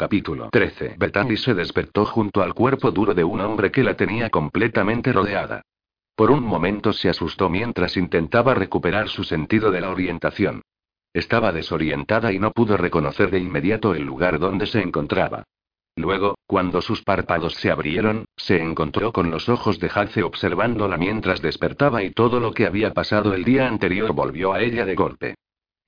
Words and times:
Capítulo 0.00 0.48
13. 0.50 0.94
Bethany 0.96 1.36
se 1.36 1.52
despertó 1.52 2.06
junto 2.06 2.40
al 2.40 2.54
cuerpo 2.54 2.90
duro 2.90 3.12
de 3.12 3.22
un 3.22 3.38
hombre 3.42 3.70
que 3.70 3.84
la 3.84 3.98
tenía 3.98 4.30
completamente 4.30 5.12
rodeada. 5.12 5.60
Por 6.16 6.30
un 6.30 6.42
momento 6.42 6.94
se 6.94 7.10
asustó 7.10 7.50
mientras 7.50 7.98
intentaba 7.98 8.54
recuperar 8.54 9.10
su 9.10 9.24
sentido 9.24 9.70
de 9.70 9.82
la 9.82 9.90
orientación. 9.90 10.62
Estaba 11.12 11.52
desorientada 11.52 12.32
y 12.32 12.38
no 12.38 12.50
pudo 12.52 12.78
reconocer 12.78 13.30
de 13.30 13.40
inmediato 13.40 13.94
el 13.94 14.04
lugar 14.04 14.38
donde 14.38 14.64
se 14.64 14.80
encontraba. 14.80 15.44
Luego, 15.96 16.38
cuando 16.46 16.80
sus 16.80 17.02
párpados 17.02 17.52
se 17.56 17.70
abrieron, 17.70 18.24
se 18.38 18.56
encontró 18.56 19.12
con 19.12 19.30
los 19.30 19.50
ojos 19.50 19.78
de 19.80 19.90
Hace 19.94 20.22
observándola 20.22 20.96
mientras 20.96 21.42
despertaba 21.42 22.02
y 22.02 22.12
todo 22.12 22.40
lo 22.40 22.54
que 22.54 22.64
había 22.64 22.94
pasado 22.94 23.34
el 23.34 23.44
día 23.44 23.68
anterior 23.68 24.14
volvió 24.14 24.54
a 24.54 24.62
ella 24.62 24.86
de 24.86 24.94
golpe. 24.94 25.34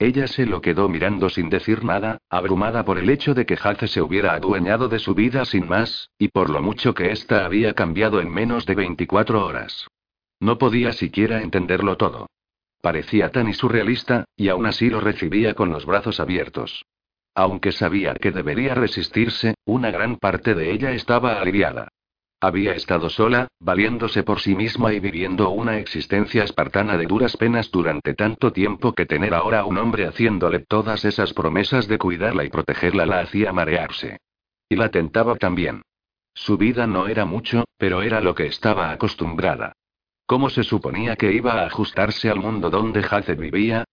Ella 0.02 0.26
se 0.26 0.46
lo 0.46 0.60
quedó 0.60 0.88
mirando 0.88 1.28
sin 1.28 1.48
decir 1.48 1.84
nada, 1.84 2.18
abrumada 2.28 2.84
por 2.84 2.98
el 2.98 3.08
hecho 3.08 3.34
de 3.34 3.46
que 3.46 3.56
Hace 3.62 3.86
se 3.86 4.02
hubiera 4.02 4.32
adueñado 4.34 4.88
de 4.88 4.98
su 4.98 5.14
vida 5.14 5.44
sin 5.44 5.68
más, 5.68 6.10
y 6.18 6.26
por 6.26 6.50
lo 6.50 6.60
mucho 6.60 6.92
que 6.92 7.12
ésta 7.12 7.44
había 7.44 7.74
cambiado 7.74 8.20
en 8.20 8.28
menos 8.28 8.66
de 8.66 8.74
24 8.74 9.46
horas. 9.46 9.86
No 10.40 10.58
podía 10.58 10.92
siquiera 10.92 11.40
entenderlo 11.40 11.96
todo. 11.96 12.26
Parecía 12.80 13.30
tan 13.30 13.54
surrealista, 13.54 14.24
y 14.34 14.48
aún 14.48 14.66
así 14.66 14.90
lo 14.90 14.98
recibía 14.98 15.54
con 15.54 15.70
los 15.70 15.86
brazos 15.86 16.18
abiertos. 16.18 16.84
Aunque 17.32 17.70
sabía 17.70 18.14
que 18.16 18.32
debería 18.32 18.74
resistirse, 18.74 19.54
una 19.64 19.92
gran 19.92 20.16
parte 20.16 20.56
de 20.56 20.72
ella 20.72 20.90
estaba 20.90 21.40
aliviada. 21.40 21.86
Había 22.44 22.74
estado 22.74 23.08
sola, 23.08 23.46
valiéndose 23.60 24.24
por 24.24 24.40
sí 24.40 24.56
misma 24.56 24.92
y 24.92 24.98
viviendo 24.98 25.50
una 25.50 25.78
existencia 25.78 26.42
espartana 26.42 26.96
de 26.96 27.06
duras 27.06 27.36
penas 27.36 27.70
durante 27.70 28.14
tanto 28.14 28.52
tiempo 28.52 28.94
que 28.94 29.06
tener 29.06 29.32
ahora 29.32 29.64
un 29.64 29.78
hombre 29.78 30.08
haciéndole 30.08 30.58
todas 30.58 31.04
esas 31.04 31.34
promesas 31.34 31.86
de 31.86 31.98
cuidarla 31.98 32.42
y 32.42 32.48
protegerla 32.48 33.06
la 33.06 33.20
hacía 33.20 33.52
marearse. 33.52 34.18
Y 34.68 34.74
la 34.74 34.88
tentaba 34.88 35.36
también. 35.36 35.82
Su 36.34 36.58
vida 36.58 36.88
no 36.88 37.06
era 37.06 37.24
mucho, 37.26 37.64
pero 37.78 38.02
era 38.02 38.20
lo 38.20 38.34
que 38.34 38.46
estaba 38.46 38.90
acostumbrada. 38.90 39.74
¿Cómo 40.26 40.50
se 40.50 40.64
suponía 40.64 41.14
que 41.14 41.32
iba 41.32 41.52
a 41.52 41.66
ajustarse 41.66 42.28
al 42.28 42.40
mundo 42.40 42.70
donde 42.70 43.06
Haze 43.08 43.36
vivía? 43.36 43.84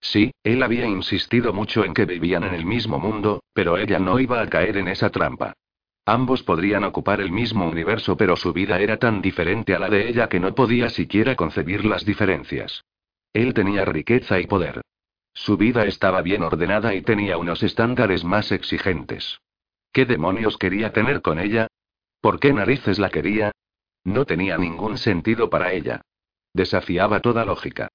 Sí, 0.00 0.30
él 0.44 0.62
había 0.62 0.86
insistido 0.86 1.52
mucho 1.52 1.84
en 1.84 1.92
que 1.92 2.04
vivían 2.04 2.44
en 2.44 2.54
el 2.54 2.66
mismo 2.66 3.00
mundo, 3.00 3.42
pero 3.52 3.76
ella 3.76 3.98
no 3.98 4.20
iba 4.20 4.40
a 4.40 4.48
caer 4.48 4.76
en 4.76 4.86
esa 4.86 5.10
trampa. 5.10 5.54
Ambos 6.08 6.44
podrían 6.44 6.84
ocupar 6.84 7.20
el 7.20 7.32
mismo 7.32 7.66
universo, 7.68 8.16
pero 8.16 8.36
su 8.36 8.52
vida 8.52 8.78
era 8.78 8.96
tan 8.96 9.20
diferente 9.20 9.74
a 9.74 9.80
la 9.80 9.88
de 9.88 10.08
ella 10.08 10.28
que 10.28 10.38
no 10.38 10.54
podía 10.54 10.88
siquiera 10.88 11.34
concebir 11.34 11.84
las 11.84 12.04
diferencias. 12.04 12.84
Él 13.32 13.52
tenía 13.54 13.84
riqueza 13.84 14.38
y 14.38 14.46
poder. 14.46 14.82
Su 15.32 15.56
vida 15.56 15.84
estaba 15.84 16.22
bien 16.22 16.42
ordenada 16.42 16.94
y 16.94 17.02
tenía 17.02 17.38
unos 17.38 17.64
estándares 17.64 18.22
más 18.22 18.52
exigentes. 18.52 19.40
¿Qué 19.92 20.06
demonios 20.06 20.56
quería 20.58 20.92
tener 20.92 21.22
con 21.22 21.40
ella? 21.40 21.66
¿Por 22.20 22.38
qué 22.38 22.52
narices 22.52 23.00
la 23.00 23.10
quería? 23.10 23.50
No 24.04 24.26
tenía 24.26 24.58
ningún 24.58 24.98
sentido 24.98 25.50
para 25.50 25.72
ella. 25.72 26.02
Desafiaba 26.54 27.18
toda 27.18 27.44
lógica. 27.44 27.88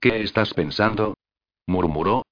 ¿Qué 0.00 0.20
estás 0.20 0.52
pensando? 0.52 1.14
murmuró, 1.66 2.24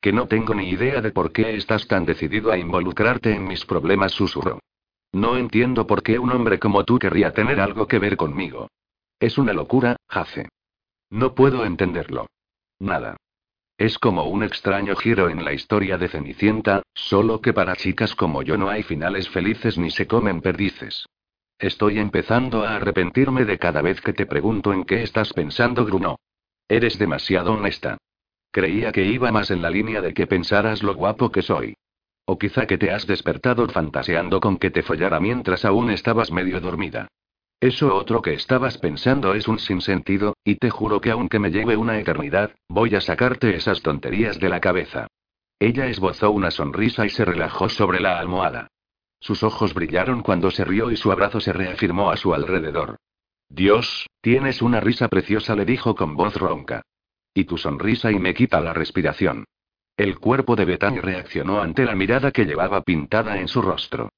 que 0.00 0.14
no 0.14 0.26
tengo 0.26 0.54
ni 0.54 0.70
idea 0.70 1.02
de 1.02 1.10
por 1.10 1.32
qué 1.32 1.54
estás 1.54 1.86
tan 1.86 2.06
decidido 2.06 2.50
a 2.50 2.56
involucrarte 2.56 3.34
en 3.34 3.46
mis 3.46 3.66
problemas, 3.66 4.12
susurró. 4.12 4.58
No 5.12 5.36
entiendo 5.36 5.86
por 5.86 6.02
qué 6.02 6.18
un 6.18 6.30
hombre 6.30 6.58
como 6.58 6.84
tú 6.84 6.98
querría 6.98 7.32
tener 7.32 7.60
algo 7.60 7.86
que 7.86 7.98
ver 7.98 8.16
conmigo. 8.16 8.68
Es 9.18 9.38
una 9.38 9.52
locura, 9.52 9.96
Jace. 10.08 10.48
No 11.10 11.34
puedo 11.34 11.64
entenderlo. 11.64 12.26
Nada. 12.78 13.16
Es 13.76 13.98
como 13.98 14.24
un 14.24 14.42
extraño 14.42 14.94
giro 14.94 15.30
en 15.30 15.44
la 15.44 15.52
historia 15.52 15.98
de 15.98 16.08
Cenicienta, 16.08 16.82
solo 16.94 17.40
que 17.40 17.52
para 17.52 17.76
chicas 17.76 18.14
como 18.14 18.42
yo 18.42 18.56
no 18.56 18.68
hay 18.68 18.82
finales 18.82 19.28
felices 19.28 19.78
ni 19.78 19.90
se 19.90 20.06
comen 20.06 20.40
perdices. 20.40 21.06
Estoy 21.58 21.98
empezando 21.98 22.62
a 22.62 22.76
arrepentirme 22.76 23.44
de 23.44 23.58
cada 23.58 23.82
vez 23.82 24.00
que 24.00 24.12
te 24.12 24.26
pregunto 24.26 24.72
en 24.72 24.84
qué 24.84 25.02
estás 25.02 25.32
pensando, 25.32 25.84
Bruno. 25.84 26.18
Eres 26.68 26.98
demasiado 26.98 27.52
honesta. 27.52 27.98
Creía 28.50 28.92
que 28.92 29.04
iba 29.04 29.30
más 29.32 29.50
en 29.50 29.62
la 29.62 29.70
línea 29.70 30.00
de 30.00 30.14
que 30.14 30.26
pensaras 30.26 30.82
lo 30.82 30.94
guapo 30.94 31.30
que 31.30 31.42
soy. 31.42 31.74
O 32.32 32.38
quizá 32.38 32.64
que 32.68 32.78
te 32.78 32.92
has 32.92 33.08
despertado 33.08 33.66
fantaseando 33.68 34.38
con 34.38 34.56
que 34.56 34.70
te 34.70 34.84
follara 34.84 35.18
mientras 35.18 35.64
aún 35.64 35.90
estabas 35.90 36.30
medio 36.30 36.60
dormida. 36.60 37.08
Eso 37.58 37.92
otro 37.92 38.22
que 38.22 38.34
estabas 38.34 38.78
pensando 38.78 39.34
es 39.34 39.48
un 39.48 39.58
sinsentido, 39.58 40.36
y 40.44 40.54
te 40.54 40.70
juro 40.70 41.00
que 41.00 41.10
aunque 41.10 41.40
me 41.40 41.50
lleve 41.50 41.76
una 41.76 41.98
eternidad, 41.98 42.54
voy 42.68 42.94
a 42.94 43.00
sacarte 43.00 43.56
esas 43.56 43.82
tonterías 43.82 44.38
de 44.38 44.48
la 44.48 44.60
cabeza. 44.60 45.08
Ella 45.58 45.88
esbozó 45.88 46.30
una 46.30 46.52
sonrisa 46.52 47.04
y 47.04 47.08
se 47.08 47.24
relajó 47.24 47.68
sobre 47.68 47.98
la 47.98 48.20
almohada. 48.20 48.68
Sus 49.18 49.42
ojos 49.42 49.74
brillaron 49.74 50.22
cuando 50.22 50.52
se 50.52 50.64
rió 50.64 50.92
y 50.92 50.96
su 50.96 51.10
abrazo 51.10 51.40
se 51.40 51.52
reafirmó 51.52 52.12
a 52.12 52.16
su 52.16 52.32
alrededor. 52.32 52.94
Dios, 53.48 54.06
tienes 54.20 54.62
una 54.62 54.78
risa 54.78 55.08
preciosa, 55.08 55.56
le 55.56 55.64
dijo 55.64 55.96
con 55.96 56.14
voz 56.14 56.36
ronca. 56.36 56.82
Y 57.34 57.46
tu 57.46 57.58
sonrisa 57.58 58.12
y 58.12 58.20
me 58.20 58.34
quita 58.34 58.60
la 58.60 58.72
respiración. 58.72 59.46
El 60.00 60.18
cuerpo 60.18 60.56
de 60.56 60.64
Bethany 60.64 60.98
reaccionó 60.98 61.60
ante 61.60 61.84
la 61.84 61.94
mirada 61.94 62.30
que 62.30 62.46
llevaba 62.46 62.80
pintada 62.80 63.38
en 63.38 63.48
su 63.48 63.60
rostro. 63.60 64.08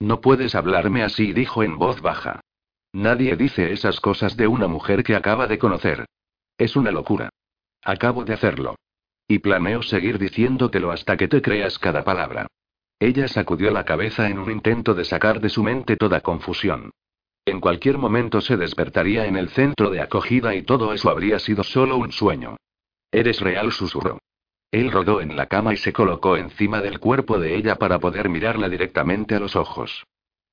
No 0.00 0.20
puedes 0.20 0.56
hablarme 0.56 1.04
así, 1.04 1.32
dijo 1.32 1.62
en 1.62 1.78
voz 1.78 2.00
baja. 2.00 2.40
Nadie 2.92 3.36
dice 3.36 3.72
esas 3.72 4.00
cosas 4.00 4.36
de 4.36 4.48
una 4.48 4.66
mujer 4.66 5.04
que 5.04 5.14
acaba 5.14 5.46
de 5.46 5.56
conocer. 5.56 6.06
Es 6.58 6.74
una 6.74 6.90
locura. 6.90 7.30
Acabo 7.84 8.24
de 8.24 8.34
hacerlo. 8.34 8.74
Y 9.28 9.38
planeo 9.38 9.82
seguir 9.82 10.18
diciéndotelo 10.18 10.90
hasta 10.90 11.16
que 11.16 11.28
te 11.28 11.40
creas 11.40 11.78
cada 11.78 12.02
palabra. 12.02 12.48
Ella 12.98 13.28
sacudió 13.28 13.70
la 13.70 13.84
cabeza 13.84 14.28
en 14.28 14.40
un 14.40 14.50
intento 14.50 14.92
de 14.92 15.04
sacar 15.04 15.40
de 15.40 15.50
su 15.50 15.62
mente 15.62 15.96
toda 15.96 16.20
confusión. 16.20 16.90
En 17.44 17.60
cualquier 17.60 17.96
momento 17.96 18.40
se 18.40 18.56
despertaría 18.56 19.26
en 19.26 19.36
el 19.36 19.50
centro 19.50 19.90
de 19.90 20.00
acogida 20.00 20.56
y 20.56 20.62
todo 20.62 20.92
eso 20.92 21.08
habría 21.10 21.38
sido 21.38 21.62
solo 21.62 21.96
un 21.96 22.10
sueño. 22.10 22.56
Eres 23.12 23.40
real, 23.40 23.70
susurró. 23.70 24.18
Él 24.70 24.90
rodó 24.92 25.20
en 25.20 25.36
la 25.36 25.46
cama 25.46 25.72
y 25.72 25.76
se 25.78 25.92
colocó 25.92 26.36
encima 26.36 26.80
del 26.82 27.00
cuerpo 27.00 27.38
de 27.38 27.56
ella 27.56 27.76
para 27.76 27.98
poder 27.98 28.28
mirarla 28.28 28.68
directamente 28.68 29.34
a 29.34 29.40
los 29.40 29.56
ojos. 29.56 30.06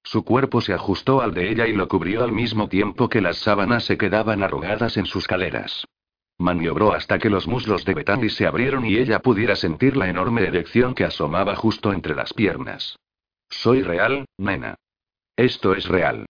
Su 0.04 0.24
cuerpo 0.24 0.62
se 0.62 0.74
ajustó 0.74 1.22
al 1.22 1.34
de 1.34 1.50
ella 1.50 1.68
y 1.68 1.74
lo 1.74 1.88
cubrió 1.88 2.24
al 2.24 2.32
mismo 2.32 2.70
tiempo 2.70 3.10
que 3.10 3.22
las 3.22 3.38
sábanas 3.40 3.86
se 3.86 3.98
quedaban 3.98 4.44
arrugadas 4.44 4.98
en 4.98 5.06
sus 5.06 5.28
caleras. 5.28 5.86
Maniobró 6.38 6.94
hasta 6.94 7.18
que 7.18 7.30
los 7.30 7.48
muslos 7.48 7.86
de 7.86 7.94
Bethany 7.94 8.30
se 8.30 8.46
abrieron 8.46 8.86
y 8.86 8.98
ella 8.98 9.20
pudiera 9.20 9.56
sentir 9.56 9.98
la 9.98 10.08
enorme 10.08 10.44
erección 10.44 10.94
que 10.94 11.06
asomaba 11.06 11.56
justo 11.56 11.92
entre 11.92 12.14
las 12.14 12.34
piernas. 12.34 12.98
Soy 13.50 13.82
real, 13.82 14.26
nena. 14.38 14.76
Esto 15.36 15.74
es 15.74 15.88
real. 15.88 16.26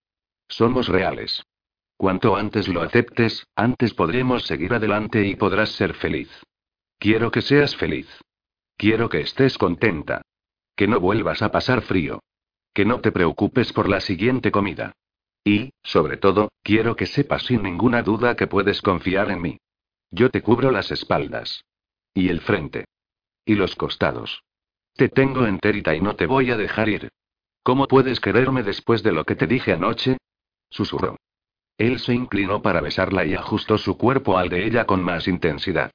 Somos 0.47 0.87
reales. 0.87 1.43
Cuanto 1.97 2.35
antes 2.35 2.67
lo 2.67 2.81
aceptes, 2.81 3.45
antes 3.55 3.93
podremos 3.93 4.43
seguir 4.43 4.73
adelante 4.73 5.25
y 5.25 5.35
podrás 5.35 5.69
ser 5.71 5.93
feliz. 5.95 6.29
Quiero 6.97 7.31
que 7.31 7.41
seas 7.41 7.75
feliz. 7.75 8.07
Quiero 8.77 9.09
que 9.09 9.21
estés 9.21 9.57
contenta. 9.57 10.21
Que 10.75 10.87
no 10.87 10.99
vuelvas 10.99 11.41
a 11.41 11.51
pasar 11.51 11.81
frío. 11.81 12.21
Que 12.73 12.85
no 12.85 13.01
te 13.01 13.11
preocupes 13.11 13.71
por 13.73 13.87
la 13.87 14.01
siguiente 14.01 14.51
comida. 14.51 14.93
Y, 15.43 15.71
sobre 15.83 16.17
todo, 16.17 16.49
quiero 16.63 16.95
que 16.95 17.05
sepas 17.05 17.43
sin 17.43 17.63
ninguna 17.63 18.01
duda 18.01 18.35
que 18.35 18.47
puedes 18.47 18.81
confiar 18.81 19.29
en 19.31 19.41
mí. 19.41 19.57
Yo 20.11 20.29
te 20.29 20.41
cubro 20.41 20.71
las 20.71 20.91
espaldas. 20.91 21.63
Y 22.13 22.29
el 22.29 22.41
frente. 22.41 22.85
Y 23.45 23.55
los 23.55 23.75
costados. 23.75 24.41
Te 24.95 25.09
tengo 25.09 25.45
enterita 25.45 25.95
y 25.95 26.01
no 26.01 26.15
te 26.15 26.25
voy 26.25 26.51
a 26.51 26.57
dejar 26.57 26.89
ir. 26.89 27.09
¿Cómo 27.63 27.87
puedes 27.87 28.19
quererme 28.19 28.63
después 28.63 29.03
de 29.03 29.11
lo 29.11 29.25
que 29.25 29.35
te 29.35 29.47
dije 29.47 29.73
anoche? 29.73 30.17
Susurró. 30.69 31.17
Él 31.77 31.99
se 31.99 32.13
inclinó 32.13 32.61
para 32.61 32.81
besarla 32.81 33.25
y 33.25 33.33
ajustó 33.33 33.77
su 33.77 33.97
cuerpo 33.97 34.37
al 34.37 34.49
de 34.49 34.65
ella 34.65 34.85
con 34.85 35.03
más 35.03 35.27
intensidad. 35.27 35.91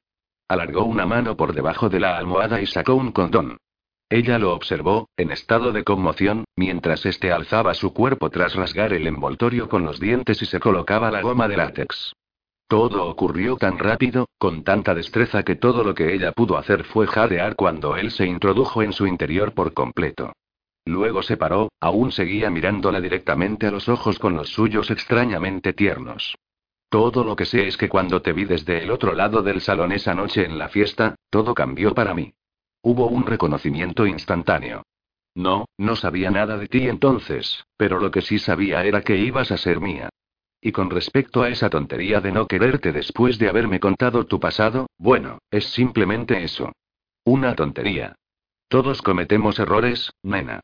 Alargó 0.50 0.82
una 0.82 1.06
mano 1.06 1.36
por 1.36 1.54
debajo 1.54 1.88
de 1.88 2.00
la 2.00 2.18
almohada 2.18 2.60
y 2.60 2.66
sacó 2.66 2.96
un 2.96 3.12
condón. 3.12 3.56
Ella 4.08 4.36
lo 4.36 4.52
observó, 4.52 5.08
en 5.16 5.30
estado 5.30 5.70
de 5.70 5.84
conmoción, 5.84 6.44
mientras 6.56 7.06
este 7.06 7.30
alzaba 7.30 7.72
su 7.72 7.94
cuerpo 7.94 8.30
tras 8.30 8.56
rasgar 8.56 8.92
el 8.92 9.06
envoltorio 9.06 9.68
con 9.68 9.84
los 9.84 10.00
dientes 10.00 10.42
y 10.42 10.46
se 10.46 10.58
colocaba 10.58 11.12
la 11.12 11.22
goma 11.22 11.46
de 11.46 11.56
látex. 11.56 12.14
Todo 12.66 13.06
ocurrió 13.06 13.58
tan 13.58 13.78
rápido, 13.78 14.26
con 14.38 14.64
tanta 14.64 14.92
destreza 14.92 15.44
que 15.44 15.54
todo 15.54 15.84
lo 15.84 15.94
que 15.94 16.12
ella 16.14 16.32
pudo 16.32 16.58
hacer 16.58 16.82
fue 16.82 17.06
jadear 17.06 17.54
cuando 17.54 17.96
él 17.96 18.10
se 18.10 18.26
introdujo 18.26 18.82
en 18.82 18.92
su 18.92 19.06
interior 19.06 19.54
por 19.54 19.72
completo. 19.72 20.32
Luego 20.84 21.22
se 21.22 21.36
paró, 21.36 21.68
aún 21.78 22.10
seguía 22.10 22.50
mirándola 22.50 23.00
directamente 23.00 23.68
a 23.68 23.70
los 23.70 23.88
ojos 23.88 24.18
con 24.18 24.34
los 24.34 24.48
suyos 24.48 24.90
extrañamente 24.90 25.74
tiernos. 25.74 26.34
Todo 26.90 27.22
lo 27.22 27.36
que 27.36 27.44
sé 27.44 27.68
es 27.68 27.76
que 27.76 27.88
cuando 27.88 28.20
te 28.20 28.32
vi 28.32 28.44
desde 28.44 28.82
el 28.82 28.90
otro 28.90 29.14
lado 29.14 29.42
del 29.42 29.60
salón 29.60 29.92
esa 29.92 30.12
noche 30.12 30.44
en 30.44 30.58
la 30.58 30.68
fiesta, 30.68 31.14
todo 31.30 31.54
cambió 31.54 31.94
para 31.94 32.14
mí. 32.14 32.34
Hubo 32.82 33.06
un 33.06 33.26
reconocimiento 33.26 34.06
instantáneo. 34.06 34.82
No, 35.36 35.66
no 35.78 35.94
sabía 35.94 36.32
nada 36.32 36.58
de 36.58 36.66
ti 36.66 36.88
entonces, 36.88 37.64
pero 37.76 38.00
lo 38.00 38.10
que 38.10 38.22
sí 38.22 38.40
sabía 38.40 38.84
era 38.84 39.02
que 39.02 39.16
ibas 39.16 39.52
a 39.52 39.56
ser 39.56 39.80
mía. 39.80 40.08
Y 40.60 40.72
con 40.72 40.90
respecto 40.90 41.42
a 41.42 41.48
esa 41.48 41.70
tontería 41.70 42.20
de 42.20 42.32
no 42.32 42.48
quererte 42.48 42.90
después 42.90 43.38
de 43.38 43.48
haberme 43.48 43.78
contado 43.78 44.26
tu 44.26 44.40
pasado, 44.40 44.88
bueno, 44.98 45.38
es 45.48 45.66
simplemente 45.66 46.42
eso. 46.42 46.72
Una 47.24 47.54
tontería. 47.54 48.16
Todos 48.66 49.00
cometemos 49.00 49.60
errores, 49.60 50.10
nena. 50.24 50.60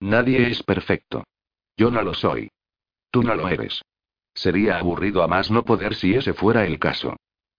Nadie 0.00 0.48
es 0.48 0.62
perfecto. 0.62 1.24
Yo 1.76 1.90
no 1.90 2.00
lo 2.00 2.14
soy. 2.14 2.48
Tú 3.10 3.22
no 3.22 3.34
lo 3.34 3.48
eres. 3.48 3.82
Sería 4.38 4.78
aburrido 4.78 5.24
a 5.24 5.26
más 5.26 5.50
no 5.50 5.64
poder 5.64 5.96
si 5.96 6.14
ese 6.14 6.32
fuera 6.32 6.64
el 6.64 6.78
caso. 6.78 7.16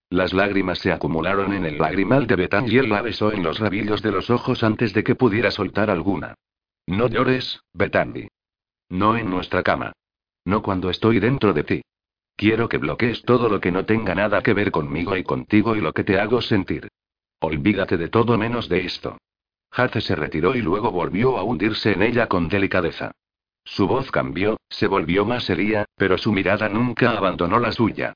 Las 0.09 0.31
lágrimas 0.31 0.79
se 0.79 0.93
acumularon 0.93 1.51
en 1.51 1.65
el 1.65 1.77
lagrimal 1.77 2.25
de 2.25 2.37
Betán 2.37 2.71
y 2.71 2.77
él 2.77 2.87
la 2.87 3.01
besó 3.01 3.33
en 3.33 3.43
los 3.43 3.59
rabillos 3.59 4.01
de 4.01 4.11
los 4.11 4.29
ojos 4.29 4.63
antes 4.63 4.93
de 4.93 5.03
que 5.03 5.13
pudiera 5.13 5.51
soltar 5.51 5.89
alguna. 5.89 6.35
No 6.87 7.09
llores, 7.09 7.59
Betandi. 7.73 8.29
No 8.87 9.17
en 9.17 9.29
nuestra 9.29 9.61
cama. 9.61 9.91
No 10.45 10.61
cuando 10.61 10.89
estoy 10.89 11.19
dentro 11.19 11.51
de 11.51 11.63
ti. 11.65 11.81
Quiero 12.37 12.69
que 12.69 12.77
bloquees 12.77 13.23
todo 13.23 13.49
lo 13.49 13.59
que 13.59 13.73
no 13.73 13.83
tenga 13.83 14.15
nada 14.15 14.41
que 14.41 14.53
ver 14.53 14.71
conmigo 14.71 15.17
y 15.17 15.23
contigo 15.25 15.75
y 15.75 15.81
lo 15.81 15.91
que 15.91 16.05
te 16.05 16.17
hago 16.17 16.41
sentir. 16.41 16.87
Olvídate 17.41 17.97
de 17.97 18.07
todo 18.07 18.37
menos 18.37 18.69
de 18.69 18.85
esto. 18.85 19.17
Hace 19.71 19.99
se 19.99 20.15
retiró 20.15 20.55
y 20.55 20.61
luego 20.61 20.91
volvió 20.91 21.37
a 21.37 21.43
hundirse 21.43 21.91
en 21.91 22.03
ella 22.03 22.27
con 22.27 22.47
delicadeza. 22.47 23.11
Su 23.69 23.87
voz 23.87 24.09
cambió, 24.09 24.57
se 24.67 24.87
volvió 24.87 25.25
más 25.25 25.43
seria, 25.43 25.85
pero 25.95 26.17
su 26.17 26.33
mirada 26.33 26.69
nunca 26.69 27.11
abandonó 27.11 27.59
la 27.59 27.71
suya. 27.71 28.15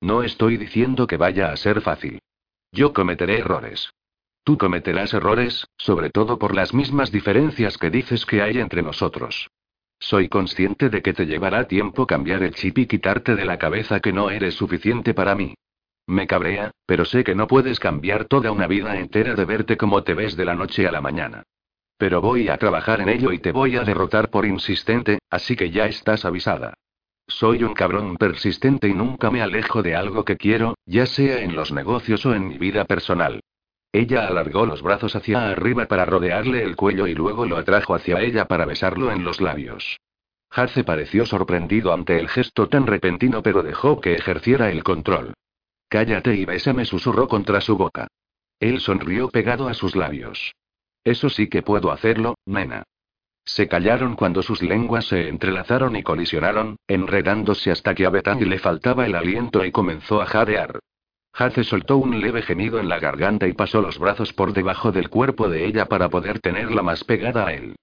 No 0.00 0.22
estoy 0.22 0.56
diciendo 0.56 1.06
que 1.06 1.18
vaya 1.18 1.52
a 1.52 1.56
ser 1.56 1.82
fácil. 1.82 2.20
Yo 2.72 2.94
cometeré 2.94 3.38
errores. 3.38 3.90
Tú 4.44 4.56
cometerás 4.56 5.12
errores, 5.12 5.66
sobre 5.76 6.08
todo 6.08 6.38
por 6.38 6.54
las 6.54 6.72
mismas 6.72 7.12
diferencias 7.12 7.76
que 7.76 7.90
dices 7.90 8.24
que 8.24 8.40
hay 8.40 8.58
entre 8.58 8.82
nosotros. 8.82 9.50
Soy 9.98 10.28
consciente 10.28 10.88
de 10.88 11.02
que 11.02 11.12
te 11.12 11.26
llevará 11.26 11.68
tiempo 11.68 12.06
cambiar 12.06 12.42
el 12.42 12.54
chip 12.54 12.78
y 12.78 12.86
quitarte 12.86 13.36
de 13.36 13.44
la 13.44 13.58
cabeza 13.58 14.00
que 14.00 14.12
no 14.12 14.30
eres 14.30 14.54
suficiente 14.54 15.12
para 15.12 15.34
mí. 15.34 15.54
Me 16.06 16.26
cabrea, 16.26 16.70
pero 16.86 17.04
sé 17.04 17.24
que 17.24 17.34
no 17.34 17.46
puedes 17.46 17.78
cambiar 17.78 18.24
toda 18.24 18.50
una 18.52 18.66
vida 18.66 18.98
entera 18.98 19.34
de 19.34 19.44
verte 19.44 19.76
como 19.76 20.02
te 20.02 20.14
ves 20.14 20.34
de 20.34 20.46
la 20.46 20.54
noche 20.54 20.88
a 20.88 20.92
la 20.92 21.02
mañana. 21.02 21.44
Pero 21.96 22.20
voy 22.20 22.48
a 22.48 22.56
trabajar 22.56 23.00
en 23.00 23.08
ello 23.08 23.32
y 23.32 23.38
te 23.38 23.52
voy 23.52 23.76
a 23.76 23.84
derrotar 23.84 24.30
por 24.30 24.46
insistente, 24.46 25.18
así 25.30 25.56
que 25.56 25.70
ya 25.70 25.86
estás 25.86 26.24
avisada. 26.24 26.74
Soy 27.26 27.64
un 27.64 27.72
cabrón 27.72 28.16
persistente 28.16 28.88
y 28.88 28.94
nunca 28.94 29.30
me 29.30 29.40
alejo 29.40 29.82
de 29.82 29.94
algo 29.94 30.24
que 30.24 30.36
quiero, 30.36 30.74
ya 30.84 31.06
sea 31.06 31.40
en 31.40 31.56
los 31.56 31.72
negocios 31.72 32.26
o 32.26 32.34
en 32.34 32.48
mi 32.48 32.58
vida 32.58 32.84
personal. 32.84 33.40
Ella 33.92 34.26
alargó 34.26 34.66
los 34.66 34.82
brazos 34.82 35.14
hacia 35.14 35.48
arriba 35.50 35.86
para 35.86 36.04
rodearle 36.04 36.64
el 36.64 36.76
cuello 36.76 37.06
y 37.06 37.14
luego 37.14 37.46
lo 37.46 37.56
atrajo 37.56 37.94
hacia 37.94 38.20
ella 38.20 38.46
para 38.46 38.66
besarlo 38.66 39.12
en 39.12 39.24
los 39.24 39.40
labios. 39.40 40.00
Hace 40.50 40.84
pareció 40.84 41.24
sorprendido 41.26 41.92
ante 41.92 42.18
el 42.18 42.28
gesto 42.28 42.68
tan 42.68 42.86
repentino 42.86 43.42
pero 43.42 43.62
dejó 43.62 44.00
que 44.00 44.14
ejerciera 44.14 44.70
el 44.70 44.82
control. 44.82 45.34
Cállate 45.88 46.34
y 46.34 46.44
bésame, 46.44 46.84
susurró 46.84 47.28
contra 47.28 47.60
su 47.60 47.76
boca. 47.76 48.08
Él 48.58 48.80
sonrió 48.80 49.28
pegado 49.28 49.68
a 49.68 49.74
sus 49.74 49.96
labios. 49.96 50.54
Eso 51.04 51.28
sí 51.28 51.48
que 51.48 51.62
puedo 51.62 51.92
hacerlo, 51.92 52.36
nena. 52.46 52.84
Se 53.44 53.68
callaron 53.68 54.16
cuando 54.16 54.42
sus 54.42 54.62
lenguas 54.62 55.04
se 55.06 55.28
entrelazaron 55.28 55.96
y 55.96 56.02
colisionaron, 56.02 56.76
enredándose 56.88 57.70
hasta 57.70 57.94
que 57.94 58.06
a 58.06 58.10
Bethany 58.10 58.46
le 58.46 58.58
faltaba 58.58 59.04
el 59.04 59.14
aliento 59.14 59.64
y 59.64 59.70
comenzó 59.70 60.22
a 60.22 60.26
jadear. 60.26 60.80
Hace 61.34 61.64
soltó 61.64 61.98
un 61.98 62.20
leve 62.20 62.42
gemido 62.42 62.78
en 62.78 62.88
la 62.88 62.98
garganta 62.98 63.46
y 63.46 63.52
pasó 63.52 63.82
los 63.82 63.98
brazos 63.98 64.32
por 64.32 64.54
debajo 64.54 64.92
del 64.92 65.10
cuerpo 65.10 65.48
de 65.48 65.66
ella 65.66 65.86
para 65.86 66.08
poder 66.08 66.38
tenerla 66.38 66.82
más 66.82 67.04
pegada 67.04 67.48
a 67.48 67.52
él. 67.52 67.76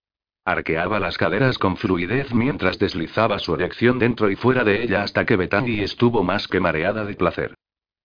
Arqueaba 0.43 0.99
las 0.99 1.17
caderas 1.19 1.59
con 1.59 1.77
fluidez 1.77 2.33
mientras 2.33 2.79
deslizaba 2.79 3.37
su 3.37 3.53
erección 3.53 3.99
dentro 3.99 4.31
y 4.31 4.35
fuera 4.35 4.63
de 4.63 4.81
ella 4.81 5.03
hasta 5.03 5.25
que 5.25 5.35
Bethany 5.35 5.81
estuvo 5.81 6.23
más 6.23 6.47
que 6.47 6.59
mareada 6.59 7.05
de 7.05 7.13
placer. 7.13 7.53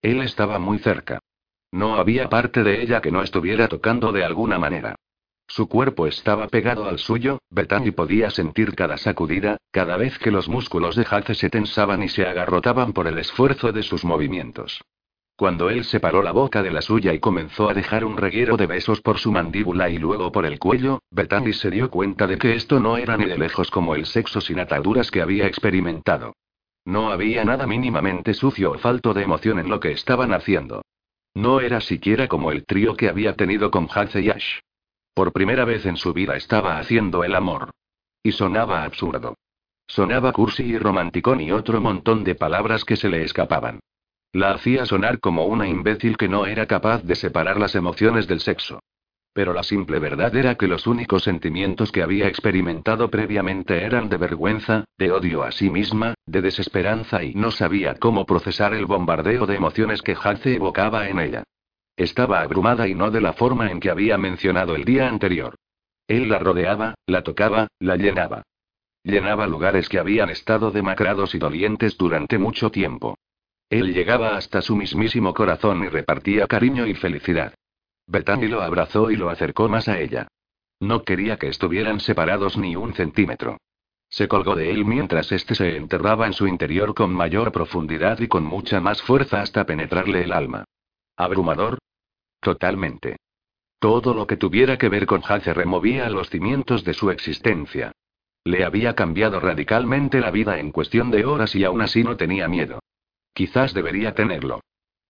Él 0.02 0.20
estaba 0.20 0.58
muy 0.58 0.78
cerca. 0.78 1.20
No 1.72 1.96
había 1.96 2.28
parte 2.28 2.62
de 2.62 2.82
ella 2.82 3.00
que 3.00 3.10
no 3.10 3.22
estuviera 3.22 3.68
tocando 3.68 4.12
de 4.12 4.24
alguna 4.24 4.58
manera. 4.58 4.96
Su 5.48 5.68
cuerpo 5.68 6.06
estaba 6.06 6.48
pegado 6.48 6.88
al 6.88 6.98
suyo, 6.98 7.38
Bethany 7.50 7.92
podía 7.92 8.30
sentir 8.30 8.74
cada 8.74 8.98
sacudida, 8.98 9.58
cada 9.70 9.96
vez 9.96 10.18
que 10.18 10.30
los 10.30 10.48
músculos 10.48 10.96
de 10.96 11.06
Hace 11.08 11.34
se 11.34 11.50
tensaban 11.50 12.02
y 12.02 12.08
se 12.08 12.26
agarrotaban 12.26 12.92
por 12.92 13.06
el 13.06 13.18
esfuerzo 13.18 13.72
de 13.72 13.82
sus 13.82 14.04
movimientos. 14.04 14.82
Cuando 15.36 15.68
él 15.68 15.84
separó 15.84 16.22
la 16.22 16.32
boca 16.32 16.62
de 16.62 16.70
la 16.70 16.80
suya 16.80 17.12
y 17.12 17.20
comenzó 17.20 17.68
a 17.68 17.74
dejar 17.74 18.06
un 18.06 18.16
reguero 18.16 18.56
de 18.56 18.66
besos 18.66 19.02
por 19.02 19.18
su 19.18 19.30
mandíbula 19.30 19.90
y 19.90 19.98
luego 19.98 20.32
por 20.32 20.46
el 20.46 20.58
cuello, 20.58 21.00
Bethany 21.10 21.52
se 21.52 21.70
dio 21.70 21.90
cuenta 21.90 22.26
de 22.26 22.38
que 22.38 22.54
esto 22.54 22.80
no 22.80 22.96
era 22.96 23.18
ni 23.18 23.26
de 23.26 23.36
lejos 23.36 23.70
como 23.70 23.94
el 23.94 24.06
sexo 24.06 24.40
sin 24.40 24.58
ataduras 24.58 25.10
que 25.10 25.20
había 25.20 25.46
experimentado. 25.46 26.34
No 26.86 27.10
había 27.10 27.44
nada 27.44 27.66
mínimamente 27.66 28.32
sucio 28.32 28.72
o 28.72 28.78
falto 28.78 29.12
de 29.12 29.24
emoción 29.24 29.58
en 29.58 29.68
lo 29.68 29.78
que 29.78 29.92
estaban 29.92 30.32
haciendo. 30.32 30.82
No 31.34 31.60
era 31.60 31.80
siquiera 31.82 32.28
como 32.28 32.50
el 32.50 32.64
trío 32.64 32.96
que 32.96 33.10
había 33.10 33.34
tenido 33.34 33.70
con 33.70 33.88
Haze 33.92 34.22
y 34.22 34.30
Ash. 34.30 34.60
Por 35.16 35.32
primera 35.32 35.64
vez 35.64 35.86
en 35.86 35.96
su 35.96 36.12
vida 36.12 36.36
estaba 36.36 36.78
haciendo 36.78 37.24
el 37.24 37.34
amor. 37.34 37.70
Y 38.22 38.32
sonaba 38.32 38.84
absurdo. 38.84 39.34
Sonaba 39.86 40.30
cursi 40.30 40.64
y 40.64 40.76
romántico 40.76 41.34
y 41.40 41.52
otro 41.52 41.80
montón 41.80 42.22
de 42.22 42.34
palabras 42.34 42.84
que 42.84 42.96
se 42.96 43.08
le 43.08 43.22
escapaban. 43.22 43.80
La 44.34 44.50
hacía 44.50 44.84
sonar 44.84 45.18
como 45.18 45.46
una 45.46 45.66
imbécil 45.66 46.18
que 46.18 46.28
no 46.28 46.44
era 46.44 46.66
capaz 46.66 47.02
de 47.02 47.14
separar 47.14 47.58
las 47.58 47.74
emociones 47.74 48.28
del 48.28 48.40
sexo. 48.40 48.80
Pero 49.32 49.54
la 49.54 49.62
simple 49.62 50.00
verdad 50.00 50.36
era 50.36 50.56
que 50.56 50.68
los 50.68 50.86
únicos 50.86 51.22
sentimientos 51.22 51.92
que 51.92 52.02
había 52.02 52.28
experimentado 52.28 53.08
previamente 53.08 53.84
eran 53.84 54.10
de 54.10 54.18
vergüenza, 54.18 54.84
de 54.98 55.12
odio 55.12 55.44
a 55.44 55.50
sí 55.50 55.70
misma, 55.70 56.12
de 56.26 56.42
desesperanza 56.42 57.24
y 57.24 57.32
no 57.32 57.50
sabía 57.52 57.94
cómo 57.94 58.26
procesar 58.26 58.74
el 58.74 58.84
bombardeo 58.84 59.46
de 59.46 59.56
emociones 59.56 60.02
que 60.02 60.14
Hace 60.22 60.56
evocaba 60.56 61.08
en 61.08 61.20
ella. 61.20 61.44
Estaba 61.96 62.42
abrumada 62.42 62.86
y 62.86 62.94
no 62.94 63.10
de 63.10 63.22
la 63.22 63.32
forma 63.32 63.70
en 63.70 63.80
que 63.80 63.90
había 63.90 64.18
mencionado 64.18 64.76
el 64.76 64.84
día 64.84 65.08
anterior. 65.08 65.56
Él 66.06 66.28
la 66.28 66.38
rodeaba, 66.38 66.94
la 67.06 67.22
tocaba, 67.22 67.68
la 67.80 67.96
llenaba. 67.96 68.42
Llenaba 69.02 69.46
lugares 69.46 69.88
que 69.88 69.98
habían 69.98 70.30
estado 70.30 70.70
demacrados 70.70 71.34
y 71.34 71.38
dolientes 71.38 71.96
durante 71.96 72.38
mucho 72.38 72.70
tiempo. 72.70 73.16
Él 73.70 73.94
llegaba 73.94 74.36
hasta 74.36 74.60
su 74.62 74.76
mismísimo 74.76 75.32
corazón 75.32 75.84
y 75.84 75.88
repartía 75.88 76.46
cariño 76.46 76.86
y 76.86 76.94
felicidad. 76.94 77.54
Bethany 78.06 78.46
lo 78.48 78.62
abrazó 78.62 79.10
y 79.10 79.16
lo 79.16 79.30
acercó 79.30 79.68
más 79.68 79.88
a 79.88 79.98
ella. 79.98 80.28
No 80.78 81.02
quería 81.02 81.38
que 81.38 81.48
estuvieran 81.48 82.00
separados 82.00 82.56
ni 82.58 82.76
un 82.76 82.94
centímetro. 82.94 83.58
Se 84.08 84.28
colgó 84.28 84.54
de 84.54 84.70
él 84.70 84.84
mientras 84.84 85.32
éste 85.32 85.54
se 85.54 85.76
enterraba 85.76 86.26
en 86.26 86.32
su 86.32 86.46
interior 86.46 86.94
con 86.94 87.12
mayor 87.12 87.50
profundidad 87.50 88.20
y 88.20 88.28
con 88.28 88.44
mucha 88.44 88.80
más 88.80 89.02
fuerza 89.02 89.40
hasta 89.40 89.64
penetrarle 89.64 90.22
el 90.22 90.32
alma. 90.32 90.64
¿Abrumador? 91.16 91.78
Totalmente. 92.40 93.16
Todo 93.78 94.14
lo 94.14 94.26
que 94.26 94.36
tuviera 94.36 94.78
que 94.78 94.88
ver 94.88 95.06
con 95.06 95.22
Hace 95.26 95.52
removía 95.52 96.08
los 96.10 96.30
cimientos 96.30 96.84
de 96.84 96.94
su 96.94 97.10
existencia. 97.10 97.92
Le 98.44 98.64
había 98.64 98.94
cambiado 98.94 99.40
radicalmente 99.40 100.20
la 100.20 100.30
vida 100.30 100.58
en 100.58 100.70
cuestión 100.70 101.10
de 101.10 101.24
horas 101.24 101.54
y 101.54 101.64
aún 101.64 101.82
así 101.82 102.04
no 102.04 102.16
tenía 102.16 102.48
miedo. 102.48 102.80
Quizás 103.34 103.74
debería 103.74 104.14
tenerlo. 104.14 104.60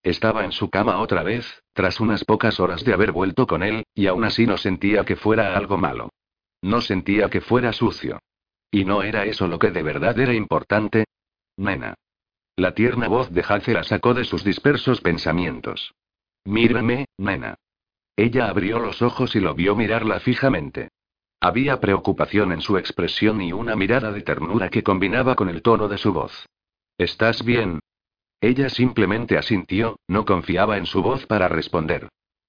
Estaba 0.03 0.45
en 0.45 0.53
su 0.53 0.71
cama 0.71 1.01
otra 1.01 1.23
vez, 1.23 1.63
tras 1.73 2.01
unas 2.01 2.25
pocas 2.25 2.61
horas 2.61 2.85
de 2.85 2.93
haber 2.93 3.13
vuelto 3.13 3.47
con 3.47 3.63
él, 3.63 3.85
y 3.95 4.07
aún 4.07 4.25
así 4.25 4.47
no 4.47 4.57
sentía 4.57 5.05
que 5.05 5.17
fuera 5.17 5.57
algo 5.57 5.77
malo. 5.77 6.11
No 6.63 6.81
sentía 6.81 7.29
que 7.29 7.41
fuera 7.41 7.73
sucio. 7.73 8.21
¿Y 8.71 8.85
no 8.85 9.03
era 9.03 9.25
eso 9.25 9.47
lo 9.49 9.59
que 9.59 9.71
de 9.71 9.83
verdad 9.83 10.19
era 10.19 10.33
importante? 10.33 11.05
Nena. 11.57 11.95
La 12.57 12.73
tierna 12.73 13.07
voz 13.07 13.31
de 13.31 13.45
Hace 13.47 13.75
la 13.75 13.85
sacó 13.85 14.15
de 14.15 14.25
sus 14.25 14.43
dispersos 14.43 15.03
pensamientos. 15.03 15.95
Mírame, 16.47 17.05
nena. 17.19 17.57
Ella 18.17 18.49
abrió 18.49 18.79
los 18.79 19.03
ojos 19.03 19.37
y 19.37 19.41
lo 19.41 19.55
vio 19.55 19.77
mirarla 19.77 20.21
fijamente. 20.21 20.89
Había 21.39 21.81
preocupación 21.81 22.53
en 22.53 22.63
su 22.63 22.79
expresión 22.79 23.43
y 23.43 23.53
una 23.53 23.77
mirada 23.77 24.11
de 24.11 24.23
ternura 24.23 24.71
que 24.71 24.83
combinaba 24.83 25.35
con 25.35 25.51
el 25.51 25.61
tono 25.61 25.87
de 25.87 25.99
su 25.99 26.15
voz. 26.15 26.47
¿Estás 26.97 27.45
bien? 27.45 27.81
Ella 28.41 28.71
simplemente 28.71 29.37
asintió, 29.37 29.99
no 30.09 30.25
confiaba 30.25 30.79
en 30.79 30.87
su 30.87 31.03
voz 31.03 31.27
para 31.27 31.49
responder. 31.49 32.09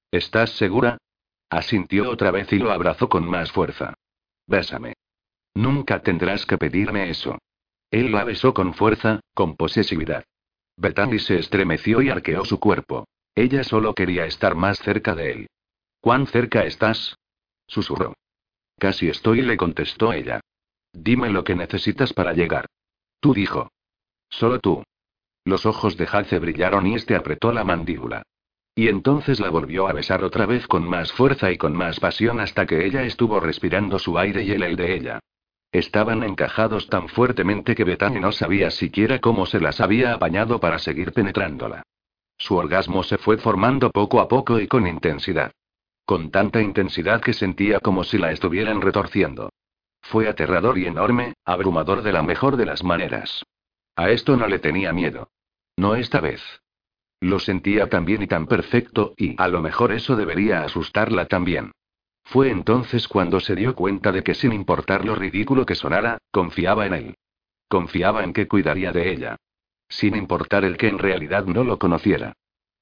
¿Estás 0.09 0.51
segura? 0.51 0.97
Asintió 1.49 2.09
otra 2.09 2.31
vez 2.31 2.51
y 2.53 2.59
lo 2.59 2.71
abrazó 2.71 3.09
con 3.09 3.29
más 3.29 3.51
fuerza. 3.51 3.93
Bésame. 4.47 4.93
Nunca 5.53 6.01
tendrás 6.01 6.45
que 6.45 6.57
pedirme 6.57 7.09
eso. 7.09 7.37
Él 7.91 8.11
la 8.11 8.23
besó 8.23 8.53
con 8.53 8.73
fuerza, 8.73 9.21
con 9.33 9.55
posesividad. 9.55 10.25
Bethany 10.77 11.19
se 11.19 11.39
estremeció 11.39 12.01
y 12.01 12.09
arqueó 12.09 12.45
su 12.45 12.59
cuerpo. 12.59 13.07
Ella 13.35 13.63
solo 13.63 13.93
quería 13.93 14.25
estar 14.25 14.55
más 14.55 14.79
cerca 14.79 15.15
de 15.15 15.31
él. 15.31 15.47
¿Cuán 16.01 16.27
cerca 16.27 16.63
estás? 16.65 17.17
susurró. 17.67 18.13
Casi 18.77 19.09
estoy, 19.09 19.41
le 19.41 19.57
contestó 19.57 20.13
ella. 20.13 20.41
Dime 20.93 21.29
lo 21.29 21.43
que 21.43 21.55
necesitas 21.55 22.13
para 22.13 22.33
llegar. 22.33 22.65
Tú 23.19 23.33
dijo. 23.33 23.69
Solo 24.29 24.59
tú. 24.59 24.83
Los 25.45 25.65
ojos 25.65 25.97
de 25.97 26.07
Hace 26.11 26.39
brillaron 26.39 26.85
y 26.87 26.95
este 26.95 27.15
apretó 27.15 27.51
la 27.51 27.63
mandíbula. 27.63 28.23
Y 28.75 28.89
entonces 28.89 29.39
la 29.39 29.49
volvió 29.49 29.87
a 29.87 29.93
besar 29.93 30.23
otra 30.23 30.45
vez 30.45 30.67
con 30.67 30.87
más 30.87 31.11
fuerza 31.11 31.51
y 31.51 31.57
con 31.57 31.75
más 31.75 31.99
pasión 31.99 32.39
hasta 32.39 32.65
que 32.65 32.85
ella 32.85 33.03
estuvo 33.03 33.39
respirando 33.39 33.97
su 33.97 34.19
aire 34.19 34.43
y 34.43 34.51
él 34.51 34.63
el 34.63 34.75
de 34.75 34.95
ella. 34.95 35.19
Estaban 35.71 36.23
encajados 36.23 36.87
tan 36.87 37.09
fuertemente 37.09 37.75
que 37.75 37.83
Bethany 37.83 38.19
no 38.19 38.31
sabía 38.31 38.71
siquiera 38.71 39.19
cómo 39.19 39.45
se 39.45 39.59
las 39.59 39.81
había 39.81 40.13
apañado 40.13 40.59
para 40.59 40.79
seguir 40.79 41.11
penetrándola. 41.11 41.83
Su 42.37 42.55
orgasmo 42.55 43.03
se 43.03 43.17
fue 43.17 43.37
formando 43.37 43.91
poco 43.91 44.21
a 44.21 44.27
poco 44.27 44.59
y 44.59 44.67
con 44.67 44.87
intensidad. 44.87 45.51
Con 46.05 46.31
tanta 46.31 46.61
intensidad 46.61 47.21
que 47.21 47.33
sentía 47.33 47.79
como 47.79 48.03
si 48.03 48.17
la 48.17 48.31
estuvieran 48.31 48.81
retorciendo. 48.81 49.49
Fue 50.01 50.29
aterrador 50.29 50.77
y 50.77 50.85
enorme, 50.85 51.33
abrumador 51.43 52.01
de 52.01 52.13
la 52.13 52.23
mejor 52.23 52.55
de 52.55 52.65
las 52.65 52.83
maneras. 52.83 53.43
A 53.95 54.09
esto 54.11 54.37
no 54.37 54.47
le 54.47 54.59
tenía 54.59 54.93
miedo. 54.93 55.29
No 55.75 55.95
esta 55.95 56.21
vez. 56.21 56.41
Lo 57.19 57.39
sentía 57.39 57.89
tan 57.89 58.05
bien 58.05 58.21
y 58.21 58.27
tan 58.27 58.45
perfecto, 58.45 59.13
y 59.17 59.35
a 59.37 59.47
lo 59.47 59.61
mejor 59.61 59.91
eso 59.91 60.15
debería 60.15 60.61
asustarla 60.61 61.25
también. 61.25 61.71
Fue 62.27 62.51
entonces 62.51 63.07
cuando 63.07 63.39
se 63.39 63.55
dio 63.55 63.73
cuenta 63.73 64.11
de 64.11 64.21
que 64.21 64.33
sin 64.33 64.51
importar 64.51 65.05
lo 65.05 65.15
ridículo 65.15 65.65
que 65.65 65.75
sonara, 65.75 66.17
confiaba 66.29 66.85
en 66.85 66.93
él. 66.93 67.15
Confiaba 67.69 68.25
en 68.25 68.33
que 68.33 68.49
cuidaría 68.49 68.91
de 68.91 69.13
ella. 69.13 69.37
Sin 69.87 70.13
importar 70.13 70.65
el 70.65 70.75
que 70.75 70.89
en 70.89 70.99
realidad 70.99 71.45
no 71.45 71.63
lo 71.63 71.79
conociera. 71.79 72.33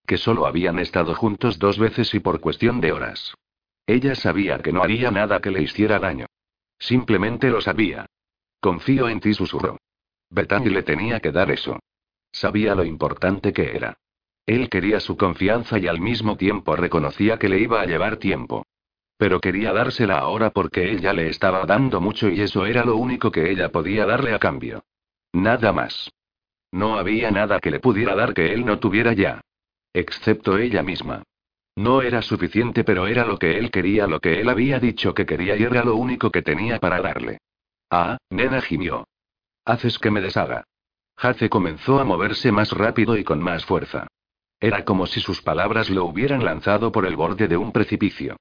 Que 0.07 0.17
solo 0.17 0.47
habían 0.47 0.79
estado 0.79 1.13
juntos 1.13 1.59
dos 1.59 1.77
veces 1.77 2.11
y 2.15 2.19
por 2.19 2.39
cuestión 2.39 2.81
de 2.81 2.91
horas. 2.91 3.35
Ella 3.85 4.15
sabía 4.15 4.57
que 4.57 4.73
no 4.73 4.81
haría 4.81 5.11
nada 5.11 5.39
que 5.41 5.51
le 5.51 5.61
hiciera 5.61 5.99
daño. 5.99 6.25
Simplemente 6.79 7.51
lo 7.51 7.61
sabía. 7.61 8.07
Confío 8.59 9.09
en 9.09 9.19
ti, 9.19 9.35
susurró. 9.35 9.77
Bethany 10.31 10.69
le 10.69 10.81
tenía 10.81 11.19
que 11.19 11.31
dar 11.31 11.51
eso. 11.51 11.79
Sabía 12.31 12.73
lo 12.73 12.83
importante 12.83 13.53
que 13.53 13.75
era. 13.75 13.99
Él 14.47 14.69
quería 14.69 14.99
su 14.99 15.15
confianza 15.17 15.77
y 15.77 15.85
al 15.85 16.01
mismo 16.01 16.35
tiempo 16.35 16.75
reconocía 16.75 17.37
que 17.37 17.47
le 17.47 17.59
iba 17.59 17.79
a 17.79 17.85
llevar 17.85 18.17
tiempo. 18.17 18.65
Pero 19.17 19.39
quería 19.39 19.71
dársela 19.71 20.19
ahora 20.19 20.49
porque 20.49 20.91
ella 20.91 21.13
le 21.13 21.29
estaba 21.29 21.65
dando 21.65 22.01
mucho 22.01 22.29
y 22.29 22.41
eso 22.41 22.65
era 22.65 22.83
lo 22.83 22.97
único 22.97 23.31
que 23.31 23.51
ella 23.51 23.69
podía 23.69 24.05
darle 24.05 24.33
a 24.33 24.39
cambio. 24.39 24.83
Nada 25.31 25.71
más. 25.71 26.11
No 26.71 26.97
había 26.97 27.31
nada 27.31 27.59
que 27.59 27.71
le 27.71 27.79
pudiera 27.79 28.15
dar 28.15 28.33
que 28.33 28.53
él 28.53 28.65
no 28.65 28.79
tuviera 28.79 29.13
ya. 29.13 29.41
Excepto 29.93 30.57
ella 30.57 30.83
misma. 30.83 31.23
No 31.77 32.01
era 32.01 32.21
suficiente, 32.21 32.83
pero 32.83 33.07
era 33.07 33.25
lo 33.25 33.37
que 33.37 33.57
él 33.57 33.71
quería, 33.71 34.07
lo 34.07 34.19
que 34.19 34.41
él 34.41 34.49
había 34.49 34.79
dicho 34.79 35.13
que 35.13 35.25
quería 35.25 35.55
y 35.55 35.63
era 35.63 35.83
lo 35.83 35.95
único 35.95 36.31
que 36.31 36.41
tenía 36.41 36.79
para 36.79 37.01
darle. 37.01 37.39
Ah, 37.89 38.17
nena 38.29 38.61
gimió. 38.61 39.07
Haces 39.65 39.99
que 39.99 40.11
me 40.11 40.21
deshaga. 40.21 40.65
Hace 41.17 41.49
comenzó 41.49 41.99
a 41.99 42.03
moverse 42.03 42.51
más 42.51 42.71
rápido 42.71 43.17
y 43.17 43.23
con 43.23 43.41
más 43.41 43.65
fuerza. 43.65 44.07
Era 44.59 44.83
como 44.83 45.05
si 45.05 45.21
sus 45.21 45.41
palabras 45.41 45.89
lo 45.89 46.05
hubieran 46.05 46.43
lanzado 46.43 46.91
por 46.91 47.05
el 47.05 47.15
borde 47.15 47.47
de 47.47 47.57
un 47.57 47.71
precipicio. 47.71 48.37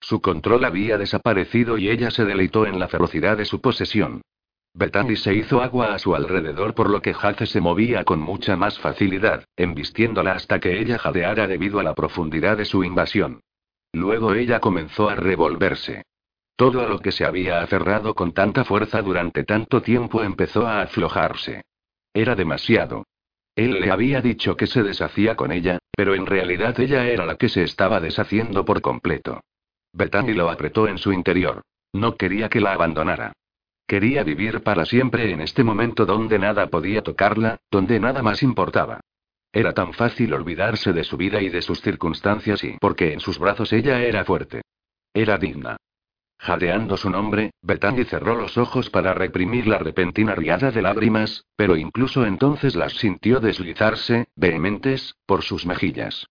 Su 0.00 0.20
control 0.20 0.64
había 0.64 0.98
desaparecido 0.98 1.78
y 1.78 1.88
ella 1.88 2.10
se 2.10 2.24
deleitó 2.24 2.66
en 2.66 2.78
la 2.78 2.88
ferocidad 2.88 3.36
de 3.36 3.44
su 3.44 3.60
posesión. 3.60 4.22
Bethany 4.74 5.16
se 5.16 5.34
hizo 5.34 5.62
agua 5.62 5.94
a 5.94 5.98
su 5.98 6.14
alrededor 6.14 6.74
por 6.74 6.90
lo 6.90 7.00
que 7.00 7.14
Hace 7.18 7.46
se 7.46 7.62
movía 7.62 8.04
con 8.04 8.20
mucha 8.20 8.56
más 8.56 8.78
facilidad, 8.78 9.44
embistiéndola 9.56 10.32
hasta 10.32 10.60
que 10.60 10.78
ella 10.78 10.98
jadeara 10.98 11.46
debido 11.46 11.80
a 11.80 11.82
la 11.82 11.94
profundidad 11.94 12.58
de 12.58 12.66
su 12.66 12.84
invasión. 12.84 13.40
Luego 13.92 14.34
ella 14.34 14.60
comenzó 14.60 15.08
a 15.08 15.14
revolverse. 15.14 16.04
Todo 16.56 16.82
a 16.82 16.88
lo 16.88 17.00
que 17.00 17.12
se 17.12 17.24
había 17.24 17.62
aferrado 17.62 18.14
con 18.14 18.32
tanta 18.32 18.64
fuerza 18.64 19.00
durante 19.00 19.44
tanto 19.44 19.80
tiempo 19.80 20.22
empezó 20.22 20.66
a 20.66 20.82
aflojarse. 20.82 21.62
Era 22.12 22.34
demasiado. 22.34 23.04
Él 23.54 23.80
le 23.80 23.90
había 23.90 24.20
dicho 24.20 24.56
que 24.58 24.66
se 24.66 24.82
deshacía 24.82 25.36
con 25.36 25.52
ella, 25.52 25.78
pero 25.96 26.14
en 26.14 26.26
realidad 26.26 26.78
ella 26.78 27.06
era 27.06 27.24
la 27.24 27.36
que 27.36 27.48
se 27.48 27.62
estaba 27.62 28.00
deshaciendo 28.00 28.66
por 28.66 28.82
completo. 28.82 29.40
Bethany 29.96 30.34
lo 30.34 30.50
apretó 30.50 30.88
en 30.88 30.98
su 30.98 31.10
interior. 31.10 31.62
No 31.94 32.16
quería 32.16 32.50
que 32.50 32.60
la 32.60 32.74
abandonara. 32.74 33.32
Quería 33.86 34.24
vivir 34.24 34.62
para 34.62 34.84
siempre 34.84 35.32
en 35.32 35.40
este 35.40 35.64
momento 35.64 36.04
donde 36.04 36.38
nada 36.38 36.66
podía 36.66 37.02
tocarla, 37.02 37.56
donde 37.70 37.98
nada 37.98 38.22
más 38.22 38.42
importaba. 38.42 39.00
Era 39.52 39.72
tan 39.72 39.94
fácil 39.94 40.34
olvidarse 40.34 40.92
de 40.92 41.02
su 41.02 41.16
vida 41.16 41.40
y 41.40 41.48
de 41.48 41.62
sus 41.62 41.80
circunstancias 41.80 42.62
y 42.62 42.76
porque 42.78 43.14
en 43.14 43.20
sus 43.20 43.38
brazos 43.38 43.72
ella 43.72 44.02
era 44.02 44.22
fuerte. 44.24 44.60
Era 45.14 45.38
digna. 45.38 45.78
Jadeando 46.38 46.98
su 46.98 47.08
nombre, 47.08 47.52
Bethany 47.62 48.04
cerró 48.04 48.34
los 48.34 48.58
ojos 48.58 48.90
para 48.90 49.14
reprimir 49.14 49.66
la 49.66 49.78
repentina 49.78 50.34
riada 50.34 50.70
de 50.72 50.82
lágrimas, 50.82 51.46
pero 51.56 51.74
incluso 51.74 52.26
entonces 52.26 52.76
las 52.76 52.92
sintió 52.92 53.40
deslizarse, 53.40 54.26
vehementes, 54.36 55.16
por 55.24 55.42
sus 55.42 55.64
mejillas. 55.64 56.26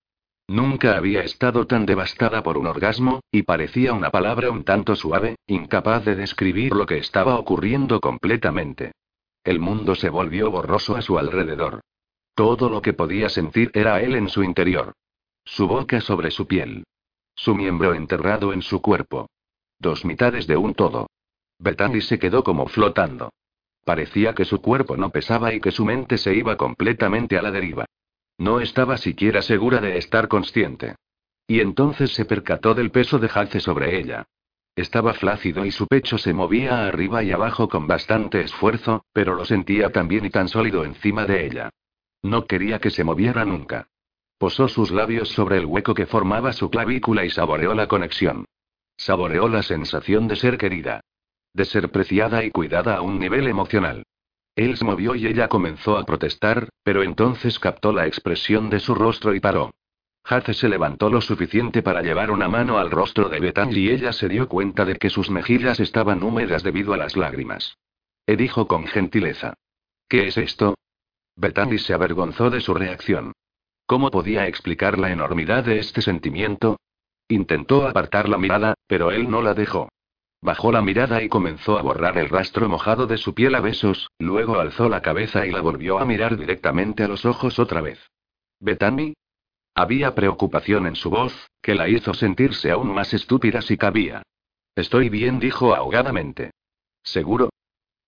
Nunca 0.48 0.96
había 0.96 1.22
estado 1.24 1.66
tan 1.66 1.86
devastada 1.86 2.44
por 2.44 2.58
un 2.58 2.68
orgasmo, 2.68 3.22
y 3.32 3.44
parecía 3.44 3.94
una 3.94 4.12
palabra 4.12 4.52
un 4.52 4.64
tanto 4.64 4.96
suave, 4.96 5.38
incapaz 5.48 6.06
de 6.06 6.16
describir 6.16 6.74
lo 6.74 6.86
que 6.86 7.00
estaba 7.00 7.40
ocurriendo 7.40 8.00
completamente. 8.00 8.92
El 9.44 9.60
mundo 9.60 9.96
se 9.96 10.10
volvió 10.10 10.52
borroso 10.52 10.96
a 10.96 11.02
su 11.02 11.18
alrededor. 11.18 11.82
Todo 12.36 12.70
lo 12.70 12.82
que 12.82 12.94
podía 12.94 13.30
sentir 13.30 13.72
era 13.74 14.02
él 14.02 14.16
en 14.16 14.30
su 14.30 14.44
interior. 14.44 14.94
Su 15.44 15.68
boca 15.68 16.02
sobre 16.02 16.32
su 16.32 16.46
piel. 16.48 16.84
Su 17.36 17.56
miembro 17.56 17.94
enterrado 17.94 18.54
en 18.54 18.62
su 18.62 18.82
cuerpo. 18.82 19.28
Dos 19.80 20.06
mitades 20.06 20.46
de 20.48 20.58
un 20.58 20.74
todo. 20.74 21.08
Bethany 21.60 22.02
se 22.02 22.20
quedó 22.20 22.44
como 22.44 22.68
flotando. 22.68 23.32
Parecía 23.84 24.34
que 24.34 24.46
su 24.46 24.62
cuerpo 24.62 24.98
no 24.98 25.10
pesaba 25.10 25.54
y 25.54 25.60
que 25.60 25.72
su 25.72 25.86
mente 25.86 26.18
se 26.18 26.34
iba 26.34 26.58
completamente 26.58 27.38
a 27.38 27.42
la 27.42 27.52
deriva. 27.52 27.86
No 28.38 28.60
estaba 28.60 28.98
siquiera 28.98 29.42
segura 29.42 29.80
de 29.80 29.98
estar 29.98 30.28
consciente. 30.28 30.96
Y 31.48 31.60
entonces 31.60 32.14
se 32.14 32.26
percató 32.26 32.74
del 32.74 32.92
peso 32.92 33.20
de 33.20 33.30
Hace 33.34 33.60
sobre 33.60 33.98
ella. 33.98 34.26
Estaba 34.76 35.14
flácido 35.14 35.66
y 35.66 35.72
su 35.72 35.88
pecho 35.88 36.18
se 36.18 36.34
movía 36.34 36.86
arriba 36.86 37.24
y 37.24 37.32
abajo 37.32 37.70
con 37.70 37.88
bastante 37.88 38.42
esfuerzo, 38.42 39.06
pero 39.14 39.36
lo 39.36 39.46
sentía 39.46 39.92
tan 39.92 40.08
bien 40.10 40.26
y 40.26 40.30
tan 40.30 40.50
sólido 40.50 40.84
encima 40.84 41.26
de 41.26 41.46
ella. 41.46 41.70
No 42.24 42.46
quería 42.46 42.80
que 42.80 42.90
se 42.90 43.04
moviera 43.04 43.46
nunca. 43.46 43.88
Posó 44.38 44.68
sus 44.68 44.92
labios 44.92 45.30
sobre 45.30 45.58
el 45.58 45.66
hueco 45.66 45.94
que 45.94 46.06
formaba 46.06 46.52
su 46.52 46.70
clavícula 46.70 47.24
y 47.24 47.30
saboreó 47.30 47.74
la 47.74 47.88
conexión. 47.88 48.46
Saboreó 48.98 49.48
la 49.48 49.64
sensación 49.64 50.28
de 50.28 50.36
ser 50.36 50.58
querida. 50.58 51.02
De 51.54 51.64
ser 51.64 51.90
preciada 51.90 52.44
y 52.44 52.52
cuidada 52.52 52.98
a 52.98 53.02
un 53.02 53.18
nivel 53.18 53.48
emocional. 53.48 54.04
Él 54.56 54.78
se 54.78 54.86
movió 54.86 55.16
y 55.16 55.28
ella 55.28 55.50
comenzó 55.50 55.98
a 55.98 56.06
protestar, 56.06 56.70
pero 56.84 57.04
entonces 57.04 57.60
captó 57.60 57.92
la 57.92 58.08
expresión 58.08 58.70
de 58.70 58.80
su 58.80 58.96
rostro 58.96 59.36
y 59.36 59.40
paró. 59.42 59.74
Hace 60.24 60.54
se 60.54 60.70
levantó 60.70 61.10
lo 61.10 61.22
suficiente 61.22 61.84
para 61.84 62.02
llevar 62.02 62.32
una 62.32 62.48
mano 62.48 62.80
al 62.80 62.90
rostro 62.90 63.30
de 63.30 63.40
Bethany 63.40 63.74
y 63.74 63.90
ella 63.90 64.12
se 64.12 64.28
dio 64.28 64.48
cuenta 64.48 64.86
de 64.86 64.96
que 64.96 65.10
sus 65.10 65.30
mejillas 65.30 65.80
estaban 65.80 66.24
húmedas 66.24 66.64
debido 66.64 66.94
a 66.94 66.98
las 66.98 67.16
lágrimas. 67.16 67.78
E 68.26 68.36
dijo 68.36 68.68
con 68.68 68.88
gentileza. 68.88 69.54
¿Qué 70.08 70.28
es 70.28 70.38
esto? 70.38 70.76
Bethany 71.36 71.78
se 71.78 71.94
avergonzó 71.94 72.50
de 72.50 72.62
su 72.62 72.74
reacción. 72.74 73.34
¿Cómo 73.86 74.10
podía 74.10 74.48
explicar 74.48 74.98
la 74.98 75.12
enormidad 75.12 75.64
de 75.64 75.78
este 75.78 76.02
sentimiento? 76.02 76.80
Intentó 77.28 77.88
apartar 77.88 78.30
la 78.30 78.38
mirada, 78.38 78.74
pero 78.88 79.12
él 79.12 79.30
no 79.30 79.42
la 79.42 79.54
dejó. 79.54 79.90
Bajó 80.46 80.72
la 80.72 80.84
mirada 80.84 81.24
y 81.24 81.28
comenzó 81.28 81.80
a 81.80 81.82
borrar 81.82 82.20
el 82.20 82.30
rastro 82.30 82.70
mojado 82.70 83.08
de 83.08 83.18
su 83.18 83.34
piel 83.34 83.56
a 83.56 83.62
besos, 83.62 84.12
luego 84.20 84.60
alzó 84.60 84.90
la 84.90 85.02
cabeza 85.02 85.48
y 85.48 85.52
la 85.52 85.60
volvió 85.60 85.98
a 85.98 86.06
mirar 86.06 86.38
directamente 86.38 87.04
a 87.04 87.08
los 87.08 87.26
ojos 87.26 87.58
otra 87.58 87.82
vez. 87.82 88.00
¿Betany? 88.60 89.16
Había 89.74 90.14
preocupación 90.14 90.86
en 90.86 90.96
su 90.96 91.10
voz, 91.10 91.34
que 91.64 91.74
la 91.74 91.90
hizo 91.90 92.14
sentirse 92.14 92.70
aún 92.70 92.94
más 92.94 93.12
estúpida 93.16 93.64
si 93.64 93.76
cabía. 93.76 94.22
Estoy 94.76 95.10
bien, 95.10 95.40
dijo 95.40 95.74
ahogadamente. 95.74 96.52
¿Seguro? 97.02 97.50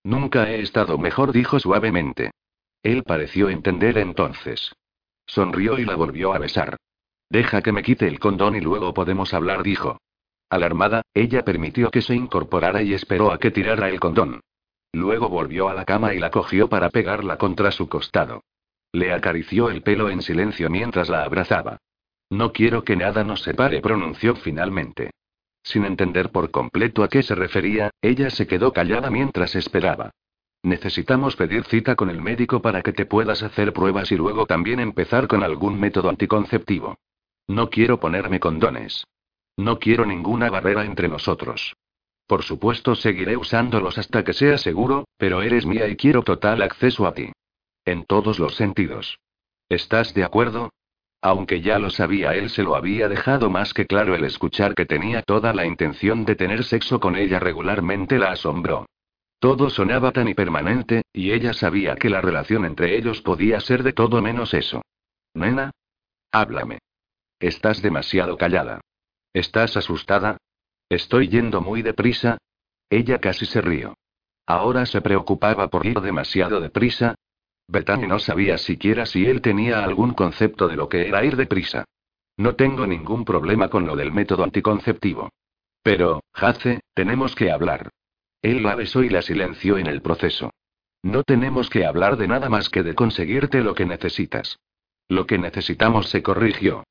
Nunca 0.04 0.48
he 0.48 0.60
estado 0.60 0.96
mejor, 0.96 1.32
dijo 1.32 1.58
suavemente. 1.58 2.30
Él 2.84 3.02
pareció 3.02 3.48
entender 3.48 3.98
entonces. 3.98 4.76
Sonrió 5.26 5.76
y 5.76 5.84
la 5.84 5.96
volvió 5.96 6.32
a 6.34 6.38
besar. 6.38 6.76
Deja 7.30 7.62
que 7.62 7.72
me 7.72 7.82
quite 7.82 8.06
el 8.06 8.20
condón 8.20 8.54
y 8.54 8.60
luego 8.60 8.94
podemos 8.94 9.34
hablar, 9.34 9.64
dijo. 9.64 9.98
Alarmada, 10.50 11.02
ella 11.14 11.44
permitió 11.44 11.90
que 11.90 12.02
se 12.02 12.14
incorporara 12.14 12.82
y 12.82 12.94
esperó 12.94 13.32
a 13.32 13.38
que 13.38 13.50
tirara 13.50 13.88
el 13.88 14.00
condón. 14.00 14.40
Luego 14.92 15.28
volvió 15.28 15.68
a 15.68 15.74
la 15.74 15.84
cama 15.84 16.14
y 16.14 16.18
la 16.18 16.30
cogió 16.30 16.68
para 16.68 16.90
pegarla 16.90 17.36
contra 17.36 17.70
su 17.70 17.88
costado. 17.88 18.42
Le 18.92 19.12
acarició 19.12 19.70
el 19.70 19.82
pelo 19.82 20.08
en 20.08 20.22
silencio 20.22 20.70
mientras 20.70 21.10
la 21.10 21.22
abrazaba. 21.22 21.78
No 22.30 22.52
quiero 22.52 22.84
que 22.84 22.96
nada 22.96 23.24
nos 23.24 23.42
separe, 23.42 23.80
pronunció 23.80 24.34
finalmente. 24.36 25.10
Sin 25.62 25.84
entender 25.84 26.30
por 26.30 26.50
completo 26.50 27.02
a 27.02 27.08
qué 27.08 27.22
se 27.22 27.34
refería, 27.34 27.90
ella 28.00 28.30
se 28.30 28.46
quedó 28.46 28.72
callada 28.72 29.10
mientras 29.10 29.54
esperaba. 29.54 30.12
Necesitamos 30.62 31.36
pedir 31.36 31.64
cita 31.64 31.94
con 31.94 32.10
el 32.10 32.20
médico 32.20 32.62
para 32.62 32.82
que 32.82 32.92
te 32.92 33.06
puedas 33.06 33.42
hacer 33.42 33.72
pruebas 33.72 34.10
y 34.10 34.16
luego 34.16 34.46
también 34.46 34.80
empezar 34.80 35.28
con 35.28 35.42
algún 35.42 35.78
método 35.78 36.08
anticonceptivo. 36.08 36.96
No 37.46 37.70
quiero 37.70 38.00
ponerme 38.00 38.40
condones. 38.40 39.04
No 39.58 39.80
quiero 39.80 40.06
ninguna 40.06 40.50
barrera 40.50 40.84
entre 40.84 41.08
nosotros. 41.08 41.74
Por 42.28 42.44
supuesto 42.44 42.94
seguiré 42.94 43.36
usándolos 43.36 43.98
hasta 43.98 44.22
que 44.22 44.32
sea 44.32 44.56
seguro, 44.56 45.08
pero 45.16 45.42
eres 45.42 45.66
mía 45.66 45.88
y 45.88 45.96
quiero 45.96 46.22
total 46.22 46.62
acceso 46.62 47.08
a 47.08 47.12
ti. 47.12 47.32
En 47.84 48.04
todos 48.04 48.38
los 48.38 48.54
sentidos. 48.54 49.18
¿Estás 49.68 50.14
de 50.14 50.22
acuerdo? 50.22 50.70
Aunque 51.20 51.60
ya 51.60 51.80
lo 51.80 51.90
sabía, 51.90 52.36
él 52.36 52.50
se 52.50 52.62
lo 52.62 52.76
había 52.76 53.08
dejado 53.08 53.50
más 53.50 53.74
que 53.74 53.86
claro 53.86 54.14
el 54.14 54.24
escuchar 54.24 54.76
que 54.76 54.86
tenía 54.86 55.22
toda 55.22 55.52
la 55.52 55.66
intención 55.66 56.24
de 56.24 56.36
tener 56.36 56.62
sexo 56.62 57.00
con 57.00 57.16
ella 57.16 57.40
regularmente 57.40 58.16
la 58.16 58.30
asombró. 58.30 58.86
Todo 59.40 59.70
sonaba 59.70 60.12
tan 60.12 60.28
impermanente, 60.28 61.02
y 61.12 61.32
ella 61.32 61.52
sabía 61.52 61.96
que 61.96 62.10
la 62.10 62.20
relación 62.20 62.64
entre 62.64 62.96
ellos 62.96 63.22
podía 63.22 63.58
ser 63.58 63.82
de 63.82 63.92
todo 63.92 64.22
menos 64.22 64.54
eso. 64.54 64.82
Nena. 65.34 65.72
Háblame. 66.30 66.78
Estás 67.40 67.82
demasiado 67.82 68.36
callada. 68.36 68.80
¿Estás 69.38 69.76
asustada? 69.76 70.36
¿Estoy 70.88 71.28
yendo 71.28 71.60
muy 71.60 71.82
deprisa? 71.82 72.38
Ella 72.90 73.20
casi 73.20 73.46
se 73.46 73.60
rió. 73.60 73.94
Ahora 74.48 74.84
se 74.84 75.00
preocupaba 75.00 75.68
por 75.68 75.86
ir 75.86 76.00
demasiado 76.00 76.58
deprisa. 76.60 77.14
Bethany 77.68 78.08
no 78.08 78.18
sabía 78.18 78.58
siquiera 78.58 79.06
si 79.06 79.26
él 79.26 79.40
tenía 79.40 79.84
algún 79.84 80.12
concepto 80.12 80.66
de 80.66 80.74
lo 80.74 80.88
que 80.88 81.06
era 81.06 81.24
ir 81.24 81.36
deprisa. 81.36 81.84
No 82.36 82.56
tengo 82.56 82.84
ningún 82.84 83.24
problema 83.24 83.68
con 83.68 83.86
lo 83.86 83.94
del 83.94 84.10
método 84.10 84.42
anticonceptivo. 84.42 85.30
Pero, 85.84 86.24
Hace, 86.32 86.80
tenemos 86.92 87.36
que 87.36 87.52
hablar. 87.52 87.90
Él 88.42 88.64
la 88.64 88.74
besó 88.74 89.04
y 89.04 89.08
la 89.08 89.22
silenció 89.22 89.78
en 89.78 89.86
el 89.86 90.02
proceso. 90.02 90.50
No 91.04 91.22
tenemos 91.22 91.70
que 91.70 91.86
hablar 91.86 92.16
de 92.16 92.26
nada 92.26 92.48
más 92.48 92.70
que 92.70 92.82
de 92.82 92.96
conseguirte 92.96 93.60
lo 93.62 93.76
que 93.76 93.86
necesitas. 93.86 94.58
Lo 95.06 95.28
que 95.28 95.38
necesitamos 95.38 96.08
se 96.08 96.24
corrigió. 96.24 96.82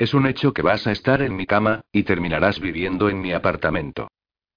Es 0.00 0.14
un 0.14 0.26
hecho 0.26 0.54
que 0.54 0.62
vas 0.62 0.86
a 0.86 0.92
estar 0.92 1.20
en 1.20 1.36
mi 1.36 1.44
cama, 1.44 1.82
y 1.92 2.04
terminarás 2.04 2.58
viviendo 2.58 3.10
en 3.10 3.20
mi 3.20 3.34
apartamento. 3.34 4.08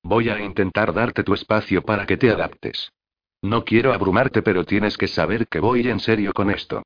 Voy 0.02 0.30
a 0.30 0.40
intentar 0.40 0.94
darte 0.94 1.22
tu 1.22 1.34
espacio 1.34 1.82
para 1.82 2.06
que 2.06 2.16
te 2.16 2.32
adaptes. 2.32 2.94
No 3.42 3.66
quiero 3.66 3.92
abrumarte, 3.92 4.42
pero 4.42 4.64
tienes 4.64 4.98
que 4.98 5.10
saber 5.10 5.50
que 5.50 5.60
voy 5.60 5.86
en 5.90 6.00
serio 6.00 6.32
con 6.32 6.50
esto. 6.50 6.84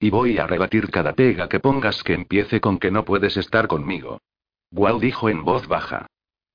Y 0.00 0.08
voy 0.08 0.38
a 0.38 0.46
rebatir 0.46 0.90
cada 0.90 1.12
pega 1.12 1.50
que 1.50 1.60
pongas 1.60 2.02
que 2.02 2.14
empiece 2.14 2.62
con 2.62 2.78
que 2.78 2.90
no 2.90 3.04
puedes 3.04 3.36
estar 3.36 3.68
conmigo. 3.68 4.22
Wow 4.70 5.00
dijo 5.00 5.28
en 5.28 5.44
voz 5.44 5.68
baja. 5.68 6.06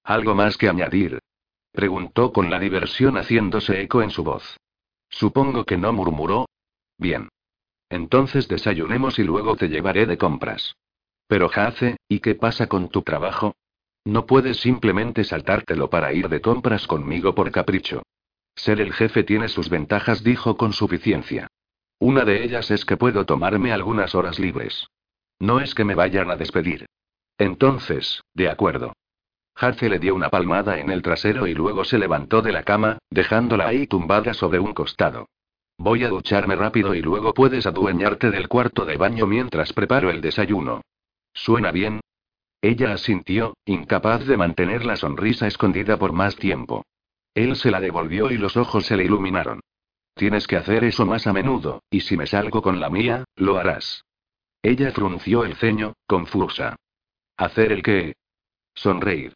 ¿Algo 0.04 0.34
más 0.34 0.58
que 0.58 0.70
añadir? 0.70 1.20
Preguntó 1.72 2.34
con 2.34 2.50
la 2.50 2.58
diversión 2.58 3.16
haciéndose 3.16 3.80
eco 3.80 4.02
en 4.02 4.10
su 4.10 4.24
voz. 4.24 4.58
Supongo 5.08 5.66
que 5.66 5.78
no 5.78 5.94
murmuró. 5.94 6.48
Bien. 6.98 7.30
Entonces 7.90 8.48
desayunemos 8.48 9.20
y 9.20 9.24
luego 9.24 9.56
te 9.56 9.70
llevaré 9.70 10.08
de 10.08 10.18
compras. 10.18 10.74
Pero 11.28 11.50
Hace, 11.54 11.98
¿y 12.08 12.20
qué 12.20 12.36
pasa 12.36 12.68
con 12.68 12.90
tu 12.90 13.02
trabajo? 13.02 13.56
No 14.06 14.26
puedes 14.26 14.58
simplemente 14.58 15.24
saltártelo 15.24 15.90
para 15.90 16.14
ir 16.14 16.28
de 16.30 16.42
compras 16.42 16.88
conmigo 16.88 17.34
por 17.34 17.52
capricho. 17.52 18.04
Ser 18.56 18.82
el 18.82 18.94
jefe 18.94 19.24
tiene 19.24 19.48
sus 19.48 19.70
ventajas, 19.70 20.24
dijo 20.24 20.58
con 20.58 20.74
suficiencia. 20.74 21.48
Una 22.00 22.26
de 22.26 22.44
ellas 22.44 22.70
es 22.70 22.86
que 22.86 22.98
puedo 22.98 23.26
tomarme 23.26 23.72
algunas 23.72 24.14
horas 24.14 24.40
libres. 24.40 24.88
No 25.40 25.60
es 25.60 25.74
que 25.74 25.86
me 25.86 25.96
vayan 25.96 26.30
a 26.30 26.36
despedir. 26.36 26.86
Entonces, 27.38 28.22
de 28.34 28.50
acuerdo. 28.50 28.94
Hace 29.56 29.88
le 29.88 30.00
dio 30.00 30.16
una 30.16 30.30
palmada 30.30 30.80
en 30.80 30.90
el 30.90 31.02
trasero 31.02 31.48
y 31.48 31.54
luego 31.54 31.86
se 31.86 31.98
levantó 31.98 32.42
de 32.42 32.52
la 32.52 32.64
cama, 32.64 32.98
dejándola 33.10 33.68
ahí 33.68 33.88
tumbada 33.88 34.34
sobre 34.34 34.60
un 34.60 34.74
costado. 34.74 35.28
Voy 35.78 36.04
a 36.04 36.10
ducharme 36.10 36.56
rápido 36.56 36.94
y 36.94 37.02
luego 37.02 37.34
puedes 37.34 37.66
adueñarte 37.66 38.32
del 38.32 38.48
cuarto 38.48 38.86
de 38.86 38.98
baño 38.98 39.26
mientras 39.26 39.74
preparo 39.74 40.10
el 40.10 40.22
desayuno. 40.22 40.82
¿Suena 41.34 41.72
bien? 41.72 42.00
Ella 42.62 42.94
asintió, 42.94 43.56
incapaz 43.66 44.26
de 44.26 44.38
mantener 44.38 44.86
la 44.86 44.96
sonrisa 44.96 45.48
escondida 45.48 45.98
por 45.98 46.14
más 46.14 46.36
tiempo. 46.36 46.86
Él 47.34 47.56
se 47.56 47.72
la 47.72 47.80
devolvió 47.80 48.32
y 48.32 48.38
los 48.38 48.56
ojos 48.56 48.86
se 48.86 48.96
le 48.96 49.04
iluminaron. 49.04 49.60
Tienes 50.16 50.48
que 50.48 50.58
hacer 50.58 50.84
eso 50.84 51.06
más 51.06 51.26
a 51.28 51.34
menudo, 51.34 51.82
y 51.90 52.02
si 52.02 52.16
me 52.16 52.28
salgo 52.28 52.62
con 52.62 52.80
la 52.80 52.90
mía, 52.90 53.26
lo 53.36 53.58
harás. 53.58 54.06
Ella 54.62 54.92
frunció 54.92 55.44
el 55.44 55.56
ceño, 55.56 55.94
confusa. 56.08 56.76
¿Hacer 57.36 57.72
el 57.72 57.82
qué? 57.82 58.14
Sonreír. 58.76 59.34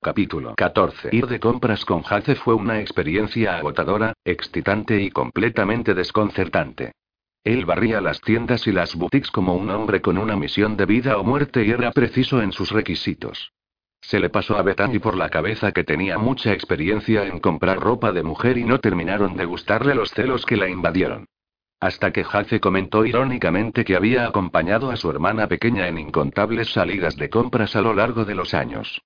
Capítulo 0.00 0.54
14. 0.56 1.08
Ir 1.12 1.26
de 1.26 1.40
compras 1.40 1.84
con 1.84 2.02
Hace 2.08 2.34
fue 2.34 2.54
una 2.54 2.80
experiencia 2.80 3.56
agotadora, 3.56 4.12
excitante 4.24 5.00
y 5.00 5.10
completamente 5.10 5.94
desconcertante. 5.94 6.92
Él 7.44 7.64
barría 7.64 8.00
las 8.00 8.20
tiendas 8.20 8.66
y 8.66 8.72
las 8.72 8.94
boutiques 8.94 9.30
como 9.30 9.54
un 9.54 9.70
hombre 9.70 10.00
con 10.00 10.18
una 10.18 10.36
misión 10.36 10.76
de 10.76 10.86
vida 10.86 11.18
o 11.18 11.24
muerte 11.24 11.64
y 11.64 11.70
era 11.70 11.92
preciso 11.92 12.42
en 12.42 12.52
sus 12.52 12.70
requisitos. 12.70 13.52
Se 14.00 14.20
le 14.20 14.30
pasó 14.30 14.56
a 14.56 14.62
Bethany 14.62 14.98
por 15.00 15.16
la 15.16 15.28
cabeza 15.28 15.72
que 15.72 15.84
tenía 15.84 16.18
mucha 16.18 16.52
experiencia 16.52 17.26
en 17.26 17.40
comprar 17.40 17.78
ropa 17.80 18.12
de 18.12 18.22
mujer 18.22 18.58
y 18.58 18.64
no 18.64 18.78
terminaron 18.78 19.36
de 19.36 19.44
gustarle 19.44 19.94
los 19.94 20.10
celos 20.10 20.46
que 20.46 20.56
la 20.56 20.68
invadieron. 20.68 21.26
Hasta 21.80 22.10
que 22.12 22.24
Hace 22.30 22.58
comentó 22.58 23.04
irónicamente 23.04 23.84
que 23.84 23.96
había 23.96 24.26
acompañado 24.26 24.90
a 24.90 24.96
su 24.96 25.10
hermana 25.10 25.46
pequeña 25.46 25.86
en 25.86 25.98
incontables 25.98 26.72
salidas 26.72 27.16
de 27.16 27.30
compras 27.30 27.76
a 27.76 27.82
lo 27.82 27.94
largo 27.94 28.24
de 28.24 28.34
los 28.34 28.52
años. 28.52 29.00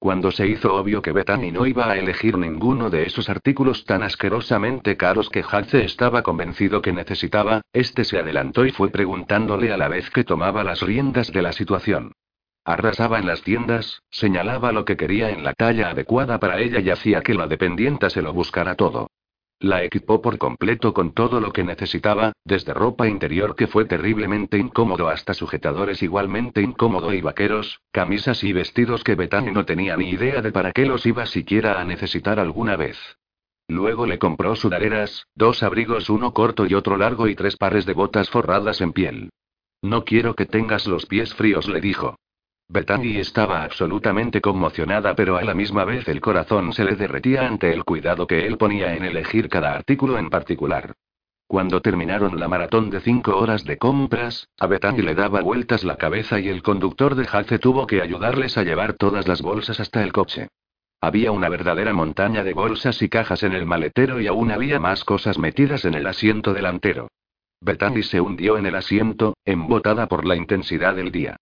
Cuando 0.00 0.30
se 0.30 0.46
hizo 0.46 0.74
obvio 0.74 1.02
que 1.02 1.12
Bethany 1.12 1.52
no 1.52 1.66
iba 1.66 1.90
a 1.90 1.98
elegir 1.98 2.38
ninguno 2.38 2.88
de 2.88 3.02
esos 3.02 3.28
artículos 3.28 3.84
tan 3.84 4.02
asquerosamente 4.02 4.96
caros 4.96 5.28
que 5.28 5.44
Hace 5.46 5.84
estaba 5.84 6.22
convencido 6.22 6.80
que 6.80 6.94
necesitaba, 6.94 7.60
este 7.74 8.04
se 8.04 8.18
adelantó 8.18 8.64
y 8.64 8.70
fue 8.70 8.88
preguntándole 8.88 9.74
a 9.74 9.76
la 9.76 9.88
vez 9.88 10.08
que 10.08 10.24
tomaba 10.24 10.64
las 10.64 10.80
riendas 10.80 11.30
de 11.30 11.42
la 11.42 11.52
situación. 11.52 12.12
Arrasaba 12.64 13.18
en 13.18 13.26
las 13.26 13.42
tiendas, 13.42 14.02
señalaba 14.10 14.72
lo 14.72 14.86
que 14.86 14.96
quería 14.96 15.28
en 15.28 15.44
la 15.44 15.52
talla 15.52 15.90
adecuada 15.90 16.40
para 16.40 16.60
ella 16.60 16.80
y 16.80 16.88
hacía 16.88 17.20
que 17.20 17.34
la 17.34 17.46
dependienta 17.46 18.08
se 18.08 18.22
lo 18.22 18.32
buscara 18.32 18.76
todo. 18.76 19.10
La 19.62 19.84
equipó 19.84 20.22
por 20.22 20.38
completo 20.38 20.94
con 20.94 21.12
todo 21.12 21.38
lo 21.38 21.52
que 21.52 21.64
necesitaba, 21.64 22.32
desde 22.46 22.72
ropa 22.72 23.06
interior 23.06 23.54
que 23.54 23.66
fue 23.66 23.84
terriblemente 23.84 24.56
incómodo 24.56 25.10
hasta 25.10 25.34
sujetadores 25.34 26.02
igualmente 26.02 26.62
incómodo 26.62 27.12
y 27.12 27.20
vaqueros, 27.20 27.82
camisas 27.92 28.42
y 28.42 28.54
vestidos 28.54 29.04
que 29.04 29.16
Bethany 29.16 29.52
no 29.52 29.66
tenía 29.66 29.98
ni 29.98 30.08
idea 30.08 30.40
de 30.40 30.50
para 30.50 30.72
qué 30.72 30.86
los 30.86 31.04
iba 31.04 31.26
siquiera 31.26 31.78
a 31.78 31.84
necesitar 31.84 32.40
alguna 32.40 32.76
vez. 32.76 32.96
Luego 33.68 34.06
le 34.06 34.18
compró 34.18 34.56
sudaderas, 34.56 35.26
dos 35.34 35.62
abrigos 35.62 36.08
uno 36.08 36.32
corto 36.32 36.64
y 36.64 36.72
otro 36.72 36.96
largo 36.96 37.28
y 37.28 37.34
tres 37.34 37.58
pares 37.58 37.84
de 37.84 37.92
botas 37.92 38.30
forradas 38.30 38.80
en 38.80 38.94
piel. 38.94 39.28
No 39.82 40.06
quiero 40.06 40.34
que 40.34 40.46
tengas 40.46 40.86
los 40.86 41.04
pies 41.04 41.34
fríos, 41.34 41.68
le 41.68 41.82
dijo. 41.82 42.16
Bethany 42.72 43.18
estaba 43.18 43.64
absolutamente 43.64 44.40
conmocionada, 44.40 45.16
pero 45.16 45.36
a 45.36 45.42
la 45.42 45.54
misma 45.54 45.84
vez 45.84 46.06
el 46.06 46.20
corazón 46.20 46.72
se 46.72 46.84
le 46.84 46.94
derretía 46.94 47.44
ante 47.44 47.72
el 47.72 47.82
cuidado 47.82 48.28
que 48.28 48.46
él 48.46 48.58
ponía 48.58 48.94
en 48.94 49.04
elegir 49.04 49.48
cada 49.48 49.74
artículo 49.74 50.18
en 50.18 50.30
particular. 50.30 50.92
Cuando 51.48 51.80
terminaron 51.82 52.38
la 52.38 52.46
maratón 52.46 52.88
de 52.88 53.00
cinco 53.00 53.36
horas 53.36 53.64
de 53.64 53.76
compras, 53.76 54.46
a 54.56 54.68
Bethany 54.68 55.02
le 55.02 55.16
daba 55.16 55.40
vueltas 55.40 55.82
la 55.82 55.96
cabeza 55.96 56.38
y 56.38 56.48
el 56.48 56.62
conductor 56.62 57.16
de 57.16 57.26
Hace 57.32 57.58
tuvo 57.58 57.88
que 57.88 58.02
ayudarles 58.02 58.56
a 58.56 58.62
llevar 58.62 58.92
todas 58.92 59.26
las 59.26 59.42
bolsas 59.42 59.80
hasta 59.80 60.04
el 60.04 60.12
coche. 60.12 60.46
Había 61.00 61.32
una 61.32 61.48
verdadera 61.48 61.92
montaña 61.92 62.44
de 62.44 62.52
bolsas 62.52 63.02
y 63.02 63.08
cajas 63.08 63.42
en 63.42 63.52
el 63.52 63.66
maletero 63.66 64.20
y 64.20 64.28
aún 64.28 64.52
había 64.52 64.78
más 64.78 65.02
cosas 65.02 65.38
metidas 65.38 65.84
en 65.86 65.94
el 65.94 66.06
asiento 66.06 66.54
delantero. 66.54 67.08
Bethany 67.60 68.04
se 68.04 68.20
hundió 68.20 68.58
en 68.58 68.66
el 68.66 68.76
asiento, 68.76 69.34
embotada 69.44 70.06
por 70.06 70.24
la 70.24 70.36
intensidad 70.36 70.94
del 70.94 71.10
día. 71.10 71.36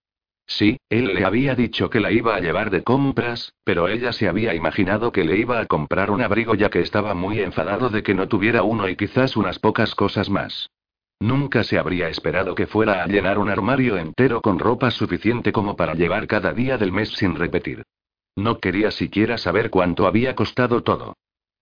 Sí, 0.48 0.78
él 0.88 1.12
le 1.14 1.26
había 1.26 1.54
dicho 1.54 1.90
que 1.90 2.00
la 2.00 2.10
iba 2.10 2.34
a 2.34 2.40
llevar 2.40 2.70
de 2.70 2.82
compras, 2.82 3.52
pero 3.64 3.86
ella 3.86 4.12
se 4.14 4.28
había 4.28 4.54
imaginado 4.54 5.12
que 5.12 5.22
le 5.22 5.36
iba 5.36 5.60
a 5.60 5.66
comprar 5.66 6.10
un 6.10 6.22
abrigo 6.22 6.54
ya 6.54 6.70
que 6.70 6.80
estaba 6.80 7.12
muy 7.12 7.40
enfadado 7.40 7.90
de 7.90 8.02
que 8.02 8.14
no 8.14 8.28
tuviera 8.28 8.62
uno 8.62 8.88
y 8.88 8.96
quizás 8.96 9.36
unas 9.36 9.58
pocas 9.58 9.94
cosas 9.94 10.30
más. 10.30 10.70
Nunca 11.20 11.64
se 11.64 11.78
habría 11.78 12.08
esperado 12.08 12.54
que 12.54 12.66
fuera 12.66 13.02
a 13.02 13.06
llenar 13.06 13.38
un 13.38 13.50
armario 13.50 13.98
entero 13.98 14.40
con 14.40 14.58
ropa 14.58 14.90
suficiente 14.90 15.52
como 15.52 15.76
para 15.76 15.94
llevar 15.94 16.26
cada 16.26 16.54
día 16.54 16.78
del 16.78 16.92
mes 16.92 17.10
sin 17.10 17.34
repetir. 17.34 17.82
No 18.34 18.58
quería 18.58 18.90
siquiera 18.90 19.36
saber 19.36 19.68
cuánto 19.68 20.06
había 20.06 20.34
costado 20.34 20.82
todo. 20.82 21.14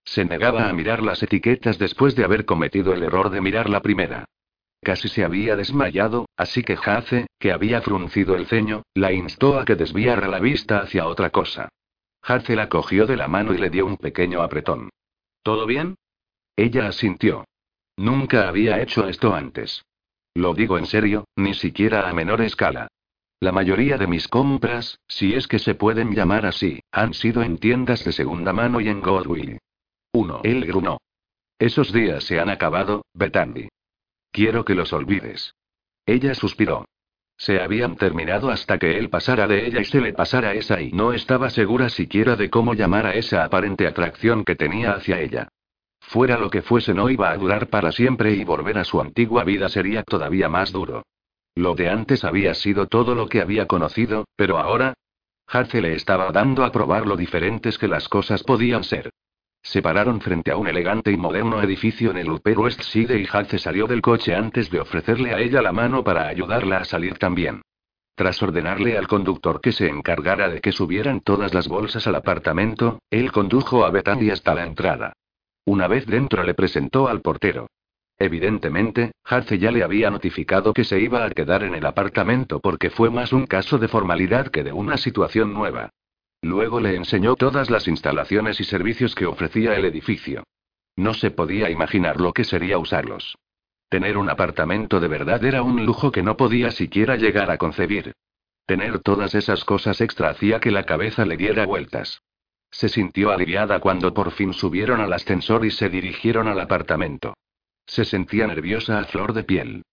Se 0.05 0.23
negaba 0.23 0.69
a 0.69 0.73
mirar 0.73 1.03
las 1.03 1.21
etiquetas 1.21 1.77
después 1.77 2.15
de 2.15 2.23
haber 2.23 2.45
cometido 2.45 2.93
el 2.93 3.03
error 3.03 3.31
de 3.31 3.41
mirar 3.41 3.69
la 3.69 3.81
primera. 3.81 4.25
Casi 4.81 5.09
se 5.09 5.25
había 5.25 5.57
desmayado, 5.57 6.27
así 6.37 6.63
que 6.63 6.77
Hace, 6.81 7.26
que 7.39 7.51
había 7.51 7.81
fruncido 7.81 8.35
el 8.35 8.47
ceño, 8.47 8.83
la 8.93 9.11
instó 9.11 9.59
a 9.59 9.65
que 9.65 9.75
desviara 9.75 10.27
la 10.27 10.39
vista 10.39 10.79
hacia 10.79 11.07
otra 11.07 11.29
cosa. 11.29 11.69
Hace 12.21 12.55
la 12.55 12.69
cogió 12.69 13.05
de 13.05 13.17
la 13.17 13.27
mano 13.27 13.53
y 13.53 13.57
le 13.57 13.69
dio 13.69 13.85
un 13.85 13.97
pequeño 13.97 14.41
apretón. 14.41 14.89
¿Todo 15.43 15.65
bien? 15.65 15.95
Ella 16.55 16.87
asintió. 16.87 17.45
Nunca 17.95 18.47
había 18.47 18.81
hecho 18.81 19.07
esto 19.07 19.33
antes. 19.33 19.83
Lo 20.33 20.53
digo 20.53 20.77
en 20.77 20.85
serio, 20.85 21.25
ni 21.35 21.53
siquiera 21.53 22.09
a 22.09 22.13
menor 22.13 22.41
escala. 22.41 22.87
La 23.39 23.51
mayoría 23.51 23.97
de 23.97 24.07
mis 24.07 24.27
compras, 24.27 24.99
si 25.07 25.35
es 25.35 25.47
que 25.47 25.59
se 25.59 25.75
pueden 25.75 26.13
llamar 26.13 26.45
así, 26.45 26.81
han 26.91 27.13
sido 27.13 27.43
en 27.43 27.59
tiendas 27.59 28.03
de 28.03 28.11
segunda 28.11 28.51
mano 28.51 28.81
y 28.81 28.89
en 28.89 29.01
Goldwill. 29.01 29.59
1. 30.13 30.41
Él 30.43 30.65
grunó. 30.65 30.99
Esos 31.59 31.93
días 31.93 32.23
se 32.23 32.39
han 32.39 32.49
acabado, 32.49 33.05
Bethany. 33.13 33.69
Quiero 34.31 34.65
que 34.65 34.75
los 34.75 34.91
olvides. 34.93 35.53
Ella 36.05 36.33
suspiró. 36.35 36.85
Se 37.37 37.61
habían 37.61 37.95
terminado 37.95 38.49
hasta 38.49 38.79
que 38.79 38.97
él 38.97 39.09
pasara 39.09 39.47
de 39.47 39.67
ella 39.67 39.81
y 39.81 39.85
se 39.85 40.01
le 40.01 40.11
pasara 40.11 40.53
esa 40.53 40.81
y 40.81 40.91
no 40.91 41.13
estaba 41.13 41.51
segura 41.51 41.89
siquiera 41.89 42.35
de 42.35 42.49
cómo 42.49 42.73
llamar 42.73 43.05
a 43.05 43.13
esa 43.13 43.43
aparente 43.43 43.85
atracción 43.85 44.43
que 44.43 44.55
tenía 44.55 44.93
hacia 44.93 45.21
ella. 45.21 45.49
Fuera 46.01 46.37
lo 46.37 46.49
que 46.49 46.61
fuese 46.61 46.93
no 46.93 47.09
iba 47.09 47.29
a 47.29 47.37
durar 47.37 47.67
para 47.67 47.91
siempre 47.91 48.33
y 48.33 48.43
volver 48.43 48.77
a 48.79 48.83
su 48.83 48.99
antigua 48.99 49.43
vida 49.43 49.69
sería 49.69 50.03
todavía 50.03 50.49
más 50.49 50.71
duro. 50.71 51.03
Lo 51.53 51.75
de 51.75 51.89
antes 51.89 52.23
había 52.23 52.53
sido 52.53 52.87
todo 52.87 53.13
lo 53.13 53.27
que 53.27 53.41
había 53.41 53.67
conocido, 53.67 54.25
pero 54.35 54.57
ahora... 54.57 54.93
Hace 55.47 55.81
le 55.81 55.93
estaba 55.93 56.31
dando 56.31 56.65
a 56.65 56.71
probar 56.71 57.07
lo 57.07 57.15
diferentes 57.15 57.77
que 57.77 57.87
las 57.87 58.09
cosas 58.09 58.43
podían 58.43 58.83
ser. 58.83 59.11
Se 59.67 59.81
pararon 59.81 60.21
frente 60.21 60.49
a 60.51 60.55
un 60.55 60.69
elegante 60.69 61.11
y 61.11 61.17
moderno 61.17 61.61
edificio 61.61 62.11
en 62.11 62.17
el 62.17 62.31
Upper 62.31 62.57
West 62.57 62.83
Side 62.83 63.19
y 63.19 63.27
Hace 63.29 63.59
salió 63.59 63.85
del 63.85 64.01
coche 64.01 64.33
antes 64.33 64.71
de 64.71 64.79
ofrecerle 64.79 65.33
a 65.33 65.41
ella 65.41 65.61
la 65.61 65.73
mano 65.73 66.05
para 66.05 66.29
ayudarla 66.29 66.77
a 66.77 66.85
salir 66.85 67.17
también. 67.17 67.61
Tras 68.15 68.41
ordenarle 68.41 68.97
al 68.97 69.09
conductor 69.09 69.59
que 69.59 69.73
se 69.73 69.89
encargara 69.89 70.47
de 70.47 70.61
que 70.61 70.71
subieran 70.71 71.19
todas 71.19 71.53
las 71.53 71.67
bolsas 71.67 72.07
al 72.07 72.15
apartamento, 72.15 72.99
él 73.09 73.33
condujo 73.33 73.85
a 73.85 73.91
Bethany 73.91 74.29
hasta 74.31 74.55
la 74.55 74.65
entrada. 74.65 75.11
Una 75.65 75.89
vez 75.89 76.05
dentro 76.05 76.43
le 76.43 76.53
presentó 76.53 77.09
al 77.09 77.19
portero. 77.19 77.67
Evidentemente, 78.17 79.11
Hace 79.25 79.59
ya 79.59 79.71
le 79.71 79.83
había 79.83 80.09
notificado 80.09 80.73
que 80.73 80.85
se 80.85 81.01
iba 81.01 81.25
a 81.25 81.29
quedar 81.31 81.63
en 81.63 81.75
el 81.75 81.85
apartamento 81.85 82.61
porque 82.61 82.89
fue 82.89 83.09
más 83.09 83.33
un 83.33 83.45
caso 83.45 83.77
de 83.77 83.89
formalidad 83.89 84.47
que 84.47 84.63
de 84.63 84.71
una 84.71 84.95
situación 84.95 85.53
nueva. 85.53 85.89
Luego 86.41 86.79
le 86.79 86.95
enseñó 86.95 87.35
todas 87.35 87.69
las 87.69 87.87
instalaciones 87.87 88.59
y 88.59 88.63
servicios 88.63 89.15
que 89.15 89.25
ofrecía 89.25 89.75
el 89.75 89.85
edificio. 89.85 90.43
No 90.95 91.13
se 91.13 91.31
podía 91.31 91.69
imaginar 91.69 92.19
lo 92.19 92.33
que 92.33 92.43
sería 92.43 92.77
usarlos. 92.77 93.37
Tener 93.89 94.17
un 94.17 94.29
apartamento 94.29 94.99
de 94.99 95.07
verdad 95.07 95.43
era 95.43 95.61
un 95.61 95.85
lujo 95.85 96.11
que 96.11 96.23
no 96.23 96.35
podía 96.35 96.71
siquiera 96.71 97.15
llegar 97.15 97.49
a 97.51 97.57
concebir. 97.57 98.13
Tener 98.65 98.99
todas 98.99 99.33
esas 99.33 99.63
cosas 99.63 100.01
extra 100.01 100.29
hacía 100.29 100.59
que 100.59 100.71
la 100.71 100.83
cabeza 100.83 101.25
le 101.25 101.37
diera 101.37 101.65
vueltas. 101.65 102.21
Se 102.69 102.89
sintió 102.89 103.31
aliviada 103.31 103.79
cuando 103.79 104.13
por 104.13 104.31
fin 104.31 104.53
subieron 104.53 104.99
al 104.99 105.13
ascensor 105.13 105.65
y 105.65 105.71
se 105.71 105.87
dirigieron 105.89 106.47
al 106.47 106.59
apartamento. 106.59 107.33
Se 107.85 108.03
sentía 108.03 108.45
nerviosa 108.45 108.99
a 108.99 109.05
flor 109.05 109.31
de 109.31 109.43
piel. 109.43 109.83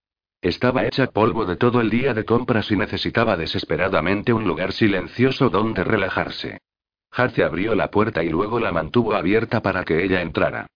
Estaba 0.44 0.84
hecha 0.84 1.06
polvo 1.06 1.46
de 1.46 1.56
todo 1.56 1.80
el 1.80 1.88
día 1.88 2.12
de 2.12 2.26
compras 2.26 2.70
y 2.70 2.76
necesitaba 2.76 3.34
desesperadamente 3.34 4.34
un 4.34 4.44
lugar 4.44 4.74
silencioso 4.74 5.48
donde 5.48 5.84
relajarse. 5.84 6.58
Hace 7.12 7.44
abrió 7.44 7.74
la 7.74 7.90
puerta 7.90 8.22
y 8.22 8.28
luego 8.28 8.60
la 8.60 8.70
mantuvo 8.70 9.14
abierta 9.14 9.62
para 9.62 9.86
que 9.86 10.04
ella 10.04 10.20
entrara. 10.20 10.66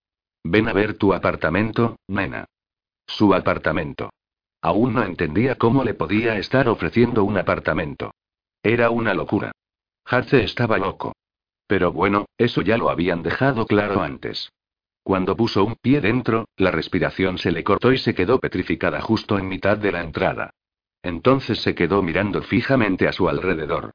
Ven 0.43 0.69
a 0.69 0.73
ver 0.73 0.95
tu 0.95 1.13
apartamento, 1.13 1.99
nena. 2.09 2.47
Su 3.07 3.35
apartamento. 3.35 4.09
Aún 4.63 4.95
no 4.95 5.03
entendía 5.03 5.57
cómo 5.57 5.85
le 5.85 5.93
podía 5.93 6.39
estar 6.39 6.67
ofreciendo 6.67 7.23
un 7.25 7.37
apartamento. 7.37 8.13
Era 8.63 8.89
una 8.89 9.13
locura. 9.13 9.53
Hace 10.07 10.45
estaba 10.45 10.79
loco. 10.79 11.13
Pero 11.67 11.93
bueno, 11.93 12.25
eso 12.39 12.63
ya 12.63 12.79
lo 12.79 12.89
habían 12.89 13.23
dejado 13.23 13.67
claro 13.67 14.01
antes. 14.01 14.49
Cuando 15.09 15.35
puso 15.35 15.65
un 15.65 15.75
pie 15.77 16.03
dentro, 16.03 16.51
la 16.59 16.71
respiración 16.71 17.39
se 17.39 17.51
le 17.51 17.65
cortó 17.65 17.95
y 17.95 17.97
se 17.97 18.15
quedó 18.15 18.41
petrificada 18.41 19.01
justo 19.01 19.39
en 19.39 19.49
mitad 19.49 19.79
de 19.79 19.91
la 19.91 20.03
entrada. 20.03 20.51
Entonces 21.03 21.63
se 21.63 21.75
quedó 21.75 22.03
mirando 22.03 22.43
fijamente 22.43 23.09
a 23.09 23.13
su 23.13 23.27
alrededor. 23.27 23.93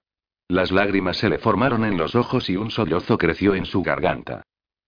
Las 0.48 0.72
lágrimas 0.72 1.18
se 1.18 1.30
le 1.30 1.38
formaron 1.38 1.86
en 1.86 2.00
los 2.00 2.16
ojos 2.16 2.50
y 2.50 2.58
un 2.58 2.72
sollozo 2.72 3.20
creció 3.20 3.54
en 3.54 3.68
su 3.68 3.84
garganta. 3.84 4.42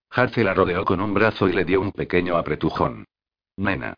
Harce 0.09 0.43
la 0.43 0.55
rodeó 0.55 0.83
con 0.83 0.99
un 0.99 1.13
brazo 1.13 1.47
y 1.47 1.53
le 1.53 1.63
dio 1.63 1.79
un 1.79 1.91
pequeño 1.91 2.38
apretujón. 2.38 3.05
Nena. 3.57 3.93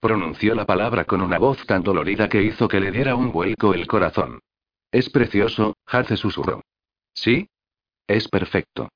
Pronunció 0.00 0.54
la 0.54 0.64
palabra 0.64 1.04
con 1.04 1.20
una 1.20 1.38
voz 1.38 1.66
tan 1.66 1.82
dolorida 1.82 2.30
que 2.30 2.42
hizo 2.42 2.66
que 2.66 2.80
le 2.80 2.90
diera 2.90 3.14
un 3.14 3.30
vuelco 3.30 3.74
el 3.74 3.86
corazón. 3.86 4.40
Es 4.90 5.10
precioso, 5.10 5.76
Harce 5.84 6.16
susurró. 6.16 6.62
¿Sí? 7.12 7.46
Es 8.06 8.26
perfecto. 8.26 8.88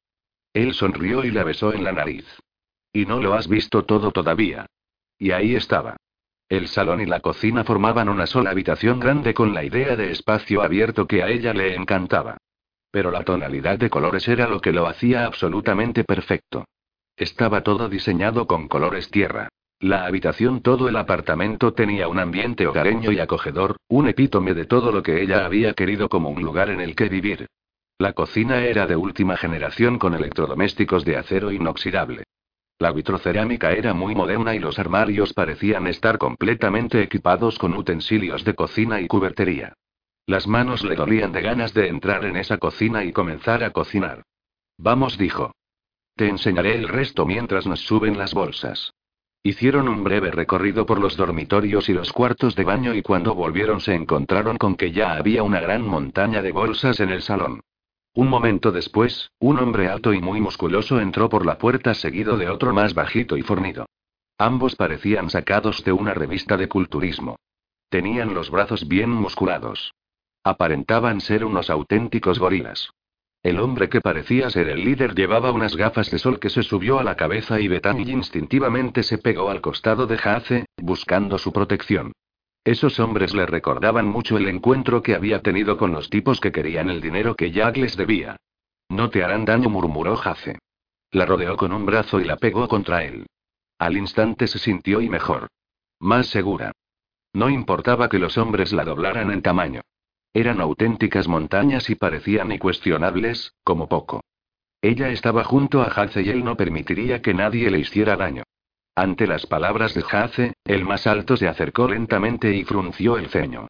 Él 0.54 0.72
sonrió 0.72 1.22
y 1.22 1.30
la 1.32 1.44
besó 1.44 1.74
en 1.74 1.84
la 1.84 1.92
nariz. 1.92 2.24
Y 2.92 3.06
no 3.06 3.20
lo 3.20 3.34
has 3.34 3.48
visto 3.48 3.84
todo 3.84 4.10
todavía. 4.10 4.66
Y 5.18 5.30
ahí 5.30 5.54
estaba. 5.54 5.96
El 6.48 6.68
salón 6.68 7.00
y 7.00 7.06
la 7.06 7.20
cocina 7.20 7.64
formaban 7.64 8.10
una 8.10 8.26
sola 8.26 8.50
habitación 8.50 9.00
grande 9.00 9.32
con 9.32 9.54
la 9.54 9.64
idea 9.64 9.96
de 9.96 10.10
espacio 10.10 10.62
abierto 10.62 11.06
que 11.06 11.22
a 11.22 11.28
ella 11.28 11.54
le 11.54 11.74
encantaba. 11.74 12.36
Pero 12.90 13.10
la 13.10 13.24
tonalidad 13.24 13.78
de 13.78 13.88
colores 13.88 14.28
era 14.28 14.46
lo 14.46 14.60
que 14.60 14.72
lo 14.72 14.86
hacía 14.86 15.24
absolutamente 15.24 16.04
perfecto. 16.04 16.66
Estaba 17.16 17.62
todo 17.62 17.88
diseñado 17.88 18.46
con 18.46 18.68
colores 18.68 19.10
tierra. 19.10 19.48
La 19.80 20.04
habitación, 20.04 20.60
todo 20.60 20.88
el 20.88 20.96
apartamento 20.96 21.72
tenía 21.72 22.06
un 22.08 22.18
ambiente 22.18 22.66
hogareño 22.66 23.10
y 23.12 23.18
acogedor, 23.18 23.76
un 23.88 24.08
epítome 24.08 24.54
de 24.54 24.66
todo 24.66 24.92
lo 24.92 25.02
que 25.02 25.22
ella 25.22 25.46
había 25.46 25.72
querido 25.72 26.08
como 26.08 26.28
un 26.28 26.42
lugar 26.42 26.68
en 26.68 26.80
el 26.80 26.94
que 26.94 27.08
vivir. 27.08 27.46
La 27.98 28.12
cocina 28.12 28.62
era 28.64 28.86
de 28.86 28.96
última 28.96 29.36
generación 29.36 29.98
con 29.98 30.14
electrodomésticos 30.14 31.04
de 31.04 31.16
acero 31.16 31.50
inoxidable. 31.50 32.24
La 32.82 32.90
vitrocerámica 32.90 33.70
era 33.70 33.94
muy 33.94 34.12
moderna 34.16 34.56
y 34.56 34.58
los 34.58 34.76
armarios 34.76 35.32
parecían 35.34 35.86
estar 35.86 36.18
completamente 36.18 37.00
equipados 37.00 37.56
con 37.56 37.74
utensilios 37.74 38.44
de 38.44 38.56
cocina 38.56 39.00
y 39.00 39.06
cubertería. 39.06 39.74
Las 40.26 40.48
manos 40.48 40.82
le 40.82 40.96
dolían 40.96 41.30
de 41.30 41.42
ganas 41.42 41.74
de 41.74 41.86
entrar 41.86 42.24
en 42.24 42.36
esa 42.36 42.58
cocina 42.58 43.04
y 43.04 43.12
comenzar 43.12 43.62
a 43.62 43.70
cocinar. 43.70 44.24
Vamos, 44.78 45.16
dijo. 45.16 45.54
Te 46.16 46.28
enseñaré 46.28 46.74
el 46.74 46.88
resto 46.88 47.24
mientras 47.24 47.68
nos 47.68 47.78
suben 47.82 48.18
las 48.18 48.34
bolsas. 48.34 48.92
Hicieron 49.44 49.86
un 49.86 50.02
breve 50.02 50.32
recorrido 50.32 50.84
por 50.84 50.98
los 50.98 51.16
dormitorios 51.16 51.88
y 51.88 51.92
los 51.92 52.12
cuartos 52.12 52.56
de 52.56 52.64
baño 52.64 52.94
y 52.94 53.02
cuando 53.02 53.36
volvieron 53.36 53.80
se 53.80 53.94
encontraron 53.94 54.58
con 54.58 54.74
que 54.74 54.90
ya 54.90 55.12
había 55.12 55.44
una 55.44 55.60
gran 55.60 55.82
montaña 55.82 56.42
de 56.42 56.50
bolsas 56.50 56.98
en 56.98 57.10
el 57.10 57.22
salón. 57.22 57.60
Un 58.14 58.28
momento 58.28 58.72
después, 58.72 59.30
un 59.38 59.58
hombre 59.58 59.88
alto 59.88 60.12
y 60.12 60.20
muy 60.20 60.40
musculoso 60.40 61.00
entró 61.00 61.30
por 61.30 61.46
la 61.46 61.56
puerta 61.56 61.94
seguido 61.94 62.36
de 62.36 62.50
otro 62.50 62.74
más 62.74 62.92
bajito 62.92 63.38
y 63.38 63.42
fornido. 63.42 63.86
Ambos 64.36 64.76
parecían 64.76 65.30
sacados 65.30 65.82
de 65.84 65.92
una 65.92 66.12
revista 66.12 66.56
de 66.58 66.68
culturismo. 66.68 67.36
Tenían 67.88 68.34
los 68.34 68.50
brazos 68.50 68.86
bien 68.86 69.10
musculados. 69.10 69.94
Aparentaban 70.44 71.20
ser 71.20 71.44
unos 71.44 71.70
auténticos 71.70 72.38
gorilas. 72.38 72.90
El 73.42 73.58
hombre 73.58 73.88
que 73.88 74.00
parecía 74.00 74.50
ser 74.50 74.68
el 74.68 74.84
líder 74.84 75.14
llevaba 75.14 75.50
unas 75.50 75.76
gafas 75.76 76.10
de 76.10 76.18
sol 76.18 76.38
que 76.38 76.50
se 76.50 76.62
subió 76.62 76.98
a 76.98 77.04
la 77.04 77.16
cabeza 77.16 77.60
y 77.60 77.68
Bethany 77.68 78.04
instintivamente 78.08 79.02
se 79.02 79.18
pegó 79.18 79.50
al 79.50 79.60
costado 79.60 80.06
de 80.06 80.18
Jace, 80.18 80.66
buscando 80.76 81.38
su 81.38 81.52
protección. 81.52 82.12
Esos 82.64 83.00
hombres 83.00 83.34
le 83.34 83.44
recordaban 83.44 84.06
mucho 84.06 84.36
el 84.36 84.48
encuentro 84.48 85.02
que 85.02 85.14
había 85.14 85.42
tenido 85.42 85.76
con 85.76 85.92
los 85.92 86.08
tipos 86.10 86.40
que 86.40 86.52
querían 86.52 86.90
el 86.90 87.00
dinero 87.00 87.34
que 87.34 87.50
Jack 87.50 87.76
les 87.76 87.96
debía. 87.96 88.36
No 88.88 89.10
te 89.10 89.24
harán 89.24 89.44
daño, 89.44 89.68
murmuró 89.68 90.16
Jace. 90.16 90.58
La 91.10 91.26
rodeó 91.26 91.56
con 91.56 91.72
un 91.72 91.84
brazo 91.84 92.20
y 92.20 92.24
la 92.24 92.36
pegó 92.36 92.68
contra 92.68 93.04
él. 93.04 93.26
Al 93.78 93.96
instante 93.96 94.46
se 94.46 94.58
sintió 94.58 95.00
y 95.00 95.08
mejor. 95.08 95.48
Más 95.98 96.28
segura. 96.28 96.72
No 97.32 97.50
importaba 97.50 98.08
que 98.08 98.18
los 98.18 98.38
hombres 98.38 98.72
la 98.72 98.84
doblaran 98.84 99.30
en 99.32 99.42
tamaño. 99.42 99.80
Eran 100.32 100.60
auténticas 100.60 101.26
montañas 101.26 101.90
y 101.90 101.96
parecían 101.96 102.52
incuestionables, 102.52 103.54
como 103.64 103.88
poco. 103.88 104.22
Ella 104.80 105.10
estaba 105.10 105.44
junto 105.44 105.82
a 105.82 105.90
Jace 105.90 106.22
y 106.22 106.30
él 106.30 106.44
no 106.44 106.56
permitiría 106.56 107.22
que 107.22 107.34
nadie 107.34 107.70
le 107.70 107.80
hiciera 107.80 108.16
daño. 108.16 108.44
Ante 108.94 109.26
las 109.26 109.46
palabras 109.46 109.94
de 109.94 110.02
Jace, 110.02 110.52
el 110.64 110.84
más 110.84 111.06
alto 111.06 111.36
se 111.38 111.48
acercó 111.48 111.88
lentamente 111.88 112.54
y 112.54 112.64
frunció 112.64 113.16
el 113.16 113.28
ceño. 113.28 113.68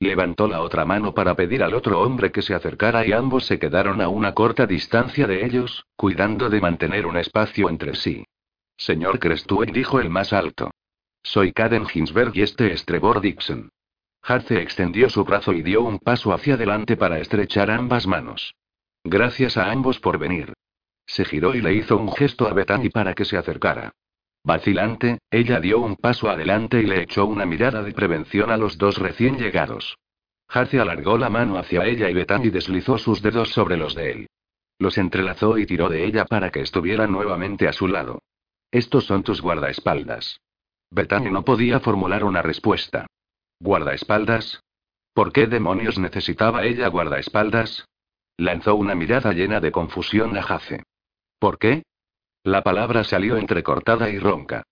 Levantó 0.00 0.48
la 0.48 0.62
otra 0.62 0.84
mano 0.86 1.12
para 1.14 1.34
pedir 1.34 1.62
al 1.62 1.74
otro 1.74 2.00
hombre 2.00 2.32
que 2.32 2.42
se 2.42 2.54
acercara 2.54 3.06
y 3.06 3.12
ambos 3.12 3.44
se 3.44 3.58
quedaron 3.58 4.00
a 4.00 4.08
una 4.08 4.32
corta 4.32 4.66
distancia 4.66 5.26
de 5.26 5.44
ellos, 5.44 5.84
cuidando 5.94 6.48
de 6.48 6.60
mantener 6.60 7.06
un 7.06 7.18
espacio 7.18 7.68
entre 7.68 7.94
sí. 7.94 8.24
Señor 8.76 9.18
Crestue, 9.18 9.66
dijo 9.66 10.00
el 10.00 10.08
más 10.08 10.32
alto. 10.32 10.70
Soy 11.22 11.52
Caden 11.52 11.86
Hinsberg 11.92 12.34
y 12.34 12.42
este 12.42 12.72
es 12.72 12.84
Trevor 12.86 13.20
Dixon. 13.20 13.70
Jace 14.22 14.60
extendió 14.62 15.10
su 15.10 15.24
brazo 15.24 15.52
y 15.52 15.62
dio 15.62 15.82
un 15.82 15.98
paso 15.98 16.32
hacia 16.32 16.54
adelante 16.54 16.96
para 16.96 17.18
estrechar 17.18 17.70
ambas 17.70 18.06
manos. 18.06 18.54
Gracias 19.04 19.56
a 19.56 19.70
ambos 19.70 20.00
por 20.00 20.18
venir. 20.18 20.54
Se 21.06 21.24
giró 21.24 21.54
y 21.54 21.60
le 21.60 21.74
hizo 21.74 21.96
un 21.96 22.10
gesto 22.10 22.48
a 22.48 22.54
Bethany 22.54 22.88
para 22.88 23.14
que 23.14 23.24
se 23.24 23.36
acercara. 23.36 23.92
Vacilante, 24.44 25.18
ella 25.30 25.60
dio 25.60 25.78
un 25.80 25.96
paso 25.96 26.28
adelante 26.28 26.80
y 26.80 26.86
le 26.86 27.02
echó 27.02 27.26
una 27.26 27.46
mirada 27.46 27.82
de 27.82 27.92
prevención 27.92 28.50
a 28.50 28.56
los 28.56 28.76
dos 28.76 28.98
recién 28.98 29.38
llegados. 29.38 29.96
Harce 30.48 30.80
alargó 30.80 31.16
la 31.16 31.30
mano 31.30 31.58
hacia 31.58 31.84
ella 31.86 32.10
y 32.10 32.14
Bethany 32.14 32.50
deslizó 32.50 32.98
sus 32.98 33.22
dedos 33.22 33.50
sobre 33.50 33.76
los 33.76 33.94
de 33.94 34.10
él. 34.10 34.26
Los 34.78 34.98
entrelazó 34.98 35.58
y 35.58 35.66
tiró 35.66 35.88
de 35.88 36.04
ella 36.04 36.24
para 36.24 36.50
que 36.50 36.60
estuviera 36.60 37.06
nuevamente 37.06 37.68
a 37.68 37.72
su 37.72 37.86
lado. 37.86 38.20
Estos 38.70 39.04
son 39.04 39.22
tus 39.22 39.40
guardaespaldas. 39.40 40.40
Bethany 40.90 41.30
no 41.30 41.44
podía 41.44 41.78
formular 41.78 42.24
una 42.24 42.42
respuesta. 42.42 43.06
¿Guardaespaldas? 43.60 44.60
¿Por 45.14 45.32
qué 45.32 45.46
demonios 45.46 45.98
necesitaba 45.98 46.64
ella 46.64 46.88
guardaespaldas? 46.88 47.86
Lanzó 48.36 48.74
una 48.74 48.94
mirada 48.94 49.32
llena 49.32 49.60
de 49.60 49.70
confusión 49.70 50.36
a 50.36 50.42
Jace. 50.42 50.82
¿Por 51.38 51.58
qué? 51.58 51.84
La 52.44 52.62
palabra 52.62 53.04
salió 53.04 53.36
entrecortada 53.36 54.10
y 54.10 54.18
ronca. 54.18 54.64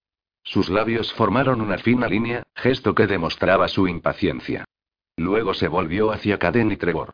Sus 0.43 0.69
labios 0.69 1.13
formaron 1.13 1.61
una 1.61 1.79
fina 1.79 2.09
línea, 2.09 2.43
gesto 2.55 2.95
que 2.95 3.07
demostraba 3.07 3.69
su 3.69 3.87
impaciencia. 3.87 4.65
Luego 5.17 5.55
se 5.55 5.69
volvió 5.69 6.11
hacia 6.11 6.39
Caden 6.39 6.73
y 6.73 6.77
Trevor. 6.77 7.13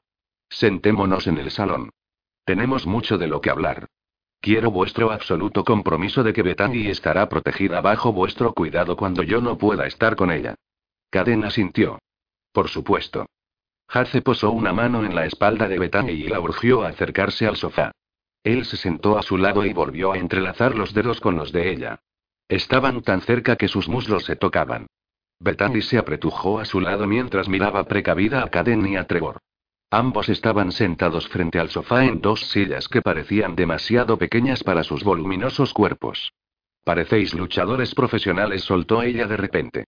Sentémonos 0.48 1.26
en 1.26 1.38
el 1.38 1.50
salón. 1.50 1.90
Tenemos 2.44 2.86
mucho 2.86 3.18
de 3.18 3.26
lo 3.26 3.40
que 3.40 3.50
hablar. 3.50 3.88
Quiero 4.40 4.70
vuestro 4.70 5.10
absoluto 5.10 5.64
compromiso 5.64 6.22
de 6.22 6.32
que 6.32 6.42
Bethany 6.42 6.88
estará 6.88 7.28
protegida 7.28 7.80
bajo 7.80 8.12
vuestro 8.12 8.52
cuidado 8.54 8.96
cuando 8.96 9.22
yo 9.22 9.40
no 9.40 9.58
pueda 9.58 9.86
estar 9.86 10.16
con 10.16 10.30
ella. 10.30 10.54
Caden 11.10 11.44
asintió. 11.44 11.98
Por 12.52 12.68
supuesto. 12.68 13.26
Hace 13.88 14.22
posó 14.22 14.52
una 14.52 14.72
mano 14.72 15.04
en 15.04 15.14
la 15.14 15.26
espalda 15.26 15.68
de 15.68 15.78
Bethany 15.78 16.10
y 16.10 16.28
la 16.28 16.40
urgió 16.40 16.82
a 16.82 16.88
acercarse 16.88 17.46
al 17.46 17.56
sofá. 17.56 17.92
Él 18.44 18.64
se 18.64 18.76
sentó 18.76 19.18
a 19.18 19.22
su 19.22 19.36
lado 19.36 19.64
y 19.64 19.72
volvió 19.72 20.12
a 20.12 20.18
entrelazar 20.18 20.74
los 20.74 20.94
dedos 20.94 21.20
con 21.20 21.36
los 21.36 21.52
de 21.52 21.70
ella. 21.70 22.00
Estaban 22.48 23.02
tan 23.02 23.20
cerca 23.22 23.56
que 23.56 23.68
sus 23.68 23.88
muslos 23.88 24.24
se 24.24 24.36
tocaban. 24.36 24.86
Bethany 25.40 25.82
se 25.82 25.98
apretujó 25.98 26.60
a 26.60 26.64
su 26.64 26.80
lado 26.80 27.06
mientras 27.06 27.48
miraba 27.48 27.84
precavida 27.84 28.42
a 28.42 28.48
Caden 28.48 28.86
y 28.86 28.96
a 28.96 29.06
Trevor. 29.06 29.38
Ambos 29.90 30.28
estaban 30.28 30.72
sentados 30.72 31.28
frente 31.28 31.58
al 31.58 31.70
sofá 31.70 32.04
en 32.04 32.20
dos 32.20 32.40
sillas 32.50 32.88
que 32.88 33.02
parecían 33.02 33.54
demasiado 33.54 34.18
pequeñas 34.18 34.64
para 34.64 34.82
sus 34.82 35.04
voluminosos 35.04 35.72
cuerpos. 35.72 36.32
Parecéis 36.84 37.34
luchadores 37.34 37.94
profesionales, 37.94 38.62
soltó 38.62 39.02
ella 39.02 39.26
de 39.26 39.36
repente. 39.36 39.84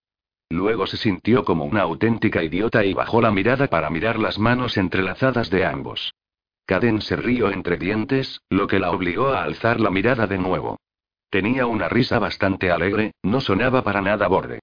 Luego 0.49 0.87
se 0.87 0.97
sintió 0.97 1.43
como 1.43 1.65
una 1.65 1.81
auténtica 1.81 2.43
idiota 2.43 2.83
y 2.83 2.93
bajó 2.93 3.21
la 3.21 3.31
mirada 3.31 3.67
para 3.67 3.89
mirar 3.89 4.19
las 4.19 4.39
manos 4.39 4.77
entrelazadas 4.77 5.49
de 5.49 5.65
ambos. 5.65 6.13
Caden 6.69 7.01
se 7.01 7.15
rió 7.15 7.49
entre 7.49 7.77
dientes, 7.77 8.41
lo 8.47 8.67
que 8.67 8.77
la 8.77 8.91
obligó 8.91 9.29
a 9.29 9.41
alzar 9.41 9.79
la 9.79 9.89
mirada 9.89 10.27
de 10.27 10.37
nuevo. 10.37 10.79
Tenía 11.31 11.65
una 11.65 11.89
risa 11.89 12.19
bastante 12.19 12.69
alegre, 12.69 13.13
no 13.23 13.41
sonaba 13.41 13.83
para 13.83 14.03
nada 14.03 14.27
borde. 14.27 14.59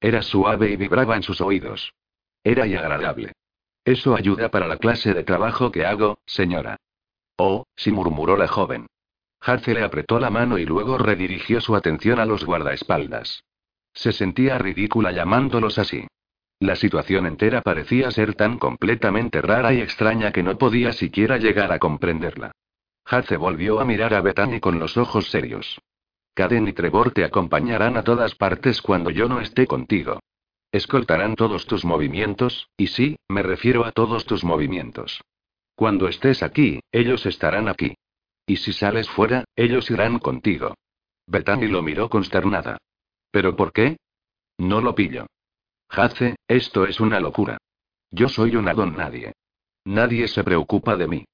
Era 0.00 0.22
suave 0.22 0.70
y 0.70 0.76
vibraba 0.76 1.16
en 1.16 1.24
sus 1.24 1.40
oídos. 1.40 1.94
Era 2.44 2.64
y 2.68 2.76
agradable. 2.76 3.32
Eso 3.84 4.14
ayuda 4.14 4.52
para 4.52 4.68
la 4.68 4.76
clase 4.76 5.12
de 5.14 5.24
trabajo 5.24 5.72
que 5.72 5.84
hago, 5.84 6.18
señora. 6.26 6.76
Oh, 7.36 7.66
sí 7.74 7.90
murmuró 7.90 8.36
la 8.36 8.46
joven. 8.46 8.86
Harce 9.40 9.74
le 9.74 9.82
apretó 9.82 10.20
la 10.20 10.30
mano 10.30 10.58
y 10.58 10.64
luego 10.64 10.96
redirigió 10.96 11.60
su 11.60 11.74
atención 11.74 12.20
a 12.20 12.24
los 12.24 12.44
guardaespaldas. 12.44 13.42
Se 13.94 14.12
sentía 14.12 14.58
ridícula 14.58 15.10
llamándolos 15.10 15.80
así. 15.80 16.06
La 16.60 16.74
situación 16.74 17.26
entera 17.26 17.62
parecía 17.62 18.10
ser 18.10 18.34
tan 18.34 18.58
completamente 18.58 19.40
rara 19.40 19.72
y 19.72 19.80
extraña 19.80 20.32
que 20.32 20.42
no 20.42 20.58
podía 20.58 20.92
siquiera 20.92 21.36
llegar 21.38 21.72
a 21.72 21.78
comprenderla. 21.78 22.52
Hace 23.04 23.36
volvió 23.36 23.80
a 23.80 23.84
mirar 23.84 24.12
a 24.12 24.20
Bethany 24.20 24.60
con 24.60 24.78
los 24.78 24.96
ojos 24.96 25.30
serios. 25.30 25.80
Caden 26.34 26.68
y 26.68 26.72
Trevor 26.72 27.12
te 27.12 27.24
acompañarán 27.24 27.96
a 27.96 28.02
todas 28.02 28.34
partes 28.34 28.82
cuando 28.82 29.10
yo 29.10 29.28
no 29.28 29.40
esté 29.40 29.66
contigo. 29.66 30.20
Escoltarán 30.72 31.34
todos 31.34 31.66
tus 31.66 31.84
movimientos, 31.84 32.68
y 32.76 32.88
sí, 32.88 33.16
me 33.28 33.42
refiero 33.42 33.86
a 33.86 33.92
todos 33.92 34.26
tus 34.26 34.44
movimientos. 34.44 35.22
Cuando 35.74 36.08
estés 36.08 36.42
aquí, 36.42 36.80
ellos 36.92 37.24
estarán 37.24 37.68
aquí. 37.68 37.94
Y 38.46 38.56
si 38.56 38.72
sales 38.72 39.08
fuera, 39.08 39.44
ellos 39.56 39.90
irán 39.90 40.18
contigo. 40.18 40.74
Bethany 41.26 41.68
lo 41.68 41.82
miró 41.82 42.08
consternada. 42.08 42.78
¿Pero 43.30 43.56
por 43.56 43.72
qué? 43.72 43.96
No 44.58 44.80
lo 44.80 44.94
pillo. 44.94 45.26
Hace, 45.88 46.36
esto 46.46 46.86
es 46.86 47.00
una 47.00 47.20
locura. 47.20 47.58
Yo 48.10 48.28
soy 48.28 48.56
una 48.56 48.74
don 48.74 48.96
nadie. 48.96 49.32
Nadie 49.84 50.28
se 50.28 50.44
preocupa 50.44 50.96
de 50.96 51.08
mí. 51.08 51.24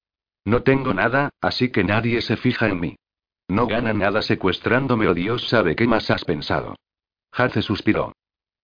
No 0.45 0.63
tengo 0.63 0.93
nada, 0.93 1.31
así 1.41 1.71
que 1.71 1.83
nadie 1.83 2.21
se 2.21 2.37
fija 2.37 2.67
en 2.67 2.79
mí. 2.79 2.95
No 3.47 3.67
gana 3.67 3.93
nada 3.93 4.21
secuestrándome 4.21 5.07
o 5.07 5.13
Dios 5.13 5.47
sabe 5.47 5.75
qué 5.75 5.87
más 5.87 6.09
has 6.09 6.23
pensado. 6.25 6.75
Hace 7.31 7.61
suspiró. 7.61 8.13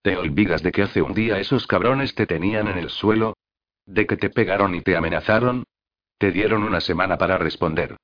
¿Te 0.01 0.17
olvidas 0.17 0.63
de 0.63 0.71
que 0.71 0.81
hace 0.81 1.01
un 1.01 1.13
día 1.13 1.39
esos 1.39 1.67
cabrones 1.67 2.15
te 2.15 2.25
tenían 2.25 2.67
en 2.67 2.77
el 2.77 2.89
suelo? 2.89 3.35
¿De 3.85 4.07
que 4.07 4.17
te 4.17 4.29
pegaron 4.29 4.73
y 4.73 4.81
te 4.81 4.95
amenazaron? 4.95 5.65
Te 6.17 6.31
dieron 6.31 6.63
una 6.63 6.81
semana 6.81 7.17
para 7.17 7.37
responder. 7.37 7.97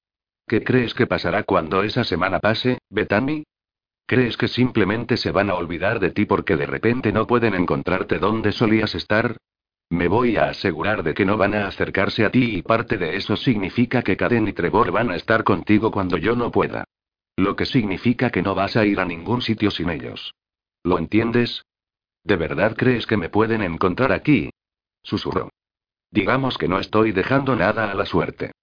¿Qué 0.47 0.63
crees 0.63 0.93
que 0.93 1.07
pasará 1.07 1.43
cuando 1.43 1.83
esa 1.83 2.03
semana 2.03 2.39
pase, 2.39 2.79
Betami? 2.89 3.43
¿Crees 4.07 4.37
que 4.37 4.47
simplemente 4.47 5.17
se 5.17 5.31
van 5.31 5.49
a 5.49 5.55
olvidar 5.55 5.99
de 5.99 6.11
ti 6.11 6.25
porque 6.25 6.55
de 6.55 6.65
repente 6.65 7.11
no 7.11 7.27
pueden 7.27 7.53
encontrarte 7.53 8.19
donde 8.19 8.53
solías 8.53 8.95
estar? 8.95 9.35
Me 9.89 10.07
voy 10.07 10.37
a 10.37 10.45
asegurar 10.45 11.03
de 11.03 11.13
que 11.13 11.25
no 11.25 11.35
van 11.35 11.53
a 11.53 11.67
acercarse 11.67 12.23
a 12.23 12.31
ti 12.31 12.55
y 12.55 12.61
parte 12.61 12.97
de 12.97 13.17
eso 13.17 13.35
significa 13.35 14.01
que 14.01 14.15
Karen 14.15 14.47
y 14.47 14.53
Trevor 14.53 14.91
van 14.91 15.11
a 15.11 15.17
estar 15.17 15.43
contigo 15.43 15.91
cuando 15.91 16.17
yo 16.17 16.37
no 16.37 16.51
pueda. 16.51 16.85
Lo 17.35 17.57
que 17.57 17.65
significa 17.65 18.29
que 18.29 18.41
no 18.41 18.55
vas 18.55 18.77
a 18.77 18.85
ir 18.85 19.01
a 19.01 19.05
ningún 19.05 19.41
sitio 19.41 19.71
sin 19.71 19.89
ellos. 19.89 20.33
¿Lo 20.83 20.97
entiendes? 20.97 21.65
¿De 22.23 22.37
verdad 22.37 22.77
crees 22.77 23.05
que 23.07 23.17
me 23.17 23.27
pueden 23.27 23.61
encontrar 23.61 24.13
aquí? 24.13 24.49
Susurró. 25.03 25.49
Digamos 26.11 26.57
que 26.57 26.69
no 26.69 26.79
estoy 26.79 27.11
dejando 27.11 27.57
nada 27.57 27.91
a 27.91 27.93
la 27.93 28.05
suerte. 28.05 28.53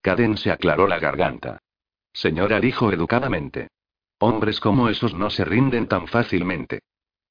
Caden 0.00 0.36
se 0.36 0.52
aclaró 0.52 0.86
la 0.86 1.00
garganta. 1.00 1.58
Señora 2.12 2.60
dijo 2.60 2.92
educadamente. 2.92 3.68
Hombres 4.24 4.60
como 4.60 4.88
esos 4.88 5.14
no 5.14 5.30
se 5.30 5.44
rinden 5.44 5.88
tan 5.88 6.06
fácilmente. 6.06 6.78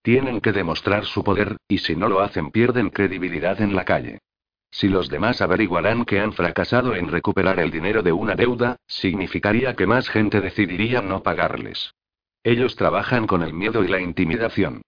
Tienen 0.01 0.41
que 0.41 0.51
demostrar 0.51 1.05
su 1.05 1.23
poder, 1.23 1.55
y 1.69 1.77
si 1.77 1.95
no 1.95 2.09
lo 2.09 2.19
hacen 2.19 2.51
pierden 2.51 2.89
credibilidad 2.89 3.61
en 3.61 3.77
la 3.77 3.85
calle. 3.85 4.19
Si 4.69 4.89
los 4.89 5.07
demás 5.07 5.41
averiguarán 5.41 6.03
que 6.03 6.19
han 6.19 6.33
fracasado 6.33 6.93
en 6.93 7.07
recuperar 7.07 7.61
el 7.61 7.71
dinero 7.71 8.03
de 8.03 8.11
una 8.11 8.35
deuda, 8.35 8.75
significaría 8.87 9.73
que 9.77 9.87
más 9.87 10.09
gente 10.09 10.41
decidiría 10.41 11.01
no 11.01 11.23
pagarles. 11.23 11.93
Ellos 12.43 12.75
trabajan 12.75 13.25
con 13.25 13.41
el 13.41 13.53
miedo 13.53 13.85
y 13.85 13.87
la 13.87 14.01
intimidación. 14.01 14.81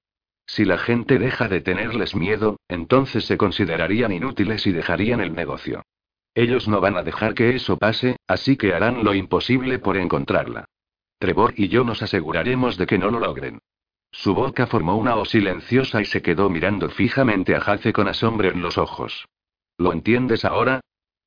Si 0.46 0.66
la 0.66 0.80
gente 0.80 1.18
deja 1.20 1.48
de 1.48 1.62
tenerles 1.62 2.16
miedo, 2.16 2.58
entonces 2.68 3.24
se 3.24 3.38
considerarían 3.38 4.12
inútiles 4.12 4.68
y 4.68 4.74
dejarían 4.74 5.22
el 5.22 5.34
negocio. 5.34 5.84
Ellos 6.36 6.68
no 6.68 6.82
van 6.82 6.98
a 6.98 7.04
dejar 7.04 7.34
que 7.34 7.56
eso 7.56 7.78
pase, 7.78 8.18
así 8.28 8.58
que 8.58 8.74
harán 8.74 9.06
lo 9.06 9.14
imposible 9.14 9.80
por 9.80 9.96
encontrarla. 9.96 10.66
Trevor 11.24 11.54
y 11.56 11.70
yo 11.70 11.86
nos 11.86 12.04
aseguraremos 12.04 12.78
de 12.78 12.86
que 12.86 12.98
no 12.98 13.10
lo 13.10 13.18
logren. 13.18 13.60
Su 14.12 14.36
boca 14.36 14.68
formó 14.68 14.98
una 14.98 15.16
O 15.16 15.24
silenciosa 15.24 16.02
y 16.02 16.06
se 16.06 16.22
quedó 16.22 16.50
mirando 16.50 16.90
fijamente 16.90 17.56
a 17.56 17.62
Jace 17.62 17.94
con 17.94 18.10
asombro 18.10 18.50
en 18.50 18.62
los 18.62 18.78
ojos. 18.78 19.26
¿Lo 19.78 19.94
entiendes 19.94 20.44
ahora? 20.44 20.82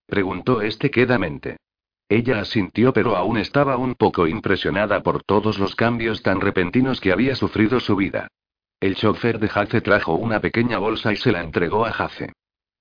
preguntó 0.07 0.61
este 0.61 0.91
quedamente. 0.91 1.57
Ella 2.11 2.41
asintió, 2.41 2.93
pero 2.93 3.17
aún 3.17 3.39
estaba 3.39 3.79
un 3.79 3.95
poco 3.95 4.27
impresionada 4.27 5.03
por 5.03 5.23
todos 5.23 5.59
los 5.59 5.75
cambios 5.75 6.23
tan 6.23 6.43
repentinos 6.43 7.01
que 7.01 7.13
había 7.13 7.35
sufrido 7.35 7.81
su 7.81 7.97
vida. 7.97 8.29
El 8.81 8.97
chofer 8.97 9.39
de 9.39 9.49
Jace 9.49 9.81
trajo 9.81 10.13
una 10.13 10.41
pequeña 10.41 10.77
bolsa 10.77 11.15
y 11.15 11.17
se 11.17 11.33
la 11.33 11.41
entregó 11.41 11.87
a 11.87 11.93
Jace. 11.93 12.35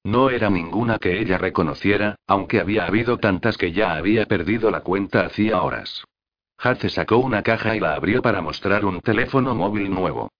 No 0.04 0.32
era 0.32 0.50
ninguna 0.50 1.00
que 1.00 1.22
ella 1.22 1.38
reconociera, 1.38 2.18
aunque 2.28 2.60
había 2.60 2.86
habido 2.86 3.20
tantas 3.20 3.58
que 3.58 3.72
ya 3.72 3.94
había 3.94 4.26
perdido 4.26 4.70
la 4.70 4.82
cuenta 4.82 5.22
hacía 5.22 5.62
horas. 5.62 6.04
Hace 6.58 6.90
sacó 6.90 7.18
una 7.18 7.44
caja 7.44 7.76
y 7.76 7.80
la 7.80 7.96
abrió 7.96 8.22
para 8.22 8.42
mostrar 8.42 8.86
un 8.86 9.02
teléfono 9.02 9.54
móvil 9.54 9.90
nuevo. 9.90 10.32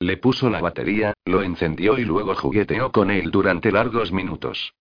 Le 0.00 0.16
puso 0.16 0.50
la 0.50 0.60
batería, 0.60 1.14
lo 1.24 1.42
encendió 1.42 1.98
y 1.98 2.04
luego 2.04 2.34
jugueteó 2.34 2.90
con 2.90 3.10
él 3.10 3.30
durante 3.30 3.70
largos 3.70 4.12
minutos. 4.12 4.74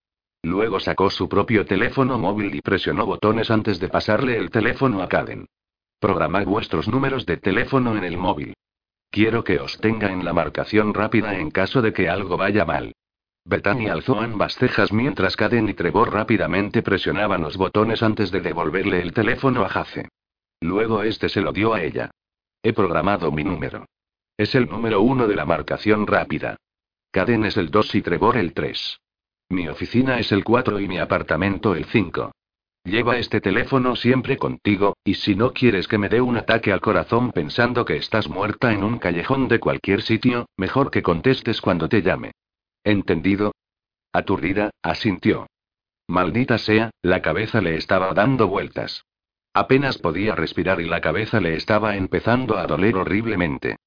Luego 0.43 0.79
sacó 0.79 1.10
su 1.10 1.29
propio 1.29 1.65
teléfono 1.65 2.17
móvil 2.17 2.53
y 2.56 2.62
presionó 2.62 3.06
botones 3.06 3.49
antes 3.49 3.79
de 3.79 3.88
pasarle 3.88 4.38
el 4.38 4.49
teléfono 4.49 5.01
a 5.01 5.08
Caden. 5.08 5.47
Programad 5.99 6.45
vuestros 6.45 6.89
números 6.89 7.25
de 7.25 7.38
teléfono 7.38 7.95
en 7.95 8.03
el 8.03 8.17
móvil. 8.17 8.53
Quiero 9.10 9.43
que 9.43 9.60
os 9.60 9.79
tenga 9.79 10.12
en 10.12 10.25
la 10.25 10.34
marcación 10.34 10.93
rápida 10.93 11.38
en 11.38 11.51
caso 11.51 11.82
de 11.82 11.93
que 11.93 12.10
algo 12.10 12.36
vaya 12.36 12.65
mal. 12.65 12.93
Bethany 13.45 13.88
alzó 13.88 14.19
ambas 14.19 14.56
cejas 14.56 14.91
mientras 14.91 15.38
Caden 15.38 15.69
y 15.69 15.73
Trevor 15.73 16.12
rápidamente 16.12 16.82
presionaban 16.82 17.41
los 17.41 17.56
botones 17.56 18.01
antes 18.03 18.32
de 18.32 18.41
devolverle 18.41 19.01
el 19.01 19.13
teléfono 19.13 19.63
a 19.63 19.69
Jace. 19.69 20.10
Luego 20.63 21.04
este 21.04 21.28
se 21.28 21.41
lo 21.41 21.52
dio 21.52 21.73
a 21.73 21.84
ella. 21.84 22.10
He 22.63 22.71
programado 22.71 23.34
mi 23.34 23.43
número. 23.43 23.86
Es 24.38 24.56
el 24.56 24.69
número 24.69 25.02
uno 25.02 25.28
de 25.28 25.36
la 25.36 25.43
marcación 25.45 26.08
rápida. 26.08 26.56
Caden 27.12 27.43
es 27.43 27.58
el 27.58 27.69
2 27.69 27.95
y 27.95 28.02
Trevor 28.02 28.38
el 28.38 28.54
3. 28.54 29.02
Mi 29.49 29.67
oficina 29.67 30.19
es 30.19 30.32
el 30.32 30.45
4 30.45 30.80
y 30.80 30.88
mi 30.88 30.99
apartamento 30.99 31.76
el 31.76 31.84
5. 31.84 32.32
Lleva 32.86 33.17
este 33.17 33.41
teléfono 33.41 33.97
siempre 33.97 34.38
contigo, 34.38 34.95
y 35.04 35.15
si 35.15 35.36
no 35.36 35.52
quieres 35.52 35.89
que 35.89 35.97
me 35.97 36.08
dé 36.08 36.21
un 36.21 36.38
ataque 36.38 36.71
al 36.71 36.80
corazón 36.80 37.34
pensando 37.34 37.84
que 37.84 37.97
estás 37.97 38.30
muerta 38.30 38.71
en 38.71 38.86
un 38.86 38.99
callejón 38.99 39.49
de 39.49 39.60
cualquier 39.60 40.02
sitio, 40.02 40.47
mejor 40.56 40.91
que 40.91 41.04
contestes 41.04 41.60
cuando 41.60 41.89
te 41.89 42.02
llame. 42.02 42.32
¿Entendido? 42.86 43.52
Aturdida, 44.13 44.71
asintió. 44.82 45.45
Maldita 46.08 46.58
sea, 46.58 46.91
la 47.02 47.21
cabeza 47.21 47.60
le 47.60 47.76
estaba 47.76 48.13
dando 48.13 48.47
vueltas. 48.47 49.04
Apenas 49.53 49.99
podía 49.99 50.35
respirar 50.35 50.81
y 50.81 50.85
la 50.85 50.99
cabeza 50.99 51.39
le 51.39 51.55
estaba 51.55 51.95
empezando 51.95 52.57
a 52.57 52.65
doler 52.65 52.95
horriblemente. 52.95 53.77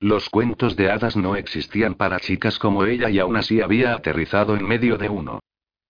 Los 0.00 0.28
cuentos 0.28 0.74
de 0.74 0.90
hadas 0.90 1.16
no 1.16 1.36
existían 1.36 1.94
para 1.94 2.18
chicas 2.18 2.58
como 2.58 2.84
ella 2.84 3.08
y 3.08 3.20
aún 3.20 3.36
así 3.36 3.60
había 3.60 3.94
aterrizado 3.94 4.56
en 4.56 4.66
medio 4.66 4.98
de 4.98 5.08
uno. 5.08 5.38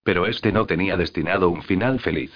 Pero 0.04 0.26
este 0.26 0.52
no 0.52 0.66
tenía 0.66 0.98
destinado 0.98 1.48
un 1.48 1.62
final 1.62 1.98
feliz. 1.98 2.32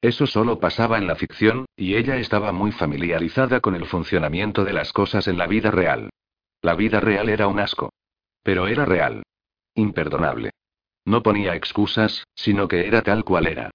Eso 0.00 0.26
solo 0.26 0.58
pasaba 0.58 0.98
en 0.98 1.06
la 1.06 1.14
ficción, 1.14 1.66
y 1.76 1.94
ella 1.94 2.16
estaba 2.16 2.52
muy 2.52 2.72
familiarizada 2.72 3.60
con 3.60 3.76
el 3.76 3.86
funcionamiento 3.86 4.64
de 4.64 4.72
las 4.72 4.92
cosas 4.92 5.28
en 5.28 5.38
la 5.38 5.46
vida 5.46 5.70
real. 5.70 6.10
La 6.60 6.74
vida 6.74 6.98
real 6.98 7.28
era 7.28 7.46
un 7.46 7.60
asco. 7.60 7.92
Pero 8.42 8.66
era 8.66 8.84
real. 8.84 9.22
Imperdonable. 9.74 10.50
No 11.04 11.22
ponía 11.22 11.54
excusas, 11.54 12.24
sino 12.34 12.66
que 12.66 12.86
era 12.86 13.02
tal 13.02 13.24
cual 13.24 13.46
era. 13.46 13.70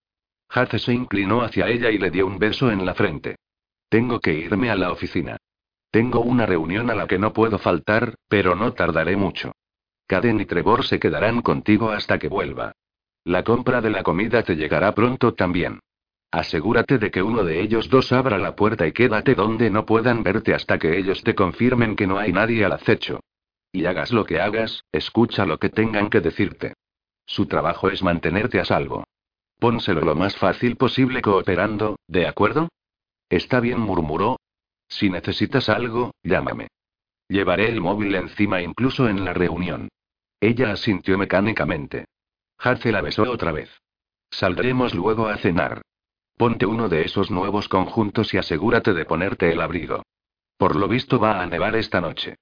Hace 0.50 0.80
se 0.80 0.94
inclinó 0.94 1.42
hacia 1.44 1.68
ella 1.68 1.92
y 1.92 1.98
le 1.98 2.10
dio 2.10 2.26
un 2.26 2.40
beso 2.40 2.72
en 2.72 2.86
la 2.86 2.96
frente. 2.96 3.36
Tengo 3.88 4.20
que 4.20 4.34
irme 4.34 4.70
a 4.70 4.76
la 4.76 4.92
oficina. 4.92 5.38
Tengo 5.92 6.22
una 6.22 6.46
reunión 6.46 6.90
a 6.90 6.96
la 6.96 7.08
que 7.08 7.20
no 7.20 7.34
puedo 7.34 7.58
faltar, 7.58 8.16
pero 8.28 8.56
no 8.56 8.74
tardaré 8.74 9.16
mucho. 9.16 9.54
Caden 10.08 10.42
y 10.42 10.46
Trevor 10.46 10.86
se 10.86 11.00
quedarán 11.00 11.42
contigo 11.42 11.92
hasta 11.92 12.18
que 12.18 12.28
vuelva. 12.28 12.74
La 13.24 13.44
compra 13.44 13.80
de 13.82 13.92
la 13.92 14.02
comida 14.02 14.44
te 14.44 14.56
llegará 14.56 14.94
pronto 14.94 15.34
también. 15.34 15.80
Asegúrate 16.32 17.00
de 17.00 17.10
que 17.10 17.24
uno 17.24 17.44
de 17.44 17.62
ellos 17.62 17.90
dos 17.90 18.12
abra 18.12 18.38
la 18.38 18.56
puerta 18.56 18.86
y 18.88 18.92
quédate 18.92 19.36
donde 19.36 19.70
no 19.70 19.86
puedan 19.86 20.24
verte 20.24 20.54
hasta 20.54 20.78
que 20.78 20.98
ellos 20.98 21.24
te 21.24 21.34
confirmen 21.36 21.96
que 21.96 22.08
no 22.08 22.18
hay 22.18 22.32
nadie 22.32 22.66
al 22.66 22.74
acecho. 22.74 23.20
Y 23.72 23.86
hagas 23.86 24.12
lo 24.12 24.26
que 24.26 24.40
hagas, 24.40 24.84
escucha 24.92 25.46
lo 25.46 25.58
que 25.58 25.70
tengan 25.70 26.10
que 26.10 26.22
decirte. 26.22 26.74
Su 27.26 27.46
trabajo 27.46 27.90
es 27.90 28.02
mantenerte 28.02 28.60
a 28.60 28.66
salvo. 28.66 29.06
Pónselo 29.60 30.02
lo 30.02 30.16
más 30.16 30.38
fácil 30.38 30.78
posible 30.78 31.22
cooperando, 31.22 31.98
¿de 32.08 32.28
acuerdo? 32.28 32.70
Está 33.30 33.60
bien, 33.60 33.80
murmuró. 33.80 34.40
Si 34.88 35.10
necesitas 35.10 35.68
algo, 35.68 36.12
llámame. 36.24 36.70
Llevaré 37.28 37.70
el 37.70 37.82
móvil 37.82 38.16
encima 38.16 38.62
incluso 38.62 39.08
en 39.10 39.26
la 39.26 39.34
reunión. 39.34 39.90
Ella 40.40 40.72
asintió 40.72 41.18
mecánicamente. 41.18 42.06
Hace 42.58 42.92
la 42.92 43.02
besó 43.02 43.24
otra 43.30 43.52
vez. 43.52 43.70
Saldremos 44.32 44.94
luego 44.96 45.28
a 45.28 45.38
cenar. 45.38 45.82
Ponte 46.38 46.66
uno 46.66 46.88
de 46.88 47.02
esos 47.02 47.30
nuevos 47.30 47.68
conjuntos 47.68 48.34
y 48.34 48.38
asegúrate 48.38 48.94
de 48.94 49.06
ponerte 49.06 49.52
el 49.52 49.60
abrigo. 49.60 50.04
Por 50.58 50.78
lo 50.78 50.88
visto 50.88 51.20
va 51.20 51.42
a 51.42 51.46
nevar 51.46 51.76
esta 51.76 52.00
noche. 52.00 52.38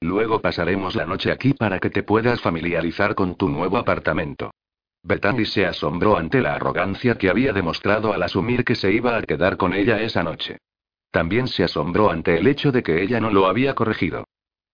Luego 0.00 0.40
pasaremos 0.40 0.96
la 0.96 1.04
noche 1.04 1.30
aquí 1.30 1.52
para 1.52 1.78
que 1.78 1.90
te 1.90 2.02
puedas 2.02 2.40
familiarizar 2.40 3.14
con 3.14 3.36
tu 3.36 3.48
nuevo 3.48 3.76
apartamento. 3.76 4.52
Bethany 5.04 5.44
se 5.44 5.66
asombró 5.66 6.16
ante 6.16 6.40
la 6.40 6.54
arrogancia 6.54 7.16
que 7.16 7.28
había 7.28 7.52
demostrado 7.52 8.12
al 8.12 8.22
asumir 8.22 8.64
que 8.64 8.76
se 8.76 8.92
iba 8.92 9.16
a 9.16 9.22
quedar 9.22 9.56
con 9.56 9.74
ella 9.74 10.00
esa 10.00 10.22
noche. 10.22 10.58
También 11.10 11.48
se 11.48 11.64
asombró 11.64 12.10
ante 12.10 12.38
el 12.38 12.46
hecho 12.46 12.72
de 12.72 12.82
que 12.82 13.02
ella 13.02 13.20
no 13.20 13.30
lo 13.30 13.46
había 13.46 13.74
corregido. 13.74 14.24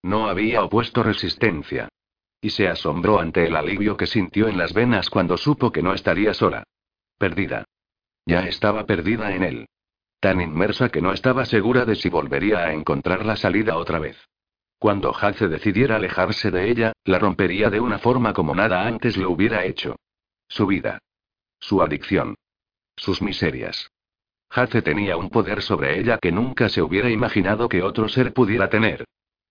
No 0.03 0.29
había 0.29 0.63
opuesto 0.63 1.03
resistencia. 1.03 1.89
Y 2.41 2.51
se 2.51 2.69
asombró 2.69 3.19
ante 3.19 3.47
el 3.47 3.57
alivio 3.57 3.97
que 3.97 4.07
sintió 4.07 4.47
en 4.47 4.59
las 4.59 4.73
venas 4.73 5.11
cuando 5.11 5.37
supo 5.37 5.73
que 5.73 5.83
no 5.83 5.93
estaría 5.93 6.35
sola. 6.35 6.63
Perdida. 7.19 7.65
Ya 8.27 8.47
estaba 8.47 8.85
perdida 8.87 9.35
en 9.35 9.43
él. 9.43 9.67
Tan 10.21 10.41
inmersa 10.41 10.91
que 10.91 11.01
no 11.01 11.13
estaba 11.13 11.47
segura 11.47 11.85
de 11.85 11.97
si 11.97 12.09
volvería 12.11 12.59
a 12.59 12.73
encontrar 12.73 13.25
la 13.25 13.37
salida 13.37 13.77
otra 13.77 13.99
vez. 13.99 14.17
Cuando 14.79 15.13
Hace 15.17 15.49
decidiera 15.49 15.97
alejarse 15.97 16.53
de 16.53 16.71
ella, 16.71 16.93
la 17.05 17.19
rompería 17.19 17.71
de 17.71 17.81
una 17.81 17.99
forma 17.99 18.33
como 18.33 18.55
nada 18.55 18.87
antes 18.87 19.17
lo 19.17 19.31
hubiera 19.31 19.65
hecho. 19.65 19.97
Su 20.49 20.67
vida. 20.67 20.99
Su 21.61 21.83
adicción. 21.83 22.35
Sus 22.97 23.21
miserias. 23.23 23.91
Hace 24.51 24.81
tenía 24.81 25.17
un 25.17 25.29
poder 25.29 25.63
sobre 25.63 26.01
ella 26.01 26.19
que 26.19 26.33
nunca 26.33 26.69
se 26.69 26.81
hubiera 26.81 27.11
imaginado 27.11 27.69
que 27.69 27.83
otro 27.83 28.09
ser 28.09 28.33
pudiera 28.33 28.71
tener. 28.71 29.05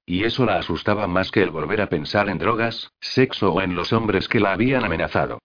Y 0.05 0.23
eso 0.23 0.45
la 0.45 0.57
asustaba 0.57 1.05
más 1.07 1.31
que 1.31 1.43
el 1.43 1.51
volver 1.51 1.81
a 1.81 1.89
pensar 1.89 2.29
en 2.29 2.39
drogas, 2.39 2.91
sexo 2.99 3.53
o 3.53 3.61
en 3.61 3.75
los 3.75 3.93
hombres 3.93 4.27
que 4.27 4.39
la 4.39 4.53
habían 4.53 4.83
amenazado. 4.83 5.39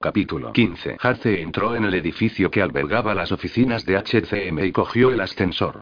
Capítulo 0.00 0.52
15. 0.52 0.96
Hace 1.00 1.42
entró 1.42 1.76
en 1.76 1.84
el 1.84 1.94
edificio 1.94 2.50
que 2.50 2.62
albergaba 2.62 3.14
las 3.14 3.32
oficinas 3.32 3.84
de 3.84 3.96
HCM 3.96 4.64
y 4.64 4.72
cogió 4.72 5.10
el 5.10 5.20
ascensor. 5.20 5.80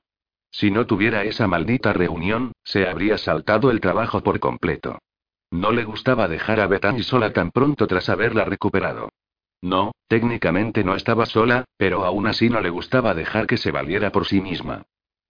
Si 0.50 0.70
no 0.70 0.86
tuviera 0.86 1.24
esa 1.24 1.46
maldita 1.46 1.92
reunión, 1.92 2.52
se 2.64 2.86
habría 2.86 3.18
saltado 3.18 3.70
el 3.70 3.80
trabajo 3.80 4.22
por 4.22 4.40
completo. 4.40 4.98
No 5.52 5.70
le 5.70 5.84
gustaba 5.84 6.28
dejar 6.28 6.60
a 6.60 6.66
Bethany 6.66 7.02
sola 7.02 7.34
tan 7.34 7.50
pronto 7.50 7.86
tras 7.86 8.08
haberla 8.08 8.46
recuperado. 8.46 9.10
No, 9.60 9.92
técnicamente 10.08 10.82
no 10.82 10.96
estaba 10.96 11.26
sola, 11.26 11.66
pero 11.76 12.06
aún 12.06 12.26
así 12.26 12.48
no 12.48 12.62
le 12.62 12.70
gustaba 12.70 13.12
dejar 13.12 13.46
que 13.46 13.58
se 13.58 13.70
valiera 13.70 14.10
por 14.10 14.26
sí 14.26 14.40
misma. 14.40 14.84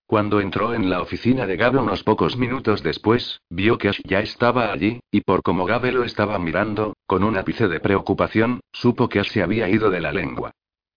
Cuando 0.06 0.40
entró 0.40 0.74
en 0.74 0.90
la 0.90 1.02
oficina 1.02 1.44
de 1.44 1.56
Gabe 1.56 1.80
unos 1.80 2.04
pocos 2.04 2.36
minutos 2.36 2.84
después, 2.84 3.40
vio 3.50 3.78
que 3.78 3.88
Ash 3.88 4.00
ya 4.04 4.20
estaba 4.20 4.72
allí, 4.72 5.00
y 5.10 5.22
por 5.22 5.42
como 5.42 5.64
Gabe 5.64 5.90
lo 5.90 6.04
estaba 6.04 6.38
mirando, 6.38 6.94
con 7.06 7.24
un 7.24 7.36
ápice 7.36 7.66
de 7.66 7.80
preocupación, 7.80 8.60
supo 8.70 9.08
que 9.08 9.18
Ash 9.18 9.30
se 9.32 9.42
había 9.42 9.68
ido 9.68 9.90
de 9.90 10.00
la 10.00 10.12
lengua. 10.12 10.52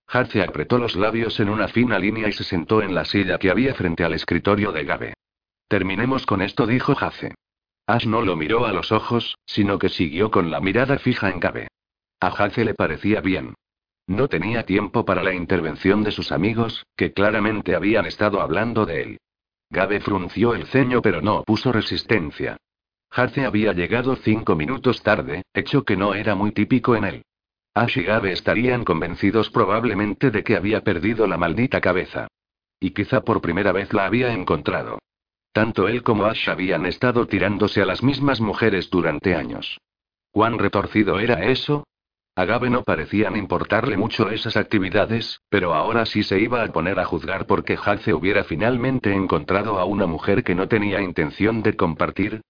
Harce 0.07 0.43
apretó 0.43 0.77
los 0.77 0.95
labios 0.95 1.39
en 1.39 1.49
una 1.49 1.67
fina 1.67 1.97
línea 1.97 2.27
y 2.27 2.31
se 2.31 2.43
sentó 2.43 2.83
en 2.83 2.93
la 2.93 3.05
silla 3.05 3.39
que 3.39 3.49
había 3.49 3.73
frente 3.73 4.03
al 4.03 4.13
escritorio 4.13 4.71
de 4.71 4.83
Gabe. 4.83 5.13
Terminemos 5.67 6.27
con 6.27 6.43
esto, 6.43 6.67
dijo 6.67 6.95
Hace. 6.99 7.33
Ash 7.87 8.07
no 8.07 8.21
lo 8.21 8.35
miró 8.35 8.65
a 8.65 8.73
los 8.73 8.91
ojos, 8.91 9.37
sino 9.45 9.77
que 9.77 9.89
siguió 9.89 10.31
con 10.31 10.49
la 10.49 10.59
mirada 10.59 10.97
fija 10.97 11.29
en 11.29 11.39
Gabe. 11.39 11.67
A 12.19 12.27
Hace 12.27 12.65
le 12.65 12.73
parecía 12.73 13.21
bien. 13.21 13.53
No 14.07 14.27
tenía 14.27 14.65
tiempo 14.65 15.05
para 15.05 15.23
la 15.23 15.33
intervención 15.33 16.03
de 16.03 16.11
sus 16.11 16.31
amigos, 16.31 16.85
que 16.95 17.13
claramente 17.13 17.75
habían 17.75 18.05
estado 18.05 18.41
hablando 18.41 18.85
de 18.85 19.01
él. 19.01 19.17
Gabe 19.69 19.99
frunció 19.99 20.55
el 20.55 20.65
ceño 20.67 21.01
pero 21.01 21.21
no 21.21 21.43
puso 21.43 21.71
resistencia. 21.71 22.57
Hace 23.11 23.45
había 23.45 23.73
llegado 23.73 24.15
cinco 24.15 24.55
minutos 24.55 25.01
tarde, 25.03 25.43
hecho 25.53 25.83
que 25.83 25.95
no 25.95 26.15
era 26.15 26.35
muy 26.35 26.51
típico 26.51 26.95
en 26.95 27.03
él. 27.05 27.25
Ash 27.73 27.97
y 27.97 28.03
Gabe 28.03 28.31
estarían 28.31 28.83
convencidos 28.83 29.49
probablemente 29.49 30.31
de 30.31 30.43
que 30.43 30.55
había 30.55 30.81
perdido 30.81 31.27
la 31.27 31.37
maldita 31.37 31.81
cabeza. 31.81 32.27
Y 32.79 32.91
quizá 32.91 33.21
por 33.21 33.41
primera 33.41 33.71
vez 33.71 33.93
la 33.93 34.05
había 34.05 34.33
encontrado. 34.33 34.99
Tanto 35.55 35.87
él 35.87 36.03
como 36.03 36.25
Ash 36.25 36.49
habían 36.49 36.85
estado 36.85 37.27
tirándose 37.27 37.81
a 37.81 37.85
las 37.85 38.03
mismas 38.03 38.41
mujeres 38.41 38.89
durante 38.89 39.35
años. 39.35 39.79
¿Cuán 40.31 40.59
retorcido 40.59 41.17
era 41.17 41.45
eso? 41.45 41.85
A 42.35 42.43
Gabe 42.43 42.69
no 42.69 42.83
parecían 42.83 43.37
importarle 43.37 43.95
mucho 43.95 44.29
esas 44.29 44.57
actividades, 44.57 45.39
pero 45.47 45.73
ahora 45.73 46.05
sí 46.05 46.23
se 46.23 46.41
iba 46.41 46.61
a 46.61 46.67
poner 46.73 46.99
a 46.99 47.05
juzgar 47.05 47.47
porque 47.47 47.79
Hace 47.81 48.13
hubiera 48.13 48.43
finalmente 48.43 49.13
encontrado 49.13 49.79
a 49.79 49.85
una 49.85 50.07
mujer 50.07 50.43
que 50.43 50.55
no 50.55 50.67
tenía 50.67 50.99
intención 50.99 51.63
de 51.63 51.77
compartir. 51.77 52.41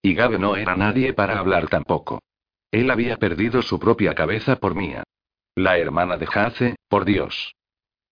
Y 0.00 0.14
Gabe 0.14 0.38
no 0.38 0.56
era 0.56 0.74
nadie 0.74 1.12
para 1.12 1.38
hablar 1.38 1.68
tampoco. 1.68 2.22
Él 2.70 2.90
había 2.90 3.18
perdido 3.18 3.60
su 3.60 3.78
propia 3.78 4.14
cabeza 4.14 4.56
por 4.56 4.74
mía. 4.74 5.02
La 5.54 5.76
hermana 5.76 6.16
de 6.16 6.26
Hace, 6.32 6.76
por 6.88 7.04
Dios. 7.04 7.52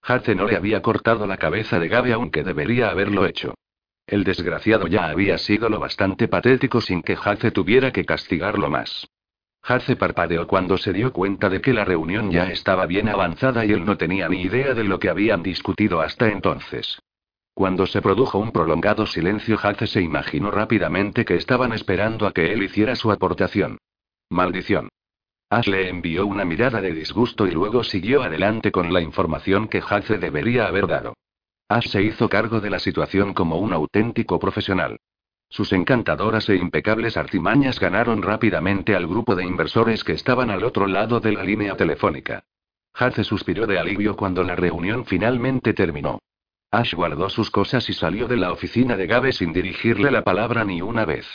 Hace 0.02 0.34
no 0.34 0.44
le 0.44 0.56
había 0.56 0.82
cortado 0.82 1.26
la 1.26 1.38
cabeza 1.38 1.78
de 1.78 1.88
Gabe 1.88 2.12
aunque 2.12 2.44
debería 2.44 2.90
haberlo 2.90 3.24
hecho. 3.24 3.54
El 4.06 4.24
desgraciado 4.24 4.86
ya 4.86 5.06
había 5.06 5.38
sido 5.38 5.68
lo 5.68 5.78
bastante 5.78 6.28
patético 6.28 6.80
sin 6.80 7.02
que 7.02 7.16
Hace 7.22 7.50
tuviera 7.50 7.92
que 7.92 8.04
castigarlo 8.04 8.68
más. 8.68 9.08
Hace 9.62 9.94
parpadeó 9.94 10.46
cuando 10.48 10.76
se 10.76 10.92
dio 10.92 11.12
cuenta 11.12 11.48
de 11.48 11.60
que 11.60 11.72
la 11.72 11.84
reunión 11.84 12.30
ya 12.30 12.50
estaba 12.50 12.84
bien 12.86 13.08
avanzada 13.08 13.64
y 13.64 13.70
él 13.70 13.84
no 13.84 13.96
tenía 13.96 14.28
ni 14.28 14.42
idea 14.42 14.74
de 14.74 14.84
lo 14.84 14.98
que 14.98 15.08
habían 15.08 15.42
discutido 15.42 16.00
hasta 16.00 16.28
entonces. 16.28 16.98
Cuando 17.54 17.86
se 17.86 18.02
produjo 18.02 18.38
un 18.38 18.50
prolongado 18.50 19.06
silencio, 19.06 19.58
Hace 19.62 19.86
se 19.86 20.00
imaginó 20.00 20.50
rápidamente 20.50 21.24
que 21.24 21.36
estaban 21.36 21.72
esperando 21.72 22.26
a 22.26 22.32
que 22.32 22.52
él 22.52 22.62
hiciera 22.62 22.96
su 22.96 23.12
aportación. 23.12 23.78
Maldición. 24.30 24.88
Ash 25.48 25.68
le 25.68 25.90
envió 25.90 26.26
una 26.26 26.46
mirada 26.46 26.80
de 26.80 26.94
disgusto 26.94 27.46
y 27.46 27.50
luego 27.50 27.84
siguió 27.84 28.22
adelante 28.22 28.72
con 28.72 28.92
la 28.92 29.02
información 29.02 29.68
que 29.68 29.82
Hace 29.86 30.16
debería 30.16 30.66
haber 30.66 30.86
dado. 30.86 31.14
Ash 31.72 31.88
se 31.88 32.02
hizo 32.02 32.28
cargo 32.28 32.60
de 32.60 32.68
la 32.68 32.78
situación 32.78 33.32
como 33.32 33.56
un 33.56 33.72
auténtico 33.72 34.38
profesional. 34.38 35.00
Sus 35.48 35.72
encantadoras 35.72 36.46
e 36.50 36.56
impecables 36.56 37.16
artimañas 37.16 37.80
ganaron 37.80 38.20
rápidamente 38.20 38.94
al 38.94 39.06
grupo 39.06 39.34
de 39.34 39.44
inversores 39.44 40.04
que 40.04 40.12
estaban 40.12 40.50
al 40.50 40.64
otro 40.64 40.86
lado 40.86 41.20
de 41.20 41.32
la 41.32 41.42
línea 41.42 41.74
telefónica. 41.74 42.44
Hace 42.92 43.24
suspiró 43.24 43.66
de 43.66 43.78
alivio 43.78 44.16
cuando 44.16 44.42
la 44.42 44.54
reunión 44.54 45.06
finalmente 45.06 45.72
terminó. 45.72 46.18
Ash 46.70 46.94
guardó 46.94 47.30
sus 47.30 47.50
cosas 47.50 47.88
y 47.88 47.94
salió 47.94 48.28
de 48.28 48.36
la 48.36 48.52
oficina 48.52 48.96
de 48.96 49.06
Gabe 49.06 49.32
sin 49.32 49.54
dirigirle 49.54 50.10
la 50.10 50.24
palabra 50.24 50.64
ni 50.64 50.82
una 50.82 51.06
vez. 51.06 51.26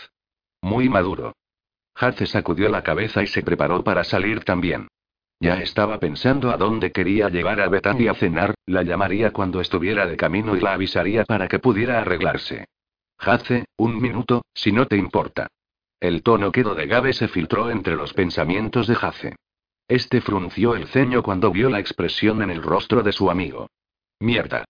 Muy 0.61 0.87
maduro. 0.87 1.33
Hace 1.95 2.27
sacudió 2.27 2.69
la 2.69 2.83
cabeza 2.83 3.23
y 3.23 3.27
se 3.27 3.41
preparó 3.41 3.83
para 3.83 4.03
salir 4.03 4.43
también. 4.43 4.87
Ya 5.39 5.61
estaba 5.61 5.99
pensando 5.99 6.49
a 6.49 6.57
dónde 6.57 6.91
quería 6.91 7.29
llevar 7.29 7.61
a 7.61 7.69
Bethany 7.69 8.07
a 8.07 8.15
cenar, 8.15 8.55
la 8.65 8.81
llamaría 8.83 9.31
cuando 9.31 9.61
estuviera 9.61 10.07
de 10.07 10.17
camino 10.17 10.55
y 10.55 10.61
la 10.61 10.73
avisaría 10.73 11.25
para 11.25 11.47
que 11.47 11.59
pudiera 11.59 11.99
arreglarse. 11.99 12.65
Hace, 13.19 13.65
un 13.77 14.01
minuto, 14.01 14.43
si 14.53 14.71
no 14.71 14.87
te 14.87 14.97
importa. 14.97 15.47
El 15.99 16.23
tono 16.23 16.51
quedo 16.51 16.75
de 16.75 16.87
Gabe 16.87 17.13
se 17.13 17.27
filtró 17.27 17.69
entre 17.69 17.95
los 17.95 18.13
pensamientos 18.13 18.87
de 18.87 18.97
Hace. 18.99 19.35
Este 19.87 20.21
frunció 20.21 20.75
el 20.75 20.87
ceño 20.87 21.23
cuando 21.23 21.51
vio 21.51 21.69
la 21.69 21.79
expresión 21.79 22.41
en 22.41 22.49
el 22.49 22.61
rostro 22.61 23.03
de 23.03 23.11
su 23.11 23.29
amigo. 23.29 23.69
Mierda. 24.19 24.65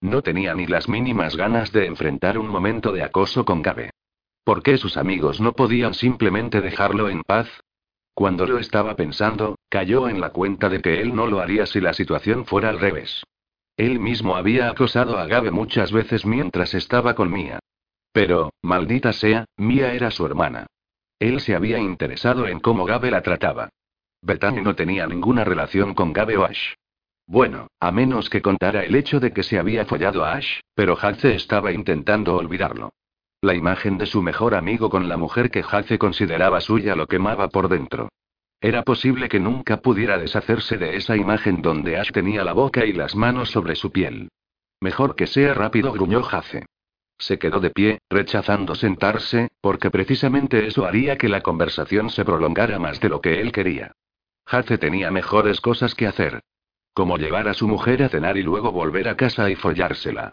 No 0.00 0.22
tenía 0.22 0.54
ni 0.54 0.66
las 0.66 0.88
mínimas 0.88 1.36
ganas 1.36 1.72
de 1.72 1.86
enfrentar 1.86 2.38
un 2.38 2.48
momento 2.48 2.92
de 2.92 3.02
acoso 3.02 3.44
con 3.44 3.62
Gabe. 3.62 3.90
¿Por 4.44 4.62
qué 4.62 4.76
sus 4.76 4.96
amigos 4.96 5.40
no 5.40 5.52
podían 5.52 5.94
simplemente 5.94 6.60
dejarlo 6.60 7.08
en 7.08 7.22
paz? 7.22 7.48
Cuando 8.14 8.46
lo 8.46 8.58
estaba 8.58 8.94
pensando, 8.94 9.56
cayó 9.68 10.08
en 10.08 10.20
la 10.20 10.30
cuenta 10.30 10.68
de 10.68 10.80
que 10.80 11.00
él 11.00 11.14
no 11.14 11.26
lo 11.26 11.40
haría 11.40 11.66
si 11.66 11.80
la 11.80 11.94
situación 11.94 12.44
fuera 12.44 12.68
al 12.68 12.78
revés. 12.78 13.24
Él 13.76 13.98
mismo 13.98 14.36
había 14.36 14.68
acosado 14.68 15.18
a 15.18 15.26
Gabe 15.26 15.50
muchas 15.50 15.92
veces 15.92 16.26
mientras 16.26 16.74
estaba 16.74 17.14
con 17.14 17.32
Mia. 17.32 17.58
Pero, 18.12 18.52
maldita 18.60 19.12
sea, 19.12 19.46
Mia 19.56 19.94
era 19.94 20.10
su 20.10 20.26
hermana. 20.26 20.66
Él 21.18 21.40
se 21.40 21.54
había 21.54 21.78
interesado 21.78 22.46
en 22.46 22.60
cómo 22.60 22.84
Gabe 22.84 23.10
la 23.10 23.22
trataba. 23.22 23.70
Bethany 24.20 24.62
no 24.62 24.74
tenía 24.74 25.06
ninguna 25.06 25.44
relación 25.44 25.94
con 25.94 26.12
Gabe 26.12 26.36
o 26.36 26.44
Ash. 26.44 26.74
Bueno, 27.26 27.68
a 27.80 27.90
menos 27.92 28.28
que 28.28 28.42
contara 28.42 28.84
el 28.84 28.94
hecho 28.94 29.20
de 29.20 29.32
que 29.32 29.42
se 29.42 29.58
había 29.58 29.86
follado 29.86 30.24
a 30.24 30.34
Ash, 30.34 30.60
pero 30.74 30.98
Haze 31.00 31.34
estaba 31.34 31.72
intentando 31.72 32.36
olvidarlo. 32.36 32.92
La 33.42 33.54
imagen 33.56 33.98
de 33.98 34.06
su 34.06 34.22
mejor 34.22 34.54
amigo 34.54 34.88
con 34.88 35.08
la 35.08 35.16
mujer 35.16 35.50
que 35.50 35.64
Hace 35.68 35.98
consideraba 35.98 36.60
suya 36.60 36.94
lo 36.94 37.08
quemaba 37.08 37.48
por 37.48 37.68
dentro. 37.68 38.08
Era 38.60 38.84
posible 38.84 39.28
que 39.28 39.40
nunca 39.40 39.78
pudiera 39.78 40.16
deshacerse 40.16 40.78
de 40.78 40.94
esa 40.94 41.16
imagen 41.16 41.60
donde 41.60 41.96
Ash 41.96 42.12
tenía 42.12 42.44
la 42.44 42.52
boca 42.52 42.86
y 42.86 42.92
las 42.92 43.16
manos 43.16 43.50
sobre 43.50 43.74
su 43.74 43.90
piel. 43.90 44.28
Mejor 44.80 45.16
que 45.16 45.26
sea 45.26 45.54
rápido, 45.54 45.90
gruñó 45.90 46.20
Hace. 46.24 46.66
Se 47.18 47.40
quedó 47.40 47.58
de 47.58 47.70
pie, 47.70 47.98
rechazando 48.08 48.76
sentarse, 48.76 49.48
porque 49.60 49.90
precisamente 49.90 50.64
eso 50.68 50.86
haría 50.86 51.18
que 51.18 51.28
la 51.28 51.40
conversación 51.40 52.10
se 52.10 52.24
prolongara 52.24 52.78
más 52.78 53.00
de 53.00 53.08
lo 53.08 53.20
que 53.20 53.40
él 53.40 53.50
quería. 53.50 53.90
Hace 54.46 54.78
tenía 54.78 55.10
mejores 55.10 55.60
cosas 55.60 55.96
que 55.96 56.06
hacer. 56.06 56.42
Como 56.94 57.18
llevar 57.18 57.48
a 57.48 57.54
su 57.54 57.66
mujer 57.66 58.04
a 58.04 58.08
cenar 58.08 58.36
y 58.36 58.44
luego 58.44 58.70
volver 58.70 59.08
a 59.08 59.16
casa 59.16 59.50
y 59.50 59.56
follársela. 59.56 60.32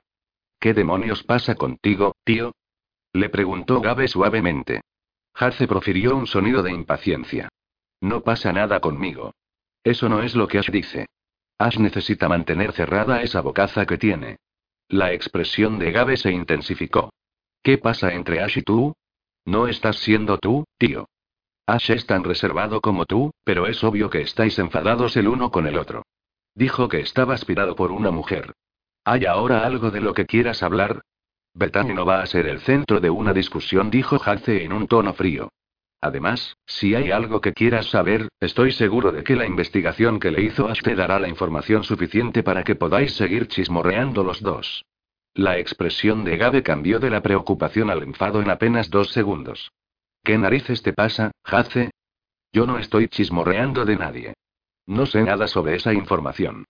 ¿Qué 0.59 0.75
demonios 0.75 1.23
pasa 1.23 1.55
contigo, 1.55 2.15
tío? 2.23 2.53
Le 3.13 3.29
preguntó 3.29 3.81
Gabe 3.81 4.07
suavemente. 4.07 4.81
Hace 5.33 5.67
profirió 5.67 6.15
un 6.15 6.27
sonido 6.27 6.63
de 6.63 6.71
impaciencia. 6.71 7.49
No 8.01 8.21
pasa 8.21 8.53
nada 8.53 8.79
conmigo. 8.79 9.33
Eso 9.83 10.09
no 10.09 10.21
es 10.21 10.35
lo 10.35 10.47
que 10.47 10.59
Ash 10.59 10.69
dice. 10.69 11.07
Ash 11.57 11.77
necesita 11.77 12.29
mantener 12.29 12.73
cerrada 12.73 13.21
esa 13.21 13.41
bocaza 13.41 13.85
que 13.85 13.97
tiene. 13.97 14.37
La 14.87 15.13
expresión 15.13 15.79
de 15.79 15.91
Gabe 15.91 16.17
se 16.17 16.31
intensificó. 16.31 17.11
¿Qué 17.61 17.77
pasa 17.77 18.13
entre 18.13 18.41
Ash 18.41 18.57
y 18.57 18.61
tú? 18.61 18.93
No 19.45 19.67
estás 19.67 19.97
siendo 19.97 20.37
tú, 20.37 20.65
tío. 20.77 21.07
Ash 21.65 21.91
es 21.91 22.05
tan 22.05 22.23
reservado 22.23 22.81
como 22.81 23.05
tú, 23.05 23.31
pero 23.43 23.67
es 23.67 23.83
obvio 23.83 24.09
que 24.09 24.21
estáis 24.21 24.57
enfadados 24.59 25.15
el 25.17 25.27
uno 25.27 25.51
con 25.51 25.67
el 25.67 25.77
otro. 25.77 26.03
Dijo 26.55 26.87
que 26.89 26.99
estaba 26.99 27.33
aspirado 27.33 27.75
por 27.75 27.91
una 27.91 28.11
mujer. 28.11 28.53
¿Hay 29.03 29.25
ahora 29.25 29.65
algo 29.65 29.91
de 29.91 30.01
lo 30.01 30.13
que 30.13 30.25
quieras 30.25 30.63
hablar? 30.63 31.01
Bethany 31.59 31.93
no 31.93 32.05
va 32.05 32.21
a 32.21 32.25
ser 32.25 32.47
el 32.47 32.61
centro 32.61 33.01
de 33.01 33.09
una 33.09 33.33
discusión, 33.33 33.91
dijo 33.91 34.17
Hace 34.23 34.63
en 34.63 34.71
un 34.71 34.87
tono 34.87 35.13
frío. 35.13 35.49
Además, 35.99 36.55
si 36.65 36.95
hay 36.95 37.11
algo 37.11 37.41
que 37.41 37.51
quieras 37.51 37.87
saber, 37.87 38.29
estoy 38.39 38.71
seguro 38.71 39.11
de 39.11 39.25
que 39.25 39.35
la 39.35 39.45
investigación 39.45 40.21
que 40.21 40.31
le 40.31 40.41
hizo 40.41 40.69
Ash 40.69 40.81
te 40.81 40.95
dará 40.95 41.19
la 41.19 41.27
información 41.27 41.83
suficiente 41.83 42.43
para 42.43 42.63
que 42.63 42.75
podáis 42.75 43.13
seguir 43.15 43.49
chismorreando 43.49 44.23
los 44.23 44.41
dos. 44.41 44.85
La 45.33 45.57
expresión 45.57 46.23
de 46.23 46.37
Gabe 46.37 46.63
cambió 46.63 46.97
de 46.97 47.09
la 47.09 47.21
preocupación 47.21 47.89
al 47.89 48.03
enfado 48.03 48.41
en 48.41 48.49
apenas 48.49 48.89
dos 48.89 49.09
segundos. 49.11 49.69
¿Qué 50.23 50.37
narices 50.37 50.81
te 50.81 50.93
pasa, 50.93 51.31
Hace? 51.43 51.91
Yo 52.53 52.65
no 52.67 52.79
estoy 52.79 53.09
chismorreando 53.09 53.83
de 53.83 53.97
nadie. 53.97 54.33
No 54.85 55.05
sé 55.05 55.23
nada 55.23 55.47
sobre 55.47 55.75
esa 55.75 55.93
información. 55.93 56.63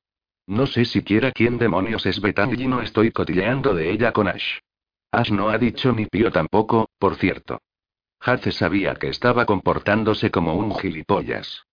No 0.47 0.65
sé 0.65 0.85
siquiera 0.85 1.31
quién 1.31 1.59
demonios 1.59 2.07
es 2.07 2.19
Bethany 2.19 2.55
y 2.57 2.67
no 2.67 2.81
estoy 2.81 3.11
cotilleando 3.11 3.75
de 3.75 3.91
ella 3.91 4.11
con 4.11 4.27
Ash. 4.27 4.57
Ash 5.11 5.31
no 5.31 5.49
ha 5.49 5.57
dicho 5.57 5.91
ni 5.91 6.05
pío 6.05 6.31
tampoco, 6.31 6.89
por 6.99 7.15
cierto. 7.15 7.61
Hace 8.19 8.51
sabía 8.51 8.95
que 8.95 9.09
estaba 9.09 9.45
comportándose 9.45 10.29
como 10.29 10.55
un 10.55 10.75
gilipollas. 10.75 11.63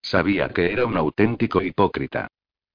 Sabía 0.00 0.48
que 0.48 0.72
era 0.72 0.86
un 0.86 0.96
auténtico 0.96 1.60
hipócrita. 1.62 2.28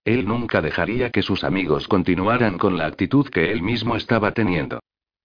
Él 0.04 0.28
nunca 0.28 0.62
dejaría 0.62 1.12
que 1.12 1.22
sus 1.22 1.44
amigos 1.44 1.88
continuaran 1.88 2.58
con 2.58 2.78
la 2.78 2.88
actitud 2.88 3.30
que 3.30 3.52
él 3.52 3.62
mismo 3.62 3.96
estaba 3.96 4.32
teniendo. 4.34 4.80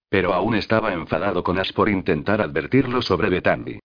Pero 0.09 0.33
aún 0.33 0.55
estaba 0.55 0.93
enfadado 0.93 1.43
con 1.43 1.59
Ash 1.59 1.73
por 1.73 1.89
intentar 1.89 2.41
advertirlo 2.41 3.01
sobre 3.01 3.29
Bethany. 3.29 3.79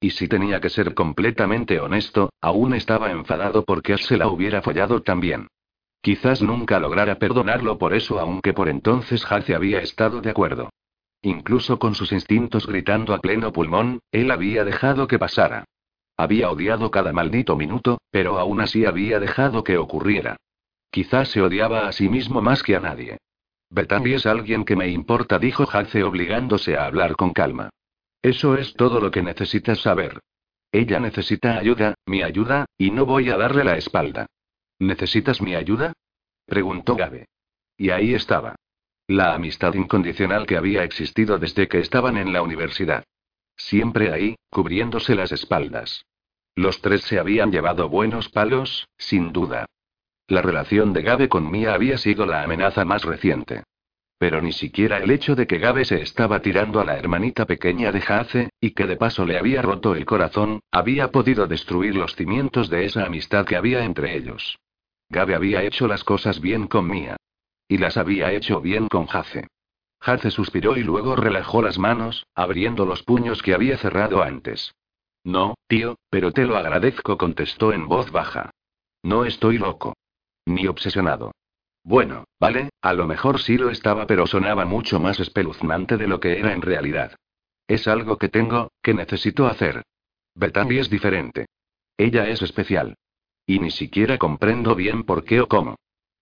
Y 0.00 0.10
si 0.10 0.26
tenía 0.26 0.60
que 0.60 0.70
ser 0.70 0.94
completamente 0.94 1.80
honesto, 1.80 2.30
aún 2.40 2.74
estaba 2.74 3.10
enfadado 3.10 3.64
porque 3.64 3.92
Ash 3.92 4.06
se 4.06 4.16
la 4.16 4.28
hubiera 4.28 4.62
follado 4.62 5.02
también. 5.02 5.48
Quizás 6.06 6.40
nunca 6.40 6.78
lograra 6.78 7.16
perdonarlo 7.18 7.78
por 7.78 7.92
eso, 7.92 8.20
aunque 8.20 8.54
por 8.54 8.68
entonces 8.68 9.26
Hace 9.28 9.56
había 9.56 9.80
estado 9.80 10.20
de 10.20 10.30
acuerdo. 10.30 10.70
Incluso 11.20 11.80
con 11.80 11.96
sus 11.96 12.12
instintos 12.12 12.64
gritando 12.64 13.12
a 13.12 13.18
pleno 13.18 13.52
pulmón, 13.52 13.98
él 14.12 14.30
había 14.30 14.64
dejado 14.64 15.08
que 15.08 15.18
pasara. 15.18 15.64
Había 16.16 16.48
odiado 16.48 16.92
cada 16.92 17.12
maldito 17.12 17.56
minuto, 17.56 17.98
pero 18.12 18.38
aún 18.38 18.60
así 18.60 18.84
había 18.84 19.18
dejado 19.18 19.64
que 19.64 19.78
ocurriera. 19.78 20.36
Quizás 20.92 21.30
se 21.30 21.42
odiaba 21.42 21.88
a 21.88 21.92
sí 21.92 22.08
mismo 22.08 22.40
más 22.40 22.62
que 22.62 22.76
a 22.76 22.80
nadie. 22.80 23.18
Bethany 23.70 24.12
es 24.14 24.26
alguien 24.26 24.64
que 24.64 24.76
me 24.76 24.88
importa, 24.88 25.40
dijo 25.40 25.66
Hace 25.72 26.04
obligándose 26.04 26.76
a 26.76 26.86
hablar 26.86 27.16
con 27.16 27.32
calma. 27.32 27.70
Eso 28.22 28.54
es 28.54 28.74
todo 28.74 29.00
lo 29.00 29.10
que 29.10 29.24
necesitas 29.24 29.80
saber. 29.80 30.20
Ella 30.70 31.00
necesita 31.00 31.58
ayuda, 31.58 31.96
mi 32.06 32.22
ayuda, 32.22 32.66
y 32.78 32.92
no 32.92 33.06
voy 33.06 33.28
a 33.30 33.36
darle 33.36 33.64
la 33.64 33.76
espalda. 33.76 34.26
¿Necesitas 34.78 35.40
mi 35.40 35.54
ayuda? 35.54 35.92
preguntó 36.46 36.96
Gabe. 36.96 37.26
Y 37.76 37.90
ahí 37.90 38.14
estaba. 38.14 38.56
La 39.08 39.34
amistad 39.34 39.74
incondicional 39.74 40.46
que 40.46 40.56
había 40.56 40.82
existido 40.82 41.38
desde 41.38 41.68
que 41.68 41.78
estaban 41.78 42.16
en 42.16 42.32
la 42.32 42.42
universidad. 42.42 43.04
Siempre 43.56 44.12
ahí, 44.12 44.36
cubriéndose 44.50 45.14
las 45.14 45.32
espaldas. 45.32 46.04
Los 46.54 46.80
tres 46.80 47.02
se 47.02 47.18
habían 47.18 47.52
llevado 47.52 47.88
buenos 47.88 48.28
palos, 48.28 48.88
sin 48.98 49.32
duda. 49.32 49.66
La 50.26 50.42
relación 50.42 50.92
de 50.92 51.02
Gabe 51.02 51.28
con 51.28 51.50
Mia 51.50 51.74
había 51.74 51.98
sido 51.98 52.26
la 52.26 52.42
amenaza 52.42 52.84
más 52.84 53.04
reciente. 53.04 53.62
Pero 54.18 54.40
ni 54.40 54.52
siquiera 54.52 54.98
el 54.98 55.10
hecho 55.10 55.36
de 55.36 55.46
que 55.46 55.58
Gabe 55.58 55.84
se 55.84 56.00
estaba 56.00 56.40
tirando 56.40 56.80
a 56.80 56.84
la 56.84 56.96
hermanita 56.96 57.44
pequeña 57.44 57.92
de 57.92 58.02
Hace, 58.08 58.48
y 58.60 58.70
que 58.70 58.86
de 58.86 58.96
paso 58.96 59.26
le 59.26 59.38
había 59.38 59.62
roto 59.62 59.94
el 59.94 60.06
corazón, 60.06 60.60
había 60.72 61.10
podido 61.10 61.46
destruir 61.46 61.94
los 61.94 62.16
cimientos 62.16 62.70
de 62.70 62.86
esa 62.86 63.04
amistad 63.04 63.44
que 63.44 63.56
había 63.56 63.84
entre 63.84 64.16
ellos. 64.16 64.58
Gabe 65.08 65.34
había 65.34 65.62
hecho 65.62 65.86
las 65.86 66.04
cosas 66.04 66.40
bien 66.40 66.66
con 66.66 66.88
Mia. 66.88 67.16
Y 67.68 67.78
las 67.78 67.96
había 67.96 68.32
hecho 68.32 68.60
bien 68.60 68.88
con 68.88 69.06
Jace. 69.06 69.48
Jace 70.00 70.30
suspiró 70.30 70.76
y 70.76 70.82
luego 70.82 71.16
relajó 71.16 71.62
las 71.62 71.78
manos, 71.78 72.26
abriendo 72.34 72.86
los 72.86 73.02
puños 73.02 73.42
que 73.42 73.54
había 73.54 73.78
cerrado 73.78 74.22
antes. 74.22 74.74
No, 75.24 75.54
tío, 75.66 75.96
pero 76.10 76.32
te 76.32 76.44
lo 76.44 76.56
agradezco, 76.56 77.18
contestó 77.18 77.72
en 77.72 77.88
voz 77.88 78.12
baja. 78.12 78.50
No 79.02 79.24
estoy 79.24 79.58
loco. 79.58 79.94
Ni 80.44 80.66
obsesionado. 80.68 81.32
Bueno, 81.82 82.24
vale, 82.40 82.70
a 82.82 82.92
lo 82.92 83.06
mejor 83.06 83.40
sí 83.40 83.58
lo 83.58 83.70
estaba, 83.70 84.06
pero 84.06 84.26
sonaba 84.26 84.64
mucho 84.64 85.00
más 85.00 85.18
espeluznante 85.20 85.96
de 85.96 86.08
lo 86.08 86.20
que 86.20 86.38
era 86.38 86.52
en 86.52 86.62
realidad. 86.62 87.16
Es 87.68 87.88
algo 87.88 88.18
que 88.18 88.28
tengo, 88.28 88.70
que 88.82 88.94
necesito 88.94 89.46
hacer. 89.46 89.82
Bethany 90.34 90.78
es 90.78 90.90
diferente. 90.90 91.46
Ella 91.96 92.28
es 92.28 92.42
especial. 92.42 92.96
Y 93.46 93.60
ni 93.60 93.70
siquiera 93.70 94.18
comprendo 94.18 94.74
bien 94.74 95.04
por 95.04 95.24
qué 95.24 95.40
o 95.40 95.48
cómo. 95.48 95.76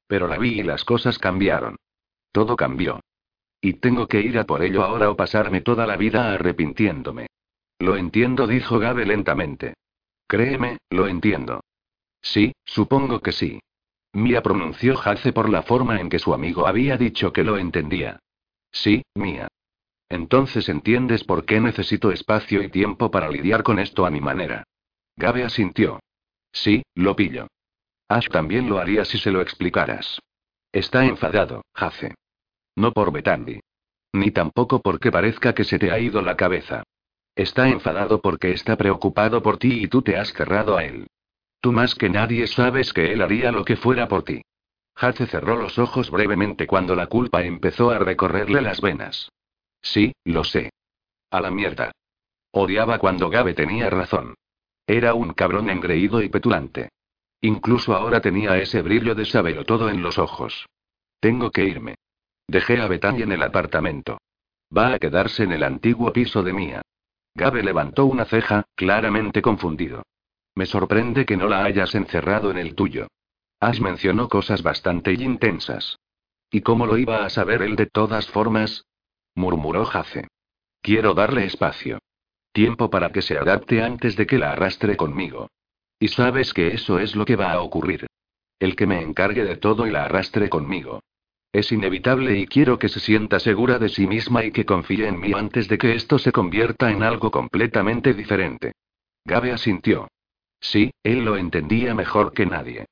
Pero 0.06 0.28
la 0.28 0.38
vi 0.38 0.60
y 0.60 0.62
las 0.62 0.84
cosas 0.84 1.18
cambiaron. 1.18 1.76
Todo 2.32 2.56
cambió. 2.56 3.00
Y 3.60 3.74
tengo 3.74 4.06
que 4.06 4.20
ir 4.20 4.38
a 4.38 4.44
por 4.44 4.62
ello 4.62 4.84
ahora 4.84 5.10
o 5.10 5.16
pasarme 5.16 5.62
toda 5.62 5.86
la 5.86 5.96
vida 5.96 6.34
arrepintiéndome. 6.34 7.28
Lo 7.78 7.96
entiendo, 7.96 8.46
dijo 8.46 8.78
Gabe 8.78 9.06
lentamente. 9.06 9.74
Créeme, 10.26 10.78
lo 10.90 11.06
entiendo. 11.06 11.60
Sí, 12.20 12.52
supongo 12.64 13.20
que 13.20 13.32
sí. 13.32 13.60
Mia 14.12 14.42
pronunció 14.42 15.00
Hace 15.00 15.32
por 15.32 15.48
la 15.48 15.62
forma 15.62 16.00
en 16.00 16.08
que 16.08 16.18
su 16.18 16.32
amigo 16.34 16.66
había 16.66 16.96
dicho 16.96 17.32
que 17.32 17.42
lo 17.42 17.58
entendía. 17.58 18.20
Sí, 18.70 19.02
Mia. 19.14 19.48
Entonces 20.08 20.68
entiendes 20.68 21.24
por 21.24 21.44
qué 21.44 21.60
necesito 21.60 22.12
espacio 22.12 22.62
y 22.62 22.68
tiempo 22.68 23.10
para 23.10 23.28
lidiar 23.28 23.62
con 23.62 23.78
esto 23.78 24.06
a 24.06 24.10
mi 24.10 24.20
manera. 24.20 24.64
Gabe 25.16 25.44
asintió. 25.44 26.00
Sí, 26.54 26.84
lo 26.94 27.16
pillo. 27.16 27.48
Ash 28.08 28.28
también 28.28 28.68
lo 28.70 28.78
haría 28.78 29.04
si 29.04 29.18
se 29.18 29.30
lo 29.30 29.42
explicaras. 29.42 30.20
Está 30.72 31.04
enfadado, 31.04 31.64
Jace. 31.74 32.14
No 32.76 32.92
por 32.92 33.12
Betandi. 33.12 33.60
Ni 34.12 34.30
tampoco 34.30 34.80
porque 34.80 35.10
parezca 35.10 35.52
que 35.52 35.64
se 35.64 35.78
te 35.78 35.90
ha 35.90 35.98
ido 35.98 36.22
la 36.22 36.36
cabeza. 36.36 36.84
Está 37.34 37.68
enfadado 37.68 38.20
porque 38.20 38.52
está 38.52 38.76
preocupado 38.76 39.42
por 39.42 39.58
ti 39.58 39.82
y 39.82 39.88
tú 39.88 40.02
te 40.02 40.16
has 40.16 40.32
cerrado 40.32 40.76
a 40.76 40.84
él. 40.84 41.08
Tú 41.60 41.72
más 41.72 41.94
que 41.96 42.08
nadie 42.08 42.46
sabes 42.46 42.92
que 42.92 43.12
él 43.12 43.22
haría 43.22 43.50
lo 43.50 43.64
que 43.64 43.76
fuera 43.76 44.06
por 44.06 44.22
ti. 44.22 44.42
Hace 44.94 45.26
cerró 45.26 45.56
los 45.56 45.78
ojos 45.78 46.10
brevemente 46.10 46.68
cuando 46.68 46.94
la 46.94 47.08
culpa 47.08 47.42
empezó 47.42 47.90
a 47.90 47.98
recorrerle 47.98 48.60
las 48.60 48.80
venas. 48.80 49.32
Sí, 49.82 50.12
lo 50.24 50.44
sé. 50.44 50.70
A 51.30 51.40
la 51.40 51.50
mierda. 51.50 51.90
Odiaba 52.52 52.98
cuando 52.98 53.28
Gabe 53.28 53.54
tenía 53.54 53.90
razón. 53.90 54.34
Era 54.86 55.14
un 55.14 55.32
cabrón 55.32 55.70
engreído 55.70 56.22
y 56.22 56.28
petulante. 56.28 56.90
Incluso 57.40 57.94
ahora 57.94 58.20
tenía 58.20 58.58
ese 58.58 58.82
brillo 58.82 59.14
de 59.14 59.24
saberlo 59.24 59.64
todo 59.64 59.88
en 59.88 60.02
los 60.02 60.18
ojos. 60.18 60.66
Tengo 61.20 61.50
que 61.50 61.64
irme. 61.64 61.96
Dejé 62.46 62.80
a 62.80 62.88
Betany 62.88 63.22
en 63.22 63.32
el 63.32 63.42
apartamento. 63.42 64.18
Va 64.76 64.94
a 64.94 64.98
quedarse 64.98 65.44
en 65.44 65.52
el 65.52 65.62
antiguo 65.62 66.12
piso 66.12 66.42
de 66.42 66.52
Mía. 66.52 66.82
Gabe 67.34 67.62
levantó 67.62 68.06
una 68.06 68.24
ceja, 68.24 68.64
claramente 68.74 69.42
confundido. 69.42 70.02
Me 70.54 70.66
sorprende 70.66 71.26
que 71.26 71.36
no 71.36 71.48
la 71.48 71.64
hayas 71.64 71.94
encerrado 71.94 72.50
en 72.50 72.58
el 72.58 72.74
tuyo. 72.74 73.08
Has 73.60 73.80
mencionó 73.80 74.28
cosas 74.28 74.62
bastante 74.62 75.12
intensas. 75.12 75.98
¿Y 76.50 76.60
cómo 76.60 76.86
lo 76.86 76.96
iba 76.98 77.24
a 77.24 77.30
saber 77.30 77.62
él 77.62 77.76
de 77.76 77.86
todas 77.86 78.28
formas? 78.28 78.84
murmuró 79.34 79.84
Jace. 79.84 80.28
Quiero 80.80 81.14
darle 81.14 81.46
espacio. 81.46 81.98
Tiempo 82.54 82.88
para 82.88 83.10
que 83.10 83.20
se 83.20 83.36
adapte 83.36 83.82
antes 83.82 84.14
de 84.14 84.28
que 84.28 84.38
la 84.38 84.52
arrastre 84.52 84.96
conmigo. 84.96 85.50
Y 85.98 86.06
sabes 86.06 86.54
que 86.54 86.68
eso 86.68 87.00
es 87.00 87.16
lo 87.16 87.24
que 87.24 87.34
va 87.34 87.50
a 87.50 87.60
ocurrir. 87.60 88.06
El 88.60 88.76
que 88.76 88.86
me 88.86 89.02
encargue 89.02 89.42
de 89.42 89.56
todo 89.56 89.88
y 89.88 89.90
la 89.90 90.04
arrastre 90.04 90.48
conmigo. 90.48 91.00
Es 91.52 91.72
inevitable 91.72 92.38
y 92.38 92.46
quiero 92.46 92.78
que 92.78 92.88
se 92.88 93.00
sienta 93.00 93.40
segura 93.40 93.80
de 93.80 93.88
sí 93.88 94.06
misma 94.06 94.44
y 94.44 94.52
que 94.52 94.64
confíe 94.64 95.08
en 95.08 95.18
mí 95.18 95.32
antes 95.34 95.66
de 95.66 95.78
que 95.78 95.96
esto 95.96 96.16
se 96.16 96.30
convierta 96.30 96.92
en 96.92 97.02
algo 97.02 97.32
completamente 97.32 98.14
diferente. 98.14 98.70
Gabe 99.24 99.50
asintió. 99.50 100.06
Sí, 100.60 100.92
él 101.02 101.24
lo 101.24 101.36
entendía 101.36 101.92
mejor 101.92 102.32
que 102.32 102.46
nadie. 102.46 102.86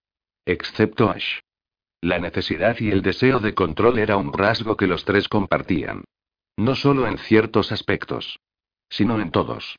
Excepto 0.44 1.08
Ash. 1.08 1.38
La 2.00 2.18
necesidad 2.18 2.80
y 2.80 2.90
el 2.90 3.02
deseo 3.02 3.38
de 3.38 3.54
control 3.54 4.00
era 4.00 4.16
un 4.16 4.32
rasgo 4.32 4.76
que 4.76 4.88
los 4.88 5.04
tres 5.04 5.28
compartían. 5.28 6.02
No 6.56 6.74
solo 6.74 7.06
en 7.06 7.18
ciertos 7.18 7.70
aspectos, 7.70 8.40
sino 8.93 9.20
en 9.20 9.30
todos. 9.30 9.78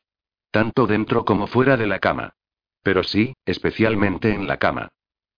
Tanto 0.52 0.88
dentro 0.88 1.24
como 1.24 1.48
fuera 1.48 1.78
de 1.78 1.88
la 1.88 2.00
cama. 2.00 2.34
Pero 2.82 3.04
sí, 3.04 3.34
especialmente 3.46 4.34
en 4.34 4.48
la 4.48 4.58
cama. 4.58 4.90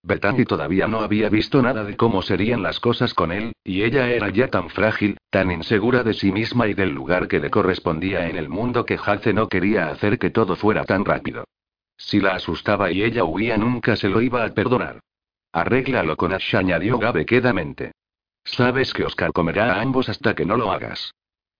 Bethany 0.01 0.45
todavía 0.45 0.87
no 0.87 0.99
había 0.99 1.29
visto 1.29 1.61
nada 1.61 1.83
de 1.83 1.97
cómo 1.97 2.21
serían 2.21 2.61
las 2.63 2.79
cosas 2.79 3.13
con 3.13 3.31
él, 3.31 3.53
y 3.63 3.83
ella 3.83 4.09
era 4.09 4.29
ya 4.29 4.49
tan 4.49 4.69
frágil, 4.69 5.17
tan 5.29 5.51
insegura 5.51 6.03
de 6.03 6.13
sí 6.13 6.31
misma 6.31 6.67
y 6.67 6.73
del 6.73 6.91
lugar 6.91 7.27
que 7.27 7.39
le 7.39 7.49
correspondía 7.49 8.29
en 8.29 8.37
el 8.37 8.47
mundo 8.47 8.85
que 8.85 8.99
Hace 9.03 9.33
no 9.33 9.49
quería 9.49 9.89
hacer 9.89 10.17
que 10.19 10.29
todo 10.29 10.55
fuera 10.55 10.85
tan 10.85 11.05
rápido. 11.05 11.45
Si 11.97 12.19
la 12.19 12.35
asustaba 12.35 12.91
y 12.91 13.03
ella 13.03 13.23
huía 13.23 13.57
nunca 13.57 13.95
se 13.95 14.09
lo 14.09 14.21
iba 14.21 14.45
a 14.45 14.53
perdonar. 14.53 14.99
Arréglalo 15.51 16.15
con 16.17 16.33
Ash, 16.33 16.55
añadió 16.55 16.97
Gabe 16.99 17.25
quedamente. 17.25 17.91
Sabes 18.43 18.93
que 18.93 19.05
Oscar 19.05 19.31
comerá 19.33 19.73
a 19.73 19.81
ambos 19.81 20.07
hasta 20.07 20.35
que 20.35 20.45
no 20.45 20.55
lo 20.55 20.71
hagas. 20.71 21.13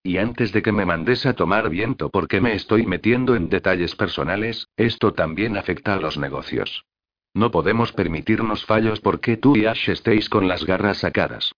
Y 0.06 0.20
antes 0.20 0.52
de 0.52 0.62
que 0.62 0.72
me 0.72 0.86
mandes 0.86 1.26
a 1.26 1.34
tomar 1.34 1.68
viento 1.68 2.12
porque 2.12 2.40
me 2.40 2.54
estoy 2.54 2.86
metiendo 2.86 3.36
en 3.36 3.50
detalles 3.50 3.96
personales, 3.96 4.68
esto 4.78 5.14
también 5.14 5.58
afecta 5.58 5.96
a 5.96 6.00
los 6.00 6.20
negocios. 6.20 6.86
No 7.34 7.50
podemos 7.50 7.92
permitirnos 7.92 8.68
fallos 8.68 9.00
porque 9.00 9.36
tú 9.36 9.58
y 9.58 9.66
Ash 9.66 9.90
estéis 9.90 10.30
con 10.30 10.48
las 10.48 10.64
garras 10.64 11.00
sacadas. 11.00 11.54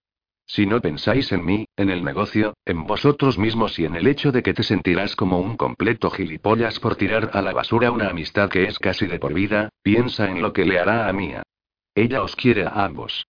Si 0.45 0.65
no 0.65 0.79
pensáis 0.79 1.33
en 1.33 1.43
mí, 1.43 1.65
en 1.75 1.89
el 1.89 2.05
negocio, 2.05 2.53
en 2.63 2.85
vosotros 2.85 3.37
mismos 3.37 3.77
y 3.79 3.83
en 3.83 3.97
el 3.97 4.07
hecho 4.07 4.31
de 4.31 4.41
que 4.41 4.53
te 4.53 4.63
sentirás 4.63 5.17
como 5.17 5.41
un 5.41 5.57
completo 5.57 6.09
gilipollas 6.09 6.79
por 6.79 6.95
tirar 6.95 7.31
a 7.33 7.41
la 7.41 7.51
basura 7.51 7.91
una 7.91 8.07
amistad 8.07 8.49
que 8.49 8.63
es 8.63 8.79
casi 8.79 9.07
de 9.07 9.19
por 9.19 9.33
vida, 9.33 9.67
piensa 9.83 10.29
en 10.29 10.41
lo 10.41 10.53
que 10.53 10.63
le 10.63 10.79
hará 10.79 11.09
a 11.09 11.11
Mía. 11.11 11.43
Ella 11.93 12.23
os 12.23 12.33
quiere 12.37 12.63
a 12.63 12.85
ambos. 12.85 13.27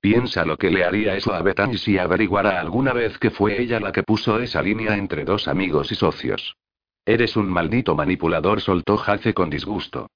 Piensa 0.00 0.46
lo 0.46 0.56
que 0.56 0.70
le 0.70 0.84
haría 0.84 1.14
eso 1.14 1.34
a 1.34 1.42
Bethany 1.42 1.76
si 1.76 1.98
averiguara 1.98 2.58
alguna 2.58 2.94
vez 2.94 3.18
que 3.18 3.30
fue 3.30 3.60
ella 3.60 3.80
la 3.80 3.92
que 3.92 4.02
puso 4.02 4.38
esa 4.40 4.62
línea 4.62 4.96
entre 4.96 5.24
dos 5.24 5.46
amigos 5.46 5.92
y 5.92 5.94
socios. 5.94 6.56
Eres 7.04 7.36
un 7.36 7.50
maldito 7.50 7.94
manipulador, 7.94 8.60
soltó 8.60 8.96
Jace 8.96 9.34
con 9.34 9.50
disgusto. 9.50 10.08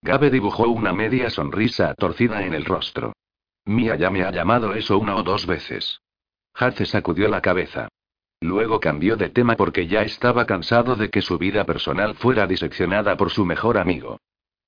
Gabe 0.00 0.30
dibujó 0.30 0.68
una 0.68 0.92
media 0.92 1.30
sonrisa 1.30 1.94
torcida 1.94 2.44
en 2.44 2.54
el 2.54 2.64
rostro. 2.64 3.12
Mia 3.64 3.96
ya 3.96 4.10
me 4.10 4.24
ha 4.24 4.30
llamado 4.30 4.74
eso 4.74 4.98
una 4.98 5.16
o 5.16 5.22
dos 5.22 5.46
veces. 5.46 6.00
Jace 6.54 6.86
sacudió 6.86 7.28
la 7.28 7.40
cabeza. 7.40 7.88
Luego 8.40 8.80
cambió 8.80 9.16
de 9.16 9.30
tema 9.30 9.54
porque 9.54 9.86
ya 9.86 10.02
estaba 10.02 10.46
cansado 10.46 10.96
de 10.96 11.10
que 11.10 11.22
su 11.22 11.38
vida 11.38 11.64
personal 11.64 12.14
fuera 12.14 12.46
diseccionada 12.46 13.16
por 13.16 13.30
su 13.30 13.44
mejor 13.44 13.78
amigo. 13.78 14.18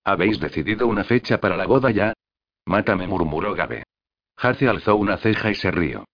¿Habéis 0.04 0.38
decidido 0.38 0.86
una 0.86 1.02
fecha 1.02 1.38
para 1.40 1.56
la 1.56 1.66
boda 1.66 1.90
ya? 1.90 2.12
Mátame, 2.66 3.08
murmuró 3.08 3.54
Gabe. 3.54 3.82
Hace 4.36 4.68
alzó 4.68 4.96
una 4.96 5.16
ceja 5.16 5.50
y 5.50 5.54
se 5.54 5.70
rió. 5.70 6.04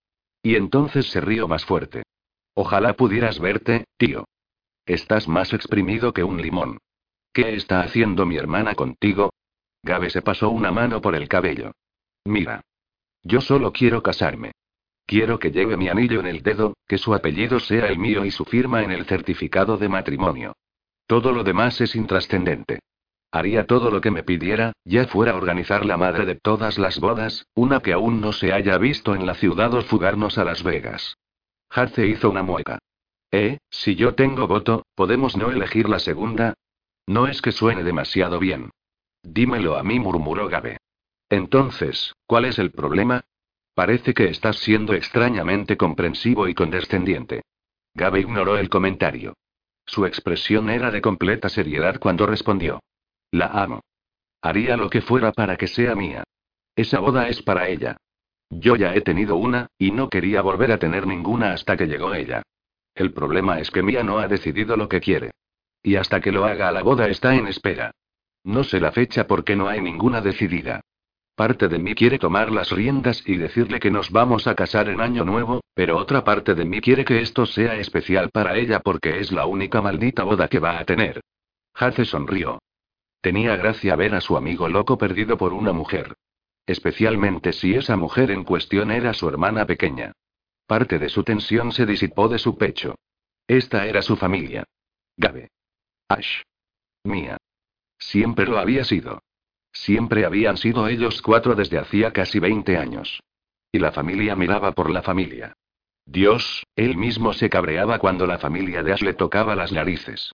Y 0.43 0.57
entonces 0.57 1.11
se 1.11 1.21
rió 1.21 1.49
más 1.49 1.65
fuerte. 1.65 2.03
Ojalá 2.55 2.95
pudieras 2.95 3.39
verte, 3.39 3.85
tío. 3.97 4.25
Estás 4.87 5.29
más 5.29 5.53
exprimido 5.53 6.13
que 6.13 6.25
un 6.25 6.41
limón. 6.41 6.79
¿Qué 7.33 7.55
está 7.55 7.81
haciendo 7.81 8.27
mi 8.27 8.37
hermana 8.37 8.75
contigo? 8.75 9.31
Gabe 9.83 10.11
se 10.11 10.23
pasó 10.23 10.51
una 10.51 10.73
mano 10.73 11.01
por 11.01 11.15
el 11.15 11.29
cabello. 11.29 11.73
Mira. 12.25 12.61
Yo 13.23 13.41
solo 13.41 13.73
quiero 13.73 14.03
casarme. 14.03 14.53
Quiero 15.07 15.39
que 15.39 15.51
lleve 15.51 15.77
mi 15.77 15.89
anillo 15.89 16.21
en 16.21 16.27
el 16.27 16.43
dedo, 16.43 16.75
que 16.87 16.99
su 16.99 17.15
apellido 17.15 17.61
sea 17.61 17.87
el 17.87 17.99
mío 17.99 18.25
y 18.25 18.31
su 18.31 18.45
firma 18.45 18.83
en 18.83 18.91
el 18.91 19.05
certificado 19.07 19.77
de 19.77 19.89
matrimonio. 19.89 20.55
Todo 21.07 21.33
lo 21.33 21.43
demás 21.45 21.81
es 21.81 21.97
intrascendente. 21.97 22.79
Haría 23.33 23.67
todo 23.67 23.91
lo 23.91 24.01
que 24.01 24.11
me 24.11 24.25
pidiera, 24.25 24.73
ya 24.85 25.07
fuera 25.07 25.37
organizar 25.37 25.85
la 25.85 25.97
madre 25.97 26.27
de 26.27 26.35
todas 26.35 26.79
las 26.79 26.99
bodas, 26.99 27.47
una 27.55 27.81
que 27.81 27.93
aún 27.93 28.21
no 28.21 28.33
se 28.33 28.53
haya 28.53 28.77
visto 28.77 29.15
en 29.15 29.25
la 29.25 29.35
ciudad 29.35 29.73
o 29.75 29.83
fugarnos 29.83 30.37
a 30.37 30.45
Las 30.45 30.65
Vegas. 30.65 31.17
Harce 31.69 32.07
hizo 32.07 32.29
una 32.29 32.43
mueca. 32.43 32.79
Eh, 33.31 33.59
si 33.71 33.95
yo 33.95 34.15
tengo 34.17 34.49
voto, 34.49 34.85
¿podemos 34.97 35.37
no 35.37 35.53
elegir 35.53 35.89
la 35.89 36.01
segunda? 36.01 36.55
No 37.07 37.29
es 37.29 37.41
que 37.41 37.53
suene 37.53 37.85
demasiado 37.85 38.41
bien. 38.41 38.71
Dímelo 39.23 39.77
a 39.77 39.85
mí, 39.85 40.01
murmuró 40.01 40.49
Gabe. 40.49 40.79
Entonces, 41.29 42.15
¿cuál 42.27 42.47
es 42.47 42.59
el 42.59 42.73
problema? 42.73 43.23
Parece 43.75 44.13
que 44.15 44.25
estás 44.25 44.57
siendo 44.59 44.95
extrañamente 44.95 45.77
comprensivo 45.77 46.49
y 46.49 46.55
condescendiente. 46.55 47.43
Gabe 47.95 48.21
ignoró 48.21 48.59
el 48.59 48.69
comentario. 48.69 49.35
Su 49.87 50.07
expresión 50.07 50.69
era 50.69 50.91
de 50.91 51.01
completa 51.01 51.49
seriedad 51.49 52.01
cuando 52.01 52.27
respondió. 52.27 52.81
La 53.31 53.47
amo. 53.47 53.81
Haría 54.43 54.77
lo 54.77 54.91
que 54.91 55.03
fuera 55.03 55.33
para 55.33 55.57
que 55.57 55.67
sea 55.67 55.95
mía. 55.95 56.25
Esa 56.75 56.99
boda 57.01 57.29
es 57.29 57.43
para 57.43 57.69
ella. 57.69 57.97
Yo 58.51 58.75
ya 58.75 58.95
he 58.95 59.01
tenido 59.03 59.37
una, 59.37 59.69
y 59.79 59.93
no 59.93 60.09
quería 60.09 60.43
volver 60.43 60.73
a 60.73 60.79
tener 60.79 61.07
ninguna 61.07 61.53
hasta 61.53 61.77
que 61.77 61.87
llegó 61.87 62.15
ella. 62.15 62.43
El 62.95 63.13
problema 63.13 63.61
es 63.61 63.71
que 63.71 63.83
Mía 63.83 64.03
no 64.03 64.19
ha 64.19 64.27
decidido 64.27 64.77
lo 64.77 64.89
que 64.89 65.01
quiere. 65.01 65.31
Y 65.83 65.97
hasta 65.97 66.21
que 66.21 66.33
lo 66.33 66.45
haga 66.45 66.73
la 66.73 66.83
boda 66.83 67.09
está 67.09 67.35
en 67.35 67.47
espera. 67.47 67.93
No 68.45 68.65
sé 68.65 68.81
la 68.81 68.93
fecha 68.93 69.27
porque 69.27 69.55
no 69.55 69.69
hay 69.69 69.81
ninguna 69.81 70.21
decidida. 70.21 70.81
Parte 71.37 71.69
de 71.69 71.79
mí 71.79 71.95
quiere 71.95 72.19
tomar 72.19 72.51
las 72.51 72.71
riendas 72.71 73.23
y 73.27 73.37
decirle 73.37 73.81
que 73.81 73.91
nos 73.91 74.11
vamos 74.11 74.47
a 74.47 74.55
casar 74.55 74.89
en 74.89 75.01
Año 75.01 75.25
Nuevo, 75.25 75.63
pero 75.75 75.97
otra 75.97 76.25
parte 76.25 76.55
de 76.55 76.65
mí 76.65 76.81
quiere 76.81 77.05
que 77.05 77.21
esto 77.21 77.47
sea 77.47 77.77
especial 77.77 78.31
para 78.31 78.57
ella 78.57 78.81
porque 78.81 79.21
es 79.21 79.33
la 79.33 79.47
única 79.47 79.81
maldita 79.81 80.25
boda 80.25 80.49
que 80.49 80.59
va 80.59 80.79
a 80.79 80.85
tener. 80.85 81.21
Hace 81.75 82.05
sonrió. 82.05 82.59
Tenía 83.21 83.57
gracia 83.57 83.97
ver 83.97 84.15
a 84.15 84.21
su 84.21 84.37
amigo 84.37 84.69
loco 84.69 84.97
perdido 84.97 85.37
por 85.37 85.53
una 85.53 85.73
mujer. 85.73 86.17
Especialmente 86.67 87.53
si 87.53 87.75
esa 87.75 87.97
mujer 87.97 88.31
en 88.31 88.45
cuestión 88.45 88.91
era 88.91 89.13
su 89.13 89.29
hermana 89.29 89.67
pequeña. 89.67 90.13
Parte 90.67 90.99
de 90.99 91.09
su 91.09 91.25
tensión 91.25 91.73
se 91.73 91.85
disipó 91.85 92.29
de 92.29 92.39
su 92.39 92.57
pecho. 92.57 92.95
Esta 93.47 93.87
era 93.87 94.03
su 94.03 94.17
familia. 94.17 94.65
Gabe. 95.17 95.51
Ash. 96.09 96.43
Mía. 97.05 97.37
Siempre 97.99 98.47
lo 98.47 98.59
había 98.59 98.85
sido. 98.85 99.23
Siempre 99.73 100.25
habían 100.25 100.57
sido 100.57 100.89
ellos 100.89 101.21
cuatro 101.23 101.55
desde 101.55 101.79
hacía 101.79 102.13
casi 102.13 102.39
20 102.39 102.77
años. 102.77 103.21
Y 103.73 103.79
la 103.79 103.93
familia 103.93 104.35
miraba 104.35 104.73
por 104.73 104.91
la 104.91 105.03
familia. 105.03 105.53
Dios, 106.07 106.65
él 106.75 106.97
mismo 106.97 107.33
se 107.33 107.51
cabreaba 107.51 107.99
cuando 107.99 108.27
la 108.27 108.39
familia 108.39 108.83
de 108.83 108.93
Ash 108.93 109.03
le 109.03 109.15
tocaba 109.15 109.55
las 109.55 109.73
narices. 109.73 110.33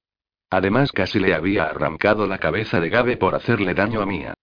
Además 0.51 0.93
casi 0.93 1.19
le 1.19 1.35
había 1.35 1.65
arrancado 1.65 2.27
la 2.27 2.39
cabeza 2.39 2.81
de 2.81 2.89
Gabe 2.89 3.17
por 3.17 3.35
hacerle 3.35 3.75
daño 3.75 4.01
a 4.01 4.07
Mía. 4.07 4.35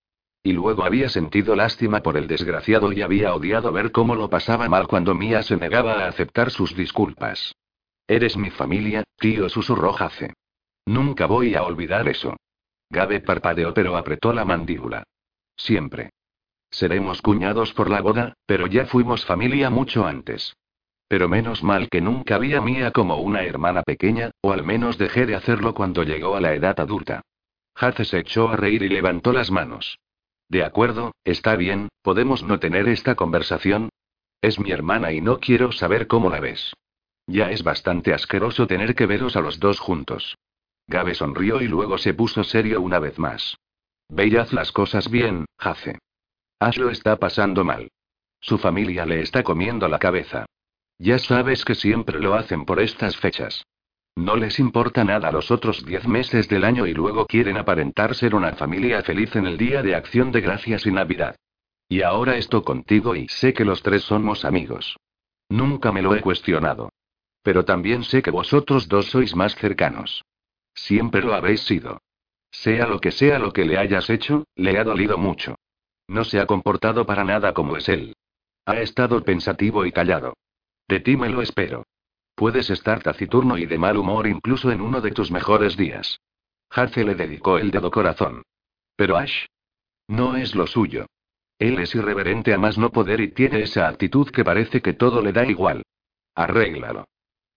Y 0.44 0.52
luego 0.52 0.84
había 0.84 1.08
sentido 1.08 1.56
lástima 1.56 2.02
por 2.02 2.18
el 2.18 2.28
desgraciado 2.28 2.92
y 2.92 3.02
había 3.02 3.34
odiado 3.34 3.72
ver 3.72 3.92
cómo 3.92 4.14
lo 4.16 4.30
pasaba 4.30 4.68
mal 4.68 4.88
cuando 4.88 5.16
Mía 5.16 5.42
se 5.42 5.56
negaba 5.56 6.04
a 6.04 6.08
aceptar 6.08 6.52
sus 6.52 6.76
disculpas. 6.76 7.56
Eres 8.08 8.36
mi 8.36 8.50
familia, 8.50 9.04
tío, 9.18 9.48
susurró 9.48 9.94
Jace. 9.94 10.34
Nunca 10.86 11.28
voy 11.28 11.56
a 11.56 11.64
olvidar 11.64 12.10
eso. 12.10 12.36
Gabe 12.90 13.22
parpadeó 13.22 13.74
pero 13.74 13.96
apretó 13.96 14.34
la 14.34 14.44
mandíbula. 14.44 15.04
Siempre. 15.56 16.12
Seremos 16.70 17.22
cuñados 17.22 17.72
por 17.74 17.90
la 17.90 18.02
boda, 18.02 18.34
pero 18.46 18.68
ya 18.68 18.86
fuimos 18.86 19.26
familia 19.26 19.70
mucho 19.70 20.06
antes. 20.06 20.54
Pero 21.14 21.30
menos 21.30 21.62
mal 21.62 21.90
que 21.90 22.02
nunca 22.02 22.40
vi 22.40 22.56
a 22.56 22.62
Mía 22.62 22.90
como 22.90 23.18
una 23.18 23.44
hermana 23.44 23.84
pequeña, 23.84 24.32
o 24.42 24.52
al 24.52 24.64
menos 24.64 24.98
dejé 24.98 25.28
de 25.28 25.36
hacerlo 25.36 25.76
cuando 25.76 26.02
llegó 26.02 26.36
a 26.36 26.42
la 26.42 26.56
edad 26.56 26.80
adulta. 26.80 27.22
Hace 27.76 28.04
se 28.04 28.18
echó 28.18 28.50
a 28.50 28.56
reír 28.56 28.82
y 28.82 28.90
levantó 28.90 29.32
las 29.32 29.52
manos. 29.52 30.00
De 30.50 30.64
acuerdo, 30.64 31.12
está 31.24 31.56
bien, 31.56 31.90
¿podemos 32.02 32.42
no 32.42 32.60
tener 32.60 32.88
esta 32.88 33.14
conversación? 33.14 33.90
Es 34.42 34.60
mi 34.60 34.72
hermana 34.72 35.12
y 35.12 35.22
no 35.22 35.40
quiero 35.40 35.72
saber 35.72 36.08
cómo 36.08 36.32
la 36.32 36.40
ves. 36.40 36.74
Ya 37.28 37.52
es 37.52 37.62
bastante 37.62 38.12
asqueroso 38.12 38.66
tener 38.66 38.96
que 38.96 39.06
veros 39.06 39.36
a 39.36 39.42
los 39.42 39.60
dos 39.60 39.80
juntos. 39.80 40.36
Gabe 40.88 41.14
sonrió 41.14 41.62
y 41.62 41.68
luego 41.68 42.00
se 42.00 42.16
puso 42.16 42.44
serio 42.44 42.82
una 42.82 42.98
vez 42.98 43.20
más. 43.20 43.56
Ve 44.10 44.30
y 44.30 44.36
haz 44.38 44.52
las 44.52 44.72
cosas 44.72 45.12
bien, 45.12 45.46
Jace. 45.60 46.00
Ash 46.58 46.78
lo 46.78 46.90
está 46.90 47.18
pasando 47.18 47.64
mal. 47.64 47.92
Su 48.40 48.58
familia 48.58 49.06
le 49.06 49.22
está 49.22 49.44
comiendo 49.44 49.88
la 49.88 50.00
cabeza. 50.00 50.48
Ya 51.04 51.20
sabes 51.20 51.66
que 51.66 51.76
siempre 51.76 52.18
lo 52.18 52.34
hacen 52.34 52.64
por 52.64 52.80
estas 52.80 53.18
fechas. 53.18 53.66
No 54.16 54.38
les 54.38 54.58
importa 54.58 55.04
nada 55.04 55.34
los 55.34 55.52
otros 55.52 55.86
diez 55.86 56.08
meses 56.08 56.48
del 56.48 56.64
año 56.64 56.88
y 56.88 56.94
luego 56.94 57.26
quieren 57.26 57.58
aparentar 57.58 58.16
ser 58.16 58.34
una 58.34 58.54
familia 58.54 59.04
feliz 59.04 59.36
en 59.36 59.46
el 59.46 59.58
Día 59.58 59.84
de 59.84 59.96
Acción 59.96 60.32
de 60.32 60.40
Gracias 60.40 60.86
y 60.86 60.92
Navidad. 60.92 61.36
Y 61.90 62.04
ahora 62.04 62.38
esto 62.38 62.64
contigo 62.64 63.18
y 63.18 63.28
sé 63.28 63.52
que 63.54 63.66
los 63.66 63.84
tres 63.84 64.04
somos 64.04 64.46
amigos. 64.46 64.96
Nunca 65.50 65.92
me 65.92 66.02
lo 66.02 66.16
he 66.16 66.22
cuestionado. 66.22 66.88
Pero 67.42 67.66
también 67.66 68.06
sé 68.06 68.22
que 68.22 68.32
vosotros 68.32 68.88
dos 68.88 69.08
sois 69.08 69.36
más 69.36 69.56
cercanos. 69.56 70.24
Siempre 70.74 71.22
lo 71.22 71.34
habéis 71.34 71.66
sido. 71.66 72.00
Sea 72.50 72.88
lo 72.88 73.02
que 73.02 73.12
sea 73.12 73.40
lo 73.40 73.52
que 73.52 73.66
le 73.66 73.78
hayas 73.78 74.10
hecho, 74.10 74.46
le 74.56 74.80
ha 74.80 74.86
dolido 74.86 75.18
mucho. 75.18 75.56
No 76.08 76.24
se 76.24 76.40
ha 76.40 76.46
comportado 76.46 77.06
para 77.06 77.26
nada 77.26 77.54
como 77.54 77.76
es 77.76 77.90
él. 77.90 78.16
Ha 78.66 78.80
estado 78.80 79.22
pensativo 79.22 79.86
y 79.86 79.92
callado. 79.92 80.36
De 80.88 81.00
ti 81.00 81.18
me 81.18 81.30
lo 81.30 81.42
espero. 81.42 81.86
Puedes 82.36 82.70
estar 82.70 83.02
taciturno 83.02 83.58
y 83.58 83.66
de 83.66 83.78
mal 83.78 83.98
humor 83.98 84.28
incluso 84.28 84.72
en 84.72 84.82
uno 84.82 85.02
de 85.02 85.12
tus 85.12 85.32
mejores 85.32 85.78
días. 85.78 86.20
Hace 86.70 87.04
le 87.04 87.16
dedicó 87.16 87.58
el 87.58 87.72
dedo 87.72 87.92
corazón. 87.92 88.44
Pero 88.96 89.18
Ash. 89.18 89.46
No 90.08 90.36
es 90.36 90.56
lo 90.56 90.68
suyo. 90.68 91.06
Él 91.60 91.80
es 91.80 91.96
irreverente 91.96 92.54
a 92.54 92.58
más 92.58 92.78
no 92.78 92.92
poder 92.92 93.22
y 93.22 93.30
tiene 93.30 93.62
esa 93.62 93.88
actitud 93.88 94.30
que 94.30 94.44
parece 94.44 94.82
que 94.82 94.94
todo 94.94 95.22
le 95.22 95.32
da 95.32 95.46
igual. 95.46 95.84
Arréglalo. 96.36 97.06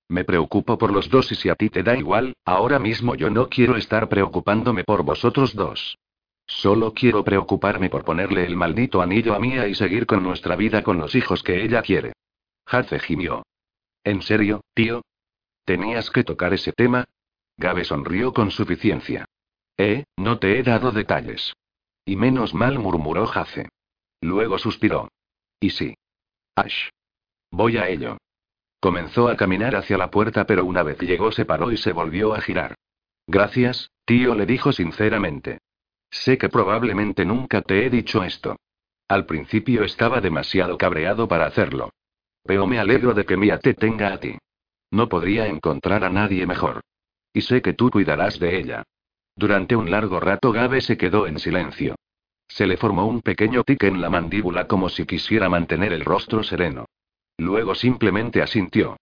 Me 0.08 0.24
preocupo 0.24 0.78
por 0.78 0.92
los 0.92 1.10
dos 1.10 1.32
y 1.32 1.34
si 1.34 1.48
a 1.48 1.56
ti 1.56 1.70
te 1.70 1.82
da 1.82 1.96
igual, 1.96 2.34
ahora 2.44 2.78
mismo 2.78 3.16
yo 3.16 3.30
no 3.30 3.48
quiero 3.48 3.76
estar 3.76 4.08
preocupándome 4.08 4.84
por 4.84 5.02
vosotros 5.02 5.54
dos. 5.54 5.98
Solo 6.46 6.92
quiero 6.92 7.24
preocuparme 7.24 7.90
por 7.90 8.04
ponerle 8.04 8.44
el 8.44 8.54
maldito 8.54 9.02
anillo 9.02 9.34
a 9.34 9.40
Mía 9.40 9.66
y 9.66 9.74
seguir 9.74 10.06
con 10.06 10.22
nuestra 10.22 10.54
vida 10.54 10.82
con 10.82 10.98
los 10.98 11.16
hijos 11.16 11.42
que 11.42 11.64
ella 11.64 11.82
quiere. 11.82 12.12
Hace 12.66 12.98
gimió. 12.98 13.44
¿En 14.04 14.22
serio, 14.22 14.60
tío? 14.74 15.02
¿Tenías 15.64 16.10
que 16.10 16.24
tocar 16.24 16.52
ese 16.52 16.72
tema? 16.72 17.04
Gabe 17.56 17.84
sonrió 17.84 18.32
con 18.32 18.50
suficiencia. 18.50 19.24
Eh, 19.76 20.04
no 20.16 20.38
te 20.38 20.58
he 20.58 20.62
dado 20.62 20.90
detalles. 20.90 21.54
Y 22.04 22.16
menos 22.16 22.54
mal 22.54 22.78
murmuró 22.78 23.26
Jace. 23.26 23.68
Luego 24.20 24.58
suspiró. 24.58 25.08
Y 25.60 25.70
sí. 25.70 25.94
Ash. 26.54 26.90
Voy 27.50 27.76
a 27.78 27.88
ello. 27.88 28.18
Comenzó 28.80 29.28
a 29.28 29.36
caminar 29.36 29.74
hacia 29.74 29.98
la 29.98 30.10
puerta, 30.10 30.46
pero 30.46 30.64
una 30.64 30.82
vez 30.82 30.98
llegó 31.00 31.32
se 31.32 31.44
paró 31.44 31.72
y 31.72 31.76
se 31.76 31.92
volvió 31.92 32.34
a 32.34 32.40
girar. 32.40 32.74
Gracias, 33.26 33.90
tío, 34.04 34.34
le 34.34 34.46
dijo 34.46 34.72
sinceramente. 34.72 35.58
Sé 36.10 36.38
que 36.38 36.48
probablemente 36.48 37.24
nunca 37.24 37.62
te 37.62 37.84
he 37.84 37.90
dicho 37.90 38.22
esto. 38.22 38.56
Al 39.08 39.26
principio 39.26 39.84
estaba 39.84 40.20
demasiado 40.20 40.78
cabreado 40.78 41.28
para 41.28 41.46
hacerlo. 41.46 41.90
Pero 42.46 42.66
me 42.66 42.78
alegro 42.78 43.14
de 43.14 43.24
que 43.24 43.36
Mia 43.36 43.58
te 43.58 43.74
tenga 43.74 44.12
a 44.12 44.18
ti. 44.18 44.38
No 44.90 45.08
podría 45.08 45.46
encontrar 45.46 46.04
a 46.04 46.10
nadie 46.10 46.46
mejor. 46.46 46.80
Y 47.32 47.42
sé 47.42 47.60
que 47.60 47.74
tú 47.74 47.90
cuidarás 47.90 48.38
de 48.38 48.58
ella. 48.58 48.84
Durante 49.34 49.76
un 49.76 49.90
largo 49.90 50.20
rato 50.20 50.52
Gabe 50.52 50.80
se 50.80 50.96
quedó 50.96 51.26
en 51.26 51.38
silencio. 51.38 51.96
Se 52.48 52.66
le 52.66 52.76
formó 52.76 53.06
un 53.06 53.20
pequeño 53.20 53.64
tic 53.64 53.82
en 53.82 54.00
la 54.00 54.08
mandíbula 54.08 54.66
como 54.66 54.88
si 54.88 55.04
quisiera 55.04 55.48
mantener 55.48 55.92
el 55.92 56.04
rostro 56.04 56.42
sereno. 56.42 56.86
Luego 57.36 57.74
simplemente 57.74 58.40
asintió. 58.40 58.96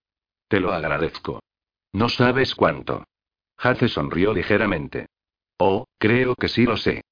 Te 0.48 0.58
lo 0.58 0.72
agradezco. 0.72 1.40
No 1.92 2.08
sabes 2.08 2.54
cuánto. 2.54 3.04
Hace 3.58 3.88
sonrió 3.88 4.32
ligeramente. 4.32 5.06
Oh, 5.58 5.86
creo 5.98 6.34
que 6.34 6.48
sí 6.48 6.64
lo 6.64 6.76
sé. 6.76 7.02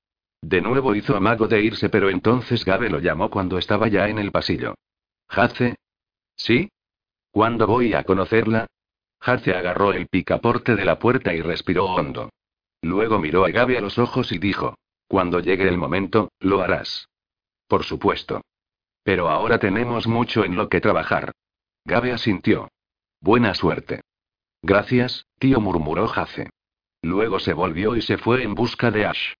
De 0.40 0.60
nuevo 0.60 0.94
hizo 0.96 1.16
amago 1.16 1.46
de 1.46 1.62
irse, 1.62 1.88
pero 1.88 2.10
entonces 2.10 2.64
Gabe 2.64 2.90
lo 2.90 2.98
llamó 2.98 3.30
cuando 3.30 3.58
estaba 3.58 3.86
ya 3.86 4.08
en 4.08 4.18
el 4.18 4.32
pasillo. 4.32 4.74
Hace. 5.28 5.76
¿Sí? 6.42 6.70
¿Cuándo 7.30 7.68
voy 7.68 7.94
a 7.94 8.02
conocerla? 8.02 8.66
Hace 9.20 9.54
agarró 9.54 9.92
el 9.92 10.08
picaporte 10.08 10.74
de 10.74 10.84
la 10.84 10.98
puerta 10.98 11.32
y 11.32 11.40
respiró 11.40 11.84
hondo. 11.84 12.30
Luego 12.82 13.20
miró 13.20 13.44
a 13.44 13.50
Gabe 13.50 13.78
a 13.78 13.80
los 13.80 13.96
ojos 13.96 14.32
y 14.32 14.38
dijo: 14.38 14.74
Cuando 15.06 15.38
llegue 15.38 15.68
el 15.68 15.78
momento, 15.78 16.32
lo 16.40 16.60
harás. 16.60 17.08
Por 17.68 17.84
supuesto. 17.84 18.40
Pero 19.04 19.28
ahora 19.28 19.60
tenemos 19.60 20.08
mucho 20.08 20.44
en 20.44 20.56
lo 20.56 20.68
que 20.68 20.80
trabajar. 20.80 21.30
Gabe 21.84 22.10
asintió. 22.10 22.68
Buena 23.20 23.54
suerte. 23.54 24.00
Gracias, 24.62 25.26
tío, 25.38 25.60
murmuró 25.60 26.12
Hace. 26.12 26.50
Luego 27.02 27.38
se 27.38 27.52
volvió 27.52 27.94
y 27.94 28.02
se 28.02 28.18
fue 28.18 28.42
en 28.42 28.54
busca 28.56 28.90
de 28.90 29.06
Ash. 29.06 29.34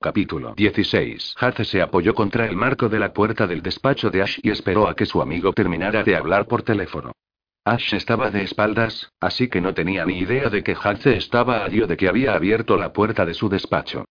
Capítulo 0.00 0.54
16. 0.54 1.34
Hace 1.38 1.64
se 1.64 1.80
apoyó 1.80 2.14
contra 2.14 2.46
el 2.46 2.56
marco 2.56 2.88
de 2.88 2.98
la 2.98 3.12
puerta 3.12 3.46
del 3.46 3.62
despacho 3.62 4.10
de 4.10 4.22
Ash 4.22 4.38
y 4.42 4.50
esperó 4.50 4.86
a 4.86 4.94
que 4.94 5.06
su 5.06 5.22
amigo 5.22 5.52
terminara 5.52 6.02
de 6.02 6.14
hablar 6.14 6.46
por 6.46 6.62
teléfono. 6.62 7.12
Ash 7.64 7.94
estaba 7.94 8.30
de 8.30 8.42
espaldas, 8.42 9.10
así 9.20 9.48
que 9.48 9.62
no 9.62 9.72
tenía 9.72 10.04
ni 10.04 10.18
idea 10.18 10.50
de 10.50 10.62
que 10.62 10.76
Hace 10.78 11.16
estaba 11.16 11.64
allí 11.64 11.80
o 11.80 11.86
de 11.86 11.96
que 11.96 12.08
había 12.08 12.34
abierto 12.34 12.76
la 12.76 12.92
puerta 12.92 13.24
de 13.24 13.32
su 13.32 13.48
despacho. 13.48 14.04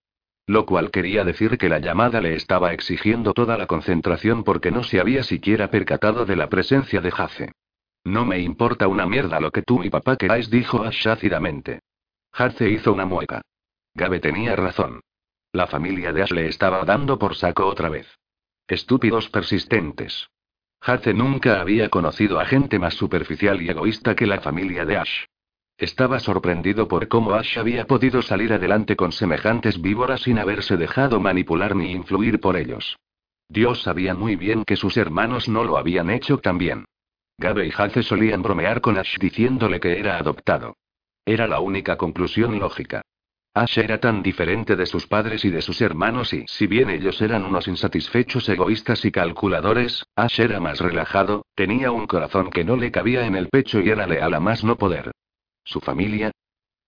Lo 0.47 0.65
cual 0.65 0.89
quería 0.89 1.23
decir 1.23 1.57
que 1.59 1.69
la 1.69 1.77
llamada 1.77 2.19
le 2.19 2.33
estaba 2.33 2.73
exigiendo 2.73 3.33
toda 3.33 3.55
la 3.57 3.67
concentración 3.67 4.43
porque 4.43 4.71
no 4.71 4.83
se 4.83 4.99
había 4.99 5.21
siquiera 5.21 5.69
percatado 5.69 6.25
de 6.25 6.35
la 6.35 6.49
presencia 6.49 6.99
de 7.01 7.13
Hace. 7.15 7.51
No 8.03 8.25
me 8.25 8.39
importa 8.39 8.87
una 8.87 9.05
mierda 9.05 9.39
lo 9.39 9.51
que 9.51 9.61
tú 9.61 9.83
y 9.83 9.91
papá 9.91 10.17
queráis, 10.17 10.49
dijo 10.49 10.83
Ash 10.83 11.07
ácidamente. 11.07 11.81
Hace 12.31 12.69
hizo 12.71 12.91
una 12.91 13.05
mueca. 13.05 13.41
Gabe 13.93 14.19
tenía 14.19 14.55
razón. 14.55 15.01
La 15.53 15.67
familia 15.67 16.11
de 16.11 16.23
Ash 16.23 16.31
le 16.31 16.47
estaba 16.47 16.83
dando 16.83 17.19
por 17.19 17.35
saco 17.35 17.67
otra 17.67 17.87
vez. 17.87 18.07
Estúpidos 18.67 19.29
persistentes. 19.29 20.27
Hace 20.81 21.13
nunca 21.13 21.61
había 21.61 21.89
conocido 21.89 22.39
a 22.39 22.45
gente 22.45 22.79
más 22.79 22.95
superficial 22.95 23.61
y 23.61 23.69
egoísta 23.69 24.15
que 24.15 24.25
la 24.25 24.41
familia 24.41 24.83
de 24.83 24.97
Ash. 24.97 25.25
Estaba 25.77 26.19
sorprendido 26.19 26.87
por 26.87 27.07
cómo 27.07 27.35
Ash 27.35 27.59
había 27.59 27.85
podido 27.85 28.23
salir 28.23 28.51
adelante 28.51 28.95
con 28.95 29.11
semejantes 29.11 29.79
víboras 29.79 30.21
sin 30.21 30.39
haberse 30.39 30.75
dejado 30.75 31.19
manipular 31.19 31.75
ni 31.75 31.91
influir 31.91 32.39
por 32.39 32.57
ellos. 32.57 32.97
Dios 33.47 33.83
sabía 33.83 34.15
muy 34.15 34.35
bien 34.35 34.63
que 34.65 34.75
sus 34.75 34.97
hermanos 34.97 35.47
no 35.47 35.63
lo 35.63 35.77
habían 35.77 36.09
hecho 36.09 36.39
tan 36.39 36.57
bien. 36.57 36.85
Gabe 37.37 37.67
y 37.67 37.73
Hace 37.77 38.01
solían 38.01 38.41
bromear 38.41 38.81
con 38.81 38.97
Ash 38.97 39.19
diciéndole 39.19 39.79
que 39.79 39.99
era 39.99 40.17
adoptado. 40.17 40.77
Era 41.25 41.45
la 41.45 41.59
única 41.59 41.95
conclusión 41.95 42.57
lógica. 42.57 43.03
Ash 43.55 43.77
era 43.77 43.99
tan 43.99 44.23
diferente 44.23 44.75
de 44.75 44.87
sus 44.87 45.05
padres 45.05 45.45
y 45.45 45.51
de 45.51 45.61
sus 45.61 45.79
hermanos 45.81 46.33
y, 46.33 46.43
si 46.47 46.65
bien 46.65 46.89
ellos 46.89 47.21
eran 47.21 47.43
unos 47.45 47.67
insatisfechos 47.67 48.49
egoístas 48.49 49.05
y 49.05 49.11
calculadores, 49.11 50.03
Ash 50.15 50.39
era 50.39 50.59
más 50.59 50.79
relajado, 50.79 51.45
tenía 51.53 51.91
un 51.91 52.07
corazón 52.07 52.49
que 52.49 52.63
no 52.63 52.75
le 52.77 52.91
cabía 52.91 53.27
en 53.27 53.35
el 53.35 53.49
pecho 53.49 53.79
y 53.79 53.89
era 53.89 54.07
leal 54.07 54.33
a 54.33 54.39
más 54.39 54.63
no 54.63 54.75
poder. 54.75 55.11
¿Su 55.63 55.81
familia? 55.81 56.31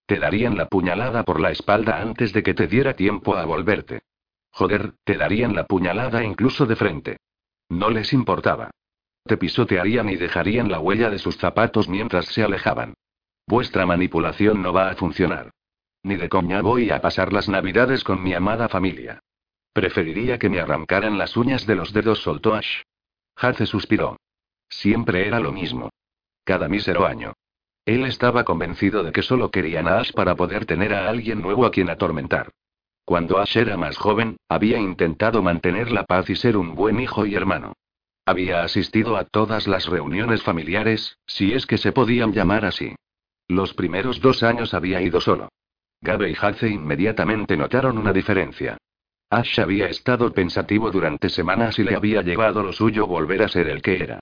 Te 0.07 0.17
darían 0.17 0.57
la 0.57 0.67
puñalada 0.67 1.23
por 1.23 1.39
la 1.39 1.51
espalda 1.51 2.01
antes 2.01 2.33
de 2.33 2.41
que 2.41 2.55
te 2.55 2.67
diera 2.67 2.95
tiempo 2.95 3.35
a 3.35 3.45
volverte. 3.45 4.01
Joder, 4.49 4.93
te 5.03 5.17
darían 5.17 5.53
la 5.55 5.65
puñalada 5.65 6.23
incluso 6.23 6.65
de 6.65 6.75
frente. 6.75 7.17
No 7.69 7.91
les 7.91 8.11
importaba. 8.11 8.71
Te 9.23 9.37
pisotearían 9.37 10.09
y 10.09 10.15
dejarían 10.15 10.71
la 10.71 10.79
huella 10.79 11.11
de 11.11 11.19
sus 11.19 11.37
zapatos 11.37 11.87
mientras 11.89 12.25
se 12.25 12.43
alejaban. 12.43 12.95
Vuestra 13.45 13.85
manipulación 13.85 14.63
no 14.63 14.73
va 14.73 14.89
a 14.89 14.95
funcionar. 14.95 15.51
Ni 16.05 16.17
de 16.17 16.29
coña 16.29 16.61
voy 16.61 16.91
a 16.91 17.01
pasar 17.01 17.33
las 17.33 17.49
navidades 17.49 18.03
con 18.03 18.21
mi 18.21 18.35
amada 18.35 18.69
familia. 18.69 19.21
Preferiría 19.73 20.37
que 20.37 20.49
me 20.49 20.59
arrancaran 20.59 21.17
las 21.17 21.35
uñas 21.35 21.65
de 21.65 21.73
los 21.73 21.93
dedos, 21.93 22.19
soltó 22.19 22.53
Ash. 22.53 22.83
Hace 23.35 23.65
suspiró. 23.65 24.15
Siempre 24.69 25.27
era 25.27 25.39
lo 25.39 25.51
mismo. 25.51 25.89
Cada 26.43 26.69
mísero 26.69 27.07
año. 27.07 27.33
Él 27.85 28.05
estaba 28.05 28.43
convencido 28.43 29.01
de 29.01 29.11
que 29.11 29.23
solo 29.23 29.49
querían 29.49 29.87
a 29.87 29.97
Ash 29.97 30.11
para 30.11 30.35
poder 30.35 30.67
tener 30.67 30.93
a 30.93 31.09
alguien 31.09 31.41
nuevo 31.41 31.65
a 31.65 31.71
quien 31.71 31.89
atormentar. 31.89 32.51
Cuando 33.03 33.39
Ash 33.39 33.57
era 33.57 33.75
más 33.75 33.97
joven, 33.97 34.37
había 34.47 34.77
intentado 34.77 35.41
mantener 35.41 35.89
la 35.91 36.03
paz 36.03 36.29
y 36.29 36.35
ser 36.35 36.55
un 36.55 36.75
buen 36.75 36.99
hijo 36.99 37.25
y 37.25 37.33
hermano. 37.33 37.73
Había 38.27 38.61
asistido 38.61 39.17
a 39.17 39.23
todas 39.23 39.65
las 39.65 39.87
reuniones 39.87 40.43
familiares, 40.43 41.17
si 41.25 41.53
es 41.53 41.65
que 41.65 41.79
se 41.79 41.91
podían 41.91 42.31
llamar 42.31 42.63
así. 42.63 42.93
Los 43.47 43.73
primeros 43.73 44.21
dos 44.21 44.43
años 44.43 44.75
había 44.75 45.01
ido 45.01 45.19
solo. 45.19 45.49
Gabe 46.05 46.29
y 46.29 46.35
Hace 46.39 46.69
inmediatamente 46.69 47.57
notaron 47.57 47.97
una 47.97 48.13
diferencia. 48.13 48.77
Ash 49.29 49.59
había 49.59 49.87
estado 49.87 50.31
pensativo 50.31 50.91
durante 50.91 51.29
semanas 51.29 51.77
y 51.79 51.83
le 51.83 51.95
había 51.95 52.21
llevado 52.21 52.63
lo 52.63 52.71
suyo 52.71 53.07
volver 53.07 53.41
a 53.41 53.49
ser 53.49 53.67
el 53.67 53.81
que 53.81 54.01
era. 54.01 54.19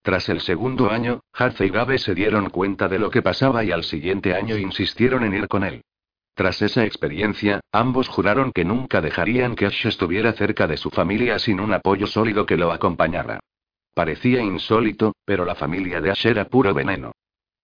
Tras 0.00 0.28
el 0.28 0.40
segundo 0.40 0.90
año, 0.90 1.20
Haze 1.32 1.66
y 1.66 1.70
Gabe 1.70 1.98
se 1.98 2.14
dieron 2.14 2.50
cuenta 2.50 2.88
de 2.88 2.98
lo 2.98 3.10
que 3.10 3.20
pasaba 3.20 3.64
y 3.64 3.72
al 3.72 3.82
siguiente 3.84 4.34
año 4.34 4.56
insistieron 4.56 5.24
en 5.24 5.34
ir 5.34 5.48
con 5.48 5.64
él. 5.64 5.82
Tras 6.34 6.62
esa 6.62 6.84
experiencia, 6.84 7.60
ambos 7.72 8.08
juraron 8.08 8.52
que 8.52 8.64
nunca 8.64 9.00
dejarían 9.00 9.56
que 9.56 9.66
Ash 9.66 9.86
estuviera 9.86 10.32
cerca 10.32 10.66
de 10.66 10.76
su 10.76 10.90
familia 10.90 11.38
sin 11.38 11.58
un 11.58 11.74
apoyo 11.74 12.06
sólido 12.06 12.46
que 12.46 12.56
lo 12.56 12.70
acompañara. 12.72 13.40
Parecía 13.92 14.40
insólito, 14.40 15.14
pero 15.24 15.44
la 15.44 15.54
familia 15.54 16.00
de 16.00 16.10
Ash 16.10 16.26
era 16.26 16.44
puro 16.44 16.72
veneno. 16.72 17.12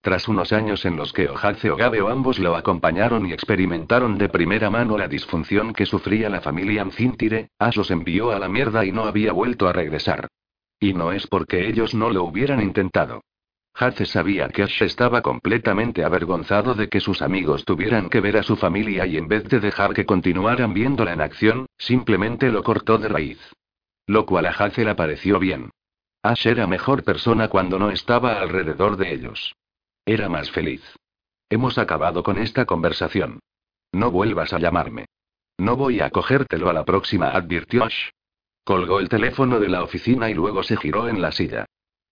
Tras 0.03 0.29
unos 0.29 0.51
años 0.55 0.87
en 0.87 0.97
los 0.97 1.13
que 1.13 1.29
Ojace 1.29 1.71
o 1.71 1.77
Gabe 1.77 2.01
o 2.01 2.09
ambos 2.09 2.39
lo 2.39 2.57
acompañaron 2.57 3.27
y 3.27 3.35
experimentaron 3.35 4.17
de 4.17 4.31
primera 4.31 4.71
mano 4.71 4.97
la 4.97 5.09
disfunción 5.09 5.75
que 5.75 5.85
sufría 5.85 6.31
la 6.31 6.41
familia 6.41 6.81
Amcintire, 6.81 7.51
Ash 7.59 7.77
los 7.77 7.91
envió 7.91 8.31
a 8.31 8.39
la 8.39 8.49
mierda 8.49 8.87
y 8.87 8.93
no 8.93 9.05
había 9.05 9.33
vuelto 9.33 9.69
a 9.69 9.75
regresar. 9.75 10.29
Y 10.79 10.95
no 10.95 11.13
es 11.13 11.27
porque 11.27 11.69
ellos 11.69 11.95
no 11.95 12.09
lo 12.09 12.25
hubieran 12.25 12.63
intentado. 12.63 13.21
Hace 13.75 14.07
sabía 14.07 14.49
que 14.49 14.63
Ash 14.63 14.83
estaba 14.83 15.21
completamente 15.21 16.03
avergonzado 16.03 16.75
de 16.75 16.89
que 16.89 17.01
sus 17.01 17.21
amigos 17.21 17.67
tuvieran 17.67 18.09
que 18.09 18.21
ver 18.21 18.39
a 18.39 18.43
su 18.43 18.57
familia 18.57 19.07
y 19.07 19.19
en 19.19 19.29
vez 19.29 19.45
de 19.51 19.61
dejar 19.61 19.93
que 19.93 20.07
continuaran 20.07 20.73
viéndola 20.73 21.13
en 21.13 21.21
acción, 21.21 21.67
simplemente 21.77 22.51
lo 22.51 22.63
cortó 22.63 22.97
de 22.97 23.09
raíz. 23.09 23.53
Lo 24.07 24.25
cual 24.25 24.47
a 24.47 24.51
Hace 24.51 24.83
le 24.83 24.95
pareció 24.95 25.39
bien. 25.39 25.69
Ash 26.23 26.47
era 26.47 26.67
mejor 26.67 27.05
persona 27.05 27.49
cuando 27.49 27.79
no 27.79 27.91
estaba 27.91 28.41
alrededor 28.41 28.97
de 28.97 29.13
ellos. 29.13 29.55
Era 30.11 30.29
más 30.29 30.51
feliz. 30.51 30.83
Hemos 31.49 31.79
acabado 31.79 32.25
con 32.25 32.37
esta 32.37 32.65
conversación. 32.65 33.39
No 33.93 34.11
vuelvas 34.11 34.53
a 34.53 34.59
llamarme. 34.59 35.07
No 35.57 35.77
voy 35.77 36.01
a 36.01 36.11
cogértelo 36.11 36.69
a 36.69 36.73
la 36.73 36.85
próxima, 36.85 37.29
advirtió 37.29 37.85
Ash. 37.85 38.09
Colgó 38.65 38.99
el 38.99 39.09
teléfono 39.09 39.61
de 39.61 39.69
la 39.69 39.85
oficina 39.85 40.29
y 40.29 40.35
luego 40.35 40.65
se 40.65 40.77
giró 40.77 41.09
en 41.09 41.23
la 41.23 41.31
silla. 41.31 41.67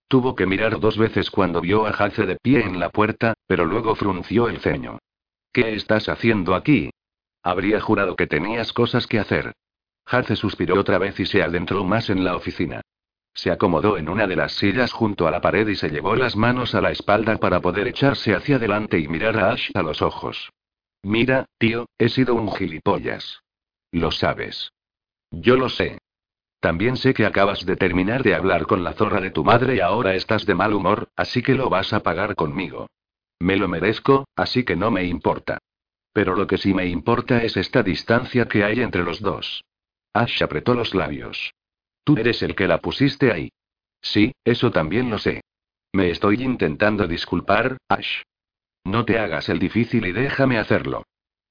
Tuvo 0.07 0.33
que 0.33 0.45
mirar 0.45 0.79
dos 0.79 0.97
veces 0.97 1.29
cuando 1.29 1.59
vio 1.59 1.85
a 1.85 1.89
Hace 1.89 2.25
de 2.25 2.37
pie 2.37 2.61
en 2.61 2.79
la 2.79 2.89
puerta, 2.89 3.33
pero 3.47 3.65
luego 3.65 3.93
frunció 3.95 4.47
el 4.47 4.61
ceño. 4.61 4.99
¿Qué 5.51 5.73
estás 5.73 6.07
haciendo 6.07 6.55
aquí? 6.55 6.91
Habría 7.43 7.81
jurado 7.81 8.15
que 8.15 8.27
tenías 8.27 8.71
cosas 8.71 9.07
que 9.07 9.19
hacer. 9.19 9.51
Hace 10.05 10.37
suspiró 10.37 10.79
otra 10.79 10.99
vez 10.99 11.19
y 11.19 11.25
se 11.25 11.43
adentró 11.43 11.83
más 11.83 12.09
en 12.09 12.23
la 12.23 12.37
oficina. 12.37 12.79
Se 13.39 13.51
acomodó 13.51 13.97
en 13.97 14.09
una 14.09 14.27
de 14.27 14.35
las 14.35 14.51
sillas 14.51 14.91
junto 14.91 15.25
a 15.25 15.31
la 15.31 15.39
pared 15.39 15.65
y 15.65 15.77
se 15.77 15.87
llevó 15.87 16.13
las 16.13 16.35
manos 16.35 16.75
a 16.75 16.81
la 16.81 16.91
espalda 16.91 17.37
para 17.37 17.61
poder 17.61 17.87
echarse 17.87 18.35
hacia 18.35 18.57
adelante 18.57 18.99
y 18.99 19.07
mirar 19.07 19.37
a 19.37 19.51
Ash 19.51 19.71
a 19.75 19.81
los 19.81 20.01
ojos. 20.01 20.51
Mira, 21.03 21.45
tío, 21.57 21.87
he 21.97 22.09
sido 22.09 22.35
un 22.35 22.51
gilipollas. 22.51 23.39
Lo 23.93 24.11
sabes. 24.11 24.73
Yo 25.31 25.55
lo 25.55 25.69
sé. 25.69 25.99
También 26.59 26.97
sé 26.97 27.13
que 27.13 27.25
acabas 27.25 27.65
de 27.65 27.77
terminar 27.77 28.23
de 28.23 28.35
hablar 28.35 28.65
con 28.65 28.83
la 28.83 28.91
zorra 28.91 29.21
de 29.21 29.31
tu 29.31 29.45
madre 29.45 29.75
y 29.75 29.79
ahora 29.79 30.15
estás 30.15 30.45
de 30.45 30.55
mal 30.55 30.73
humor, 30.73 31.07
así 31.15 31.41
que 31.41 31.55
lo 31.55 31.69
vas 31.69 31.93
a 31.93 32.03
pagar 32.03 32.35
conmigo. 32.35 32.87
Me 33.39 33.55
lo 33.55 33.69
merezco, 33.69 34.27
así 34.35 34.65
que 34.65 34.75
no 34.75 34.91
me 34.91 35.05
importa. 35.05 35.59
Pero 36.11 36.35
lo 36.35 36.45
que 36.45 36.57
sí 36.57 36.73
me 36.73 36.87
importa 36.87 37.41
es 37.41 37.55
esta 37.55 37.83
distancia 37.83 38.49
que 38.49 38.65
hay 38.65 38.81
entre 38.81 39.03
los 39.03 39.21
dos. 39.21 39.63
Ash 40.11 40.43
apretó 40.43 40.73
los 40.73 40.93
labios. 40.93 41.53
Tú 42.09 42.19
eres 42.19 42.41
el 42.41 42.55
que 42.55 42.67
la 42.67 42.79
pusiste 42.79 43.31
ahí. 43.31 43.51
Sí, 44.01 44.31
eso 44.43 44.71
también 44.71 45.11
lo 45.11 45.19
sé. 45.19 45.41
Me 45.93 46.09
estoy 46.09 46.41
intentando 46.41 47.07
disculpar, 47.07 47.77
Ash. 47.87 48.23
No 48.83 49.05
te 49.05 49.19
hagas 49.19 49.47
el 49.49 49.59
difícil 49.59 50.07
y 50.07 50.11
déjame 50.11 50.57
hacerlo. 50.57 51.03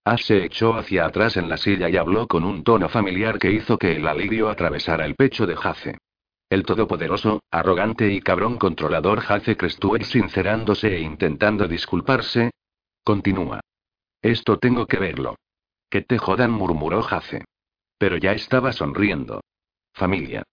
Ash 0.04 0.24
se 0.24 0.44
echó 0.44 0.74
hacia 0.74 1.06
atrás 1.06 1.36
en 1.36 1.48
la 1.48 1.58
silla 1.58 1.88
y 1.88 1.96
habló 1.96 2.26
con 2.26 2.42
un 2.42 2.64
tono 2.64 2.88
familiar 2.88 3.38
que 3.38 3.52
hizo 3.52 3.78
que 3.78 3.94
el 3.94 4.08
alivio 4.08 4.48
atravesara 4.48 5.04
el 5.04 5.14
pecho 5.14 5.46
de 5.46 5.54
Jace. 5.54 5.98
El 6.50 6.64
todopoderoso, 6.64 7.40
arrogante 7.52 8.10
y 8.10 8.20
cabrón 8.20 8.58
controlador 8.58 9.20
Jace 9.20 9.56
Crestue 9.56 10.02
sincerándose 10.02 10.96
e 10.96 11.00
intentando 11.00 11.68
disculparse. 11.68 12.50
Continúa. 13.04 13.60
Esto 14.22 14.58
tengo 14.58 14.86
que 14.86 14.98
verlo. 14.98 15.36
Que 15.88 16.02
te 16.02 16.18
jodan, 16.18 16.50
murmuró 16.50 17.02
Jace. 17.02 17.44
Pero 17.96 18.16
ya 18.16 18.32
estaba 18.32 18.72
sonriendo. 18.72 19.40
Familia. 19.98 20.44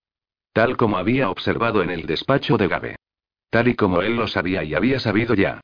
Tal 0.53 0.75
como 0.75 0.97
había 0.97 1.29
observado 1.29 1.83
en 1.83 1.91
el 1.91 2.07
despacho 2.07 2.57
de 2.57 2.67
Gabe. 2.67 2.95
Tal 3.51 3.67
y 3.67 3.75
como 3.75 4.01
él 4.01 4.15
lo 4.15 4.27
sabía 4.27 4.63
y 4.63 4.73
había 4.73 4.99
sabido 4.99 5.35
ya. 5.35 5.61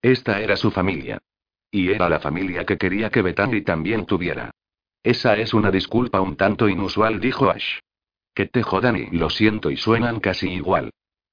Esta 0.00 0.40
era 0.40 0.56
su 0.56 0.70
familia. 0.70 1.18
Y 1.70 1.90
era 1.90 2.08
la 2.08 2.20
familia 2.20 2.64
que 2.64 2.78
quería 2.78 3.10
que 3.10 3.22
Bethany 3.22 3.62
también 3.62 4.06
tuviera. 4.06 4.52
Esa 5.02 5.36
es 5.36 5.52
una 5.52 5.72
disculpa 5.72 6.20
un 6.20 6.36
tanto 6.36 6.68
inusual, 6.68 7.20
dijo 7.20 7.50
Ash. 7.50 7.80
Que 8.34 8.46
te 8.46 8.62
jodan 8.62 8.96
y 8.96 9.06
lo 9.10 9.30
siento 9.30 9.70
y 9.70 9.76
suenan 9.76 10.20
casi 10.20 10.48
igual. 10.48 10.90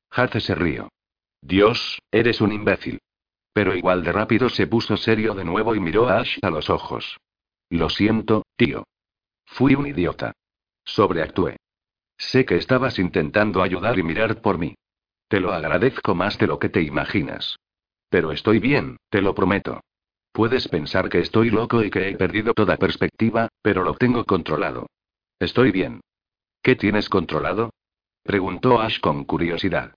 Hace 0.09 0.39
se 0.41 0.55
rió. 0.55 0.89
Dios, 1.39 1.99
eres 2.11 2.41
un 2.41 2.51
imbécil. 2.51 2.99
Pero 3.53 3.75
igual 3.75 4.03
de 4.03 4.11
rápido 4.11 4.49
se 4.49 4.65
puso 4.65 4.97
serio 4.97 5.35
de 5.35 5.45
nuevo 5.45 5.75
y 5.75 5.79
miró 5.79 6.09
a 6.09 6.19
Ash 6.19 6.39
a 6.41 6.49
los 6.49 6.71
ojos. 6.71 7.17
Lo 7.69 7.89
siento, 7.89 8.43
tío. 8.55 8.85
Fui 9.45 9.75
un 9.75 9.85
idiota. 9.85 10.33
Sobreactué. 10.83 11.57
Sé 12.22 12.45
que 12.45 12.55
estabas 12.55 12.99
intentando 12.99 13.63
ayudar 13.63 13.97
y 13.97 14.03
mirar 14.03 14.41
por 14.41 14.59
mí. 14.59 14.76
Te 15.28 15.39
lo 15.39 15.51
agradezco 15.51 16.13
más 16.13 16.38
de 16.38 16.45
lo 16.45 16.59
que 16.59 16.69
te 16.69 16.82
imaginas. 16.82 17.57
Pero 18.09 18.32
estoy 18.32 18.59
bien, 18.59 18.97
te 19.09 19.22
lo 19.22 19.34
prometo. 19.34 19.82
Puedes 20.32 20.67
pensar 20.67 21.09
que 21.09 21.19
estoy 21.19 21.49
loco 21.49 21.84
y 21.84 21.89
que 21.89 22.09
he 22.09 22.15
perdido 22.15 22.53
toda 22.53 22.78
perspectiva, 22.78 23.49
pero 23.63 23.84
lo 23.84 23.95
tengo 23.95 24.24
controlado. 24.24 24.86
Estoy 25.39 25.72
bien. 25.72 26.01
¿Qué 26.61 26.76
tienes 26.76 27.09
controlado? 27.09 27.72
Preguntó 28.24 28.80
Ash 28.80 28.99
con 28.99 29.26
curiosidad. 29.26 29.95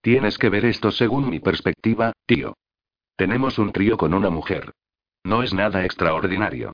Tienes 0.00 0.38
que 0.38 0.50
ver 0.50 0.64
esto 0.66 0.92
según 0.92 1.28
mi 1.28 1.40
perspectiva, 1.40 2.12
tío. 2.24 2.54
Tenemos 3.16 3.58
un 3.58 3.72
trío 3.72 3.96
con 3.96 4.14
una 4.14 4.30
mujer. 4.30 4.70
No 5.24 5.42
es 5.42 5.52
nada 5.52 5.84
extraordinario. 5.84 6.72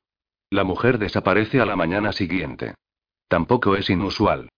La 0.50 0.62
mujer 0.62 0.98
desaparece 0.98 1.58
a 1.58 1.64
la 1.64 1.74
mañana 1.74 2.12
siguiente. 2.12 2.74
Tampoco 3.28 3.76
es 3.76 3.88
inusual. 3.88 4.50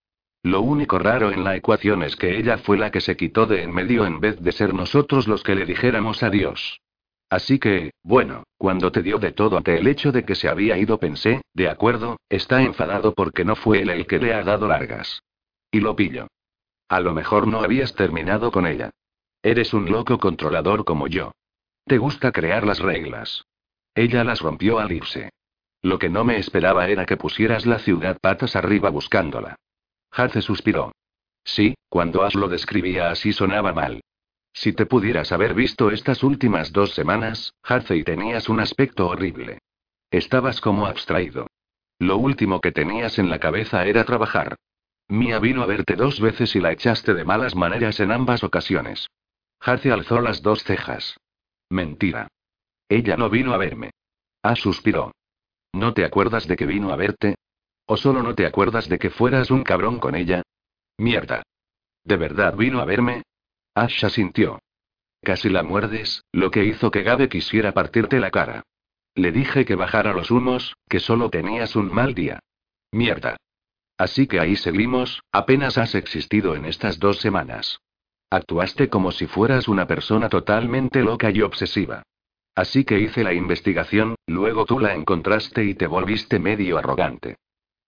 Lo 0.42 0.60
único 0.60 0.98
raro 0.98 1.30
en 1.30 1.44
la 1.44 1.54
ecuación 1.54 2.02
es 2.02 2.16
que 2.16 2.36
ella 2.36 2.58
fue 2.58 2.76
la 2.76 2.90
que 2.90 3.00
se 3.00 3.16
quitó 3.16 3.46
de 3.46 3.62
en 3.62 3.72
medio 3.72 4.04
en 4.04 4.18
vez 4.18 4.40
de 4.40 4.50
ser 4.50 4.74
nosotros 4.74 5.28
los 5.28 5.42
que 5.44 5.54
le 5.54 5.66
dijéramos 5.66 6.22
adiós. 6.22 6.80
Así 7.30 7.58
que, 7.58 7.92
bueno, 8.02 8.42
cuando 8.58 8.92
te 8.92 9.02
dio 9.02 9.18
de 9.18 9.32
todo 9.32 9.56
ante 9.56 9.78
el 9.78 9.86
hecho 9.86 10.12
de 10.12 10.24
que 10.24 10.34
se 10.34 10.48
había 10.48 10.76
ido 10.76 10.98
pensé, 10.98 11.40
de 11.54 11.70
acuerdo, 11.70 12.18
está 12.28 12.60
enfadado 12.62 13.14
porque 13.14 13.44
no 13.44 13.56
fue 13.56 13.82
él 13.82 13.90
el 13.90 14.06
que 14.06 14.18
le 14.18 14.34
ha 14.34 14.42
dado 14.42 14.68
largas. 14.68 15.22
Y 15.70 15.80
lo 15.80 15.96
pillo. 15.96 16.26
A 16.88 17.00
lo 17.00 17.14
mejor 17.14 17.46
no 17.46 17.62
habías 17.62 17.94
terminado 17.94 18.50
con 18.50 18.66
ella. 18.66 18.90
Eres 19.42 19.72
un 19.72 19.90
loco 19.90 20.18
controlador 20.18 20.84
como 20.84 21.06
yo. 21.06 21.32
Te 21.86 21.98
gusta 21.98 22.32
crear 22.32 22.66
las 22.66 22.80
reglas. 22.80 23.44
Ella 23.94 24.24
las 24.24 24.40
rompió 24.40 24.78
al 24.78 24.92
irse. 24.92 25.30
Lo 25.80 25.98
que 25.98 26.08
no 26.08 26.24
me 26.24 26.36
esperaba 26.36 26.88
era 26.88 27.06
que 27.06 27.16
pusieras 27.16 27.64
la 27.64 27.78
ciudad 27.78 28.18
patas 28.20 28.56
arriba 28.56 28.90
buscándola. 28.90 29.56
Hace 30.12 30.42
suspiró. 30.42 30.92
Sí, 31.42 31.74
cuando 31.88 32.22
Ash 32.22 32.34
lo 32.34 32.48
describía 32.48 33.10
así 33.10 33.32
sonaba 33.32 33.72
mal. 33.72 34.02
Si 34.52 34.74
te 34.74 34.86
pudieras 34.86 35.32
haber 35.32 35.54
visto 35.54 35.90
estas 35.90 36.22
últimas 36.22 36.72
dos 36.72 36.94
semanas, 36.94 37.54
y 37.90 38.04
tenías 38.04 38.48
un 38.48 38.60
aspecto 38.60 39.08
horrible. 39.08 39.58
Estabas 40.10 40.60
como 40.60 40.86
abstraído. 40.86 41.46
Lo 41.98 42.18
último 42.18 42.60
que 42.60 42.72
tenías 42.72 43.18
en 43.18 43.30
la 43.30 43.38
cabeza 43.38 43.86
era 43.86 44.04
trabajar. 44.04 44.56
Mia 45.08 45.38
vino 45.38 45.62
a 45.62 45.66
verte 45.66 45.96
dos 45.96 46.20
veces 46.20 46.54
y 46.54 46.60
la 46.60 46.72
echaste 46.72 47.14
de 47.14 47.24
malas 47.24 47.54
maneras 47.54 47.98
en 48.00 48.12
ambas 48.12 48.44
ocasiones. 48.44 49.08
Hace 49.60 49.90
alzó 49.90 50.20
las 50.20 50.42
dos 50.42 50.62
cejas. 50.64 51.16
Mentira. 51.70 52.28
Ella 52.88 53.16
no 53.16 53.30
vino 53.30 53.54
a 53.54 53.56
verme. 53.56 53.90
Ah, 54.42 54.56
suspiró. 54.56 55.12
¿No 55.72 55.94
te 55.94 56.04
acuerdas 56.04 56.46
de 56.46 56.56
que 56.56 56.66
vino 56.66 56.92
a 56.92 56.96
verte? 56.96 57.36
¿O 57.86 57.96
solo 57.96 58.22
no 58.22 58.34
te 58.34 58.46
acuerdas 58.46 58.88
de 58.88 58.98
que 58.98 59.10
fueras 59.10 59.50
un 59.50 59.64
cabrón 59.64 59.98
con 59.98 60.14
ella? 60.14 60.42
Mierda. 60.98 61.42
¿De 62.04 62.16
verdad 62.16 62.56
vino 62.56 62.80
a 62.80 62.84
verme? 62.84 63.22
Asha 63.74 64.10
sintió. 64.10 64.58
Casi 65.22 65.48
la 65.48 65.62
muerdes, 65.62 66.24
lo 66.32 66.50
que 66.50 66.64
hizo 66.64 66.90
que 66.90 67.02
Gabe 67.02 67.28
quisiera 67.28 67.72
partirte 67.72 68.18
la 68.18 68.30
cara. 68.30 68.64
Le 69.14 69.30
dije 69.30 69.64
que 69.64 69.76
bajara 69.76 70.12
los 70.12 70.30
humos, 70.30 70.74
que 70.88 71.00
solo 71.00 71.30
tenías 71.30 71.76
un 71.76 71.92
mal 71.92 72.14
día. 72.14 72.40
Mierda. 72.90 73.36
Así 73.96 74.26
que 74.26 74.40
ahí 74.40 74.56
seguimos, 74.56 75.22
apenas 75.30 75.78
has 75.78 75.94
existido 75.94 76.56
en 76.56 76.64
estas 76.64 76.98
dos 76.98 77.20
semanas. 77.20 77.78
Actuaste 78.30 78.88
como 78.88 79.12
si 79.12 79.26
fueras 79.26 79.68
una 79.68 79.86
persona 79.86 80.28
totalmente 80.28 81.02
loca 81.02 81.30
y 81.30 81.42
obsesiva. 81.42 82.02
Así 82.54 82.84
que 82.84 82.98
hice 82.98 83.22
la 83.22 83.32
investigación, 83.32 84.16
luego 84.26 84.64
tú 84.64 84.78
la 84.78 84.94
encontraste 84.94 85.64
y 85.64 85.74
te 85.74 85.86
volviste 85.86 86.38
medio 86.38 86.78
arrogante. 86.78 87.36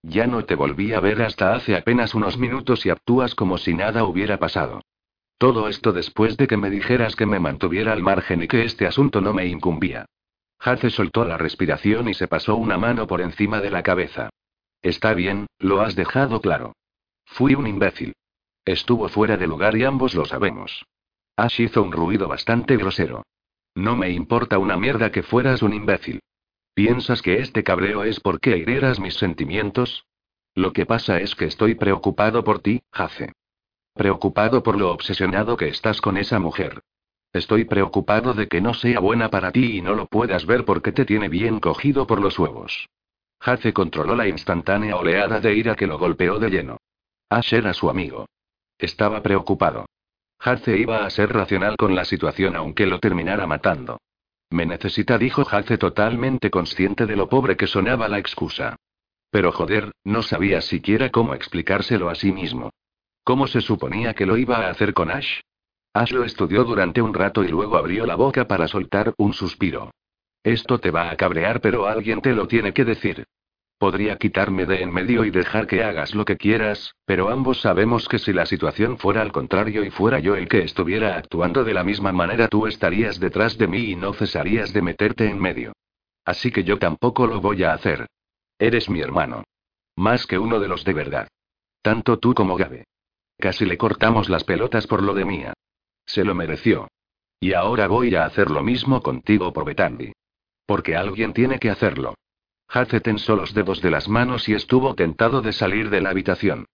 Ya 0.07 0.27
no 0.27 0.45
te 0.45 0.55
volví 0.55 0.93
a 0.93 1.01
ver 1.01 1.23
hasta 1.23 1.55
hace 1.55 1.77
apenas 1.77 2.15
unos 2.15 2.37
minutos 2.37 2.85
y 2.85 2.91
actúas 2.91 3.35
como 3.35 3.57
si 3.57 3.73
nada 3.73 4.05
hubiera 4.05 4.39
pasado. 4.39 4.83
Todo 5.39 5.67
esto 5.67 5.93
después 5.95 6.37
de 6.37 6.47
que 6.47 6.59
me 6.59 6.69
dijeras 6.69 7.17
que 7.17 7.25
me 7.25 7.41
mantuviera 7.41 7.95
al 7.95 8.03
margen 8.03 8.43
y 8.43 8.49
que 8.49 8.65
este 8.65 8.87
asunto 8.87 9.23
no 9.23 9.33
me 9.33 9.47
incumbía. 9.47 10.05
Hace 10.59 10.91
soltó 10.91 11.25
la 11.25 11.39
respiración 11.39 12.09
y 12.09 12.15
se 12.15 12.29
pasó 12.29 12.55
una 12.57 12.77
mano 12.77 13.07
por 13.07 13.23
encima 13.23 13.61
de 13.61 13.71
la 13.71 13.83
cabeza. 13.83 14.29
Está 14.83 15.15
bien, 15.15 15.47
lo 15.59 15.81
has 15.81 15.97
dejado 15.97 16.43
claro. 16.43 16.75
Fui 17.25 17.55
un 17.55 17.67
imbécil. 17.67 18.13
Estuvo 18.67 19.09
fuera 19.09 19.39
de 19.39 19.47
lugar 19.47 19.75
y 19.75 19.85
ambos 19.85 20.15
lo 20.15 20.27
sabemos. 20.27 20.85
Ash 21.35 21.61
hizo 21.63 21.83
un 21.83 21.93
ruido 21.93 22.29
bastante 22.29 22.77
grosero. 22.77 23.23
No 23.75 23.97
me 23.97 24.11
importa 24.11 24.59
una 24.59 24.77
mierda 24.77 25.11
que 25.11 25.23
fueras 25.23 25.63
un 25.63 25.73
imbécil. 25.73 26.21
¿Piensas 26.75 27.23
que 27.23 27.39
este 27.39 27.63
cabreo 27.63 28.03
es 28.03 28.19
porque 28.19 28.59
hirieras 28.59 28.99
mis 28.99 29.15
sentimientos? 29.15 30.07
Lo 30.57 30.73
que 30.73 30.87
pasa 30.87 31.21
es 31.21 31.37
que 31.37 31.45
estoy 31.45 31.77
preocupado 31.77 32.43
por 32.43 32.61
ti, 32.61 32.83
Jace. 32.93 33.33
Preocupado 33.95 34.65
por 34.65 34.77
lo 34.77 34.91
obsesionado 34.91 35.57
que 35.57 35.69
estás 35.69 36.01
con 36.01 36.17
esa 36.17 36.41
mujer. 36.41 36.83
Estoy 37.33 37.65
preocupado 37.65 38.35
de 38.35 38.49
que 38.49 38.61
no 38.61 38.75
sea 38.75 38.99
buena 38.99 39.31
para 39.31 39.53
ti 39.53 39.79
y 39.79 39.83
no 39.83 39.95
lo 39.95 40.07
puedas 40.07 40.47
ver 40.47 40.65
porque 40.65 40.91
te 40.91 41.05
tiene 41.05 41.29
bien 41.29 41.61
cogido 41.61 42.07
por 42.07 42.21
los 42.21 42.39
huevos. 42.39 42.89
Hace 43.41 43.73
controló 43.73 44.17
la 44.17 44.27
instantánea 44.27 44.97
oleada 44.97 45.41
de 45.41 45.55
ira 45.55 45.77
que 45.77 45.87
lo 45.87 45.99
golpeó 45.99 46.39
de 46.39 46.51
lleno. 46.51 46.79
Ash 47.29 47.55
era 47.55 47.73
su 47.73 47.89
amigo. 47.89 48.27
Estaba 48.79 49.23
preocupado. 49.23 49.87
Hace 50.41 50.77
iba 50.77 51.05
a 51.05 51.11
ser 51.11 51.33
racional 51.33 51.77
con 51.77 51.95
la 51.95 52.05
situación 52.05 52.57
aunque 52.57 52.87
lo 52.87 52.99
terminara 52.99 53.47
matando. 53.47 53.99
Me 54.51 54.67
necesita, 54.67 55.19
dijo 55.19 55.45
Hace 55.51 55.79
totalmente 55.79 56.51
consciente 56.51 57.07
de 57.07 57.17
lo 57.17 57.29
pobre 57.29 57.57
que 57.57 57.67
sonaba 57.67 58.09
la 58.09 58.19
excusa. 58.19 58.77
Pero 59.31 59.51
joder, 59.51 59.93
no 60.05 60.23
sabía 60.23 60.61
siquiera 60.61 61.11
cómo 61.11 61.35
explicárselo 61.35 62.09
a 62.09 62.15
sí 62.15 62.33
mismo. 62.33 62.71
¿Cómo 63.25 63.47
se 63.47 63.61
suponía 63.61 64.15
que 64.15 64.27
lo 64.27 64.37
iba 64.37 64.59
a 64.59 64.71
hacer 64.71 64.95
con 64.95 65.11
Ash? 65.11 65.41
Ash 65.93 66.13
lo 66.13 66.25
estudió 66.25 66.65
durante 66.65 67.01
un 67.01 67.15
rato 67.15 67.43
y 67.43 67.49
luego 67.49 67.77
abrió 67.77 68.07
la 68.07 68.17
boca 68.17 68.47
para 68.47 68.69
soltar 68.69 69.15
un 69.17 69.33
suspiro. 69.33 69.91
Esto 70.43 70.79
te 70.79 70.91
va 70.91 71.11
a 71.11 71.17
cabrear, 71.17 71.61
pero 71.61 71.87
alguien 71.87 72.21
te 72.21 72.35
lo 72.35 72.47
tiene 72.47 72.75
que 72.75 72.85
decir. 72.85 73.25
Podría 73.79 74.17
quitarme 74.17 74.67
de 74.67 74.83
en 74.83 74.93
medio 74.93 75.25
y 75.25 75.31
dejar 75.31 75.67
que 75.67 75.83
hagas 75.83 76.15
lo 76.15 76.25
que 76.25 76.37
quieras, 76.37 76.95
pero 77.05 77.29
ambos 77.29 77.61
sabemos 77.61 78.09
que 78.09 78.19
si 78.19 78.33
la 78.33 78.47
situación 78.47 78.99
fuera 78.99 79.21
al 79.21 79.33
contrario 79.33 79.85
y 79.85 79.91
fuera 79.91 80.21
yo 80.21 80.37
el 80.37 80.49
que 80.49 80.63
estuviera 80.63 81.17
actuando 81.17 81.65
de 81.65 81.75
la 81.75 81.85
misma 81.85 82.13
manera, 82.13 82.49
tú 82.49 82.67
estarías 82.67 83.19
detrás 83.19 83.59
de 83.59 83.67
mí 83.67 83.91
y 83.91 83.97
no 83.97 84.15
cesarías 84.15 84.73
de 84.73 84.83
meterte 84.83 85.29
en 85.29 85.41
medio. 85.41 85.73
Así 86.25 86.51
que 86.51 86.65
yo 86.65 86.79
tampoco 86.79 87.27
lo 87.27 87.41
voy 87.41 87.65
a 87.65 87.75
hacer. 87.75 88.07
Eres 88.59 88.89
mi 88.89 89.01
hermano. 89.01 89.45
Más 89.97 90.27
que 90.27 90.39
uno 90.39 90.61
de 90.61 90.69
los 90.69 90.85
de 90.85 90.93
verdad. 90.93 91.29
Tanto 91.83 92.19
tú 92.19 92.33
como 92.35 92.57
Gabe. 92.57 92.85
Casi 93.39 93.67
le 93.67 93.77
cortamos 93.77 94.29
las 94.29 94.45
pelotas 94.45 94.87
por 94.87 95.03
lo 95.03 95.15
de 95.15 95.25
Mía. 95.25 95.53
Se 96.07 96.25
lo 96.25 96.35
mereció. 96.35 96.89
Y 97.41 97.53
ahora 97.53 97.89
voy 97.89 98.15
a 98.15 98.25
hacer 98.25 98.51
lo 98.51 98.63
mismo 98.63 99.03
contigo 99.03 99.53
por 99.53 99.65
Betandi. 99.65 100.13
Porque 100.67 100.97
alguien 100.97 101.35
tiene 101.35 101.59
que 101.59 101.69
hacerlo. 101.69 102.15
Hace 102.69 103.01
tensó 103.01 103.37
los 103.37 103.55
dedos 103.55 103.81
de 103.81 103.91
las 103.91 104.09
manos 104.09 104.49
y 104.49 104.55
estuvo 104.55 104.95
tentado 104.95 105.43
de 105.43 105.53
salir 105.53 105.91
de 105.91 106.01
la 106.01 106.11
habitación. 106.11 106.67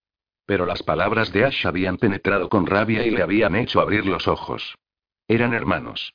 Pero 0.45 0.65
las 0.65 0.83
palabras 0.83 1.31
de 1.31 1.45
Ash 1.45 1.65
habían 1.65 1.97
penetrado 1.97 2.49
con 2.49 2.65
rabia 2.65 3.05
y 3.05 3.11
le 3.11 3.21
habían 3.21 3.55
hecho 3.55 3.79
abrir 3.79 4.05
los 4.05 4.27
ojos. 4.27 4.75
Eran 5.27 5.53
hermanos. 5.53 6.13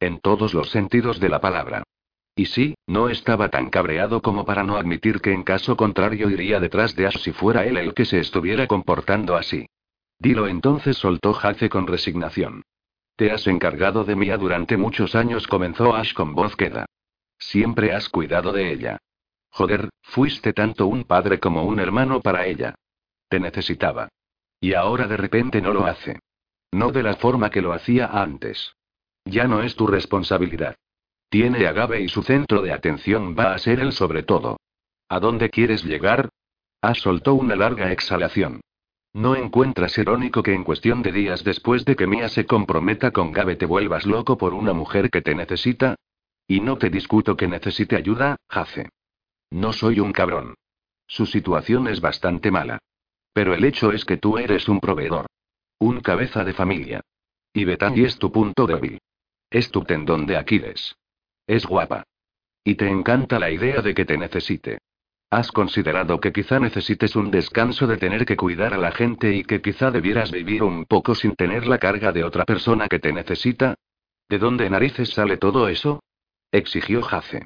En 0.00 0.20
todos 0.20 0.54
los 0.54 0.70
sentidos 0.70 1.20
de 1.20 1.28
la 1.28 1.40
palabra. 1.40 1.82
Y 2.34 2.46
sí, 2.46 2.74
no 2.86 3.08
estaba 3.08 3.48
tan 3.48 3.68
cabreado 3.68 4.22
como 4.22 4.44
para 4.44 4.62
no 4.62 4.76
admitir 4.76 5.20
que 5.20 5.32
en 5.32 5.42
caso 5.42 5.76
contrario 5.76 6.30
iría 6.30 6.60
detrás 6.60 6.94
de 6.94 7.06
Ash 7.06 7.18
si 7.18 7.32
fuera 7.32 7.64
él 7.64 7.76
el 7.76 7.94
que 7.94 8.04
se 8.04 8.20
estuviera 8.20 8.66
comportando 8.66 9.36
así. 9.36 9.66
Dilo 10.18 10.46
entonces, 10.46 10.96
soltó 10.96 11.36
Hace 11.40 11.68
con 11.68 11.86
resignación. 11.86 12.62
Te 13.16 13.32
has 13.32 13.46
encargado 13.48 14.04
de 14.04 14.14
Mía 14.14 14.36
durante 14.36 14.76
muchos 14.76 15.14
años, 15.14 15.48
comenzó 15.48 15.96
Ash 15.96 16.12
con 16.12 16.34
voz 16.34 16.54
queda. 16.54 16.86
Siempre 17.38 17.92
has 17.92 18.08
cuidado 18.08 18.52
de 18.52 18.72
ella. 18.72 18.98
Joder, 19.50 19.88
fuiste 20.02 20.52
tanto 20.52 20.86
un 20.86 21.04
padre 21.04 21.40
como 21.40 21.64
un 21.64 21.80
hermano 21.80 22.20
para 22.20 22.46
ella. 22.46 22.74
Te 23.28 23.40
necesitaba. 23.40 24.08
Y 24.60 24.74
ahora 24.74 25.06
de 25.06 25.16
repente 25.16 25.60
no 25.60 25.72
lo 25.72 25.86
hace. 25.86 26.20
No 26.72 26.90
de 26.90 27.02
la 27.02 27.16
forma 27.16 27.50
que 27.50 27.62
lo 27.62 27.72
hacía 27.72 28.06
antes. 28.06 28.74
Ya 29.24 29.44
no 29.44 29.62
es 29.62 29.76
tu 29.76 29.86
responsabilidad. 29.86 30.76
Tiene 31.28 31.66
a 31.66 31.72
Gabe 31.72 32.00
y 32.00 32.08
su 32.08 32.22
centro 32.22 32.62
de 32.62 32.72
atención 32.72 33.36
va 33.38 33.52
a 33.52 33.58
ser 33.58 33.80
él 33.80 33.92
sobre 33.92 34.22
todo. 34.22 34.58
¿A 35.08 35.20
dónde 35.20 35.50
quieres 35.50 35.84
llegar? 35.84 36.30
Ash 36.80 37.00
soltó 37.00 37.34
una 37.34 37.56
larga 37.56 37.92
exhalación. 37.92 38.60
¿No 39.12 39.36
encuentras 39.36 39.96
irónico 39.98 40.42
que 40.42 40.54
en 40.54 40.64
cuestión 40.64 41.02
de 41.02 41.12
días 41.12 41.42
después 41.44 41.84
de 41.84 41.96
que 41.96 42.06
Mia 42.06 42.28
se 42.28 42.46
comprometa 42.46 43.10
con 43.10 43.32
Gabe 43.32 43.56
te 43.56 43.66
vuelvas 43.66 44.06
loco 44.06 44.38
por 44.38 44.54
una 44.54 44.72
mujer 44.72 45.10
que 45.10 45.22
te 45.22 45.34
necesita? 45.34 45.96
Y 46.46 46.60
no 46.60 46.78
te 46.78 46.88
discuto 46.88 47.36
que 47.36 47.48
necesite 47.48 47.96
ayuda, 47.96 48.36
Jace. 48.48 48.88
No 49.50 49.72
soy 49.72 50.00
un 50.00 50.12
cabrón. 50.12 50.54
Su 51.06 51.26
situación 51.26 51.88
es 51.88 52.00
bastante 52.00 52.50
mala. 52.50 52.78
Pero 53.32 53.54
el 53.54 53.64
hecho 53.64 53.92
es 53.92 54.04
que 54.04 54.16
tú 54.16 54.38
eres 54.38 54.68
un 54.68 54.80
proveedor. 54.80 55.26
Un 55.78 56.00
cabeza 56.00 56.44
de 56.44 56.52
familia. 56.52 57.00
Y 57.52 57.64
Betty 57.64 58.04
es 58.04 58.18
tu 58.18 58.30
punto 58.30 58.66
débil. 58.66 58.98
Es 59.50 59.70
tu 59.70 59.84
tendón 59.84 60.26
de 60.26 60.36
Aquiles. 60.36 60.96
Es 61.46 61.64
guapa. 61.66 62.04
Y 62.62 62.74
te 62.74 62.88
encanta 62.88 63.38
la 63.38 63.50
idea 63.50 63.80
de 63.80 63.94
que 63.94 64.04
te 64.04 64.18
necesite. 64.18 64.78
¿Has 65.30 65.52
considerado 65.52 66.20
que 66.20 66.32
quizá 66.32 66.58
necesites 66.58 67.14
un 67.16 67.30
descanso 67.30 67.86
de 67.86 67.98
tener 67.98 68.24
que 68.24 68.36
cuidar 68.36 68.74
a 68.74 68.78
la 68.78 68.92
gente 68.92 69.34
y 69.34 69.44
que 69.44 69.60
quizá 69.60 69.90
debieras 69.90 70.30
vivir 70.30 70.62
un 70.62 70.84
poco 70.86 71.14
sin 71.14 71.34
tener 71.34 71.66
la 71.66 71.78
carga 71.78 72.12
de 72.12 72.24
otra 72.24 72.44
persona 72.44 72.88
que 72.88 72.98
te 72.98 73.12
necesita? 73.12 73.74
¿De 74.28 74.38
dónde 74.38 74.68
narices 74.68 75.10
sale 75.10 75.36
todo 75.36 75.68
eso? 75.68 76.02
exigió 76.50 77.02
Jace. 77.02 77.44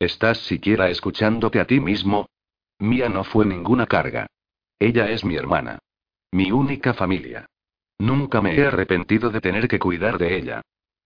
¿Estás 0.00 0.38
siquiera 0.46 0.88
escuchándote 0.88 1.60
a 1.60 1.66
ti 1.66 1.78
mismo? 1.78 2.30
Mía 2.78 3.10
no 3.10 3.22
fue 3.22 3.44
ninguna 3.44 3.86
carga. 3.86 4.26
Ella 4.78 5.10
es 5.10 5.26
mi 5.26 5.36
hermana. 5.36 5.78
Mi 6.32 6.50
única 6.50 6.94
familia. 6.94 7.44
Nunca 7.98 8.40
me 8.40 8.56
he 8.56 8.66
arrepentido 8.66 9.28
de 9.28 9.42
tener 9.42 9.68
que 9.68 9.78
cuidar 9.78 10.16
de 10.16 10.38
ella. 10.38 10.62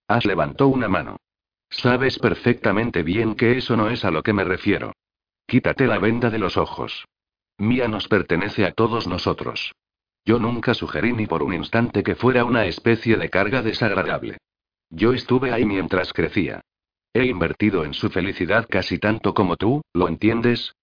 Has 0.07 0.24
levantó 0.24 0.68
una 0.68 0.88
mano. 0.88 1.16
Sabes 1.70 2.20
perfectamente 2.20 3.03
bien 3.03 3.34
que 3.34 3.59
eso 3.59 3.76
no 3.76 3.90
es 3.90 4.05
a 4.05 4.12
lo 4.12 4.22
que 4.22 4.32
me 4.32 4.45
refiero. 4.45 4.92
Quítate 5.45 5.88
la 5.88 5.99
venda 5.99 6.30
de 6.30 6.38
los 6.38 6.57
ojos. 6.57 7.05
Mía 7.59 7.88
nos 7.88 8.07
pertenece 8.07 8.64
a 8.64 8.70
todos 8.70 9.09
nosotros. 9.09 9.72
Yo 10.24 10.38
nunca 10.38 10.72
sugerí 10.72 11.12
ni 11.12 11.26
por 11.26 11.42
un 11.42 11.53
instante 11.53 12.05
que 12.05 12.14
fuera 12.14 12.45
una 12.45 12.66
especie 12.66 13.16
de 13.16 13.28
carga 13.28 13.61
desagradable. 13.61 14.38
Yo 14.88 15.12
estuve 15.14 15.53
ahí 15.53 15.64
mientras 15.64 16.12
crecía. 16.12 16.61
He 17.17 17.27
invertido 17.27 17.85
en 17.85 17.95
su 17.95 18.11
felicidad 18.11 18.67
casi 18.69 18.99
tanto 18.99 19.35
como 19.35 19.57
tú, 19.57 19.83
¿lo 19.93 20.09
entiendes? 20.09 20.75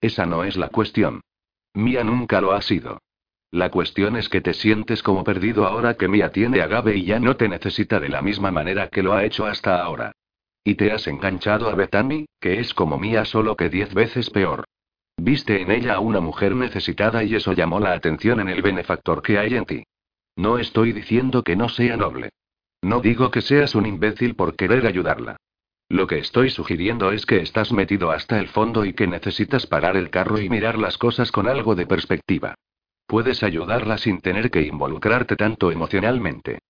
Esa 0.00 0.26
no 0.26 0.44
es 0.44 0.56
la 0.56 0.68
cuestión. 0.68 1.22
Mía 1.74 2.04
nunca 2.04 2.40
lo 2.40 2.52
ha 2.52 2.62
sido. 2.62 3.00
La 3.50 3.68
cuestión 3.70 4.16
es 4.16 4.28
que 4.28 4.40
te 4.40 4.54
sientes 4.54 5.02
como 5.02 5.24
perdido 5.24 5.66
ahora 5.66 5.94
que 5.94 6.06
Mía 6.06 6.30
tiene 6.30 6.62
a 6.62 6.68
Gabe 6.68 6.96
y 6.96 7.04
ya 7.04 7.18
no 7.18 7.36
te 7.36 7.48
necesita 7.48 7.98
de 7.98 8.08
la 8.08 8.22
misma 8.22 8.52
manera 8.52 8.88
que 8.88 9.02
lo 9.02 9.12
ha 9.12 9.24
hecho 9.24 9.44
hasta 9.44 9.82
ahora. 9.82 10.12
Y 10.62 10.76
te 10.76 10.92
has 10.92 11.08
enganchado 11.08 11.68
a 11.68 11.74
Bethany, 11.74 12.26
que 12.38 12.60
es 12.60 12.72
como 12.74 12.96
mía 12.96 13.24
solo 13.24 13.56
que 13.56 13.68
diez 13.68 13.92
veces 13.92 14.30
peor. 14.30 14.64
Viste 15.16 15.60
en 15.60 15.72
ella 15.72 15.94
a 15.94 16.00
una 16.00 16.20
mujer 16.20 16.54
necesitada 16.54 17.24
y 17.24 17.34
eso 17.34 17.52
llamó 17.54 17.80
la 17.80 17.92
atención 17.92 18.38
en 18.38 18.48
el 18.48 18.62
benefactor 18.62 19.20
que 19.20 19.38
hay 19.38 19.56
en 19.56 19.64
ti. 19.66 19.82
No 20.36 20.58
estoy 20.58 20.92
diciendo 20.92 21.42
que 21.42 21.56
no 21.56 21.68
sea 21.68 21.96
noble. 21.96 22.30
No 22.82 23.00
digo 23.00 23.32
que 23.32 23.42
seas 23.42 23.74
un 23.74 23.86
imbécil 23.86 24.36
por 24.36 24.54
querer 24.54 24.86
ayudarla. 24.86 25.36
Lo 25.92 26.06
que 26.06 26.16
estoy 26.16 26.48
sugiriendo 26.48 27.12
es 27.12 27.26
que 27.26 27.42
estás 27.42 27.70
metido 27.70 28.12
hasta 28.12 28.38
el 28.38 28.48
fondo 28.48 28.86
y 28.86 28.94
que 28.94 29.06
necesitas 29.06 29.66
parar 29.66 29.94
el 29.98 30.08
carro 30.08 30.40
y 30.40 30.48
mirar 30.48 30.78
las 30.78 30.96
cosas 30.96 31.30
con 31.30 31.46
algo 31.46 31.74
de 31.74 31.86
perspectiva. 31.86 32.54
Puedes 33.06 33.42
ayudarla 33.42 33.98
sin 33.98 34.22
tener 34.22 34.50
que 34.50 34.62
involucrarte 34.62 35.36
tanto 35.36 35.70
emocionalmente. 35.70 36.60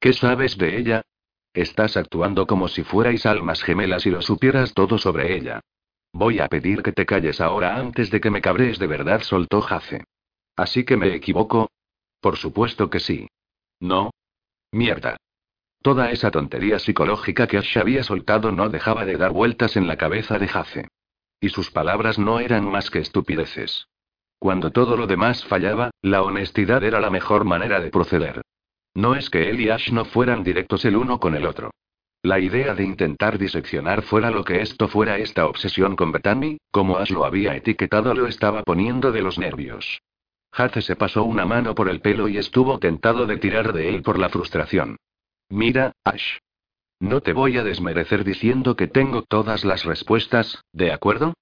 ¿Qué 0.00 0.14
sabes 0.14 0.56
de 0.56 0.78
ella? 0.78 1.02
Estás 1.52 1.98
actuando 1.98 2.46
como 2.46 2.68
si 2.68 2.82
fuerais 2.82 3.26
almas 3.26 3.62
gemelas 3.62 4.06
y 4.06 4.10
lo 4.10 4.22
supieras 4.22 4.72
todo 4.72 4.96
sobre 4.96 5.36
ella. 5.36 5.60
Voy 6.14 6.40
a 6.40 6.48
pedir 6.48 6.82
que 6.82 6.92
te 6.92 7.04
calles 7.04 7.42
ahora 7.42 7.76
antes 7.76 8.10
de 8.10 8.18
que 8.22 8.30
me 8.30 8.40
cabrees 8.40 8.78
de 8.78 8.86
verdad, 8.86 9.20
soltó 9.20 9.60
Jace. 9.60 10.04
¿Así 10.56 10.84
que 10.84 10.96
me 10.96 11.14
equivoco? 11.14 11.70
Por 12.22 12.38
supuesto 12.38 12.88
que 12.88 13.00
sí. 13.00 13.28
No. 13.78 14.10
Mierda. 14.72 15.18
Toda 15.82 16.10
esa 16.10 16.30
tontería 16.30 16.78
psicológica 16.78 17.46
que 17.46 17.56
Ash 17.56 17.78
había 17.78 18.02
soltado 18.02 18.52
no 18.52 18.68
dejaba 18.68 19.06
de 19.06 19.16
dar 19.16 19.32
vueltas 19.32 19.76
en 19.76 19.86
la 19.86 19.96
cabeza 19.96 20.38
de 20.38 20.46
Jace. 20.46 20.88
Y 21.40 21.48
sus 21.48 21.70
palabras 21.70 22.18
no 22.18 22.38
eran 22.38 22.70
más 22.70 22.90
que 22.90 22.98
estupideces. 22.98 23.86
Cuando 24.38 24.72
todo 24.72 24.96
lo 24.98 25.06
demás 25.06 25.42
fallaba, 25.44 25.90
la 26.02 26.22
honestidad 26.22 26.84
era 26.84 27.00
la 27.00 27.08
mejor 27.08 27.44
manera 27.44 27.80
de 27.80 27.90
proceder. 27.90 28.42
No 28.94 29.14
es 29.14 29.30
que 29.30 29.48
él 29.48 29.60
y 29.60 29.70
Ash 29.70 29.90
no 29.90 30.04
fueran 30.04 30.44
directos 30.44 30.84
el 30.84 30.96
uno 30.96 31.18
con 31.18 31.34
el 31.34 31.46
otro. 31.46 31.70
La 32.22 32.38
idea 32.38 32.74
de 32.74 32.84
intentar 32.84 33.38
diseccionar 33.38 34.02
fuera 34.02 34.30
lo 34.30 34.44
que 34.44 34.60
esto 34.60 34.88
fuera 34.88 35.16
esta 35.16 35.46
obsesión 35.46 35.96
con 35.96 36.12
Bethany, 36.12 36.58
como 36.70 36.98
Ash 36.98 37.10
lo 37.10 37.24
había 37.24 37.56
etiquetado, 37.56 38.12
lo 38.12 38.26
estaba 38.26 38.62
poniendo 38.64 39.12
de 39.12 39.22
los 39.22 39.38
nervios. 39.38 40.02
Hace 40.52 40.82
se 40.82 40.96
pasó 40.96 41.24
una 41.24 41.46
mano 41.46 41.74
por 41.74 41.88
el 41.88 42.02
pelo 42.02 42.28
y 42.28 42.36
estuvo 42.36 42.78
tentado 42.78 43.24
de 43.26 43.38
tirar 43.38 43.72
de 43.72 43.88
él 43.88 44.02
por 44.02 44.18
la 44.18 44.28
frustración. 44.28 44.96
Mira, 45.50 45.92
Ash. 46.04 46.38
No 47.00 47.22
te 47.22 47.32
voy 47.32 47.58
a 47.58 47.64
desmerecer 47.64 48.24
diciendo 48.24 48.76
que 48.76 48.86
tengo 48.86 49.22
todas 49.22 49.64
las 49.64 49.84
respuestas, 49.84 50.62
¿de 50.72 50.92
acuerdo? 50.92 51.34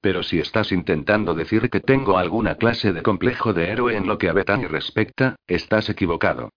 Pero 0.00 0.22
si 0.24 0.40
estás 0.40 0.72
intentando 0.72 1.34
decir 1.34 1.70
que 1.70 1.80
tengo 1.80 2.18
alguna 2.18 2.56
clase 2.56 2.92
de 2.92 3.02
complejo 3.02 3.52
de 3.52 3.70
héroe 3.70 3.96
en 3.96 4.08
lo 4.08 4.18
que 4.18 4.28
a 4.28 4.32
Bethany 4.32 4.66
respecta, 4.66 5.36
estás 5.46 5.88
equivocado. 5.88 6.50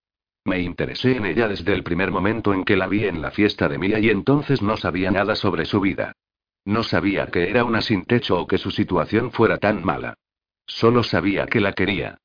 Me 0.43 0.59
interesé 0.59 1.15
en 1.17 1.25
ella 1.25 1.47
desde 1.47 1.73
el 1.73 1.83
primer 1.83 2.09
momento 2.09 2.53
en 2.53 2.63
que 2.63 2.75
la 2.75 2.87
vi 2.87 3.05
en 3.05 3.21
la 3.21 3.31
fiesta 3.31 3.69
de 3.69 3.77
Mía 3.77 3.99
y 3.99 4.09
entonces 4.09 4.61
no 4.61 4.75
sabía 4.75 5.11
nada 5.11 5.35
sobre 5.35 5.65
su 5.65 5.79
vida. 5.79 6.13
No 6.65 6.83
sabía 6.83 7.27
que 7.27 7.49
era 7.49 7.63
una 7.63 7.81
sin 7.81 8.05
techo 8.05 8.41
o 8.41 8.47
que 8.47 8.57
su 8.57 8.71
situación 8.71 9.31
fuera 9.31 9.59
tan 9.59 9.83
mala. 9.83 10.15
Solo 10.65 11.03
sabía 11.03 11.45
que 11.45 11.61
la 11.61 11.73
quería. 11.73 12.17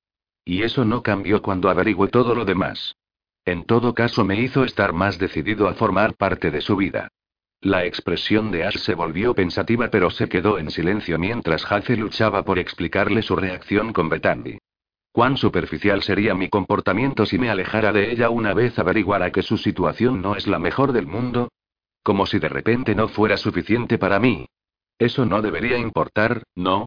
Y 0.45 0.63
eso 0.63 0.85
no 0.85 1.03
cambió 1.03 1.43
cuando 1.43 1.69
averigüé 1.69 2.09
todo 2.09 2.35
lo 2.35 2.45
demás. 2.45 2.97
En 3.45 3.65
todo 3.65 3.93
caso 3.95 4.25
me 4.25 4.41
hizo 4.41 4.65
estar 4.65 4.93
más 4.93 5.19
decidido 5.19 5.69
a 5.69 5.75
formar 5.75 6.15
parte 6.15 6.51
de 6.51 6.61
su 6.61 6.77
vida. 6.77 7.09
La 7.61 7.85
expresión 7.85 8.51
de 8.51 8.65
Ash 8.65 8.79
se 8.79 8.95
volvió 8.95 9.35
pensativa 9.35 9.89
pero 9.89 10.11
se 10.11 10.29
quedó 10.29 10.59
en 10.59 10.71
silencio 10.71 11.19
mientras 11.19 11.71
Hace 11.71 11.97
luchaba 11.97 12.45
por 12.45 12.59
explicarle 12.59 13.23
su 13.23 13.37
reacción 13.37 13.93
con 13.93 14.09
Bethany. 14.09 14.59
Cuán 15.13 15.37
superficial 15.37 16.03
sería 16.03 16.35
mi 16.35 16.49
comportamiento 16.49 17.27
si 17.27 17.39
me 17.39 17.51
alejara 17.51 17.93
de 17.93 18.11
ella 18.11 18.31
una 18.31 18.55
vez 18.55 18.79
averiguara 18.79 19.31
que 19.31 19.43
su 19.43 19.59
situación 19.59 20.23
no 20.23 20.37
es 20.37 20.47
la 20.47 20.59
mejor 20.59 20.93
del 20.93 21.07
mundo. 21.07 21.53
Como 22.03 22.27
si 22.27 22.39
de 22.39 22.49
repente 22.49 22.95
no 22.95 23.09
fuera 23.09 23.37
suficiente 23.37 23.99
para 23.99 24.19
mí. 24.19 24.47
Eso 24.99 25.27
no 25.27 25.43
debería 25.43 25.79
importar, 25.79 26.43
¿no? 26.55 26.87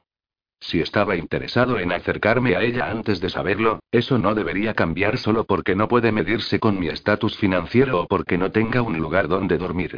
Si 0.68 0.82
estaba 0.82 1.16
interesado 1.16 1.78
en 1.78 1.92
acercarme 1.92 2.56
a 2.56 2.64
ella 2.64 2.90
antes 2.90 3.22
de 3.22 3.30
saberlo, 3.30 3.82
eso 3.92 4.18
no 4.18 4.34
debería 4.34 4.74
cambiar 4.74 5.20
solo 5.20 5.44
porque 5.44 5.76
no 5.76 5.88
puede 5.88 6.12
medirse 6.12 6.60
con 6.60 6.80
mi 6.80 6.88
estatus 6.88 7.38
financiero 7.38 8.02
o 8.02 8.08
porque 8.08 8.40
no 8.40 8.52
tenga 8.52 8.82
un 8.82 8.98
lugar 8.98 9.28
donde 9.28 9.60
dormir. 9.60 9.98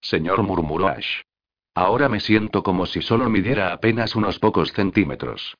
Señor 0.00 0.42
murmuró 0.42 0.88
Ash. 0.88 1.20
Ahora 1.74 2.08
me 2.08 2.20
siento 2.20 2.62
como 2.62 2.86
si 2.86 3.02
solo 3.02 3.28
midiera 3.28 3.74
apenas 3.74 4.16
unos 4.16 4.38
pocos 4.38 4.72
centímetros. 4.72 5.54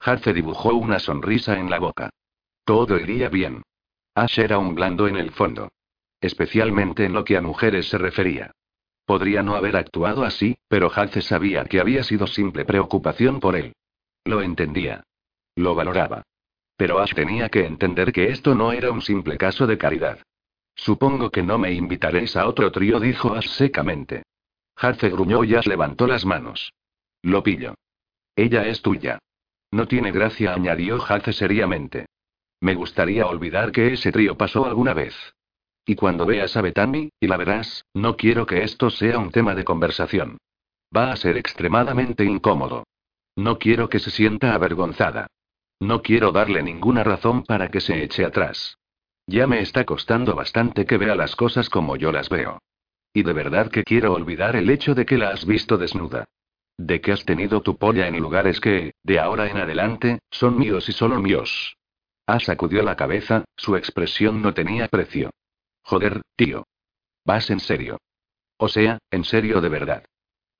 Harce 0.00 0.32
dibujó 0.32 0.72
una 0.72 1.00
sonrisa 1.00 1.58
en 1.58 1.68
la 1.68 1.78
boca. 1.78 2.08
Todo 2.64 2.98
iría 2.98 3.28
bien. 3.28 3.60
Ash 4.14 4.38
era 4.38 4.56
un 4.56 4.74
blando 4.74 5.06
en 5.06 5.16
el 5.16 5.32
fondo. 5.32 5.68
Especialmente 6.22 7.04
en 7.04 7.12
lo 7.12 7.24
que 7.24 7.36
a 7.36 7.42
mujeres 7.42 7.90
se 7.90 7.98
refería. 7.98 8.52
Podría 9.04 9.42
no 9.42 9.54
haber 9.54 9.76
actuado 9.76 10.24
así, 10.24 10.56
pero 10.66 10.90
Harce 10.94 11.20
sabía 11.20 11.66
que 11.66 11.78
había 11.78 12.02
sido 12.04 12.26
simple 12.26 12.64
preocupación 12.64 13.38
por 13.40 13.54
él. 13.54 13.74
Lo 14.28 14.42
entendía. 14.42 15.04
Lo 15.56 15.74
valoraba. 15.74 16.22
Pero 16.76 16.98
Ash 16.98 17.14
tenía 17.14 17.48
que 17.48 17.64
entender 17.64 18.12
que 18.12 18.28
esto 18.28 18.54
no 18.54 18.72
era 18.72 18.92
un 18.92 19.00
simple 19.00 19.38
caso 19.38 19.66
de 19.66 19.78
caridad. 19.78 20.18
Supongo 20.74 21.30
que 21.30 21.42
no 21.42 21.56
me 21.56 21.72
invitaréis 21.72 22.36
a 22.36 22.46
otro 22.46 22.70
trío, 22.70 23.00
dijo 23.00 23.34
Ash 23.34 23.48
secamente. 23.48 24.24
Hace 24.76 25.08
gruñó 25.08 25.44
y 25.44 25.54
Ash 25.54 25.66
levantó 25.66 26.06
las 26.06 26.26
manos. 26.26 26.74
Lo 27.22 27.42
pillo. 27.42 27.74
Ella 28.36 28.66
es 28.66 28.82
tuya. 28.82 29.18
No 29.70 29.88
tiene 29.88 30.12
gracia, 30.12 30.52
añadió 30.52 31.02
Hace 31.02 31.32
seriamente. 31.32 32.04
Me 32.60 32.74
gustaría 32.74 33.26
olvidar 33.26 33.72
que 33.72 33.94
ese 33.94 34.12
trío 34.12 34.36
pasó 34.36 34.66
alguna 34.66 34.92
vez. 34.92 35.14
Y 35.86 35.94
cuando 35.94 36.26
veas 36.26 36.54
a 36.54 36.60
Betami, 36.60 37.08
y 37.18 37.28
la 37.28 37.38
verás, 37.38 37.86
no 37.94 38.14
quiero 38.18 38.44
que 38.44 38.62
esto 38.62 38.90
sea 38.90 39.18
un 39.18 39.30
tema 39.30 39.54
de 39.54 39.64
conversación. 39.64 40.36
Va 40.94 41.12
a 41.12 41.16
ser 41.16 41.38
extremadamente 41.38 42.24
incómodo. 42.24 42.84
No 43.38 43.60
quiero 43.60 43.88
que 43.88 44.00
se 44.00 44.10
sienta 44.10 44.52
avergonzada. 44.52 45.28
No 45.78 46.02
quiero 46.02 46.32
darle 46.32 46.60
ninguna 46.60 47.04
razón 47.04 47.44
para 47.44 47.68
que 47.70 47.80
se 47.80 48.02
eche 48.02 48.24
atrás. 48.24 48.78
Ya 49.28 49.46
me 49.46 49.60
está 49.60 49.84
costando 49.84 50.34
bastante 50.34 50.86
que 50.86 50.98
vea 50.98 51.14
las 51.14 51.36
cosas 51.36 51.70
como 51.70 51.94
yo 51.94 52.10
las 52.10 52.28
veo. 52.28 52.58
Y 53.12 53.22
de 53.22 53.32
verdad 53.32 53.70
que 53.70 53.84
quiero 53.84 54.12
olvidar 54.12 54.56
el 54.56 54.68
hecho 54.68 54.92
de 54.96 55.06
que 55.06 55.18
la 55.18 55.30
has 55.30 55.46
visto 55.46 55.78
desnuda. 55.78 56.24
De 56.78 57.00
que 57.00 57.12
has 57.12 57.24
tenido 57.24 57.60
tu 57.60 57.76
polla 57.76 58.08
en 58.08 58.18
lugares 58.18 58.58
que, 58.58 58.94
de 59.04 59.20
ahora 59.20 59.48
en 59.48 59.58
adelante, 59.58 60.18
son 60.32 60.58
míos 60.58 60.88
y 60.88 60.92
solo 60.92 61.20
míos. 61.20 61.76
Ah 62.26 62.40
sacudió 62.40 62.82
la 62.82 62.96
cabeza, 62.96 63.44
su 63.56 63.76
expresión 63.76 64.42
no 64.42 64.52
tenía 64.52 64.88
precio. 64.88 65.30
Joder, 65.82 66.22
tío. 66.34 66.66
Vas 67.24 67.50
en 67.50 67.60
serio. 67.60 67.98
O 68.56 68.66
sea, 68.66 68.98
en 69.12 69.22
serio 69.22 69.60
de 69.60 69.68
verdad. 69.68 70.02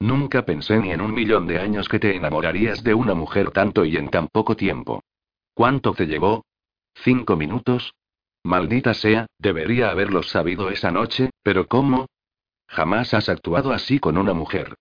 Nunca 0.01 0.44
pensé 0.44 0.78
ni 0.78 0.92
en 0.92 1.01
un 1.01 1.12
millón 1.12 1.46
de 1.46 1.59
años 1.59 1.88
que 1.88 1.99
te 1.99 2.14
enamorarías 2.14 2.84
de 2.84 2.94
una 2.94 3.14
mujer 3.14 3.51
tanto 3.51 3.84
y 3.84 3.96
en 3.96 4.09
tan 4.09 4.28
poco 4.28 4.57
tiempo. 4.57 5.03
¿Cuánto 5.55 5.92
te 5.92 6.07
llevó? 6.07 6.44
¿Cinco 6.94 7.36
minutos? 7.36 7.94
Maldita 8.44 8.94
sea, 8.94 9.26
debería 9.38 9.90
haberlo 9.90 10.22
sabido 10.22 10.70
esa 10.70 10.90
noche, 10.92 11.30
pero 11.42 11.66
¿cómo? 11.66 12.07
Jamás 12.68 13.12
has 13.14 13.28
actuado 13.28 13.72
así 13.72 13.99
con 13.99 14.16
una 14.16 14.34
mujer. 14.34 14.74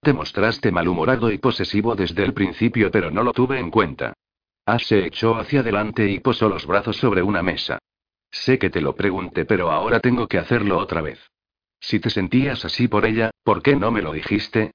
Te 0.00 0.12
mostraste 0.12 0.70
malhumorado 0.70 1.30
y 1.30 1.38
posesivo 1.38 1.94
desde 1.94 2.24
el 2.24 2.32
principio, 2.32 2.90
pero 2.90 3.10
no 3.10 3.22
lo 3.22 3.32
tuve 3.32 3.58
en 3.58 3.70
cuenta. 3.70 4.14
Ash 4.66 4.84
se 4.84 5.06
echó 5.06 5.36
hacia 5.36 5.60
adelante 5.60 6.08
y 6.08 6.20
posó 6.20 6.48
los 6.48 6.66
brazos 6.66 6.96
sobre 6.96 7.22
una 7.22 7.42
mesa. 7.42 7.78
Sé 8.30 8.58
que 8.58 8.70
te 8.70 8.80
lo 8.80 8.94
pregunté, 8.94 9.44
pero 9.44 9.70
ahora 9.70 9.98
tengo 10.00 10.28
que 10.28 10.38
hacerlo 10.38 10.78
otra 10.78 11.00
vez. 11.00 11.18
Si 11.80 11.98
te 11.98 12.10
sentías 12.10 12.64
así 12.64 12.88
por 12.88 13.06
ella, 13.06 13.30
¿por 13.42 13.62
qué 13.62 13.74
no 13.74 13.90
me 13.90 14.02
lo 14.02 14.12
dijiste? 14.12 14.72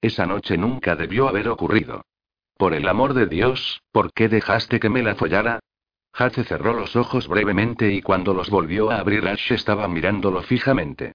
Esa 0.00 0.26
noche 0.26 0.56
nunca 0.56 0.96
debió 0.96 1.28
haber 1.28 1.48
ocurrido. 1.48 2.02
Por 2.56 2.74
el 2.74 2.88
amor 2.88 3.14
de 3.14 3.26
Dios, 3.26 3.80
¿por 3.92 4.12
qué 4.12 4.28
dejaste 4.28 4.80
que 4.80 4.88
me 4.88 5.02
la 5.02 5.14
follara? 5.14 5.60
Hace 6.12 6.42
cerró 6.42 6.72
los 6.72 6.96
ojos 6.96 7.28
brevemente 7.28 7.92
y 7.92 8.02
cuando 8.02 8.34
los 8.34 8.50
volvió 8.50 8.90
a 8.90 8.98
abrir 8.98 9.26
Ash 9.28 9.52
estaba 9.52 9.86
mirándolo 9.86 10.42
fijamente. 10.42 11.12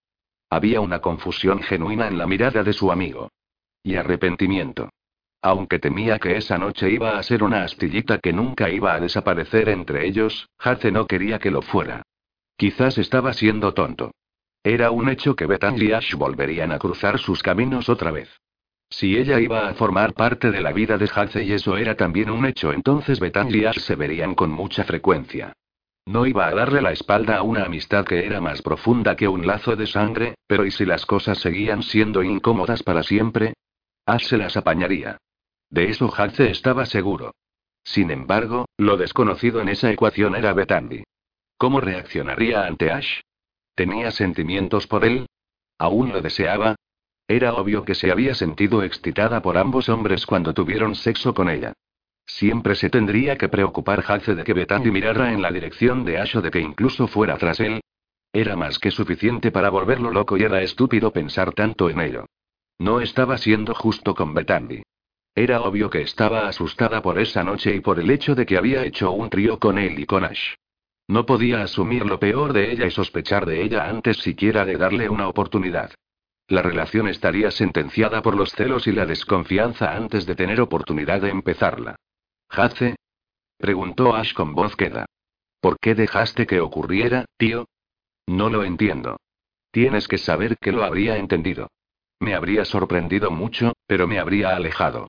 Había 0.49 0.79
una 0.79 0.99
confusión 0.99 1.61
genuina 1.61 2.07
en 2.07 2.17
la 2.17 2.27
mirada 2.27 2.63
de 2.63 2.73
su 2.73 2.91
amigo. 2.91 3.29
Y 3.83 3.95
arrepentimiento. 3.95 4.89
Aunque 5.41 5.79
temía 5.79 6.19
que 6.19 6.37
esa 6.37 6.57
noche 6.57 6.89
iba 6.89 7.17
a 7.17 7.23
ser 7.23 7.43
una 7.43 7.63
astillita 7.63 8.19
que 8.19 8.31
nunca 8.31 8.69
iba 8.69 8.93
a 8.93 8.99
desaparecer 9.01 9.67
entre 9.67 10.07
ellos, 10.07 10.47
Hace 10.57 10.91
no 10.91 11.05
quería 11.05 11.39
que 11.39 11.51
lo 11.51 11.61
fuera. 11.61 12.03
Quizás 12.55 12.97
estaba 12.97 13.33
siendo 13.33 13.73
tonto. 13.73 14.11
Era 14.63 14.91
un 14.91 15.09
hecho 15.09 15.35
que 15.35 15.45
Bethany 15.45 15.83
y 15.83 15.91
Ash 15.91 16.15
volverían 16.15 16.71
a 16.71 16.79
cruzar 16.79 17.19
sus 17.19 17.43
caminos 17.43 17.89
otra 17.89 18.11
vez. 18.11 18.29
Si 18.89 19.17
ella 19.17 19.39
iba 19.41 19.67
a 19.67 19.73
formar 19.73 20.13
parte 20.13 20.51
de 20.51 20.61
la 20.61 20.71
vida 20.71 20.97
de 20.97 21.09
Haze 21.13 21.43
y 21.43 21.51
eso 21.51 21.75
era 21.75 21.95
también 21.95 22.29
un 22.29 22.45
hecho, 22.45 22.71
entonces 22.71 23.19
Bethany 23.19 23.57
y 23.57 23.65
Ash 23.65 23.79
se 23.79 23.95
verían 23.95 24.35
con 24.35 24.51
mucha 24.51 24.85
frecuencia. 24.85 25.51
No 26.05 26.25
iba 26.25 26.47
a 26.47 26.53
darle 26.53 26.81
la 26.81 26.91
espalda 26.91 27.37
a 27.37 27.43
una 27.43 27.63
amistad 27.63 28.05
que 28.05 28.25
era 28.25 28.39
más 28.39 28.61
profunda 28.61 29.15
que 29.15 29.27
un 29.27 29.45
lazo 29.45 29.75
de 29.75 29.87
sangre, 29.87 30.35
pero 30.47 30.65
¿y 30.65 30.71
si 30.71 30.85
las 30.85 31.05
cosas 31.05 31.39
seguían 31.39 31.83
siendo 31.83 32.23
incómodas 32.23 32.83
para 32.83 33.03
siempre? 33.03 33.53
Ash 34.05 34.27
se 34.27 34.37
las 34.37 34.55
apañaría. 34.55 35.17
De 35.69 35.89
eso 35.89 36.13
Haze 36.15 36.51
estaba 36.51 36.85
seguro. 36.85 37.33
Sin 37.83 38.11
embargo, 38.11 38.65
lo 38.77 38.95
desconocido 38.95 39.59
en 39.59 39.69
esa 39.69 39.91
ecuación 39.91 40.35
era 40.35 40.53
Bethany. 40.53 41.03
¿Cómo 41.57 41.81
reaccionaría 41.81 42.65
ante 42.65 42.91
Ash? 42.91 43.21
¿Tenía 43.75 44.11
sentimientos 44.11 44.87
por 44.87 45.03
él? 45.05 45.27
¿Aún 45.79 46.13
lo 46.13 46.21
deseaba? 46.21 46.75
Era 47.27 47.53
obvio 47.53 47.83
que 47.85 47.95
se 47.95 48.11
había 48.11 48.35
sentido 48.35 48.83
excitada 48.83 49.41
por 49.41 49.57
ambos 49.57 49.89
hombres 49.89 50.25
cuando 50.25 50.53
tuvieron 50.53 50.95
sexo 50.95 51.33
con 51.33 51.49
ella. 51.49 51.73
Siempre 52.25 52.75
se 52.75 52.89
tendría 52.89 53.37
que 53.37 53.49
preocupar 53.49 54.03
Hace 54.07 54.35
de 54.35 54.43
que 54.43 54.53
Bethany 54.53 54.91
mirara 54.91 55.33
en 55.33 55.41
la 55.41 55.51
dirección 55.51 56.05
de 56.05 56.19
Ash 56.19 56.37
o 56.37 56.41
de 56.41 56.51
que 56.51 56.59
incluso 56.59 57.07
fuera 57.07 57.37
tras 57.37 57.59
él. 57.59 57.81
Era 58.31 58.55
más 58.55 58.79
que 58.79 58.91
suficiente 58.91 59.51
para 59.51 59.69
volverlo 59.69 60.11
loco 60.11 60.37
y 60.37 60.43
era 60.43 60.61
estúpido 60.61 61.11
pensar 61.11 61.53
tanto 61.53 61.89
en 61.89 61.99
ello. 61.99 62.25
No 62.79 63.01
estaba 63.01 63.37
siendo 63.37 63.73
justo 63.73 64.15
con 64.15 64.33
Bethany. 64.33 64.83
Era 65.35 65.61
obvio 65.61 65.89
que 65.89 66.01
estaba 66.01 66.47
asustada 66.47 67.01
por 67.01 67.19
esa 67.19 67.43
noche 67.43 67.75
y 67.75 67.79
por 67.79 67.99
el 67.99 68.09
hecho 68.11 68.35
de 68.35 68.45
que 68.45 68.57
había 68.57 68.83
hecho 68.85 69.11
un 69.11 69.29
trío 69.29 69.59
con 69.59 69.77
él 69.77 69.99
y 69.99 70.05
con 70.05 70.23
Ash. 70.23 70.55
No 71.07 71.25
podía 71.25 71.63
asumir 71.63 72.05
lo 72.05 72.19
peor 72.19 72.53
de 72.53 72.71
ella 72.71 72.85
y 72.85 72.91
sospechar 72.91 73.45
de 73.45 73.61
ella 73.61 73.89
antes 73.89 74.17
siquiera 74.17 74.65
de 74.65 74.77
darle 74.77 75.09
una 75.09 75.27
oportunidad. 75.27 75.91
La 76.47 76.61
relación 76.61 77.07
estaría 77.07 77.51
sentenciada 77.51 78.21
por 78.21 78.35
los 78.35 78.51
celos 78.51 78.87
y 78.87 78.91
la 78.91 79.05
desconfianza 79.05 79.95
antes 79.95 80.25
de 80.25 80.35
tener 80.35 80.61
oportunidad 80.61 81.21
de 81.21 81.29
empezarla. 81.29 81.95
¿Hace? 82.49 82.95
preguntó 83.57 84.15
Ash 84.15 84.33
con 84.33 84.53
voz 84.53 84.75
queda. 84.75 85.05
¿Por 85.59 85.77
qué 85.79 85.95
dejaste 85.95 86.45
que 86.45 86.59
ocurriera, 86.59 87.25
tío? 87.37 87.67
No 88.27 88.49
lo 88.49 88.63
entiendo. 88.63 89.17
Tienes 89.71 90.07
que 90.07 90.17
saber 90.17 90.57
que 90.57 90.71
lo 90.71 90.83
habría 90.83 91.17
entendido. 91.17 91.69
Me 92.19 92.35
habría 92.35 92.65
sorprendido 92.65 93.31
mucho, 93.31 93.73
pero 93.87 94.07
me 94.07 94.19
habría 94.19 94.55
alejado. 94.55 95.07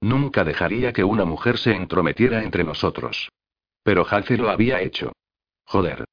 Nunca 0.00 0.44
dejaría 0.44 0.92
que 0.92 1.04
una 1.04 1.24
mujer 1.24 1.58
se 1.58 1.72
entrometiera 1.72 2.42
entre 2.42 2.64
nosotros. 2.64 3.30
Pero 3.82 4.06
Hace 4.08 4.36
lo 4.36 4.50
había 4.50 4.80
hecho. 4.80 5.12
Joder. 5.64 6.04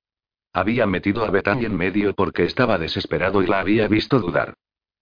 Había 0.53 0.85
metido 0.85 1.23
a 1.23 1.31
Bethany 1.31 1.65
en 1.65 1.75
medio 1.75 2.13
porque 2.13 2.43
estaba 2.43 2.77
desesperado 2.77 3.41
y 3.41 3.47
la 3.47 3.59
había 3.59 3.87
visto 3.87 4.19
dudar. 4.19 4.53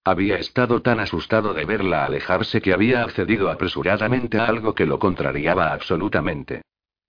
Había 0.03 0.37
estado 0.37 0.81
tan 0.81 0.99
asustado 0.99 1.53
de 1.53 1.65
verla 1.65 2.05
alejarse 2.05 2.61
que 2.61 2.73
había 2.73 3.03
accedido 3.03 3.49
apresuradamente 3.49 4.39
a 4.39 4.45
algo 4.45 4.73
que 4.73 4.85
lo 4.85 4.99
contrariaba 4.99 5.73
absolutamente. 5.73 6.61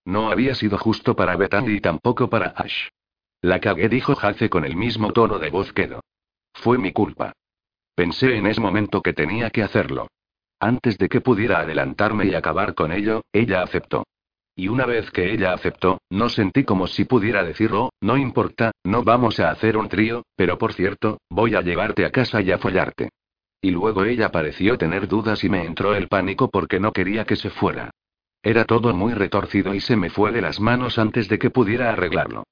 No 0.05 0.31
había 0.31 0.55
sido 0.55 0.79
justo 0.79 1.15
para 1.15 1.37
Bethany 1.37 1.77
y 1.77 1.81
tampoco 1.81 2.29
para 2.29 2.49
Ash. 2.49 2.89
La 3.43 3.61
cagué, 3.61 3.89
dijo 3.89 4.17
Hace 4.21 4.51
con 4.51 4.65
el 4.65 4.77
mismo 4.77 5.13
tono 5.13 5.39
de 5.39 5.51
voz 5.51 5.73
quedo. 5.73 6.01
Fue 6.53 6.79
mi 6.79 6.93
culpa. 6.93 7.33
Pensé 7.95 8.37
en 8.37 8.47
ese 8.47 8.61
momento 8.61 9.03
que 9.03 9.13
tenía 9.13 9.51
que 9.51 9.63
hacerlo. 9.63 10.09
Antes 10.59 10.99
de 10.99 11.09
que 11.09 11.21
pudiera 11.21 11.61
adelantarme 11.61 12.27
y 12.27 12.35
acabar 12.35 12.75
con 12.75 12.93
ello, 12.93 13.23
ella 13.33 13.63
aceptó. 13.63 14.05
Y 14.61 14.69
una 14.69 14.85
vez 14.85 15.11
que 15.11 15.33
ella 15.33 15.55
aceptó, 15.55 16.03
no 16.11 16.29
sentí 16.29 16.65
como 16.65 16.87
si 16.87 17.07
pudiera 17.07 17.43
decirlo, 17.43 17.95
no 18.03 18.19
importa, 18.19 18.73
no 18.85 19.03
vamos 19.03 19.41
a 19.41 19.49
hacer 19.49 19.79
un 19.79 19.89
trío, 19.89 20.27
pero 20.37 20.59
por 20.59 20.75
cierto, 20.75 21.17
voy 21.31 21.55
a 21.55 21.63
llevarte 21.63 22.05
a 22.05 22.11
casa 22.11 22.43
y 22.43 22.53
a 22.53 22.59
follarte. 22.59 23.09
Y 23.63 23.71
luego 23.71 24.05
ella 24.05 24.31
pareció 24.31 24.77
tener 24.77 25.09
dudas 25.09 25.45
y 25.45 25.49
me 25.49 25.65
entró 25.65 25.95
el 25.95 26.09
pánico 26.09 26.51
porque 26.51 26.79
no 26.79 26.93
quería 26.93 27.25
que 27.25 27.37
se 27.37 27.49
fuera. 27.49 27.91
Era 28.43 28.67
todo 28.67 28.93
muy 28.93 29.15
retorcido 29.15 29.73
y 29.75 29.81
se 29.81 29.97
me 29.97 30.11
fue 30.11 30.31
de 30.31 30.43
las 30.43 30.61
manos 30.61 30.99
antes 30.99 31.27
de 31.31 31.39
que 31.39 31.49
pudiera 31.49 31.91
arreglarlo. 31.91 32.45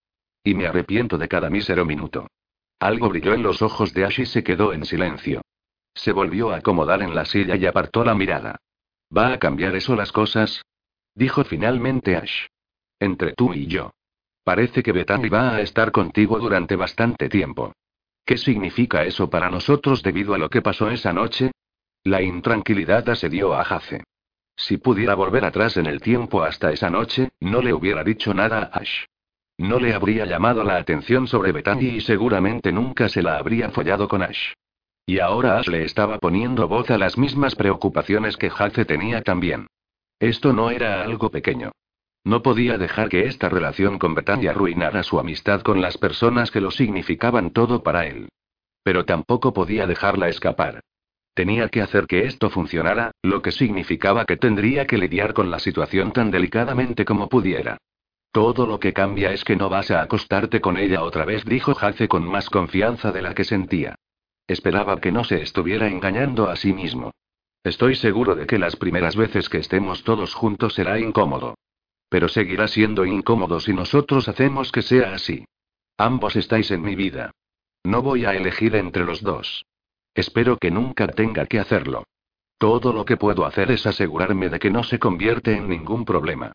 Y 0.42 0.54
me 0.54 0.66
arrepiento 0.66 1.18
de 1.18 1.28
cada 1.28 1.50
mísero 1.50 1.84
minuto. 1.84 2.26
Algo 2.80 3.10
brilló 3.10 3.34
en 3.34 3.42
los 3.42 3.60
ojos 3.60 3.92
de 3.92 4.06
Ash 4.06 4.20
y 4.20 4.24
se 4.24 4.42
quedó 4.42 4.72
en 4.72 4.86
silencio. 4.86 5.42
Se 5.92 6.12
volvió 6.12 6.52
a 6.52 6.56
acomodar 6.56 7.02
en 7.02 7.14
la 7.14 7.26
silla 7.26 7.56
y 7.56 7.66
apartó 7.66 8.02
la 8.02 8.14
mirada. 8.14 8.56
¿Va 9.14 9.34
a 9.34 9.38
cambiar 9.38 9.76
eso 9.76 9.94
las 9.94 10.10
cosas? 10.10 10.62
Dijo 11.18 11.42
finalmente 11.42 12.14
Ash. 12.14 12.46
Entre 13.00 13.32
tú 13.32 13.52
y 13.52 13.66
yo. 13.66 13.90
Parece 14.44 14.84
que 14.84 14.92
Bethany 14.92 15.28
va 15.28 15.56
a 15.56 15.60
estar 15.60 15.90
contigo 15.90 16.38
durante 16.38 16.76
bastante 16.76 17.28
tiempo. 17.28 17.72
¿Qué 18.24 18.38
significa 18.38 19.02
eso 19.02 19.28
para 19.28 19.50
nosotros 19.50 20.00
debido 20.04 20.32
a 20.34 20.38
lo 20.38 20.48
que 20.48 20.62
pasó 20.62 20.88
esa 20.90 21.12
noche? 21.12 21.50
La 22.04 22.22
intranquilidad 22.22 23.08
asedió 23.08 23.52
a 23.52 23.64
Jace. 23.64 24.04
Si 24.54 24.76
pudiera 24.76 25.16
volver 25.16 25.44
atrás 25.44 25.76
en 25.76 25.86
el 25.86 26.00
tiempo 26.00 26.44
hasta 26.44 26.70
esa 26.70 26.88
noche, 26.88 27.30
no 27.40 27.62
le 27.62 27.72
hubiera 27.72 28.04
dicho 28.04 28.32
nada 28.32 28.70
a 28.72 28.78
Ash. 28.78 29.06
No 29.56 29.80
le 29.80 29.94
habría 29.94 30.24
llamado 30.24 30.62
la 30.62 30.76
atención 30.76 31.26
sobre 31.26 31.50
Bethany 31.50 31.96
y 31.96 32.00
seguramente 32.00 32.70
nunca 32.70 33.08
se 33.08 33.22
la 33.22 33.38
habría 33.38 33.70
follado 33.70 34.06
con 34.06 34.22
Ash. 34.22 34.52
Y 35.04 35.18
ahora 35.18 35.58
Ash 35.58 35.66
le 35.66 35.82
estaba 35.82 36.18
poniendo 36.18 36.68
voz 36.68 36.88
a 36.90 36.96
las 36.96 37.18
mismas 37.18 37.56
preocupaciones 37.56 38.36
que 38.36 38.50
Jace 38.50 38.84
tenía 38.84 39.22
también. 39.22 39.66
Esto 40.20 40.52
no 40.52 40.70
era 40.70 41.02
algo 41.02 41.30
pequeño. 41.30 41.72
No 42.24 42.42
podía 42.42 42.76
dejar 42.76 43.08
que 43.08 43.26
esta 43.26 43.48
relación 43.48 43.98
con 43.98 44.14
Betania 44.14 44.50
arruinara 44.50 45.02
su 45.02 45.18
amistad 45.18 45.62
con 45.62 45.80
las 45.80 45.96
personas 45.96 46.50
que 46.50 46.60
lo 46.60 46.70
significaban 46.70 47.50
todo 47.50 47.82
para 47.82 48.06
él. 48.06 48.28
Pero 48.82 49.04
tampoco 49.04 49.52
podía 49.52 49.86
dejarla 49.86 50.28
escapar. 50.28 50.80
Tenía 51.34 51.68
que 51.68 51.82
hacer 51.82 52.06
que 52.06 52.24
esto 52.24 52.50
funcionara, 52.50 53.12
lo 53.22 53.42
que 53.42 53.52
significaba 53.52 54.24
que 54.24 54.36
tendría 54.36 54.86
que 54.86 54.98
lidiar 54.98 55.34
con 55.34 55.50
la 55.52 55.60
situación 55.60 56.12
tan 56.12 56.32
delicadamente 56.32 57.04
como 57.04 57.28
pudiera. 57.28 57.78
Todo 58.32 58.66
lo 58.66 58.80
que 58.80 58.92
cambia 58.92 59.32
es 59.32 59.44
que 59.44 59.56
no 59.56 59.68
vas 59.68 59.90
a 59.90 60.02
acostarte 60.02 60.60
con 60.60 60.76
ella 60.76 61.02
otra 61.02 61.24
vez, 61.24 61.44
dijo 61.44 61.76
Hace 61.80 62.08
con 62.08 62.24
más 62.24 62.50
confianza 62.50 63.12
de 63.12 63.22
la 63.22 63.34
que 63.34 63.44
sentía. 63.44 63.94
Esperaba 64.48 65.00
que 65.00 65.12
no 65.12 65.22
se 65.22 65.40
estuviera 65.40 65.86
engañando 65.86 66.50
a 66.50 66.56
sí 66.56 66.72
mismo. 66.72 67.12
Estoy 67.64 67.96
seguro 67.96 68.34
de 68.34 68.46
que 68.46 68.58
las 68.58 68.76
primeras 68.76 69.16
veces 69.16 69.48
que 69.48 69.58
estemos 69.58 70.04
todos 70.04 70.34
juntos 70.34 70.74
será 70.74 70.98
incómodo. 70.98 71.54
Pero 72.08 72.28
seguirá 72.28 72.68
siendo 72.68 73.04
incómodo 73.04 73.60
si 73.60 73.72
nosotros 73.72 74.28
hacemos 74.28 74.72
que 74.72 74.82
sea 74.82 75.14
así. 75.14 75.44
Ambos 75.96 76.36
estáis 76.36 76.70
en 76.70 76.82
mi 76.82 76.94
vida. 76.94 77.32
No 77.84 78.02
voy 78.02 78.24
a 78.24 78.34
elegir 78.34 78.76
entre 78.76 79.04
los 79.04 79.22
dos. 79.22 79.64
Espero 80.14 80.56
que 80.56 80.70
nunca 80.70 81.08
tenga 81.08 81.46
que 81.46 81.58
hacerlo. 81.58 82.04
Todo 82.58 82.92
lo 82.92 83.04
que 83.04 83.16
puedo 83.16 83.44
hacer 83.44 83.70
es 83.70 83.86
asegurarme 83.86 84.48
de 84.48 84.58
que 84.58 84.70
no 84.70 84.82
se 84.82 84.98
convierte 84.98 85.56
en 85.56 85.68
ningún 85.68 86.04
problema. 86.04 86.52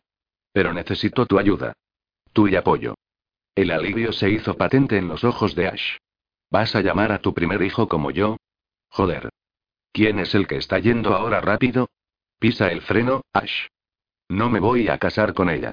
Pero 0.52 0.72
necesito 0.72 1.26
tu 1.26 1.38
ayuda. 1.38 1.72
Tu 2.32 2.48
y 2.48 2.56
apoyo. 2.56 2.94
El 3.54 3.70
alivio 3.70 4.12
se 4.12 4.30
hizo 4.30 4.56
patente 4.56 4.98
en 4.98 5.08
los 5.08 5.24
ojos 5.24 5.54
de 5.54 5.68
Ash. 5.68 5.96
¿Vas 6.50 6.74
a 6.74 6.82
llamar 6.82 7.12
a 7.12 7.20
tu 7.20 7.32
primer 7.32 7.62
hijo 7.62 7.88
como 7.88 8.10
yo? 8.10 8.36
Joder. 8.90 9.30
¿Quién 9.94 10.18
es 10.18 10.34
el 10.34 10.48
que 10.48 10.56
está 10.56 10.80
yendo 10.80 11.14
ahora 11.14 11.40
rápido? 11.40 11.88
Pisa 12.40 12.66
el 12.72 12.82
freno, 12.82 13.22
Ash. 13.32 13.68
No 14.28 14.50
me 14.50 14.58
voy 14.58 14.88
a 14.88 14.98
casar 14.98 15.34
con 15.34 15.48
ella. 15.48 15.72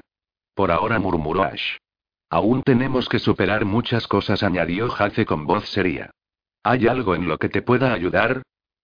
Por 0.54 0.70
ahora 0.70 1.00
murmuró 1.00 1.42
Ash. 1.42 1.78
Aún 2.30 2.62
tenemos 2.62 3.10
que 3.10 3.18
superar 3.18 3.66
muchas 3.66 4.08
cosas, 4.08 4.44
añadió 4.44 4.94
Hace 4.94 5.26
con 5.26 5.48
voz 5.48 5.68
seria. 5.70 6.12
¿Hay 6.62 6.86
algo 6.86 7.16
en 7.16 7.28
lo 7.28 7.40
que 7.40 7.50
te 7.50 7.64
pueda 7.64 7.94
ayudar? 7.94 8.44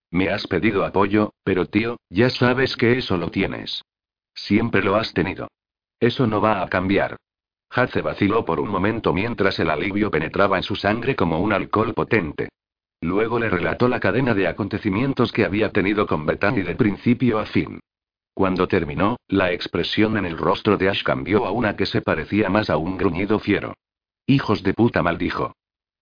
Me 0.10 0.30
has 0.30 0.48
pedido 0.48 0.84
apoyo, 0.84 1.34
pero 1.44 1.68
tío, 1.68 1.98
ya 2.10 2.32
sabes 2.32 2.76
que 2.76 2.98
eso 2.98 3.16
lo 3.16 3.30
tienes. 3.30 3.84
Siempre 4.34 4.82
lo 4.82 4.96
has 4.96 5.14
tenido. 5.14 5.50
Eso 6.00 6.26
no 6.26 6.42
va 6.42 6.64
a 6.64 6.68
cambiar. 6.68 7.16
Hace 7.70 8.02
vaciló 8.02 8.44
por 8.44 8.60
un 8.60 8.70
momento 8.70 9.14
mientras 9.14 9.60
el 9.60 9.70
alivio 9.70 10.10
penetraba 10.10 10.58
en 10.58 10.64
su 10.64 10.76
sangre 10.76 11.16
como 11.16 11.40
un 11.40 11.54
alcohol 11.54 11.94
potente. 11.94 12.50
Luego 13.02 13.40
le 13.40 13.50
relató 13.50 13.88
la 13.88 14.00
cadena 14.00 14.34
de 14.34 14.48
acontecimientos 14.48 15.32
que 15.32 15.46
había 15.46 15.72
tenido 15.72 16.08
con 16.08 16.26
Bethany 16.26 16.64
de 16.64 16.76
principio 16.76 17.40
a 17.40 17.46
fin. 17.46 17.80
Cuando 18.34 18.68
terminó, 18.68 19.18
la 19.28 19.52
expresión 19.52 20.18
en 20.18 20.26
el 20.26 20.38
rostro 20.38 20.78
de 20.78 20.90
Ash 20.90 21.04
cambió 21.04 21.46
a 21.46 21.52
una 21.52 21.76
que 21.76 21.86
se 21.86 22.02
parecía 22.02 22.50
más 22.50 22.70
a 22.70 22.78
un 22.78 22.98
gruñido 22.98 23.40
fiero. 23.40 23.74
Hijos 24.26 24.64
de 24.64 24.74
puta 24.74 25.02
maldijo. 25.02 25.54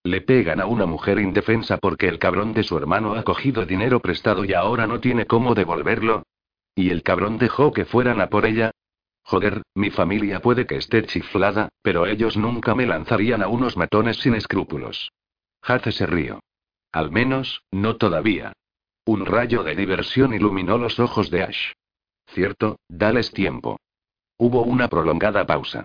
Le 0.04 0.20
pegan 0.20 0.60
a 0.60 0.66
una 0.66 0.86
mujer 0.86 1.18
indefensa 1.18 1.78
porque 1.78 2.08
el 2.08 2.18
cabrón 2.18 2.52
de 2.52 2.62
su 2.62 2.76
hermano 2.76 3.14
ha 3.14 3.22
cogido 3.24 3.66
dinero 3.66 4.00
prestado 4.00 4.44
y 4.44 4.52
ahora 4.52 4.86
no 4.86 5.00
tiene 5.00 5.26
cómo 5.26 5.54
devolverlo. 5.54 6.24
¿Y 6.74 6.90
el 6.90 7.02
cabrón 7.02 7.38
dejó 7.38 7.72
que 7.72 7.84
fueran 7.84 8.20
a 8.20 8.28
por 8.28 8.46
ella? 8.46 8.70
Joder, 9.22 9.62
mi 9.74 9.90
familia 9.90 10.40
puede 10.40 10.66
que 10.66 10.76
esté 10.76 11.04
chiflada, 11.04 11.70
pero 11.82 12.06
ellos 12.06 12.36
nunca 12.36 12.74
me 12.74 12.86
lanzarían 12.86 13.42
a 13.42 13.48
unos 13.48 13.76
matones 13.76 14.18
sin 14.18 14.34
escrúpulos. 14.34 15.10
Hace 15.62 15.90
se 15.90 16.06
rió. 16.06 16.40
Al 16.96 17.10
menos, 17.10 17.62
no 17.70 17.96
todavía. 17.96 18.54
Un 19.04 19.26
rayo 19.26 19.62
de 19.62 19.76
diversión 19.76 20.32
iluminó 20.32 20.78
los 20.78 20.98
ojos 20.98 21.30
de 21.30 21.42
Ash. 21.42 21.72
Cierto, 22.26 22.78
dales 22.88 23.32
tiempo. 23.32 23.78
Hubo 24.38 24.62
una 24.62 24.88
prolongada 24.88 25.44
pausa. 25.44 25.84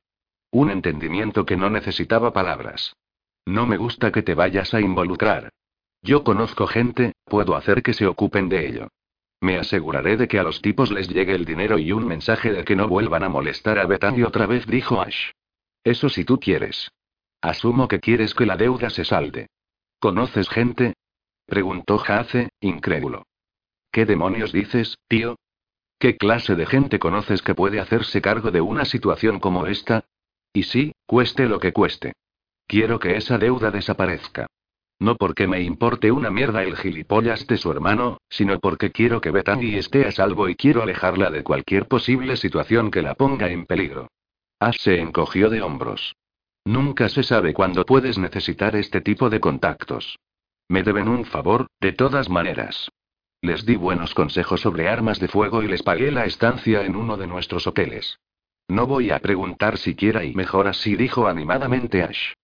Un 0.51 0.71
entendimiento 0.71 1.45
que 1.45 1.57
no 1.57 1.69
necesitaba 1.69 2.31
palabras. 2.31 2.95
No 3.45 3.65
me 3.65 3.75
gusta 3.75 4.13
que 4.13 4.23
te 4.23 4.35
vayas 4.35 4.73
a 4.73 4.79
involucrar. 4.79 5.49
Yo 6.01 6.23
conozco 6.23 6.65
gente, 6.65 7.11
puedo 7.25 7.57
hacer 7.57 7.83
que 7.83 7.91
se 7.91 8.07
ocupen 8.07 8.47
de 8.47 8.69
ello. 8.69 8.87
Me 9.41 9.57
aseguraré 9.57 10.15
de 10.15 10.29
que 10.29 10.39
a 10.39 10.43
los 10.43 10.61
tipos 10.61 10.91
les 10.91 11.09
llegue 11.09 11.35
el 11.35 11.43
dinero 11.43 11.77
y 11.77 11.91
un 11.91 12.07
mensaje 12.07 12.53
de 12.53 12.63
que 12.63 12.77
no 12.77 12.87
vuelvan 12.87 13.23
a 13.23 13.29
molestar 13.29 13.79
a 13.79 13.85
Bethany 13.85 14.23
otra 14.23 14.45
vez, 14.45 14.65
dijo 14.65 15.01
Ash. 15.01 15.31
Eso 15.83 16.07
si 16.07 16.23
tú 16.23 16.39
quieres. 16.39 16.89
Asumo 17.41 17.89
que 17.89 17.99
quieres 17.99 18.33
que 18.33 18.45
la 18.45 18.55
deuda 18.55 18.89
se 18.89 19.03
salde. 19.03 19.49
¿Conoces 19.99 20.47
gente? 20.47 20.93
Preguntó 21.51 22.01
Hace, 22.07 22.47
incrédulo. 22.61 23.25
¿Qué 23.91 24.05
demonios 24.05 24.53
dices, 24.53 24.97
tío? 25.09 25.35
¿Qué 25.99 26.15
clase 26.15 26.55
de 26.55 26.65
gente 26.65 26.97
conoces 26.97 27.41
que 27.41 27.53
puede 27.53 27.81
hacerse 27.81 28.21
cargo 28.21 28.51
de 28.51 28.61
una 28.61 28.85
situación 28.85 29.41
como 29.41 29.67
esta? 29.67 30.05
Y 30.53 30.63
sí, 30.63 30.93
cueste 31.05 31.47
lo 31.47 31.59
que 31.59 31.73
cueste. 31.73 32.13
Quiero 32.67 32.99
que 32.99 33.17
esa 33.17 33.37
deuda 33.37 33.69
desaparezca. 33.69 34.47
No 34.97 35.17
porque 35.17 35.45
me 35.45 35.61
importe 35.61 36.09
una 36.13 36.31
mierda 36.31 36.63
el 36.63 36.77
gilipollas 36.77 37.45
de 37.47 37.57
su 37.57 37.69
hermano, 37.69 38.21
sino 38.29 38.57
porque 38.61 38.91
quiero 38.91 39.19
que 39.19 39.31
Bethany 39.31 39.75
esté 39.75 40.07
a 40.07 40.13
salvo 40.13 40.47
y 40.47 40.55
quiero 40.55 40.81
alejarla 40.81 41.31
de 41.31 41.43
cualquier 41.43 41.85
posible 41.85 42.37
situación 42.37 42.91
que 42.91 43.01
la 43.01 43.15
ponga 43.15 43.49
en 43.49 43.65
peligro. 43.65 44.07
Ash 44.57 44.77
se 44.79 45.01
encogió 45.01 45.49
de 45.49 45.61
hombros. 45.61 46.15
Nunca 46.63 47.09
se 47.09 47.23
sabe 47.23 47.53
cuándo 47.53 47.83
puedes 47.83 48.17
necesitar 48.17 48.77
este 48.77 49.01
tipo 49.01 49.29
de 49.29 49.41
contactos. 49.41 50.15
Me 50.71 50.83
deben 50.83 51.09
un 51.09 51.25
favor, 51.25 51.67
de 51.81 51.91
todas 51.91 52.29
maneras. 52.29 52.89
Les 53.41 53.65
di 53.65 53.75
buenos 53.75 54.13
consejos 54.13 54.61
sobre 54.61 54.87
armas 54.87 55.19
de 55.19 55.27
fuego 55.27 55.63
y 55.63 55.67
les 55.67 55.83
pagué 55.83 56.11
la 56.11 56.23
estancia 56.23 56.85
en 56.85 56.95
uno 56.95 57.17
de 57.17 57.27
nuestros 57.27 57.67
hoteles. 57.67 58.19
No 58.69 58.87
voy 58.87 59.11
a 59.11 59.19
preguntar 59.19 59.77
siquiera 59.77 60.23
y 60.23 60.33
mejor 60.33 60.69
así 60.69 60.95
dijo 60.95 61.27
animadamente 61.27 62.03
Ash. 62.03 62.35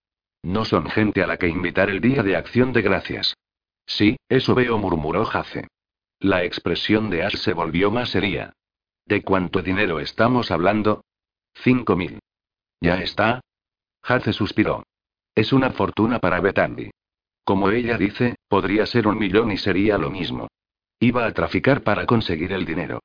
No 0.44 0.66
son 0.66 0.90
gente 0.90 1.24
a 1.24 1.28
la 1.28 1.38
que 1.38 1.48
invitar 1.48 1.90
el 1.90 2.02
día 2.02 2.22
de 2.22 2.36
acción 2.36 2.74
de 2.74 2.82
gracias. 2.82 3.34
Sí, 3.86 4.18
eso 4.28 4.54
veo, 4.56 4.78
murmuró 4.78 5.24
Jace. 5.24 5.70
La 6.20 6.44
expresión 6.44 7.10
de 7.10 7.24
Ash 7.24 7.38
se 7.38 7.54
volvió 7.54 7.92
más 7.92 8.10
seria. 8.10 8.52
¿De 9.06 9.22
cuánto 9.22 9.62
dinero 9.62 10.02
estamos 10.02 10.52
hablando? 10.52 11.06
Cinco 11.54 11.96
mil. 11.96 12.20
¿Ya 12.82 12.96
está? 12.96 13.40
Jace 14.02 14.34
suspiró. 14.34 14.84
Es 15.34 15.54
una 15.54 15.70
fortuna 15.70 16.20
para 16.20 16.42
Bethany. 16.42 16.92
Como 17.48 17.70
ella 17.70 17.98
dice, 17.98 18.36
podría 18.50 18.86
ser 18.86 19.08
un 19.08 19.18
millón 19.18 19.54
y 19.54 19.58
sería 19.58 19.98
lo 19.98 20.10
mismo. 20.12 20.50
Iba 21.00 21.26
a 21.26 21.32
traficar 21.32 21.82
para 21.82 22.06
conseguir 22.06 22.52
el 22.52 22.66
dinero. 22.66 23.00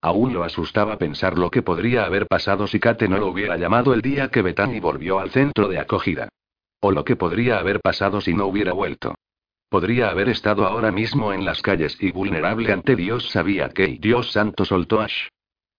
Aún 0.00 0.32
lo 0.32 0.42
asustaba 0.42 0.98
pensar 0.98 1.38
lo 1.38 1.48
que 1.48 1.62
podría 1.62 2.04
haber 2.04 2.26
pasado 2.26 2.66
si 2.66 2.80
Kate 2.80 3.06
no 3.06 3.18
lo 3.18 3.28
hubiera 3.28 3.56
llamado 3.56 3.94
el 3.94 4.02
día 4.02 4.32
que 4.32 4.42
Bethany 4.42 4.80
volvió 4.80 5.20
al 5.20 5.30
centro 5.30 5.68
de 5.68 5.78
acogida. 5.78 6.28
O 6.80 6.90
lo 6.90 7.04
que 7.04 7.14
podría 7.14 7.58
haber 7.58 7.78
pasado 7.78 8.20
si 8.20 8.34
no 8.34 8.46
hubiera 8.46 8.72
vuelto. 8.72 9.14
Podría 9.68 10.10
haber 10.10 10.28
estado 10.28 10.66
ahora 10.66 10.90
mismo 10.90 11.32
en 11.32 11.44
las 11.44 11.62
calles 11.62 11.96
y 12.00 12.10
vulnerable 12.10 12.72
ante 12.72 12.96
Dios 12.96 13.30
sabía 13.30 13.68
que 13.68 13.86
Dios 14.00 14.32
santo 14.32 14.64
soltó 14.64 15.02
Ash. 15.02 15.28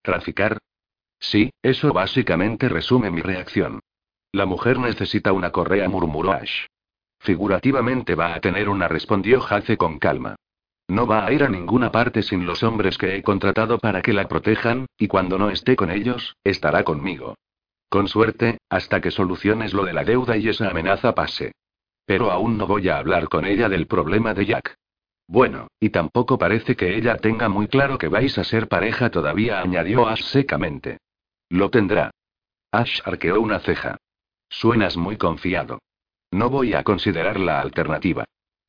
¿Traficar? 0.01 0.59
Sí, 1.19 1.51
eso 1.61 1.91
básicamente 1.91 2.69
resume 2.69 3.11
mi 3.11 3.19
reacción. 3.19 3.81
La 4.31 4.45
mujer 4.45 4.79
necesita 4.79 5.33
una 5.33 5.51
correa, 5.51 5.89
murmuró 5.89 6.31
Ash. 6.31 6.67
Figurativamente 7.25 8.13
va 8.13 8.35
a 8.35 8.39
tener 8.39 8.69
una, 8.69 8.87
respondió 8.87 9.43
Hace 9.43 9.77
con 9.77 9.97
calma. 9.97 10.35
No 10.87 11.07
va 11.07 11.25
a 11.25 11.33
ir 11.33 11.43
a 11.43 11.49
ninguna 11.49 11.91
parte 11.91 12.21
sin 12.21 12.45
los 12.45 12.61
hombres 12.61 12.99
que 12.99 13.15
he 13.15 13.23
contratado 13.23 13.79
para 13.79 14.03
que 14.03 14.13
la 14.13 14.27
protejan, 14.27 14.85
y 14.99 15.07
cuando 15.07 15.39
no 15.39 15.49
esté 15.49 15.75
con 15.75 15.89
ellos, 15.89 16.35
estará 16.43 16.83
conmigo. 16.83 17.33
Con 17.89 18.07
suerte, 18.07 18.59
hasta 18.69 19.01
que 19.01 19.09
soluciones 19.09 19.73
lo 19.73 19.85
de 19.85 19.93
la 19.93 20.03
deuda 20.03 20.37
y 20.37 20.49
esa 20.49 20.69
amenaza 20.69 21.15
pase. 21.15 21.53
Pero 22.05 22.29
aún 22.29 22.59
no 22.59 22.67
voy 22.67 22.89
a 22.89 22.99
hablar 22.99 23.27
con 23.27 23.45
ella 23.47 23.69
del 23.69 23.87
problema 23.87 24.35
de 24.35 24.45
Jack. 24.45 24.75
Bueno, 25.27 25.67
y 25.79 25.89
tampoco 25.89 26.37
parece 26.37 26.75
que 26.75 26.95
ella 26.95 27.17
tenga 27.17 27.49
muy 27.49 27.67
claro 27.67 27.97
que 27.97 28.07
vais 28.07 28.37
a 28.37 28.43
ser 28.43 28.67
pareja 28.67 29.09
todavía, 29.09 29.61
añadió 29.61 30.07
Ash 30.07 30.21
secamente. 30.21 30.99
Lo 31.49 31.71
tendrá. 31.71 32.11
Ash 32.71 33.01
arqueó 33.03 33.41
una 33.41 33.57
ceja. 33.61 33.97
Suenas 34.47 34.95
muy 34.95 35.17
confiado. 35.17 35.79
No 36.31 36.49
voy 36.49 36.73
a 36.73 36.83
considerar 36.83 37.39
la 37.39 37.61
alternativa. 37.61 38.25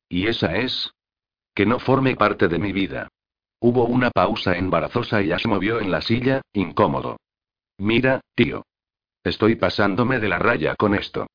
¿Y 0.09 0.27
esa 0.27 0.55
es? 0.55 0.91
Que 1.53 1.65
no 1.65 1.79
forme 1.79 2.15
parte 2.15 2.47
de 2.47 2.59
mi 2.59 2.71
vida. 2.71 3.09
Hubo 3.59 3.85
una 3.85 4.11
pausa 4.11 4.57
embarazosa 4.57 5.21
y 5.21 5.31
Ash 5.31 5.47
movió 5.47 5.79
en 5.79 5.91
la 5.91 6.01
silla, 6.01 6.41
incómodo. 6.53 7.17
Mira, 7.77 8.21
tío. 8.35 8.63
Estoy 9.23 9.55
pasándome 9.55 10.19
de 10.19 10.29
la 10.29 10.39
raya 10.39 10.75
con 10.75 10.93
esto. 10.93 11.27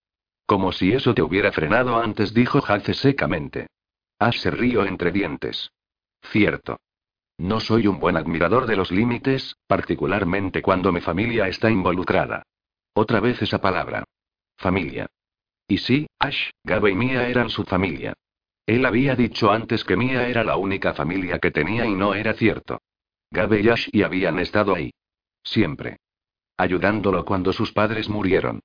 Como 0.47 0.73
si 0.73 0.93
eso 0.93 1.15
te 1.15 1.23
hubiera 1.23 1.53
frenado 1.53 2.01
antes, 2.01 2.33
dijo 2.33 2.61
Hace 2.67 2.95
secamente. 2.95 3.67
Ash 4.19 4.39
se 4.39 4.51
rió 4.51 4.85
entre 4.85 5.11
dientes. 5.11 5.71
Cierto. 6.23 6.79
No 7.39 7.59
soy 7.59 7.89
un 7.89 7.99
buen 7.99 8.17
admirador 8.17 8.67
de 8.67 8.77
los 8.77 8.93
límites, 8.93 9.57
particularmente 9.67 10.63
cuando 10.63 10.93
mi 10.93 11.01
familia 11.01 11.49
está 11.49 11.71
involucrada. 11.71 12.45
Otra 12.95 13.21
vez 13.21 13.43
esa 13.43 13.61
palabra. 13.61 14.05
Familia. 14.57 15.09
Y 15.69 15.79
sí, 15.79 16.07
Ash, 16.19 16.51
Gabe 16.65 16.91
y 16.91 16.95
Mia 16.95 17.29
eran 17.29 17.51
su 17.51 17.65
familia. 17.65 18.15
Él 18.67 18.85
había 18.87 19.17
dicho 19.17 19.51
antes 19.51 19.85
que 19.85 19.97
Mia 19.97 20.29
era 20.29 20.45
la 20.45 20.57
única 20.57 20.95
familia 20.95 21.39
que 21.39 21.51
tenía 21.51 21.87
y 21.87 21.95
no 21.95 22.15
era 22.15 22.35
cierto. 22.35 22.81
Gabe 23.31 23.61
y 23.61 23.69
Ash 23.69 23.89
y 23.93 24.03
habían 24.03 24.39
estado 24.39 24.75
ahí. 24.75 24.93
Siempre. 25.43 25.99
Ayudándolo 26.57 27.25
cuando 27.25 27.53
sus 27.53 27.73
padres 27.73 28.09
murieron. 28.09 28.61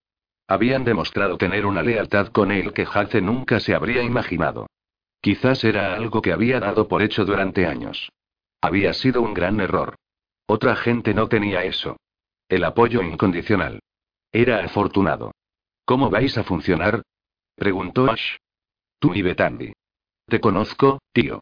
Habían 0.48 0.84
demostrado 0.86 1.38
tener 1.38 1.66
una 1.66 1.84
lealtad 1.84 2.28
con 2.28 2.52
él 2.52 2.74
que 2.74 2.88
Hace 2.92 3.22
nunca 3.22 3.60
se 3.60 3.74
habría 3.74 4.04
imaginado. 4.04 4.68
Quizás 5.20 5.64
era 5.64 5.94
algo 5.96 6.22
que 6.22 6.32
había 6.32 6.60
dado 6.60 6.88
por 6.88 7.02
hecho 7.02 7.26
durante 7.26 7.66
años. 7.66 8.10
Había 8.62 8.94
sido 8.94 9.22
un 9.22 9.34
gran 9.34 9.60
error. 9.60 9.96
Otra 10.46 10.76
gente 10.76 11.14
no 11.14 11.28
tenía 11.28 11.64
eso. 11.64 11.98
El 12.48 12.64
apoyo 12.64 13.02
incondicional. 13.02 13.80
Era 14.32 14.64
afortunado. 14.64 15.32
¿Cómo 15.88 16.10
vais 16.10 16.38
a 16.38 16.44
funcionar? 16.44 17.02
preguntó 17.56 18.12
Ash. 18.12 18.36
Tú 19.00 19.14
y 19.16 19.22
Betandi. 19.22 19.72
Te 20.26 20.42
conozco, 20.42 21.00
tío. 21.14 21.40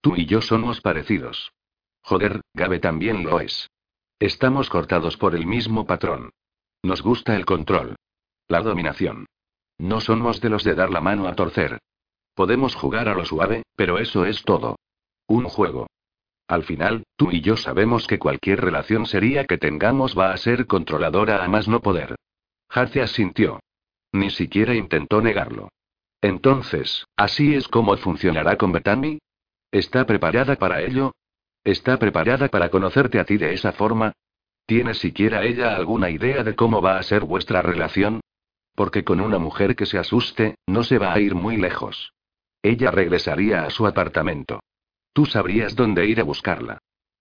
Tú 0.00 0.16
y 0.16 0.26
yo 0.26 0.42
somos 0.42 0.80
parecidos. 0.80 1.52
Joder, 2.02 2.40
Gabe 2.52 2.80
también 2.80 3.22
lo 3.22 3.38
es. 3.38 3.70
Estamos 4.18 4.70
cortados 4.70 5.16
por 5.16 5.36
el 5.36 5.46
mismo 5.46 5.86
patrón. 5.86 6.30
Nos 6.82 7.00
gusta 7.00 7.36
el 7.36 7.46
control. 7.46 7.94
La 8.48 8.60
dominación. 8.60 9.26
No 9.78 10.00
somos 10.00 10.40
de 10.40 10.50
los 10.50 10.64
de 10.64 10.74
dar 10.74 10.90
la 10.90 11.00
mano 11.00 11.28
a 11.28 11.36
torcer. 11.36 11.78
Podemos 12.34 12.74
jugar 12.74 13.08
a 13.08 13.14
lo 13.14 13.24
suave, 13.24 13.62
pero 13.76 14.00
eso 14.00 14.24
es 14.24 14.42
todo. 14.42 14.74
Un 15.28 15.44
juego. 15.44 15.86
Al 16.48 16.64
final, 16.64 17.04
tú 17.14 17.30
y 17.30 17.40
yo 17.40 17.56
sabemos 17.56 18.08
que 18.08 18.18
cualquier 18.18 18.62
relación 18.62 19.06
sería 19.06 19.44
que 19.44 19.58
tengamos 19.58 20.18
va 20.18 20.32
a 20.32 20.36
ser 20.38 20.66
controladora 20.66 21.44
a 21.44 21.48
más 21.48 21.68
no 21.68 21.82
poder. 21.82 22.16
Hace 22.68 23.00
asintió. 23.00 23.60
Ni 24.16 24.30
siquiera 24.30 24.74
intentó 24.74 25.20
negarlo. 25.20 25.68
Entonces, 26.22 27.04
¿así 27.16 27.54
es 27.54 27.68
como 27.68 27.94
funcionará 27.98 28.56
con 28.56 28.72
Bethany? 28.72 29.18
¿Está 29.70 30.06
preparada 30.06 30.56
para 30.56 30.80
ello? 30.80 31.12
¿Está 31.62 31.98
preparada 31.98 32.48
para 32.48 32.70
conocerte 32.70 33.20
a 33.20 33.24
ti 33.24 33.36
de 33.36 33.52
esa 33.52 33.72
forma? 33.72 34.12
¿Tiene 34.64 34.94
siquiera 34.94 35.44
ella 35.44 35.76
alguna 35.76 36.08
idea 36.08 36.42
de 36.44 36.56
cómo 36.56 36.80
va 36.80 36.96
a 36.96 37.02
ser 37.02 37.24
vuestra 37.24 37.60
relación? 37.60 38.22
Porque 38.74 39.04
con 39.04 39.20
una 39.20 39.38
mujer 39.38 39.76
que 39.76 39.84
se 39.84 39.98
asuste, 39.98 40.54
no 40.66 40.82
se 40.82 40.96
va 40.96 41.12
a 41.12 41.20
ir 41.20 41.34
muy 41.34 41.58
lejos. 41.58 42.14
Ella 42.62 42.90
regresaría 42.90 43.64
a 43.64 43.70
su 43.70 43.86
apartamento. 43.86 44.60
Tú 45.12 45.26
sabrías 45.26 45.76
dónde 45.76 46.06
ir 46.06 46.20
a 46.20 46.24
buscarla. 46.24 46.78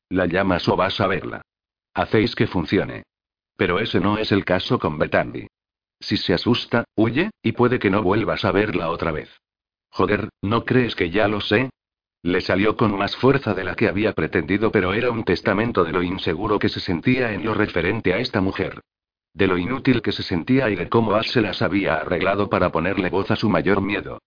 La 0.08 0.28
llamas 0.28 0.66
o 0.70 0.78
vas 0.78 1.02
a 1.02 1.08
verla. 1.08 1.42
Hacéis 1.94 2.36
que 2.36 2.48
funcione. 2.48 3.04
Pero 3.58 3.80
ese 3.80 4.00
no 4.00 4.18
es 4.18 4.32
el 4.32 4.46
caso 4.46 4.80
con 4.80 4.98
Betandi. 4.98 5.48
Si 6.00 6.18
se 6.18 6.34
asusta, 6.34 6.86
huye, 6.96 7.32
y 7.42 7.54
puede 7.54 7.80
que 7.80 7.90
no 7.90 8.04
vuelvas 8.04 8.46
a 8.46 8.52
verla 8.52 8.90
otra 8.90 9.12
vez. 9.12 9.30
Joder, 9.90 10.30
¿no 10.42 10.66
crees 10.66 10.96
que 10.96 11.10
ya 11.10 11.28
lo 11.28 11.42
sé? 11.42 11.70
Le 12.22 12.42
salió 12.42 12.76
con 12.76 12.98
más 12.98 13.16
fuerza 13.16 13.54
de 13.54 13.64
la 13.64 13.76
que 13.76 13.88
había 13.88 14.14
pretendido, 14.14 14.72
pero 14.72 14.94
era 14.94 15.12
un 15.12 15.24
testamento 15.24 15.84
de 15.84 15.92
lo 15.92 16.02
inseguro 16.02 16.60
que 16.60 16.70
se 16.70 16.80
sentía 16.80 17.34
en 17.34 17.46
lo 17.46 17.54
referente 17.54 18.14
a 18.14 18.18
esta 18.18 18.42
mujer. 18.42 18.82
De 19.34 19.48
lo 19.48 19.58
inútil 19.58 20.02
que 20.02 20.12
se 20.12 20.24
sentía 20.24 20.70
y 20.70 20.76
de 20.76 20.90
cómo 20.90 21.14
Ash 21.16 21.30
se 21.30 21.42
las 21.42 21.62
había 21.62 21.96
arreglado 21.96 22.50
para 22.50 22.72
ponerle 22.72 23.10
voz 23.10 23.32
a 23.32 23.36
su 23.36 23.50
mayor 23.50 23.82
miedo. 23.82 24.20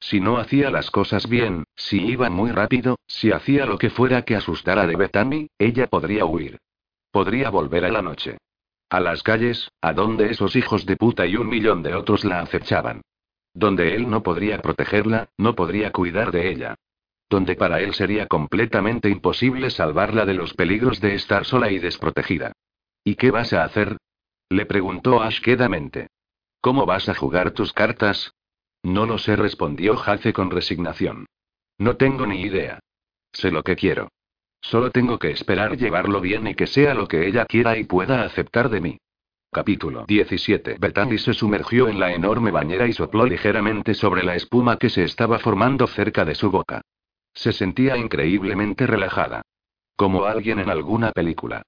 Si 0.00 0.20
no 0.20 0.38
hacía 0.38 0.70
las 0.70 0.90
cosas 0.90 1.28
bien, 1.28 1.64
si 1.76 2.04
iba 2.04 2.28
muy 2.28 2.50
rápido, 2.50 2.98
si 3.06 3.30
hacía 3.30 3.66
lo 3.66 3.78
que 3.78 3.90
fuera 3.90 4.22
que 4.22 4.36
asustara 4.36 4.86
de 4.86 4.96
Bethany, 4.96 5.48
ella 5.58 5.86
podría 5.86 6.24
huir. 6.24 6.58
Podría 7.10 7.50
volver 7.50 7.84
a 7.84 7.90
la 7.90 8.02
noche. 8.02 8.38
A 8.94 9.00
las 9.00 9.24
calles, 9.24 9.72
a 9.80 9.92
donde 9.92 10.30
esos 10.30 10.54
hijos 10.54 10.86
de 10.86 10.96
puta 10.96 11.26
y 11.26 11.34
un 11.34 11.48
millón 11.48 11.82
de 11.82 11.96
otros 11.96 12.24
la 12.24 12.38
acechaban. 12.38 13.02
Donde 13.52 13.96
él 13.96 14.08
no 14.08 14.22
podría 14.22 14.62
protegerla, 14.62 15.30
no 15.36 15.56
podría 15.56 15.90
cuidar 15.90 16.30
de 16.30 16.48
ella. 16.48 16.76
Donde 17.28 17.56
para 17.56 17.80
él 17.80 17.92
sería 17.94 18.28
completamente 18.28 19.10
imposible 19.10 19.70
salvarla 19.70 20.24
de 20.26 20.34
los 20.34 20.54
peligros 20.54 21.00
de 21.00 21.16
estar 21.16 21.44
sola 21.44 21.72
y 21.72 21.80
desprotegida. 21.80 22.52
¿Y 23.02 23.16
qué 23.16 23.32
vas 23.32 23.52
a 23.52 23.64
hacer? 23.64 23.96
Le 24.48 24.64
preguntó 24.64 25.20
Ash 25.20 25.40
quedamente. 25.40 26.06
¿Cómo 26.60 26.86
vas 26.86 27.08
a 27.08 27.16
jugar 27.16 27.50
tus 27.50 27.72
cartas? 27.72 28.32
No 28.84 29.06
lo 29.06 29.18
sé, 29.18 29.34
respondió 29.34 29.96
Jace 29.96 30.32
con 30.32 30.52
resignación. 30.52 31.26
No 31.78 31.96
tengo 31.96 32.28
ni 32.28 32.42
idea. 32.42 32.78
Sé 33.32 33.50
lo 33.50 33.64
que 33.64 33.74
quiero. 33.74 34.12
Solo 34.64 34.90
tengo 34.90 35.18
que 35.18 35.30
esperar 35.30 35.76
llevarlo 35.76 36.22
bien 36.22 36.46
y 36.46 36.54
que 36.54 36.66
sea 36.66 36.94
lo 36.94 37.06
que 37.06 37.26
ella 37.26 37.44
quiera 37.44 37.76
y 37.76 37.84
pueda 37.84 38.22
aceptar 38.22 38.70
de 38.70 38.80
mí. 38.80 38.98
Capítulo 39.52 40.06
17. 40.08 40.78
Bethany 40.80 41.18
se 41.18 41.34
sumergió 41.34 41.86
en 41.86 42.00
la 42.00 42.14
enorme 42.14 42.50
bañera 42.50 42.86
y 42.86 42.94
sopló 42.94 43.26
ligeramente 43.26 43.92
sobre 43.92 44.24
la 44.24 44.36
espuma 44.36 44.78
que 44.78 44.88
se 44.88 45.04
estaba 45.04 45.38
formando 45.38 45.86
cerca 45.86 46.24
de 46.24 46.34
su 46.34 46.50
boca. 46.50 46.80
Se 47.34 47.52
sentía 47.52 47.98
increíblemente 47.98 48.86
relajada. 48.86 49.42
Como 49.96 50.24
alguien 50.24 50.58
en 50.58 50.70
alguna 50.70 51.12
película. 51.12 51.62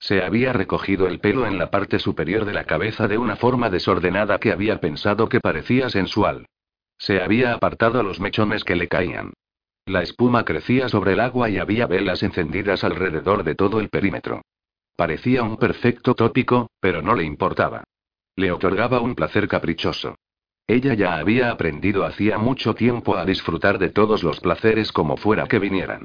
Se 0.00 0.22
había 0.22 0.54
recogido 0.54 1.06
el 1.06 1.20
pelo 1.20 1.46
en 1.46 1.58
la 1.58 1.70
parte 1.70 1.98
superior 1.98 2.46
de 2.46 2.54
la 2.54 2.64
cabeza 2.64 3.08
de 3.08 3.18
una 3.18 3.36
forma 3.36 3.68
desordenada 3.68 4.38
que 4.38 4.52
había 4.52 4.80
pensado 4.80 5.28
que 5.28 5.40
parecía 5.40 5.90
sensual. 5.90 6.46
Se 6.96 7.20
había 7.20 7.52
apartado 7.52 8.02
los 8.02 8.20
mechones 8.20 8.64
que 8.64 8.74
le 8.74 8.88
caían. 8.88 9.34
La 9.88 10.02
espuma 10.02 10.44
crecía 10.44 10.90
sobre 10.90 11.14
el 11.14 11.20
agua 11.20 11.48
y 11.48 11.56
había 11.56 11.86
velas 11.86 12.22
encendidas 12.22 12.84
alrededor 12.84 13.42
de 13.42 13.54
todo 13.54 13.80
el 13.80 13.88
perímetro. 13.88 14.42
Parecía 14.96 15.42
un 15.42 15.56
perfecto 15.56 16.14
tópico, 16.14 16.70
pero 16.78 17.00
no 17.00 17.14
le 17.14 17.24
importaba. 17.24 17.84
Le 18.36 18.52
otorgaba 18.52 19.00
un 19.00 19.14
placer 19.14 19.48
caprichoso. 19.48 20.16
Ella 20.66 20.92
ya 20.92 21.16
había 21.16 21.50
aprendido 21.50 22.04
hacía 22.04 22.36
mucho 22.36 22.74
tiempo 22.74 23.16
a 23.16 23.24
disfrutar 23.24 23.78
de 23.78 23.88
todos 23.88 24.22
los 24.22 24.40
placeres 24.40 24.92
como 24.92 25.16
fuera 25.16 25.46
que 25.46 25.58
vinieran. 25.58 26.04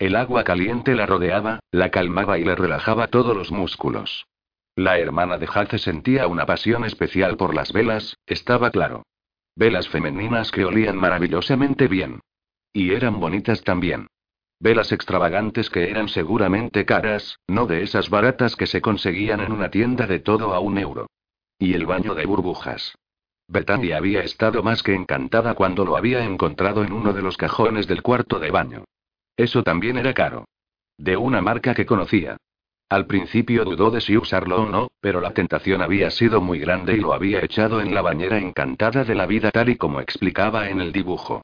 El 0.00 0.16
agua 0.16 0.42
caliente 0.42 0.96
la 0.96 1.06
rodeaba, 1.06 1.60
la 1.70 1.92
calmaba 1.92 2.36
y 2.36 2.42
le 2.42 2.56
relajaba 2.56 3.06
todos 3.06 3.36
los 3.36 3.52
músculos. 3.52 4.26
La 4.74 4.98
hermana 4.98 5.38
de 5.38 5.48
Hace 5.54 5.78
sentía 5.78 6.26
una 6.26 6.46
pasión 6.46 6.84
especial 6.84 7.36
por 7.36 7.54
las 7.54 7.72
velas, 7.72 8.16
estaba 8.26 8.72
claro. 8.72 9.04
Velas 9.54 9.88
femeninas 9.88 10.50
que 10.50 10.64
olían 10.64 10.96
maravillosamente 10.96 11.86
bien. 11.86 12.18
Y 12.72 12.92
eran 12.92 13.18
bonitas 13.18 13.62
también. 13.62 14.06
Velas 14.60 14.92
extravagantes 14.92 15.70
que 15.70 15.90
eran 15.90 16.08
seguramente 16.08 16.84
caras, 16.84 17.38
no 17.48 17.66
de 17.66 17.82
esas 17.82 18.10
baratas 18.10 18.56
que 18.56 18.66
se 18.66 18.80
conseguían 18.80 19.40
en 19.40 19.52
una 19.52 19.70
tienda 19.70 20.06
de 20.06 20.20
todo 20.20 20.54
a 20.54 20.60
un 20.60 20.78
euro. 20.78 21.06
Y 21.58 21.74
el 21.74 21.86
baño 21.86 22.14
de 22.14 22.26
burbujas. 22.26 22.94
Bethany 23.48 23.92
había 23.92 24.22
estado 24.22 24.62
más 24.62 24.82
que 24.82 24.94
encantada 24.94 25.54
cuando 25.54 25.84
lo 25.84 25.96
había 25.96 26.22
encontrado 26.22 26.84
en 26.84 26.92
uno 26.92 27.12
de 27.12 27.22
los 27.22 27.36
cajones 27.36 27.88
del 27.88 28.02
cuarto 28.02 28.38
de 28.38 28.50
baño. 28.50 28.84
Eso 29.36 29.62
también 29.64 29.98
era 29.98 30.14
caro. 30.14 30.44
De 30.96 31.16
una 31.16 31.40
marca 31.40 31.74
que 31.74 31.86
conocía. 31.86 32.36
Al 32.88 33.06
principio 33.06 33.64
dudó 33.64 33.90
de 33.90 34.00
si 34.00 34.16
usarlo 34.16 34.62
o 34.62 34.68
no, 34.68 34.88
pero 35.00 35.20
la 35.20 35.32
tentación 35.32 35.80
había 35.80 36.10
sido 36.10 36.40
muy 36.40 36.58
grande 36.58 36.94
y 36.94 37.00
lo 37.00 37.14
había 37.14 37.40
echado 37.40 37.80
en 37.80 37.94
la 37.94 38.02
bañera 38.02 38.38
encantada 38.38 39.04
de 39.04 39.14
la 39.14 39.26
vida 39.26 39.50
tal 39.50 39.70
y 39.70 39.76
como 39.76 40.00
explicaba 40.00 40.68
en 40.68 40.80
el 40.80 40.92
dibujo. 40.92 41.42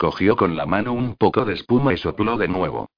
Cogió 0.00 0.34
con 0.34 0.56
la 0.56 0.64
mano 0.64 0.94
un 0.94 1.14
poco 1.14 1.44
de 1.44 1.52
espuma 1.52 1.92
y 1.92 1.98
sopló 1.98 2.38
de 2.38 2.48
nuevo. 2.48 2.88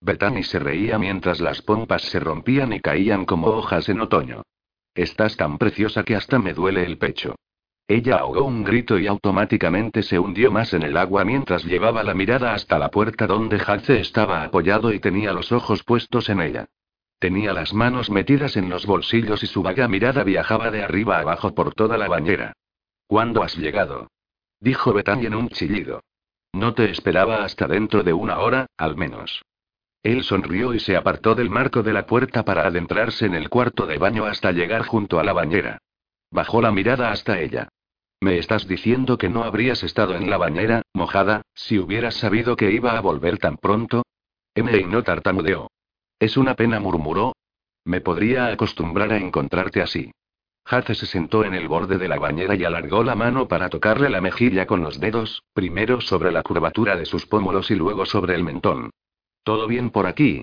Bethany 0.00 0.44
se 0.44 0.60
reía 0.60 0.96
mientras 0.96 1.40
las 1.40 1.60
pompas 1.60 2.02
se 2.02 2.20
rompían 2.20 2.72
y 2.72 2.78
caían 2.78 3.24
como 3.24 3.48
hojas 3.48 3.88
en 3.88 4.00
otoño. 4.00 4.42
Estás 4.94 5.36
tan 5.36 5.58
preciosa 5.58 6.04
que 6.04 6.14
hasta 6.14 6.38
me 6.38 6.54
duele 6.54 6.84
el 6.84 6.98
pecho. 6.98 7.34
Ella 7.88 8.18
ahogó 8.18 8.44
un 8.44 8.62
grito 8.62 8.96
y 8.96 9.08
automáticamente 9.08 10.04
se 10.04 10.20
hundió 10.20 10.52
más 10.52 10.72
en 10.72 10.84
el 10.84 10.96
agua 10.96 11.24
mientras 11.24 11.64
llevaba 11.64 12.04
la 12.04 12.14
mirada 12.14 12.54
hasta 12.54 12.78
la 12.78 12.92
puerta 12.92 13.26
donde 13.26 13.60
Hace 13.66 13.98
estaba 13.98 14.44
apoyado 14.44 14.92
y 14.92 15.00
tenía 15.00 15.32
los 15.32 15.50
ojos 15.50 15.82
puestos 15.82 16.28
en 16.28 16.40
ella. 16.40 16.66
Tenía 17.18 17.52
las 17.52 17.74
manos 17.74 18.08
metidas 18.08 18.56
en 18.56 18.70
los 18.70 18.86
bolsillos 18.86 19.42
y 19.42 19.48
su 19.48 19.64
vaga 19.64 19.88
mirada 19.88 20.22
viajaba 20.22 20.70
de 20.70 20.84
arriba 20.84 21.18
abajo 21.18 21.56
por 21.56 21.74
toda 21.74 21.98
la 21.98 22.06
bañera. 22.06 22.52
¿Cuándo 23.08 23.42
has 23.42 23.56
llegado? 23.56 24.12
Dijo 24.60 24.92
Betania 24.92 25.26
en 25.26 25.34
un 25.34 25.48
chillido. 25.48 26.02
No 26.52 26.74
te 26.74 26.90
esperaba 26.90 27.44
hasta 27.44 27.66
dentro 27.66 28.02
de 28.02 28.12
una 28.12 28.38
hora, 28.38 28.66
al 28.76 28.96
menos. 28.96 29.42
Él 30.02 30.24
sonrió 30.24 30.74
y 30.74 30.80
se 30.80 30.96
apartó 30.96 31.34
del 31.34 31.48
marco 31.48 31.82
de 31.82 31.92
la 31.92 32.06
puerta 32.06 32.44
para 32.44 32.66
adentrarse 32.66 33.26
en 33.26 33.34
el 33.34 33.48
cuarto 33.48 33.86
de 33.86 33.98
baño 33.98 34.24
hasta 34.24 34.52
llegar 34.52 34.84
junto 34.84 35.20
a 35.20 35.24
la 35.24 35.32
bañera. 35.32 35.78
Bajó 36.30 36.60
la 36.60 36.72
mirada 36.72 37.12
hasta 37.12 37.40
ella. 37.40 37.68
¿Me 38.20 38.38
estás 38.38 38.66
diciendo 38.66 39.18
que 39.18 39.28
no 39.28 39.44
habrías 39.44 39.82
estado 39.82 40.14
en 40.14 40.30
la 40.30 40.36
bañera, 40.36 40.82
mojada, 40.92 41.42
si 41.54 41.78
hubieras 41.78 42.14
sabido 42.14 42.56
que 42.56 42.70
iba 42.70 42.96
a 42.96 43.00
volver 43.00 43.38
tan 43.38 43.56
pronto? 43.56 44.04
M. 44.54 44.82
no 44.84 45.02
tartamudeó. 45.02 45.70
Es 46.18 46.36
una 46.36 46.54
pena, 46.54 46.78
murmuró. 46.78 47.34
Me 47.84 48.00
podría 48.00 48.46
acostumbrar 48.46 49.12
a 49.12 49.18
encontrarte 49.18 49.82
así. 49.82 50.12
Hace 50.64 50.94
se 50.94 51.06
sentó 51.06 51.44
en 51.44 51.54
el 51.54 51.68
borde 51.68 51.98
de 51.98 52.08
la 52.08 52.18
bañera 52.18 52.54
y 52.54 52.64
alargó 52.64 53.02
la 53.04 53.14
mano 53.14 53.48
para 53.48 53.68
tocarle 53.68 54.08
la 54.08 54.20
mejilla 54.20 54.66
con 54.66 54.82
los 54.82 55.00
dedos, 55.00 55.42
primero 55.52 56.00
sobre 56.00 56.32
la 56.32 56.42
curvatura 56.42 56.96
de 56.96 57.04
sus 57.04 57.26
pómulos 57.26 57.70
y 57.70 57.74
luego 57.74 58.06
sobre 58.06 58.34
el 58.34 58.44
mentón. 58.44 58.90
¿Todo 59.42 59.66
bien 59.66 59.90
por 59.90 60.06
aquí? 60.06 60.40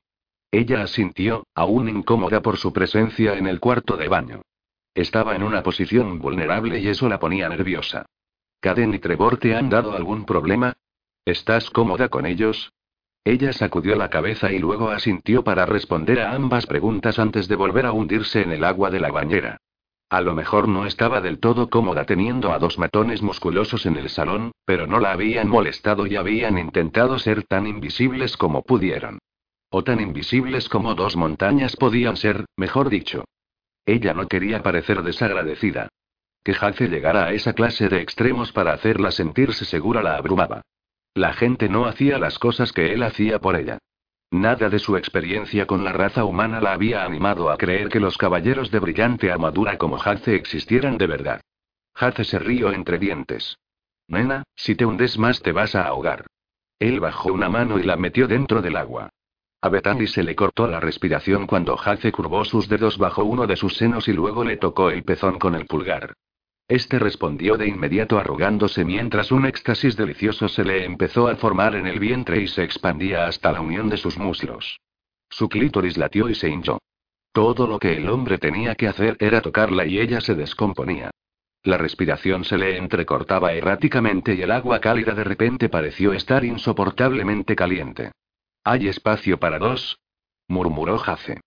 Ella 0.51 0.83
asintió, 0.83 1.45
aún 1.55 1.89
incómoda 1.89 2.41
por 2.41 2.57
su 2.57 2.73
presencia 2.73 3.35
en 3.35 3.47
el 3.47 3.59
cuarto 3.59 3.97
de 3.97 4.07
baño. 4.07 4.41
Estaba 4.93 5.35
en 5.35 5.43
una 5.43 5.63
posición 5.63 6.19
vulnerable 6.19 6.79
y 6.79 6.87
eso 6.87 7.07
la 7.07 7.19
ponía 7.19 7.47
nerviosa. 7.47 8.05
¿Caden 8.59 8.93
y 8.93 8.99
Trevor 8.99 9.37
te 9.37 9.55
han 9.55 9.69
dado 9.69 9.93
algún 9.93 10.25
problema? 10.25 10.73
¿Estás 11.23 11.69
cómoda 11.69 12.09
con 12.09 12.25
ellos? 12.25 12.73
Ella 13.23 13.53
sacudió 13.53 13.95
la 13.95 14.09
cabeza 14.09 14.51
y 14.51 14.59
luego 14.59 14.89
asintió 14.89 15.43
para 15.43 15.65
responder 15.65 16.19
a 16.19 16.33
ambas 16.33 16.65
preguntas 16.65 17.19
antes 17.19 17.47
de 17.47 17.55
volver 17.55 17.85
a 17.85 17.93
hundirse 17.93 18.41
en 18.41 18.51
el 18.51 18.63
agua 18.63 18.89
de 18.89 18.99
la 18.99 19.11
bañera. 19.11 19.59
A 20.09 20.21
lo 20.21 20.33
mejor 20.33 20.67
no 20.67 20.87
estaba 20.87 21.21
del 21.21 21.39
todo 21.39 21.69
cómoda 21.69 22.05
teniendo 22.05 22.51
a 22.51 22.57
dos 22.57 22.79
matones 22.79 23.21
musculosos 23.21 23.85
en 23.85 23.95
el 23.95 24.09
salón, 24.09 24.51
pero 24.65 24.87
no 24.87 24.99
la 24.99 25.11
habían 25.11 25.47
molestado 25.47 26.07
y 26.07 26.15
habían 26.15 26.57
intentado 26.57 27.19
ser 27.19 27.43
tan 27.43 27.67
invisibles 27.67 28.35
como 28.35 28.63
pudieron. 28.63 29.19
O 29.69 29.83
tan 29.83 30.01
invisibles 30.01 30.67
como 30.67 30.95
dos 30.95 31.15
montañas 31.15 31.75
podían 31.75 32.17
ser, 32.17 32.45
mejor 32.57 32.89
dicho. 32.89 33.25
Ella 33.85 34.15
no 34.15 34.27
quería 34.27 34.63
parecer 34.63 35.03
desagradecida. 35.03 35.89
Que 36.43 36.55
Hace 36.59 36.87
llegara 36.87 37.25
a 37.25 37.33
esa 37.33 37.53
clase 37.53 37.87
de 37.87 38.01
extremos 38.01 38.51
para 38.51 38.73
hacerla 38.73 39.11
sentirse 39.11 39.63
segura 39.65 40.01
la 40.01 40.15
abrumaba. 40.15 40.63
La 41.13 41.33
gente 41.33 41.69
no 41.69 41.85
hacía 41.85 42.17
las 42.17 42.39
cosas 42.39 42.71
que 42.71 42.93
él 42.93 43.03
hacía 43.03 43.39
por 43.39 43.55
ella. 43.55 43.77
Nada 44.31 44.69
de 44.69 44.77
su 44.77 44.95
experiencia 44.95 45.65
con 45.65 45.83
la 45.83 45.91
raza 45.91 46.23
humana 46.23 46.61
la 46.61 46.73
había 46.73 47.03
animado 47.03 47.49
a 47.49 47.57
creer 47.57 47.89
que 47.89 47.99
los 47.99 48.17
caballeros 48.17 48.69
de 48.69 48.79
brillante 48.79 49.31
armadura 49.31 49.77
como 49.77 49.97
Hace 49.97 50.35
existieran 50.35 50.97
de 50.99 51.07
verdad. 51.07 51.41
Hace 51.95 52.23
se 52.23 52.37
rió 52.37 52.71
entre 52.71 52.99
dientes. 52.99 53.57
Nena, 54.07 54.43
si 54.55 54.75
te 54.75 54.85
hundes 54.85 55.17
más 55.17 55.41
te 55.41 55.51
vas 55.51 55.73
a 55.75 55.83
ahogar. 55.87 56.27
Él 56.77 56.99
bajó 56.99 57.33
una 57.33 57.49
mano 57.49 57.79
y 57.79 57.83
la 57.83 57.95
metió 57.95 58.27
dentro 58.27 58.61
del 58.61 58.77
agua. 58.77 59.09
A 59.61 59.69
Bethany 59.69 60.07
se 60.07 60.23
le 60.23 60.35
cortó 60.35 60.67
la 60.67 60.79
respiración 60.79 61.47
cuando 61.47 61.77
Hace 61.79 62.11
curvó 62.11 62.45
sus 62.45 62.69
dedos 62.69 62.97
bajo 62.97 63.23
uno 63.25 63.47
de 63.47 63.57
sus 63.57 63.75
senos 63.75 64.07
y 64.07 64.13
luego 64.13 64.43
le 64.43 64.57
tocó 64.57 64.91
el 64.91 65.03
pezón 65.03 65.39
con 65.39 65.55
el 65.55 65.65
pulgar. 65.65 66.13
Este 66.69 66.99
respondió 66.99 67.57
de 67.57 67.67
inmediato 67.67 68.19
arrugándose 68.19 68.85
mientras 68.85 69.31
un 69.31 69.47
éxtasis 69.47 69.97
delicioso 69.97 70.47
se 70.47 70.63
le 70.63 70.85
empezó 70.85 71.27
a 71.27 71.35
formar 71.35 71.75
en 71.75 71.87
el 71.87 71.99
vientre 71.99 72.43
y 72.43 72.47
se 72.47 72.63
expandía 72.63 73.25
hasta 73.25 73.51
la 73.51 73.59
unión 73.59 73.89
de 73.89 73.97
sus 73.97 74.19
muslos. 74.19 74.79
Su 75.31 75.49
clítoris 75.49 75.97
latió 75.97 76.29
y 76.29 76.35
se 76.35 76.47
hinchó. 76.47 76.77
Todo 77.31 77.65
lo 77.65 77.79
que 77.79 77.97
el 77.97 78.07
hombre 78.07 78.37
tenía 78.37 78.75
que 78.75 78.87
hacer 78.87 79.17
era 79.19 79.41
tocarla 79.41 79.87
y 79.87 79.99
ella 79.99 80.21
se 80.21 80.35
descomponía. 80.35 81.09
La 81.63 81.79
respiración 81.79 82.43
se 82.45 82.59
le 82.59 82.77
entrecortaba 82.77 83.51
erráticamente 83.53 84.35
y 84.35 84.43
el 84.43 84.51
agua 84.51 84.79
cálida 84.79 85.15
de 85.15 85.23
repente 85.23 85.69
pareció 85.69 86.13
estar 86.13 86.45
insoportablemente 86.45 87.55
caliente. 87.55 88.11
¿Hay 88.63 88.87
espacio 88.87 89.39
para 89.39 89.57
dos? 89.57 89.97
murmuró 90.47 90.99
Jace. 90.99 91.41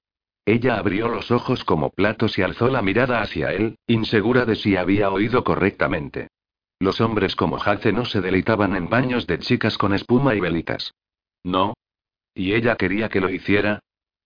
Ella 0.45 0.77
abrió 0.77 1.09
los 1.09 1.31
ojos 1.31 1.65
como 1.65 1.91
platos 1.91 2.37
y 2.39 2.43
alzó 2.43 2.69
la 2.69 2.83
mirada 2.83 3.23
hacia 3.23 3.53
él, 3.53 3.77
insegura 3.87 4.45
de 4.45 4.57
si 4.57 4.77
había 4.77 5.11
oído 5.11 5.45
correctamente. 5.45 6.29
Los 6.81 7.01
hombres 7.01 7.37
como 7.37 7.63
Hace 7.63 7.93
no 7.93 8.05
se 8.05 8.21
deleitaban 8.21 8.75
en 8.75 8.89
baños 8.89 9.29
de 9.29 9.39
chicas 9.39 9.79
con 9.79 9.95
espuma 9.95 10.35
y 10.35 10.41
velitas. 10.41 10.95
No. 11.45 11.75
¿Y 12.35 12.55
ella 12.55 12.75
quería 12.75 13.09
que 13.09 13.21
lo 13.21 13.31
hiciera? 13.31 13.81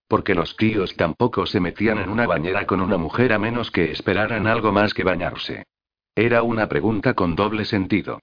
Porque 0.08 0.34
los 0.34 0.56
tíos 0.56 0.96
tampoco 0.96 1.44
se 1.44 1.60
metían 1.60 1.98
en 1.98 2.08
una 2.08 2.26
bañera 2.26 2.66
con 2.66 2.80
una 2.80 2.96
mujer 2.96 3.34
a 3.34 3.38
menos 3.38 3.70
que 3.70 3.90
esperaran 3.90 4.46
algo 4.46 4.72
más 4.72 4.94
que 4.94 5.04
bañarse. 5.04 5.64
Era 6.14 6.42
una 6.42 6.66
pregunta 6.66 7.12
con 7.12 7.36
doble 7.36 7.66
sentido. 7.66 8.20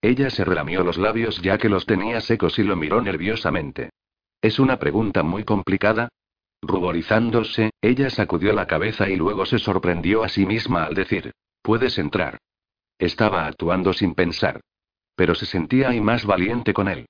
Ella 0.00 0.30
se 0.30 0.44
relamió 0.44 0.82
los 0.82 0.98
labios 0.98 1.40
ya 1.42 1.58
que 1.58 1.68
los 1.68 1.86
tenía 1.86 2.20
secos 2.20 2.58
y 2.58 2.64
lo 2.64 2.74
miró 2.74 3.00
nerviosamente. 3.00 3.90
Es 4.40 4.58
una 4.58 4.78
pregunta 4.78 5.22
muy 5.22 5.44
complicada, 5.44 6.08
Ruborizándose, 6.66 7.70
ella 7.80 8.10
sacudió 8.10 8.52
la 8.52 8.66
cabeza 8.66 9.08
y 9.08 9.14
luego 9.14 9.46
se 9.46 9.60
sorprendió 9.60 10.24
a 10.24 10.28
sí 10.28 10.46
misma 10.46 10.84
al 10.84 10.94
decir, 10.94 11.32
puedes 11.62 11.96
entrar. 11.96 12.38
Estaba 12.98 13.46
actuando 13.46 13.92
sin 13.92 14.14
pensar. 14.14 14.60
Pero 15.14 15.36
se 15.36 15.46
sentía 15.46 15.94
y 15.94 16.00
más 16.00 16.26
valiente 16.26 16.74
con 16.74 16.88
él. 16.88 17.06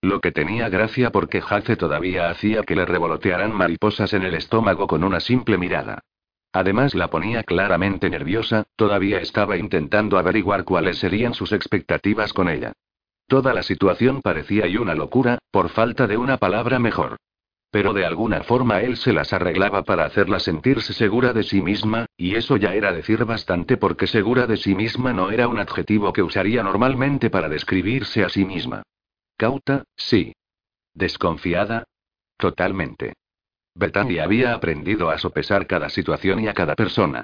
Lo 0.00 0.20
que 0.20 0.30
tenía 0.30 0.68
gracia 0.68 1.10
porque 1.10 1.40
Jace 1.40 1.76
todavía 1.76 2.30
hacía 2.30 2.62
que 2.62 2.76
le 2.76 2.86
revolotearan 2.86 3.52
mariposas 3.52 4.14
en 4.14 4.22
el 4.22 4.34
estómago 4.34 4.86
con 4.86 5.02
una 5.02 5.18
simple 5.18 5.58
mirada. 5.58 6.00
Además 6.52 6.94
la 6.94 7.10
ponía 7.10 7.42
claramente 7.42 8.08
nerviosa, 8.10 8.64
todavía 8.76 9.20
estaba 9.20 9.56
intentando 9.56 10.18
averiguar 10.18 10.64
cuáles 10.64 10.98
serían 10.98 11.34
sus 11.34 11.52
expectativas 11.52 12.32
con 12.32 12.48
ella. 12.48 12.72
Toda 13.26 13.54
la 13.54 13.62
situación 13.62 14.22
parecía 14.22 14.66
y 14.68 14.76
una 14.76 14.94
locura, 14.94 15.38
por 15.50 15.68
falta 15.68 16.06
de 16.06 16.16
una 16.16 16.38
palabra 16.38 16.78
mejor. 16.78 17.18
Pero 17.70 17.92
de 17.92 18.04
alguna 18.04 18.42
forma 18.42 18.80
él 18.80 18.96
se 18.96 19.12
las 19.12 19.32
arreglaba 19.32 19.84
para 19.84 20.04
hacerla 20.04 20.40
sentirse 20.40 20.92
segura 20.92 21.32
de 21.32 21.44
sí 21.44 21.62
misma, 21.62 22.06
y 22.16 22.34
eso 22.34 22.56
ya 22.56 22.74
era 22.74 22.92
decir 22.92 23.24
bastante 23.24 23.76
porque 23.76 24.08
segura 24.08 24.46
de 24.48 24.56
sí 24.56 24.74
misma 24.74 25.12
no 25.12 25.30
era 25.30 25.46
un 25.46 25.60
adjetivo 25.60 26.12
que 26.12 26.22
usaría 26.22 26.64
normalmente 26.64 27.30
para 27.30 27.48
describirse 27.48 28.24
a 28.24 28.28
sí 28.28 28.44
misma. 28.44 28.82
Cauta, 29.36 29.84
sí. 29.96 30.32
Desconfiada. 30.94 31.84
Totalmente. 32.36 33.14
Bethany 33.74 34.18
había 34.18 34.52
aprendido 34.52 35.10
a 35.10 35.18
sopesar 35.18 35.66
cada 35.68 35.88
situación 35.90 36.40
y 36.40 36.48
a 36.48 36.54
cada 36.54 36.74
persona. 36.74 37.22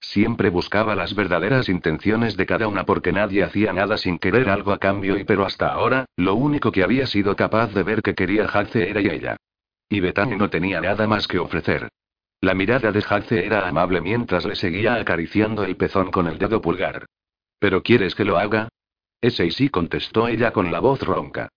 Siempre 0.00 0.50
buscaba 0.50 0.94
las 0.94 1.14
verdaderas 1.14 1.68
intenciones 1.68 2.36
de 2.36 2.46
cada 2.46 2.66
una 2.66 2.84
porque 2.84 3.12
nadie 3.12 3.42
hacía 3.42 3.72
nada 3.72 3.96
sin 3.96 4.18
querer 4.18 4.50
algo 4.50 4.72
a 4.72 4.78
cambio 4.78 5.16
y 5.16 5.24
pero 5.24 5.46
hasta 5.46 5.68
ahora, 5.68 6.06
lo 6.16 6.34
único 6.34 6.72
que 6.72 6.82
había 6.82 7.06
sido 7.06 7.36
capaz 7.36 7.72
de 7.72 7.84
ver 7.84 8.02
que 8.02 8.14
quería 8.14 8.44
Hace 8.44 8.90
era 8.90 9.00
ella. 9.00 9.36
Y 9.94 10.36
no 10.36 10.50
tenía 10.50 10.80
nada 10.80 11.06
más 11.06 11.28
que 11.28 11.38
ofrecer. 11.38 11.88
La 12.40 12.54
mirada 12.54 12.90
de 12.90 13.04
Hace 13.08 13.46
era 13.46 13.68
amable 13.68 14.00
mientras 14.00 14.44
le 14.44 14.56
seguía 14.56 14.96
acariciando 14.96 15.64
el 15.64 15.76
pezón 15.76 16.10
con 16.10 16.26
el 16.26 16.36
dedo 16.36 16.60
pulgar. 16.60 17.06
¿Pero 17.58 17.82
quieres 17.82 18.14
que 18.14 18.24
lo 18.24 18.36
haga? 18.36 18.68
Ese 19.20 19.46
y 19.46 19.50
sí 19.50 19.70
contestó 19.70 20.28
ella 20.28 20.52
con 20.52 20.70
la 20.70 20.80
voz 20.80 21.00
ronca. 21.00 21.48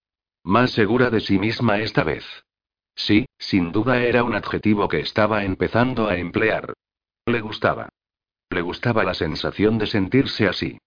Más 0.43 0.71
segura 0.71 1.09
de 1.09 1.19
sí 1.19 1.39
misma 1.39 1.79
esta 1.79 2.03
vez. 2.03 2.25
Sí, 2.95 3.25
sin 3.37 3.71
duda 3.71 4.01
era 4.01 4.23
un 4.23 4.35
adjetivo 4.35 4.87
que 4.87 4.99
estaba 4.99 5.43
empezando 5.43 6.07
a 6.07 6.15
emplear. 6.15 6.73
Le 7.25 7.41
gustaba. 7.41 7.89
Le 8.49 8.61
gustaba 8.61 9.03
la 9.03 9.13
sensación 9.13 9.77
de 9.77 9.87
sentirse 9.87 10.47
así. 10.47 10.77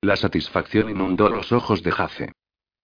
La 0.00 0.16
satisfacción 0.16 0.90
inundó 0.90 1.28
los 1.28 1.50
ojos 1.52 1.82
de 1.82 1.90
Jace. 1.90 2.32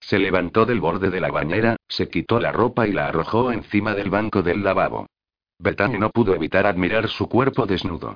Se 0.07 0.19
levantó 0.19 0.67
del 0.67 0.81
borde 0.81 1.09
de 1.09 1.19
la 1.19 1.31
bañera, 1.31 1.77
se 1.89 2.11
quitó 2.11 2.39
la 2.39 2.53
ropa 2.53 2.87
y 2.87 2.93
la 2.93 3.07
arrojó 3.07 3.51
encima 3.51 3.95
del 3.95 4.11
banco 4.11 4.43
del 4.43 4.63
lavabo. 4.63 5.07
Bethany 5.59 5.99
no 5.99 6.11
pudo 6.11 6.35
evitar 6.35 6.67
admirar 6.67 7.09
su 7.09 7.27
cuerpo 7.27 7.65
desnudo. 7.65 8.15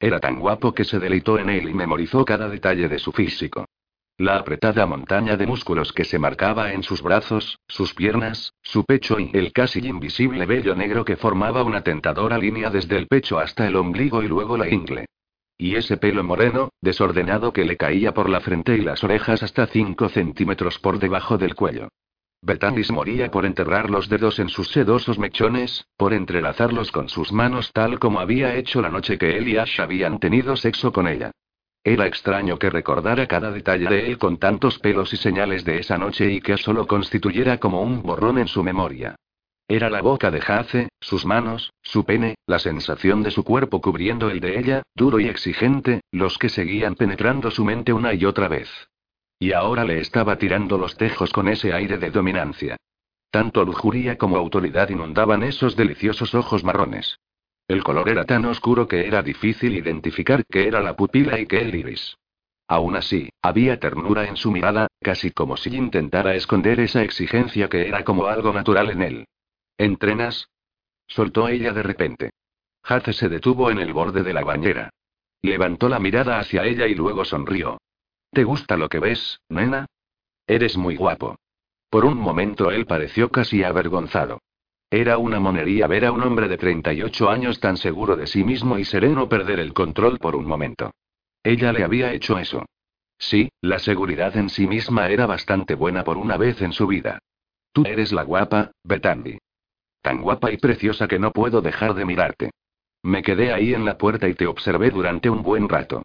Era 0.00 0.18
tan 0.18 0.40
guapo 0.40 0.72
que 0.72 0.84
se 0.84 0.98
deleitó 0.98 1.38
en 1.38 1.50
él 1.50 1.68
y 1.68 1.74
memorizó 1.74 2.24
cada 2.24 2.48
detalle 2.48 2.88
de 2.88 2.98
su 2.98 3.12
físico. 3.12 3.66
La 4.16 4.38
apretada 4.38 4.86
montaña 4.86 5.36
de 5.36 5.46
músculos 5.46 5.92
que 5.92 6.04
se 6.04 6.18
marcaba 6.18 6.72
en 6.72 6.82
sus 6.82 7.02
brazos, 7.02 7.58
sus 7.68 7.92
piernas, 7.92 8.54
su 8.62 8.84
pecho 8.84 9.20
y 9.20 9.30
el 9.34 9.52
casi 9.52 9.86
invisible 9.86 10.46
vello 10.46 10.74
negro 10.74 11.04
que 11.04 11.16
formaba 11.16 11.64
una 11.64 11.82
tentadora 11.82 12.38
línea 12.38 12.70
desde 12.70 12.96
el 12.96 13.08
pecho 13.08 13.38
hasta 13.38 13.66
el 13.66 13.76
ombligo 13.76 14.22
y 14.22 14.28
luego 14.28 14.56
la 14.56 14.70
ingle. 14.70 15.04
Y 15.58 15.76
ese 15.76 15.96
pelo 15.96 16.22
moreno, 16.22 16.70
desordenado 16.82 17.52
que 17.52 17.64
le 17.64 17.76
caía 17.76 18.12
por 18.12 18.28
la 18.28 18.40
frente 18.40 18.76
y 18.76 18.82
las 18.82 19.02
orejas 19.02 19.42
hasta 19.42 19.66
5 19.66 20.08
centímetros 20.10 20.78
por 20.78 20.98
debajo 20.98 21.38
del 21.38 21.54
cuello. 21.54 21.88
Betanis 22.42 22.90
moría 22.90 23.30
por 23.30 23.46
enterrar 23.46 23.90
los 23.90 24.08
dedos 24.08 24.38
en 24.38 24.50
sus 24.50 24.68
sedosos 24.68 25.18
mechones, 25.18 25.86
por 25.96 26.12
entrelazarlos 26.12 26.92
con 26.92 27.08
sus 27.08 27.32
manos 27.32 27.72
tal 27.72 27.98
como 27.98 28.20
había 28.20 28.54
hecho 28.54 28.82
la 28.82 28.90
noche 28.90 29.16
que 29.18 29.36
él 29.38 29.48
y 29.48 29.56
Ash 29.56 29.80
habían 29.80 30.18
tenido 30.20 30.56
sexo 30.56 30.92
con 30.92 31.08
ella. 31.08 31.32
Era 31.82 32.06
extraño 32.06 32.58
que 32.58 32.68
recordara 32.68 33.26
cada 33.26 33.50
detalle 33.50 33.88
de 33.88 34.06
él 34.06 34.18
con 34.18 34.38
tantos 34.38 34.78
pelos 34.78 35.12
y 35.12 35.16
señales 35.16 35.64
de 35.64 35.78
esa 35.78 35.96
noche 35.96 36.30
y 36.30 36.40
que 36.40 36.58
solo 36.58 36.86
constituyera 36.86 37.58
como 37.58 37.80
un 37.80 38.02
borrón 38.02 38.38
en 38.38 38.48
su 38.48 38.62
memoria. 38.62 39.16
Era 39.68 39.90
la 39.90 40.00
boca 40.00 40.30
de 40.30 40.40
Jace, 40.40 40.88
sus 41.00 41.26
manos, 41.26 41.72
su 41.82 42.04
pene, 42.04 42.36
la 42.46 42.60
sensación 42.60 43.24
de 43.24 43.32
su 43.32 43.42
cuerpo 43.42 43.80
cubriendo 43.80 44.30
el 44.30 44.38
de 44.38 44.60
ella, 44.60 44.82
duro 44.94 45.18
y 45.18 45.26
exigente, 45.26 46.02
los 46.12 46.38
que 46.38 46.48
seguían 46.48 46.94
penetrando 46.94 47.50
su 47.50 47.64
mente 47.64 47.92
una 47.92 48.14
y 48.14 48.24
otra 48.24 48.46
vez. 48.46 48.70
Y 49.40 49.52
ahora 49.52 49.84
le 49.84 49.98
estaba 49.98 50.38
tirando 50.38 50.78
los 50.78 50.96
tejos 50.96 51.32
con 51.32 51.48
ese 51.48 51.72
aire 51.72 51.98
de 51.98 52.10
dominancia. 52.10 52.76
Tanto 53.32 53.64
lujuria 53.64 54.16
como 54.16 54.36
autoridad 54.36 54.88
inundaban 54.88 55.42
esos 55.42 55.74
deliciosos 55.74 56.36
ojos 56.36 56.62
marrones. 56.62 57.18
El 57.66 57.82
color 57.82 58.08
era 58.08 58.24
tan 58.24 58.44
oscuro 58.44 58.86
que 58.86 59.08
era 59.08 59.20
difícil 59.24 59.74
identificar 59.74 60.44
qué 60.48 60.68
era 60.68 60.80
la 60.80 60.94
pupila 60.94 61.40
y 61.40 61.46
qué 61.46 61.62
el 61.62 61.74
iris. 61.74 62.16
Aún 62.68 62.94
así, 62.94 63.30
había 63.42 63.80
ternura 63.80 64.28
en 64.28 64.36
su 64.36 64.52
mirada, 64.52 64.86
casi 65.02 65.32
como 65.32 65.56
si 65.56 65.74
intentara 65.74 66.36
esconder 66.36 66.78
esa 66.78 67.02
exigencia 67.02 67.68
que 67.68 67.88
era 67.88 68.04
como 68.04 68.26
algo 68.26 68.52
natural 68.52 68.90
en 68.90 69.02
él. 69.02 69.26
¿Entrenas? 69.78 70.48
soltó 71.06 71.48
ella 71.48 71.72
de 71.72 71.82
repente. 71.82 72.30
Hace 72.82 73.12
se 73.12 73.28
detuvo 73.28 73.70
en 73.70 73.78
el 73.78 73.92
borde 73.92 74.22
de 74.22 74.32
la 74.32 74.44
bañera. 74.44 74.90
Levantó 75.42 75.88
la 75.88 75.98
mirada 75.98 76.38
hacia 76.38 76.64
ella 76.64 76.86
y 76.86 76.94
luego 76.94 77.24
sonrió. 77.24 77.78
¿Te 78.32 78.44
gusta 78.44 78.76
lo 78.76 78.88
que 78.88 78.98
ves, 78.98 79.40
nena? 79.48 79.86
Eres 80.46 80.76
muy 80.76 80.96
guapo. 80.96 81.36
Por 81.90 82.04
un 82.04 82.18
momento 82.18 82.70
él 82.70 82.86
pareció 82.86 83.30
casi 83.30 83.62
avergonzado. 83.62 84.40
Era 84.90 85.18
una 85.18 85.40
monería 85.40 85.86
ver 85.86 86.04
a 86.04 86.12
un 86.12 86.22
hombre 86.22 86.48
de 86.48 86.58
38 86.58 87.28
años 87.28 87.58
tan 87.60 87.76
seguro 87.76 88.16
de 88.16 88.26
sí 88.26 88.44
mismo 88.44 88.78
y 88.78 88.84
sereno 88.84 89.28
perder 89.28 89.58
el 89.58 89.72
control 89.72 90.18
por 90.18 90.36
un 90.36 90.46
momento. 90.46 90.92
Ella 91.42 91.72
le 91.72 91.82
había 91.82 92.12
hecho 92.12 92.38
eso. 92.38 92.64
Sí, 93.18 93.50
la 93.60 93.78
seguridad 93.78 94.36
en 94.36 94.48
sí 94.48 94.66
misma 94.66 95.08
era 95.08 95.26
bastante 95.26 95.74
buena 95.74 96.04
por 96.04 96.18
una 96.18 96.36
vez 96.36 96.60
en 96.62 96.72
su 96.72 96.86
vida. 96.86 97.18
Tú 97.72 97.84
eres 97.84 98.12
la 98.12 98.22
guapa, 98.22 98.72
Betandi. 98.84 99.38
Tan 100.06 100.22
guapa 100.22 100.52
y 100.52 100.56
preciosa 100.56 101.08
que 101.08 101.18
no 101.18 101.32
puedo 101.32 101.60
dejar 101.60 101.92
de 101.94 102.04
mirarte. 102.04 102.52
Me 103.02 103.24
quedé 103.24 103.52
ahí 103.52 103.74
en 103.74 103.84
la 103.84 103.98
puerta 103.98 104.28
y 104.28 104.34
te 104.34 104.46
observé 104.46 104.90
durante 104.90 105.28
un 105.28 105.42
buen 105.42 105.68
rato. 105.68 106.04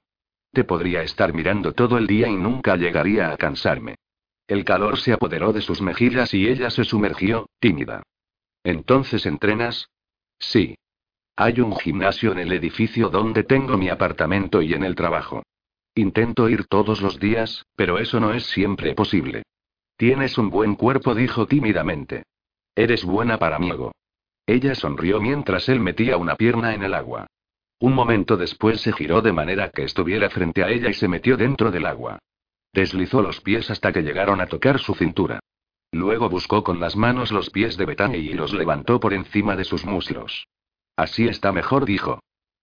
Te 0.51 0.63
podría 0.63 1.03
estar 1.03 1.35
mirando 1.35 1.73
todo 1.73 1.99
el 1.99 2.07
día 2.07 2.27
y 2.27 2.35
nunca 2.35 2.77
llegaría 2.77 3.29
a 3.29 3.37
cansarme. 3.37 3.97
El 4.47 4.65
calor 4.65 4.97
se 4.97 5.13
apoderó 5.13 5.53
de 5.53 5.61
sus 5.61 5.83
mejillas 5.83 6.33
y 6.33 6.47
ella 6.47 6.71
se 6.71 6.83
sumergió, 6.83 7.47
tímida. 7.59 8.01
¿Entonces 8.63 9.27
entrenas? 9.27 9.87
Sí. 10.39 10.79
Hay 11.35 11.61
un 11.61 11.75
gimnasio 11.75 12.31
en 12.31 12.39
el 12.39 12.53
edificio 12.53 13.09
donde 13.09 13.43
tengo 13.43 13.77
mi 13.77 13.89
apartamento 13.89 14.63
y 14.63 14.73
en 14.73 14.83
el 14.83 14.95
trabajo. 14.95 15.43
Intento 15.93 16.49
ir 16.49 16.65
todos 16.65 17.03
los 17.03 17.19
días, 17.19 17.67
pero 17.75 17.99
eso 17.99 18.19
no 18.19 18.33
es 18.33 18.47
siempre 18.47 18.95
posible. 18.95 19.43
Tienes 19.95 20.39
un 20.39 20.49
buen 20.49 20.73
cuerpo, 20.73 21.13
dijo 21.13 21.45
tímidamente. 21.45 22.23
Eres 22.81 23.05
buena 23.05 23.37
para 23.37 23.59
mi 23.59 23.69
ego. 23.69 23.91
Ella 24.47 24.73
sonrió 24.73 25.21
mientras 25.21 25.69
él 25.69 25.79
metía 25.79 26.17
una 26.17 26.35
pierna 26.35 26.73
en 26.73 26.81
el 26.81 26.95
agua. 26.95 27.27
Un 27.79 27.93
momento 27.93 28.37
después 28.37 28.81
se 28.81 28.91
giró 28.91 29.21
de 29.21 29.31
manera 29.31 29.69
que 29.69 29.83
estuviera 29.83 30.31
frente 30.31 30.63
a 30.63 30.69
ella 30.69 30.89
y 30.89 30.95
se 30.95 31.07
metió 31.07 31.37
dentro 31.37 31.69
del 31.69 31.85
agua. 31.85 32.17
Deslizó 32.73 33.21
los 33.21 33.39
pies 33.39 33.69
hasta 33.69 33.93
que 33.93 34.01
llegaron 34.01 34.41
a 34.41 34.47
tocar 34.47 34.79
su 34.79 34.95
cintura. 34.95 35.39
Luego 35.91 36.27
buscó 36.27 36.63
con 36.63 36.79
las 36.79 36.95
manos 36.95 37.31
los 37.31 37.51
pies 37.51 37.77
de 37.77 37.85
Bethany 37.85 38.15
y 38.15 38.33
los 38.33 38.51
levantó 38.51 38.99
por 38.99 39.13
encima 39.13 39.55
de 39.55 39.63
sus 39.63 39.85
muslos. 39.85 40.47
Así 40.95 41.27
está 41.27 41.51
mejor, 41.51 41.85
dijo. 41.85 42.19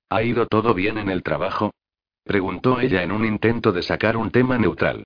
¿Ha 0.08 0.24
ido 0.24 0.46
todo 0.46 0.74
bien 0.74 0.98
en 0.98 1.10
el 1.10 1.22
trabajo? 1.22 1.70
Preguntó 2.24 2.80
ella 2.80 3.04
en 3.04 3.12
un 3.12 3.24
intento 3.24 3.70
de 3.70 3.84
sacar 3.84 4.16
un 4.16 4.32
tema 4.32 4.58
neutral. 4.58 5.04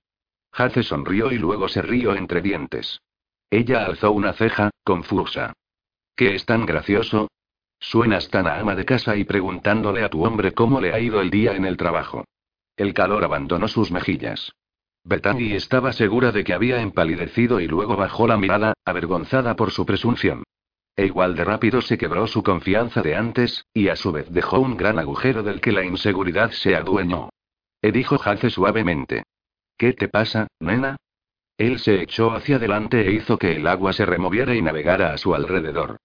Hace 0.51 0.81
sonrió 0.81 1.31
y 1.31 1.37
luego 1.37 1.69
se 1.69 1.83
rió 1.83 2.15
entre 2.15 2.41
dientes. 2.41 2.99
Ella 3.53 3.85
alzó 3.85 4.11
una 4.11 4.33
ceja, 4.33 4.71
confusa. 4.83 5.53
¿Qué 6.15 6.33
es 6.33 6.43
tan 6.43 6.65
gracioso? 6.65 7.27
Suenas 7.79 8.27
tan 8.31 8.47
a 8.47 8.57
ama 8.57 8.73
de 8.73 8.83
casa 8.83 9.15
y 9.15 9.25
preguntándole 9.25 10.03
a 10.03 10.09
tu 10.09 10.25
hombre 10.25 10.53
cómo 10.53 10.81
le 10.81 10.91
ha 10.91 10.99
ido 10.99 11.21
el 11.21 11.29
día 11.29 11.55
en 11.55 11.63
el 11.63 11.77
trabajo. 11.77 12.25
El 12.75 12.95
calor 12.95 13.23
abandonó 13.23 13.67
sus 13.67 13.91
mejillas. 13.91 14.53
Bethany 15.03 15.53
estaba 15.53 15.93
segura 15.93 16.31
de 16.31 16.43
que 16.43 16.55
había 16.55 16.81
empalidecido 16.81 17.59
y 17.59 17.67
luego 17.67 17.95
bajó 17.95 18.25
la 18.25 18.37
mirada, 18.37 18.73
avergonzada 18.85 19.55
por 19.55 19.69
su 19.69 19.85
presunción. 19.85 20.41
E 20.95 21.05
igual 21.05 21.35
de 21.35 21.43
rápido 21.43 21.83
se 21.83 21.99
quebró 21.99 22.25
su 22.25 22.41
confianza 22.41 23.03
de 23.03 23.15
antes, 23.15 23.67
y 23.71 23.89
a 23.89 23.95
su 23.95 24.11
vez 24.11 24.31
dejó 24.31 24.61
un 24.61 24.77
gran 24.77 24.97
agujero 24.97 25.43
del 25.43 25.61
que 25.61 25.73
la 25.73 25.85
inseguridad 25.85 26.49
se 26.49 26.75
adueñó. 26.75 27.29
E 27.83 27.91
dijo 27.91 28.17
Jace 28.17 28.49
suavemente. 28.49 29.25
¿Qué 29.77 29.93
te 29.93 30.07
pasa, 30.07 30.47
nena? 30.59 30.97
Él 31.57 31.79
se 31.79 32.01
echó 32.01 32.31
hacia 32.31 32.55
adelante 32.55 33.07
e 33.07 33.11
hizo 33.11 33.37
que 33.37 33.55
el 33.55 33.67
agua 33.67 33.93
se 33.93 34.05
removiera 34.05 34.55
y 34.55 34.61
navegara 34.61 35.13
a 35.13 35.17
su 35.17 35.35
alrededor. 35.35 35.97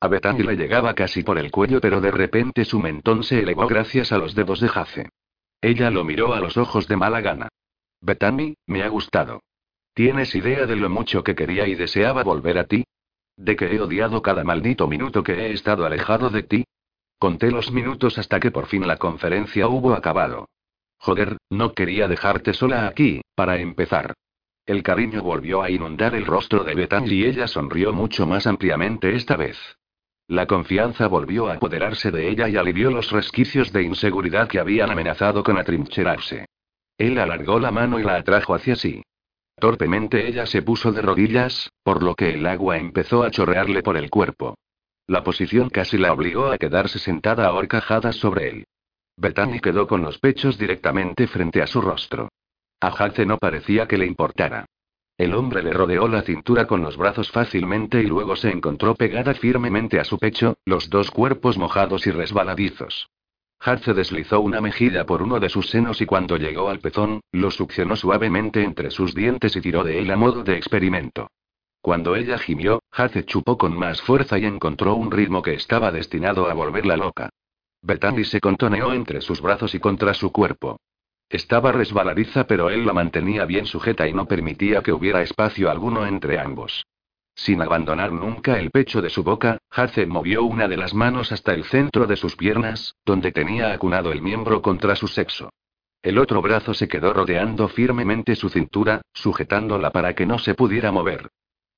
A 0.00 0.08
Bethany 0.08 0.42
le 0.42 0.56
llegaba 0.56 0.94
casi 0.94 1.22
por 1.22 1.38
el 1.38 1.50
cuello, 1.50 1.80
pero 1.80 2.00
de 2.00 2.10
repente 2.10 2.64
su 2.64 2.80
mentón 2.80 3.22
se 3.22 3.40
elevó 3.40 3.66
gracias 3.66 4.12
a 4.12 4.18
los 4.18 4.34
dedos 4.34 4.60
de 4.60 4.68
Jace. 4.68 5.08
Ella 5.60 5.90
lo 5.90 6.04
miró 6.04 6.34
a 6.34 6.40
los 6.40 6.56
ojos 6.56 6.88
de 6.88 6.96
mala 6.96 7.20
gana. 7.20 7.48
Bethany, 8.00 8.54
me 8.66 8.82
ha 8.82 8.88
gustado. 8.88 9.40
¿Tienes 9.94 10.34
idea 10.34 10.66
de 10.66 10.76
lo 10.76 10.90
mucho 10.90 11.22
que 11.22 11.34
quería 11.34 11.66
y 11.68 11.74
deseaba 11.74 12.22
volver 12.22 12.58
a 12.58 12.64
ti? 12.64 12.84
¿De 13.36 13.56
que 13.56 13.74
he 13.74 13.80
odiado 13.80 14.22
cada 14.22 14.44
maldito 14.44 14.86
minuto 14.88 15.22
que 15.22 15.32
he 15.32 15.52
estado 15.52 15.86
alejado 15.86 16.30
de 16.30 16.42
ti? 16.42 16.64
Conté 17.18 17.50
los 17.50 17.72
minutos 17.72 18.18
hasta 18.18 18.40
que 18.40 18.50
por 18.50 18.66
fin 18.66 18.86
la 18.86 18.96
conferencia 18.96 19.68
hubo 19.68 19.94
acabado. 19.94 20.48
Joder, 20.98 21.38
no 21.50 21.72
quería 21.72 22.08
dejarte 22.08 22.52
sola 22.52 22.86
aquí, 22.86 23.22
para 23.34 23.58
empezar. 23.58 24.14
El 24.66 24.82
cariño 24.82 25.22
volvió 25.22 25.62
a 25.62 25.70
inundar 25.70 26.14
el 26.14 26.24
rostro 26.24 26.64
de 26.64 26.74
Bethany 26.74 27.06
y 27.08 27.24
ella 27.26 27.46
sonrió 27.46 27.92
mucho 27.92 28.26
más 28.26 28.46
ampliamente 28.46 29.14
esta 29.14 29.36
vez. 29.36 29.58
La 30.26 30.46
confianza 30.46 31.06
volvió 31.06 31.48
a 31.48 31.54
apoderarse 31.54 32.10
de 32.10 32.30
ella 32.30 32.48
y 32.48 32.56
alivió 32.56 32.90
los 32.90 33.10
resquicios 33.10 33.72
de 33.72 33.82
inseguridad 33.82 34.48
que 34.48 34.58
habían 34.58 34.90
amenazado 34.90 35.42
con 35.42 35.58
atrincherarse. 35.58 36.46
Él 36.96 37.18
alargó 37.18 37.60
la 37.60 37.70
mano 37.70 38.00
y 38.00 38.04
la 38.04 38.16
atrajo 38.16 38.54
hacia 38.54 38.74
sí. 38.74 39.02
Torpemente 39.58 40.26
ella 40.26 40.46
se 40.46 40.62
puso 40.62 40.92
de 40.92 41.02
rodillas, 41.02 41.70
por 41.82 42.02
lo 42.02 42.14
que 42.14 42.30
el 42.30 42.46
agua 42.46 42.78
empezó 42.78 43.22
a 43.22 43.30
chorrearle 43.30 43.82
por 43.82 43.98
el 43.98 44.08
cuerpo. 44.08 44.56
La 45.06 45.22
posición 45.22 45.68
casi 45.68 45.98
la 45.98 46.14
obligó 46.14 46.46
a 46.46 46.56
quedarse 46.56 46.98
sentada 46.98 47.46
a 47.46 47.52
horcajadas 47.52 48.16
sobre 48.16 48.48
él. 48.48 48.64
Bethany 49.18 49.60
quedó 49.60 49.86
con 49.86 50.00
los 50.00 50.18
pechos 50.18 50.56
directamente 50.56 51.26
frente 51.26 51.60
a 51.60 51.66
su 51.66 51.82
rostro. 51.82 52.30
A 52.86 53.24
no 53.24 53.38
parecía 53.38 53.88
que 53.88 53.96
le 53.96 54.04
importara. 54.04 54.66
El 55.16 55.32
hombre 55.32 55.62
le 55.62 55.72
rodeó 55.72 56.06
la 56.06 56.20
cintura 56.20 56.66
con 56.66 56.82
los 56.82 56.98
brazos 56.98 57.30
fácilmente 57.30 58.02
y 58.02 58.06
luego 58.06 58.36
se 58.36 58.50
encontró 58.50 58.94
pegada 58.94 59.32
firmemente 59.32 59.98
a 59.98 60.04
su 60.04 60.18
pecho, 60.18 60.58
los 60.66 60.90
dos 60.90 61.10
cuerpos 61.10 61.56
mojados 61.56 62.06
y 62.06 62.10
resbaladizos. 62.10 63.08
Hace 63.58 63.94
deslizó 63.94 64.40
una 64.40 64.60
mejilla 64.60 65.06
por 65.06 65.22
uno 65.22 65.40
de 65.40 65.48
sus 65.48 65.70
senos 65.70 66.02
y 66.02 66.06
cuando 66.06 66.36
llegó 66.36 66.68
al 66.68 66.80
pezón, 66.80 67.22
lo 67.32 67.50
succionó 67.50 67.96
suavemente 67.96 68.62
entre 68.62 68.90
sus 68.90 69.14
dientes 69.14 69.56
y 69.56 69.62
tiró 69.62 69.82
de 69.82 70.00
él 70.00 70.10
a 70.10 70.16
modo 70.16 70.44
de 70.44 70.58
experimento. 70.58 71.30
Cuando 71.80 72.16
ella 72.16 72.36
gimió, 72.36 72.82
Hace 72.92 73.24
chupó 73.24 73.56
con 73.56 73.78
más 73.78 74.02
fuerza 74.02 74.38
y 74.38 74.44
encontró 74.44 74.94
un 74.94 75.10
ritmo 75.10 75.40
que 75.40 75.54
estaba 75.54 75.90
destinado 75.90 76.50
a 76.50 76.54
volverla 76.54 76.98
loca. 76.98 77.30
Bethany 77.80 78.24
se 78.24 78.40
contoneó 78.40 78.92
entre 78.92 79.22
sus 79.22 79.40
brazos 79.40 79.74
y 79.74 79.80
contra 79.80 80.12
su 80.12 80.30
cuerpo. 80.30 80.78
Estaba 81.28 81.72
resbaladiza 81.72 82.46
pero 82.46 82.70
él 82.70 82.86
la 82.86 82.92
mantenía 82.92 83.44
bien 83.44 83.66
sujeta 83.66 84.06
y 84.06 84.12
no 84.12 84.26
permitía 84.26 84.82
que 84.82 84.92
hubiera 84.92 85.22
espacio 85.22 85.70
alguno 85.70 86.06
entre 86.06 86.38
ambos. 86.38 86.84
Sin 87.34 87.60
abandonar 87.60 88.12
nunca 88.12 88.58
el 88.60 88.70
pecho 88.70 89.02
de 89.02 89.10
su 89.10 89.24
boca, 89.24 89.58
Hace 89.70 90.06
movió 90.06 90.44
una 90.44 90.68
de 90.68 90.76
las 90.76 90.94
manos 90.94 91.32
hasta 91.32 91.52
el 91.52 91.64
centro 91.64 92.06
de 92.06 92.16
sus 92.16 92.36
piernas, 92.36 92.94
donde 93.04 93.32
tenía 93.32 93.72
acunado 93.72 94.12
el 94.12 94.22
miembro 94.22 94.62
contra 94.62 94.94
su 94.94 95.08
sexo. 95.08 95.50
El 96.00 96.18
otro 96.18 96.40
brazo 96.42 96.74
se 96.74 96.86
quedó 96.86 97.12
rodeando 97.12 97.66
firmemente 97.66 98.36
su 98.36 98.50
cintura, 98.50 99.02
sujetándola 99.12 99.90
para 99.90 100.14
que 100.14 100.26
no 100.26 100.38
se 100.38 100.54
pudiera 100.54 100.92
mover. 100.92 101.30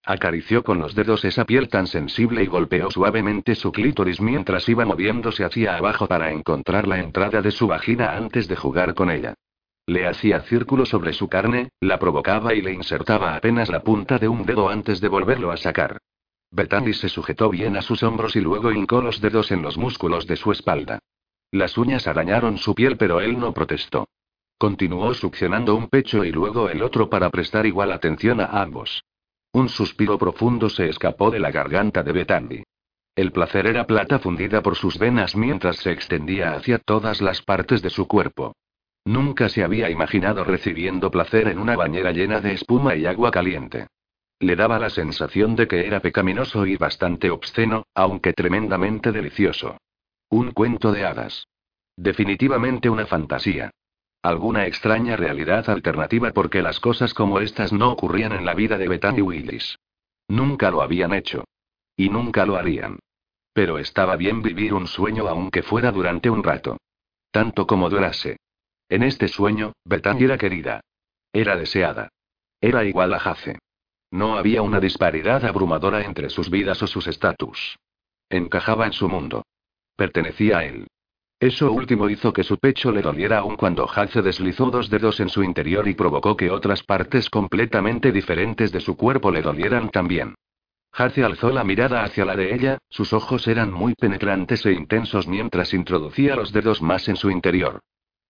Acarició 0.09 0.63
con 0.63 0.79
los 0.79 0.95
dedos 0.95 1.25
esa 1.25 1.45
piel 1.45 1.69
tan 1.69 1.89
sensible 1.89 2.45
y 2.45 2.47
golpeó 2.47 2.93
suavemente 2.93 3.57
su 3.57 3.73
clítoris 3.73 4.21
mientras 4.21 4.69
iba 4.69 4.85
moviéndose 4.85 5.43
hacia 5.43 5.77
abajo 5.77 6.07
para 6.07 6.31
encontrar 6.31 6.87
la 6.87 7.01
entrada 7.01 7.43
de 7.43 7.51
su 7.51 7.67
vagina 7.67 8.17
antes 8.17 8.47
de 8.47 8.55
jugar 8.55 8.95
con 8.95 9.11
ella. 9.11 9.35
Le 9.85 10.07
hacía 10.07 10.43
círculos 10.43 10.91
sobre 10.91 11.13
su 11.13 11.29
carne, 11.29 11.71
la 11.81 11.99
provocaba 11.99 12.55
y 12.55 12.63
le 12.63 12.73
insertaba 12.73 13.35
apenas 13.35 13.69
la 13.69 13.81
punta 13.81 14.19
de 14.19 14.29
un 14.29 14.47
dedo 14.47 14.69
antes 14.69 15.01
de 15.01 15.09
volverlo 15.09 15.51
a 15.51 15.57
sacar. 15.57 15.99
Bethany 16.53 16.93
se 16.93 17.09
sujetó 17.09 17.51
bien 17.51 17.77
a 17.77 17.83
sus 17.83 18.05
hombros 18.05 18.37
y 18.37 18.41
luego 18.41 18.71
hincó 18.71 19.03
los 19.03 19.21
dedos 19.21 19.51
en 19.51 19.63
los 19.63 19.77
músculos 19.77 20.29
de 20.29 20.37
su 20.37 20.53
espalda. 20.53 21.01
Las 21.51 21.77
uñas 21.77 22.07
arañaron 22.07 22.59
su 22.59 22.77
piel 22.77 22.97
pero 22.97 23.21
él 23.21 23.41
no 23.41 23.53
protestó. 23.53 24.07
Continuó 24.57 25.15
succionando 25.15 25.75
un 25.75 25.89
pecho 25.89 26.25
y 26.25 26.31
luego 26.31 26.71
el 26.71 26.85
otro 26.85 27.11
para 27.11 27.29
prestar 27.31 27.67
igual 27.67 27.91
atención 27.91 28.41
a 28.41 28.47
ambos. 28.63 29.03
Un 29.57 29.71
suspiro 29.71 30.19
profundo 30.19 30.69
se 30.69 30.87
escapó 30.87 31.31
de 31.31 31.39
la 31.39 31.51
garganta 31.51 32.03
de 32.03 32.13
Bethany. 32.13 32.63
El 33.15 33.33
placer 33.33 33.67
era 33.67 33.87
plata 33.87 34.19
fundida 34.19 34.61
por 34.61 34.77
sus 34.77 34.99
venas 34.99 35.35
mientras 35.35 35.79
se 35.79 35.93
extendía 35.93 36.53
hacia 36.53 36.79
todas 36.79 37.23
las 37.23 37.41
partes 37.41 37.81
de 37.81 37.89
su 37.89 38.07
cuerpo. 38.07 38.55
Nunca 39.07 39.49
se 39.49 39.65
había 39.65 39.89
imaginado 39.89 40.45
recibiendo 40.45 41.11
placer 41.11 41.49
en 41.49 41.59
una 41.59 41.75
bañera 41.75 42.13
llena 42.13 42.43
de 42.43 42.53
espuma 42.53 42.97
y 42.97 43.07
agua 43.07 43.31
caliente. 43.31 43.87
Le 44.41 44.57
daba 44.57 44.79
la 44.79 44.91
sensación 44.91 45.57
de 45.57 45.67
que 45.67 45.87
era 45.87 46.01
pecaminoso 46.01 46.67
y 46.67 46.77
bastante 46.77 47.31
obsceno, 47.31 47.85
aunque 47.95 48.35
tremendamente 48.35 49.11
delicioso. 49.11 49.79
Un 50.29 50.51
cuento 50.51 50.93
de 50.93 51.07
hadas. 51.07 51.47
Definitivamente 51.97 52.91
una 52.91 53.07
fantasía. 53.07 53.71
Alguna 54.27 54.67
extraña 54.67 55.15
realidad 55.15 55.71
alternativa 55.71 56.33
porque 56.33 56.61
las 56.61 56.81
cosas 56.81 57.15
como 57.15 57.39
estas 57.39 57.73
no 57.73 57.93
ocurrían 57.93 58.33
en 58.33 58.45
la 58.45 58.55
vida 58.55 58.77
de 58.77 58.89
Bethany 58.89 59.23
Willis. 59.23 59.79
Nunca 60.27 60.73
lo 60.73 60.83
habían 60.83 61.15
hecho. 61.15 61.45
Y 61.97 62.09
nunca 62.09 62.45
lo 62.45 62.57
harían. 62.57 62.99
Pero 63.53 63.79
estaba 63.79 64.17
bien 64.17 64.43
vivir 64.43 64.75
un 64.75 64.89
sueño 64.89 65.29
aunque 65.29 65.63
fuera 65.63 65.93
durante 65.93 66.29
un 66.29 66.43
rato. 66.43 66.77
Tanto 67.31 67.69
como 67.69 67.89
durase. 67.89 68.39
En 68.89 69.05
este 69.05 69.29
sueño, 69.29 69.75
Bethany 69.85 70.25
era 70.25 70.39
querida. 70.39 70.81
Era 71.33 71.55
deseada. 71.55 72.09
Era 72.61 72.83
igual 72.83 73.15
a 73.15 73.21
Jace. 73.21 73.61
No 74.11 74.39
había 74.39 74.61
una 74.61 74.81
disparidad 74.81 75.45
abrumadora 75.45 76.05
entre 76.05 76.31
sus 76.31 76.51
vidas 76.51 76.83
o 76.83 76.89
sus 76.89 77.07
estatus. 77.07 77.79
Encajaba 78.29 78.87
en 78.87 78.93
su 78.93 79.09
mundo. 79.09 79.45
Pertenecía 79.95 80.59
a 80.59 80.65
él. 80.65 80.89
Eso 81.39 81.71
último 81.71 82.09
hizo 82.09 82.33
que 82.33 82.45
su 82.45 82.57
pecho 82.57 82.91
le 82.91 83.03
doliera 83.03 83.41
aun 83.41 83.57
cuando 83.57 83.87
Jace 83.87 84.23
deslizó 84.23 84.71
dos 84.71 84.89
dedos 84.89 85.21
en 85.21 85.29
su 85.29 85.43
interior 85.43 85.87
y 85.87 85.95
provocó 85.95 86.35
que 86.35 86.51
otras 86.51 86.83
partes 86.83 87.29
completamente 87.29 88.11
diferentes 88.11 88.73
de 88.73 88.81
su 88.81 88.97
cuerpo 88.97 89.31
le 89.31 89.43
dolieran 89.43 89.91
también. 89.91 90.35
Hace 90.93 91.25
alzó 91.25 91.51
la 91.51 91.63
mirada 91.63 92.05
hacia 92.05 92.25
la 92.25 92.37
de 92.37 92.55
ella, 92.55 92.79
sus 92.89 93.13
ojos 93.13 93.47
eran 93.49 93.71
muy 93.71 93.95
penetrantes 93.95 94.65
e 94.65 94.73
intensos 94.73 95.29
mientras 95.29 95.75
introducía 95.75 96.37
los 96.37 96.53
dedos 96.53 96.81
más 96.81 97.07
en 97.09 97.17
su 97.17 97.31
interior. 97.31 97.81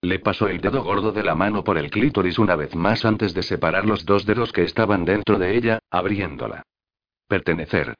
Le 0.03 0.19
pasó 0.19 0.49
el 0.49 0.61
dedo 0.61 0.83
gordo 0.83 1.13
de 1.13 1.23
la 1.23 1.37
mano 1.37 1.63
por 1.63 1.79
el 1.79 1.91
clítoris 1.91 2.41
una 2.41 2.57
vez 2.57 2.75
más 2.75 3.05
antes 3.05 3.35
de 3.35 3.45
separar 3.45 3.87
los 3.87 4.05
dos 4.05 4.27
dedos 4.27 4.53
que 4.53 4.65
estaban 4.65 5.05
dentro 5.05 5.39
de 5.39 5.57
ella, 5.57 5.79
abriéndola. 5.91 6.65
Pertenecer. 7.29 7.95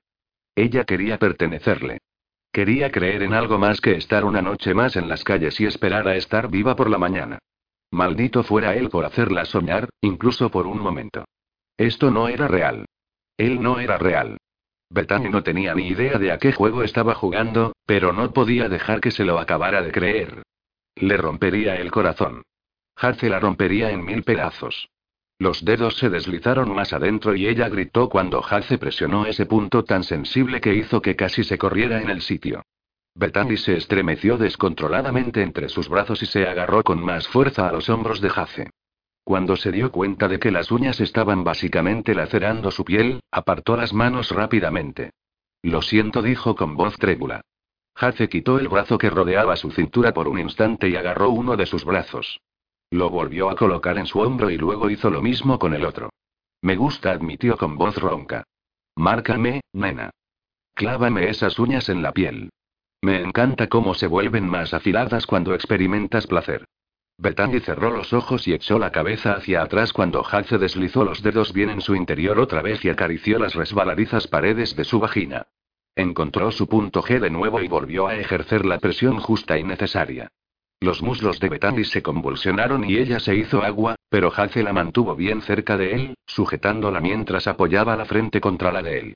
Ella 0.57 0.85
quería 0.85 1.19
pertenecerle. 1.19 1.99
Quería 2.57 2.91
creer 2.91 3.23
en 3.23 3.35
algo 3.35 3.59
más 3.59 3.83
que 3.83 3.97
estar 3.97 4.25
una 4.25 4.41
noche 4.41 4.73
más 4.73 4.97
en 4.97 5.11
las 5.11 5.25
calles 5.25 5.61
y 5.61 5.67
esperar 5.67 6.09
a 6.09 6.17
estar 6.17 6.49
viva 6.49 6.75
por 6.75 6.89
la 6.89 6.97
mañana. 6.97 7.39
Maldito 7.91 8.43
fuera 8.45 8.75
él 8.77 8.89
por 8.89 9.05
hacerla 9.05 9.45
soñar, 9.45 9.91
incluso 10.01 10.51
por 10.51 10.67
un 10.67 10.81
momento. 10.81 11.27
Esto 11.77 12.11
no 12.11 12.29
era 12.29 12.49
real. 12.49 12.87
Él 13.37 13.61
no 13.61 13.79
era 13.79 13.99
real. 13.99 14.39
Bethany 14.89 15.29
no 15.29 15.43
tenía 15.43 15.75
ni 15.75 15.89
idea 15.89 16.17
de 16.17 16.33
a 16.33 16.39
qué 16.39 16.55
juego 16.55 16.83
estaba 16.83 17.15
jugando, 17.15 17.75
pero 17.85 18.15
no 18.15 18.33
podía 18.33 18.71
dejar 18.71 19.03
que 19.03 19.11
se 19.11 19.27
lo 19.27 19.39
acabara 19.39 19.83
de 19.83 19.93
creer. 19.93 20.43
Le 20.95 21.19
rompería 21.19 21.77
el 21.77 21.91
corazón. 21.91 22.41
Hace 22.97 23.29
la 23.29 23.39
rompería 23.39 23.91
en 23.91 24.03
mil 24.03 24.23
pedazos. 24.23 24.89
Los 25.39 25.65
dedos 25.65 25.99
se 25.99 26.09
deslizaron 26.09 26.75
más 26.75 26.95
adentro 26.95 27.35
y 27.35 27.47
ella 27.47 27.69
gritó 27.69 28.09
cuando 28.09 28.43
Hace 28.45 28.79
presionó 28.79 29.27
ese 29.27 29.45
punto 29.45 29.85
tan 29.85 30.03
sensible 30.03 30.61
que 30.61 30.75
hizo 30.75 31.03
que 31.03 31.15
casi 31.15 31.45
se 31.45 31.59
corriera 31.59 32.01
en 32.01 32.09
el 32.09 32.23
sitio. 32.23 32.63
Bethany 33.15 33.57
se 33.57 33.77
estremeció 33.77 34.39
descontroladamente 34.39 35.43
entre 35.43 35.69
sus 35.69 35.89
brazos 35.89 36.23
y 36.23 36.27
se 36.27 36.47
agarró 36.47 36.83
con 36.83 37.03
más 37.03 37.29
fuerza 37.29 37.69
a 37.69 37.73
los 37.73 37.89
hombros 37.89 38.21
de 38.21 38.31
Hace. 38.35 38.71
Cuando 39.25 39.57
se 39.57 39.73
dio 39.73 39.91
cuenta 39.91 40.29
de 40.29 40.39
que 40.39 40.51
las 40.51 40.71
uñas 40.71 41.01
estaban 41.01 41.43
básicamente 41.43 42.15
lacerando 42.15 42.71
su 42.71 42.85
piel, 42.85 43.21
apartó 43.31 43.77
las 43.77 43.93
manos 43.93 44.31
rápidamente. 44.31 45.11
Lo 45.63 45.83
siento, 45.83 46.23
dijo 46.23 46.55
con 46.55 46.77
voz 46.77 46.97
trébula. 46.97 47.41
Hace 47.95 48.29
quitó 48.29 48.59
el 48.59 48.69
brazo 48.69 48.99
que 48.99 49.11
rodeaba 49.11 49.57
su 49.57 49.71
cintura 49.71 50.13
por 50.13 50.29
un 50.29 50.39
instante 50.39 50.89
y 50.89 50.97
agarró 50.97 51.31
uno 51.31 51.57
de 51.57 51.67
sus 51.67 51.85
brazos. 51.85 52.41
Lo 52.91 53.11
volvió 53.11 53.51
a 53.51 53.57
colocar 53.57 53.99
en 53.99 54.07
su 54.07 54.21
hombro 54.21 54.51
y 54.51 54.57
luego 54.57 54.91
hizo 54.91 55.11
lo 55.11 55.21
mismo 55.21 55.59
con 55.59 55.75
el 55.75 55.85
otro. 55.85 56.11
Me 56.63 56.77
gusta, 56.77 57.11
admitió 57.11 57.57
con 57.57 57.77
voz 57.77 57.97
ronca. 57.97 58.45
Márcame, 58.97 59.61
nena. 59.73 60.11
Clávame 60.75 61.29
esas 61.29 61.59
uñas 61.59 61.89
en 61.89 62.03
la 62.03 62.13
piel. 62.13 62.51
Me 63.03 63.21
encanta 63.21 63.69
cómo 63.69 63.95
se 63.95 64.07
vuelven 64.07 64.49
más 64.49 64.75
afiladas 64.75 65.27
cuando 65.27 65.55
experimentas 65.55 66.27
placer. 66.27 66.65
Bethany 67.19 67.61
cerró 67.61 67.91
los 67.91 68.13
ojos 68.13 68.47
y 68.47 68.53
echó 68.53 68.79
la 68.79 68.93
cabeza 68.93 69.33
hacia 69.33 69.63
atrás 69.63 69.93
cuando 69.93 70.25
Hace 70.27 70.59
deslizó 70.59 71.05
los 71.05 71.23
dedos 71.23 71.53
bien 71.53 71.71
en 71.71 71.81
su 71.81 71.95
interior 71.95 72.39
otra 72.39 72.63
vez 72.63 72.85
y 72.85 72.91
acarició 72.91 73.39
las 73.39 73.55
resbaladizas 73.55 74.29
paredes 74.29 74.77
de 74.77 74.85
su 74.85 75.01
vagina. 75.01 75.47
Encontró 75.95 76.53
su 76.53 76.69
punto 76.69 77.03
G 77.03 77.21
de 77.21 77.31
nuevo 77.31 77.63
y 77.63 77.69
volvió 77.69 78.07
a 78.07 78.17
ejercer 78.17 78.67
la 78.67 78.79
presión 78.79 79.19
justa 79.19 79.59
y 79.59 79.65
necesaria. 79.65 80.31
Los 80.87 81.03
muslos 81.03 81.41
de 81.41 81.49
Bethany 81.49 81.83
se 81.83 82.01
convulsionaron 82.01 82.89
y 82.89 82.99
ella 82.99 83.19
se 83.19 83.35
hizo 83.35 83.65
agua, 83.65 83.97
pero 84.09 84.33
Hace 84.33 84.63
la 84.63 84.73
mantuvo 84.73 85.17
bien 85.17 85.43
cerca 85.43 85.77
de 85.77 85.93
él, 85.95 86.15
sujetándola 86.27 87.01
mientras 87.01 87.49
apoyaba 87.49 87.97
la 87.97 88.05
frente 88.05 88.41
contra 88.41 88.71
la 88.71 88.83
de 88.83 88.99
él. 89.01 89.15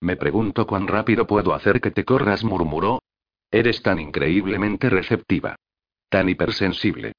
Me 0.00 0.16
pregunto 0.16 0.66
cuán 0.66 0.86
rápido 0.86 1.26
puedo 1.26 1.52
hacer 1.52 1.82
que 1.82 1.90
te 1.90 2.06
corras, 2.06 2.42
murmuró. 2.42 3.02
Eres 3.50 3.82
tan 3.82 4.00
increíblemente 4.00 4.88
receptiva. 4.88 5.56
Tan 6.08 6.26
hipersensible. 6.30 7.12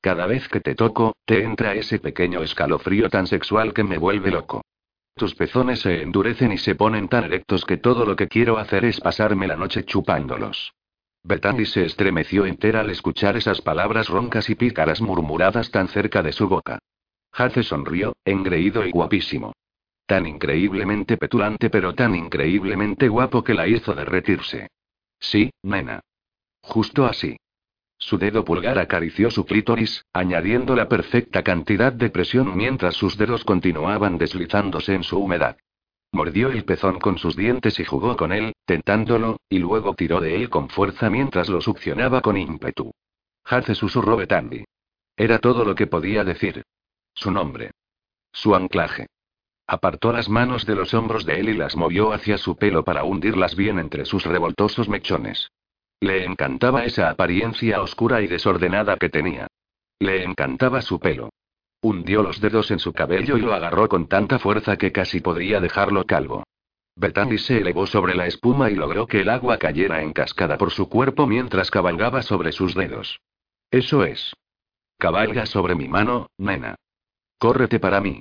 Cada 0.00 0.26
vez 0.26 0.48
que 0.48 0.58
te 0.58 0.74
toco, 0.74 1.14
te 1.24 1.44
entra 1.44 1.74
ese 1.74 2.00
pequeño 2.00 2.42
escalofrío 2.42 3.08
tan 3.08 3.28
sexual 3.28 3.72
que 3.72 3.84
me 3.84 3.98
vuelve 3.98 4.32
loco. 4.32 4.62
Tus 5.14 5.36
pezones 5.36 5.78
se 5.78 6.02
endurecen 6.02 6.50
y 6.50 6.58
se 6.58 6.74
ponen 6.74 7.06
tan 7.06 7.22
erectos 7.22 7.64
que 7.64 7.76
todo 7.76 8.04
lo 8.04 8.16
que 8.16 8.26
quiero 8.26 8.58
hacer 8.58 8.84
es 8.84 9.00
pasarme 9.00 9.46
la 9.46 9.54
noche 9.54 9.84
chupándolos. 9.84 10.72
Bethany 11.24 11.64
se 11.64 11.86
estremeció 11.86 12.44
entera 12.44 12.80
al 12.80 12.90
escuchar 12.90 13.36
esas 13.38 13.62
palabras 13.62 14.08
roncas 14.08 14.50
y 14.50 14.54
pícaras 14.54 15.00
murmuradas 15.00 15.70
tan 15.70 15.88
cerca 15.88 16.22
de 16.22 16.32
su 16.32 16.48
boca. 16.48 16.78
Hace 17.32 17.62
sonrió, 17.62 18.14
engreído 18.26 18.86
y 18.86 18.90
guapísimo. 18.90 19.54
Tan 20.06 20.26
increíblemente 20.26 21.16
petulante 21.16 21.70
pero 21.70 21.94
tan 21.94 22.14
increíblemente 22.14 23.08
guapo 23.08 23.42
que 23.42 23.54
la 23.54 23.66
hizo 23.66 23.94
derretirse. 23.94 24.68
Sí, 25.18 25.50
nena. 25.62 26.00
Justo 26.60 27.06
así. 27.06 27.38
Su 27.96 28.18
dedo 28.18 28.44
pulgar 28.44 28.78
acarició 28.78 29.30
su 29.30 29.46
clítoris, 29.46 30.04
añadiendo 30.12 30.76
la 30.76 30.90
perfecta 30.90 31.42
cantidad 31.42 31.92
de 31.92 32.10
presión 32.10 32.54
mientras 32.54 32.96
sus 32.96 33.16
dedos 33.16 33.44
continuaban 33.44 34.18
deslizándose 34.18 34.94
en 34.94 35.04
su 35.04 35.18
humedad. 35.18 35.56
Mordió 36.14 36.48
el 36.48 36.64
pezón 36.64 37.00
con 37.00 37.18
sus 37.18 37.34
dientes 37.34 37.80
y 37.80 37.84
jugó 37.84 38.16
con 38.16 38.32
él, 38.32 38.52
tentándolo, 38.66 39.40
y 39.48 39.58
luego 39.58 39.94
tiró 39.94 40.20
de 40.20 40.36
él 40.36 40.48
con 40.48 40.68
fuerza 40.68 41.10
mientras 41.10 41.48
lo 41.48 41.60
succionaba 41.60 42.20
con 42.20 42.36
ímpetu. 42.36 42.92
Hace 43.44 43.74
susurró 43.74 44.16
Betandi. 44.16 44.64
Era 45.16 45.40
todo 45.40 45.64
lo 45.64 45.74
que 45.74 45.88
podía 45.88 46.22
decir. 46.22 46.62
Su 47.14 47.32
nombre. 47.32 47.72
Su 48.32 48.54
anclaje. 48.54 49.08
Apartó 49.66 50.12
las 50.12 50.28
manos 50.28 50.66
de 50.66 50.76
los 50.76 50.94
hombros 50.94 51.26
de 51.26 51.40
él 51.40 51.48
y 51.48 51.54
las 51.54 51.74
movió 51.74 52.12
hacia 52.12 52.38
su 52.38 52.54
pelo 52.54 52.84
para 52.84 53.02
hundirlas 53.02 53.56
bien 53.56 53.80
entre 53.80 54.04
sus 54.04 54.24
revoltosos 54.24 54.88
mechones. 54.88 55.50
Le 55.98 56.24
encantaba 56.24 56.84
esa 56.84 57.10
apariencia 57.10 57.82
oscura 57.82 58.22
y 58.22 58.28
desordenada 58.28 58.98
que 58.98 59.08
tenía. 59.08 59.48
Le 59.98 60.22
encantaba 60.22 60.80
su 60.80 61.00
pelo. 61.00 61.30
Hundió 61.84 62.22
los 62.22 62.40
dedos 62.40 62.70
en 62.70 62.78
su 62.78 62.94
cabello 62.94 63.36
y 63.36 63.42
lo 63.42 63.52
agarró 63.52 63.90
con 63.90 64.08
tanta 64.08 64.38
fuerza 64.38 64.78
que 64.78 64.90
casi 64.90 65.20
podría 65.20 65.60
dejarlo 65.60 66.06
calvo. 66.06 66.42
Bethany 66.96 67.36
se 67.36 67.58
elevó 67.58 67.86
sobre 67.86 68.14
la 68.14 68.26
espuma 68.26 68.70
y 68.70 68.74
logró 68.74 69.06
que 69.06 69.20
el 69.20 69.28
agua 69.28 69.58
cayera 69.58 70.00
en 70.00 70.14
cascada 70.14 70.56
por 70.56 70.70
su 70.70 70.88
cuerpo 70.88 71.26
mientras 71.26 71.70
cabalgaba 71.70 72.22
sobre 72.22 72.52
sus 72.52 72.74
dedos. 72.74 73.20
Eso 73.70 74.02
es. 74.02 74.32
Cabalga 74.96 75.44
sobre 75.44 75.74
mi 75.74 75.86
mano, 75.86 76.30
nena. 76.38 76.74
Córrete 77.36 77.78
para 77.78 78.00
mí. 78.00 78.18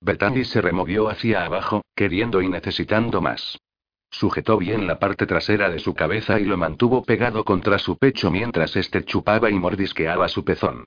Bethany 0.00 0.44
se 0.44 0.62
removió 0.62 1.10
hacia 1.10 1.44
abajo, 1.44 1.82
queriendo 1.94 2.40
y 2.40 2.48
necesitando 2.48 3.20
más. 3.20 3.58
Sujetó 4.10 4.56
bien 4.56 4.86
la 4.86 4.98
parte 4.98 5.26
trasera 5.26 5.68
de 5.68 5.80
su 5.80 5.92
cabeza 5.92 6.40
y 6.40 6.46
lo 6.46 6.56
mantuvo 6.56 7.04
pegado 7.04 7.44
contra 7.44 7.78
su 7.78 7.98
pecho 7.98 8.30
mientras 8.30 8.74
éste 8.74 9.04
chupaba 9.04 9.50
y 9.50 9.54
mordisqueaba 9.58 10.28
su 10.28 10.46
pezón. 10.46 10.86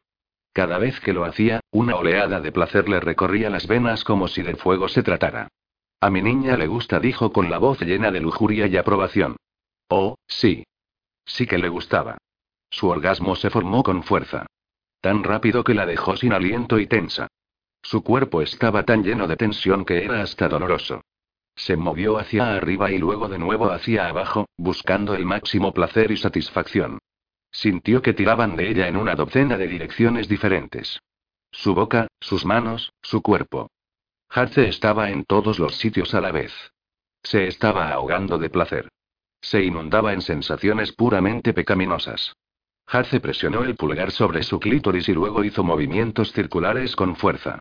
Cada 0.56 0.78
vez 0.78 1.02
que 1.02 1.12
lo 1.12 1.26
hacía, 1.26 1.60
una 1.72 1.98
oleada 1.98 2.40
de 2.40 2.54
placer 2.54 2.88
le 2.88 3.02
recorría 3.02 3.50
las 3.50 3.68
venas 3.68 4.06
como 4.06 4.30
si 4.30 4.42
de 4.42 4.56
fuego 4.56 4.88
se 4.88 5.04
tratara. 5.04 5.50
A 6.00 6.10
mi 6.10 6.22
niña 6.22 6.56
le 6.56 6.68
gusta, 6.68 7.02
dijo 7.02 7.34
con 7.34 7.50
la 7.50 7.58
voz 7.58 7.82
llena 7.82 8.10
de 8.10 8.22
lujuria 8.22 8.66
y 8.66 8.78
aprobación. 8.78 9.36
Oh, 9.90 10.16
sí. 10.26 10.64
Sí 11.26 11.46
que 11.46 11.58
le 11.58 11.68
gustaba. 11.68 12.18
Su 12.70 12.88
orgasmo 12.88 13.36
se 13.36 13.50
formó 13.50 13.84
con 13.84 14.04
fuerza. 14.04 14.46
Tan 15.02 15.26
rápido 15.26 15.66
que 15.66 15.74
la 15.74 15.86
dejó 15.86 16.16
sin 16.16 16.32
aliento 16.32 16.80
y 16.80 16.88
tensa. 16.88 17.28
Su 17.82 18.02
cuerpo 18.02 18.42
estaba 18.42 18.84
tan 18.84 19.04
lleno 19.04 19.28
de 19.28 19.36
tensión 19.36 19.84
que 19.84 20.06
era 20.06 20.22
hasta 20.22 20.48
doloroso. 20.48 21.02
Se 21.54 21.76
movió 21.76 22.18
hacia 22.18 22.56
arriba 22.56 22.92
y 22.92 22.98
luego 22.98 23.28
de 23.28 23.40
nuevo 23.40 23.72
hacia 23.72 24.08
abajo, 24.08 24.48
buscando 24.56 25.16
el 25.16 25.26
máximo 25.26 25.74
placer 25.74 26.12
y 26.12 26.18
satisfacción. 26.18 27.00
Sintió 27.56 28.02
que 28.02 28.14
tiraban 28.14 28.58
de 28.58 28.70
ella 28.70 28.90
en 28.90 28.98
una 28.98 29.16
docena 29.16 29.58
de 29.58 29.68
direcciones 29.68 30.28
diferentes. 30.28 31.00
Su 31.52 31.74
boca, 31.74 32.10
sus 32.20 32.46
manos, 32.46 32.92
su 33.02 33.22
cuerpo. 33.22 33.72
Harce 34.28 34.68
estaba 34.68 35.10
en 35.10 35.24
todos 35.24 35.58
los 35.58 35.78
sitios 35.78 36.14
a 36.14 36.20
la 36.20 36.34
vez. 36.34 36.52
Se 37.24 37.48
estaba 37.48 37.92
ahogando 37.92 38.38
de 38.38 38.50
placer. 38.50 38.90
Se 39.40 39.64
inundaba 39.64 40.12
en 40.12 40.22
sensaciones 40.22 40.92
puramente 40.92 41.54
pecaminosas. 41.54 42.36
Harce 42.88 43.22
presionó 43.22 43.64
el 43.64 43.78
pulgar 43.78 44.12
sobre 44.12 44.44
su 44.44 44.60
clítoris 44.60 45.08
y 45.08 45.14
luego 45.14 45.46
hizo 45.46 45.64
movimientos 45.64 46.34
circulares 46.34 46.94
con 46.94 47.16
fuerza. 47.16 47.60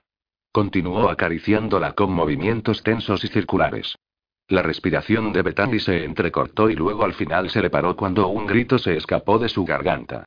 Continuó 0.50 1.08
acariciándola 1.08 1.92
con 1.92 2.10
movimientos 2.10 2.82
tensos 2.82 3.22
y 3.22 3.28
circulares. 3.28 3.94
La 4.48 4.62
respiración 4.62 5.32
de 5.32 5.42
Bethany 5.42 5.78
se 5.78 6.04
entrecortó 6.04 6.68
y 6.68 6.76
luego 6.76 7.04
al 7.04 7.14
final 7.14 7.48
se 7.48 7.62
le 7.62 7.70
paró 7.70 7.96
cuando 7.96 8.28
un 8.28 8.46
grito 8.46 8.78
se 8.78 8.96
escapó 8.96 9.38
de 9.38 9.48
su 9.48 9.64
garganta. 9.64 10.24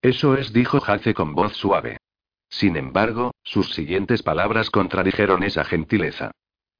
Eso 0.00 0.36
es, 0.36 0.52
dijo 0.52 0.80
Hace 0.86 1.14
con 1.14 1.34
voz 1.34 1.54
suave. 1.56 1.98
Sin 2.48 2.76
embargo, 2.76 3.32
sus 3.42 3.74
siguientes 3.74 4.22
palabras 4.22 4.70
contradijeron 4.70 5.42
esa 5.42 5.64
gentileza. 5.64 6.30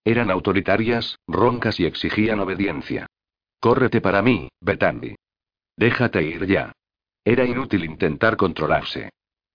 Eran 0.05 0.31
autoritarias, 0.31 1.19
roncas 1.27 1.81
y 1.81 1.87
exigían 1.87 2.39
obediencia. 2.39 3.09
Córrete 3.59 4.01
para 4.01 4.23
mí, 4.23 4.49
Bethany. 4.61 5.17
Déjate 5.77 6.23
ir 6.23 6.47
ya. 6.47 6.71
Era 7.25 7.45
inútil 7.45 7.85
intentar 7.85 8.37
controlarse. 8.37 9.11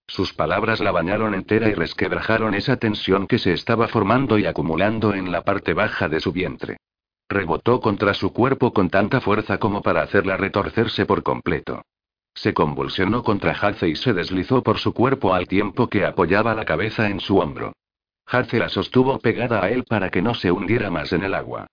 Sus 0.05 0.33
palabras 0.33 0.81
la 0.81 0.91
bañaron 0.91 1.33
entera 1.33 1.69
y 1.69 1.73
resquebrajaron 1.73 2.53
esa 2.53 2.75
tensión 2.75 3.27
que 3.27 3.39
se 3.39 3.53
estaba 3.53 3.87
formando 3.87 4.37
y 4.37 4.45
acumulando 4.45 5.13
en 5.13 5.31
la 5.31 5.45
parte 5.45 5.73
baja 5.73 6.09
de 6.09 6.19
su 6.19 6.33
vientre. 6.33 6.75
Rebotó 7.31 7.79
contra 7.79 8.13
su 8.13 8.33
cuerpo 8.33 8.73
con 8.73 8.89
tanta 8.89 9.21
fuerza 9.21 9.57
como 9.57 9.81
para 9.81 10.01
hacerla 10.01 10.35
retorcerse 10.35 11.05
por 11.05 11.23
completo. 11.23 11.81
Se 12.33 12.53
convulsionó 12.53 13.23
contra 13.23 13.53
Hace 13.53 13.87
y 13.87 13.95
se 13.95 14.11
deslizó 14.11 14.61
por 14.61 14.79
su 14.79 14.93
cuerpo 14.93 15.33
al 15.33 15.47
tiempo 15.47 15.87
que 15.87 16.05
apoyaba 16.05 16.53
la 16.55 16.65
cabeza 16.65 17.07
en 17.07 17.21
su 17.21 17.37
hombro. 17.37 17.71
Hace 18.25 18.59
la 18.59 18.67
sostuvo 18.67 19.17
pegada 19.19 19.63
a 19.63 19.69
él 19.69 19.85
para 19.85 20.09
que 20.09 20.21
no 20.21 20.33
se 20.33 20.51
hundiera 20.51 20.91
más 20.91 21.13
en 21.13 21.23
el 21.23 21.33
agua. 21.33 21.67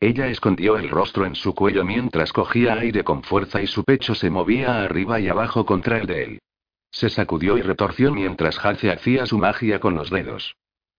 Ella 0.00 0.28
escondió 0.28 0.78
el 0.78 0.88
rostro 0.88 1.26
en 1.26 1.34
su 1.34 1.54
cuello 1.54 1.84
mientras 1.84 2.32
cogía 2.32 2.72
aire 2.72 3.04
con 3.04 3.22
fuerza 3.22 3.60
y 3.60 3.66
su 3.66 3.84
pecho 3.84 4.14
se 4.14 4.30
movía 4.30 4.82
arriba 4.82 5.20
y 5.20 5.28
abajo 5.28 5.66
contra 5.66 5.98
el 5.98 6.06
de 6.06 6.22
él. 6.24 6.38
Se 6.90 7.10
sacudió 7.10 7.58
y 7.58 7.60
retorció 7.60 8.14
mientras 8.14 8.64
Hace 8.64 8.90
hacía 8.90 9.26
su 9.26 9.36
magia 9.36 9.78
con 9.78 9.94
los 9.94 10.08
dedos. 10.08 10.56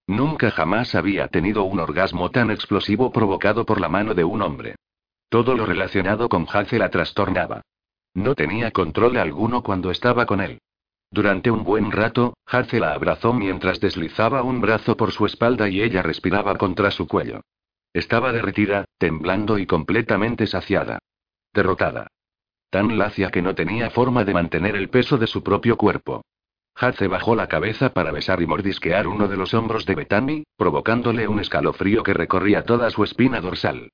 Nunca 0.07 0.51
jamás 0.51 0.95
había 0.95 1.27
tenido 1.29 1.63
un 1.63 1.79
orgasmo 1.79 2.29
tan 2.29 2.51
explosivo 2.51 3.11
provocado 3.11 3.65
por 3.65 3.79
la 3.79 3.89
mano 3.89 4.13
de 4.13 4.23
un 4.23 4.41
hombre. 4.41 4.75
Todo 5.29 5.55
lo 5.55 5.65
relacionado 5.65 6.29
con 6.29 6.45
Hace 6.51 6.77
la 6.77 6.89
trastornaba. 6.89 7.61
No 8.13 8.35
tenía 8.35 8.71
control 8.71 9.17
alguno 9.17 9.63
cuando 9.63 9.91
estaba 9.91 10.25
con 10.25 10.41
él. 10.41 10.59
Durante 11.09 11.51
un 11.51 11.63
buen 11.63 11.91
rato, 11.91 12.33
Hace 12.45 12.79
la 12.79 12.93
abrazó 12.93 13.33
mientras 13.33 13.79
deslizaba 13.79 14.43
un 14.43 14.61
brazo 14.61 14.97
por 14.97 15.11
su 15.11 15.25
espalda 15.25 15.69
y 15.69 15.81
ella 15.81 16.01
respiraba 16.01 16.55
contra 16.57 16.91
su 16.91 17.07
cuello. 17.07 17.41
Estaba 17.93 18.31
derretida, 18.31 18.85
temblando 18.97 19.57
y 19.57 19.65
completamente 19.65 20.47
saciada. 20.47 20.99
Derrotada. 21.53 22.07
Tan 22.69 22.97
lacia 22.97 23.29
que 23.29 23.43
no 23.43 23.53
tenía 23.53 23.91
forma 23.91 24.25
de 24.25 24.33
mantener 24.33 24.75
el 24.75 24.89
peso 24.89 25.17
de 25.17 25.27
su 25.27 25.43
propio 25.43 25.77
cuerpo. 25.77 26.23
Hace 26.75 27.07
bajó 27.07 27.35
la 27.35 27.47
cabeza 27.47 27.93
para 27.93 28.11
besar 28.11 28.41
y 28.41 28.47
mordisquear 28.47 29.07
uno 29.07 29.27
de 29.27 29.37
los 29.37 29.53
hombros 29.53 29.85
de 29.85 29.95
Bethany, 29.95 30.43
provocándole 30.57 31.27
un 31.27 31.39
escalofrío 31.39 32.03
que 32.03 32.13
recorría 32.13 32.63
toda 32.63 32.89
su 32.89 33.03
espina 33.03 33.41
dorsal. 33.41 33.91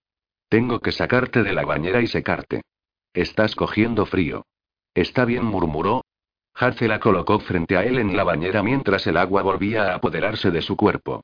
Tengo 0.48 0.80
que 0.80 0.92
sacarte 0.92 1.44
de 1.44 1.54
la 1.54 1.66
bañera 1.66 2.02
y 2.02 2.08
secarte. 2.08 2.62
Estás 3.14 3.56
cogiendo 3.56 4.06
frío. 4.06 4.46
Está 4.94 5.26
bien, 5.26 5.46
murmuró. 5.46 6.06
Hace 6.56 6.88
la 6.88 7.00
colocó 7.00 7.40
frente 7.40 7.78
a 7.78 7.84
él 7.84 8.00
en 8.00 8.18
la 8.18 8.24
bañera 8.24 8.64
mientras 8.64 9.06
el 9.08 9.18
agua 9.18 9.44
volvía 9.44 9.92
a 9.92 9.96
apoderarse 9.96 10.52
de 10.52 10.62
su 10.62 10.76
cuerpo. 10.76 11.24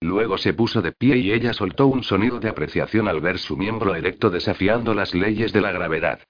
Luego 0.00 0.36
se 0.36 0.52
puso 0.52 0.82
de 0.82 0.92
pie 0.92 1.16
y 1.16 1.32
ella 1.32 1.54
soltó 1.54 1.86
un 1.86 2.02
sonido 2.02 2.38
de 2.38 2.50
apreciación 2.50 3.08
al 3.08 3.20
ver 3.20 3.38
su 3.38 3.56
miembro 3.56 3.94
erecto 3.94 4.28
desafiando 4.28 4.92
las 4.94 5.14
leyes 5.14 5.52
de 5.52 5.62
la 5.62 5.72
gravedad. 5.72 6.20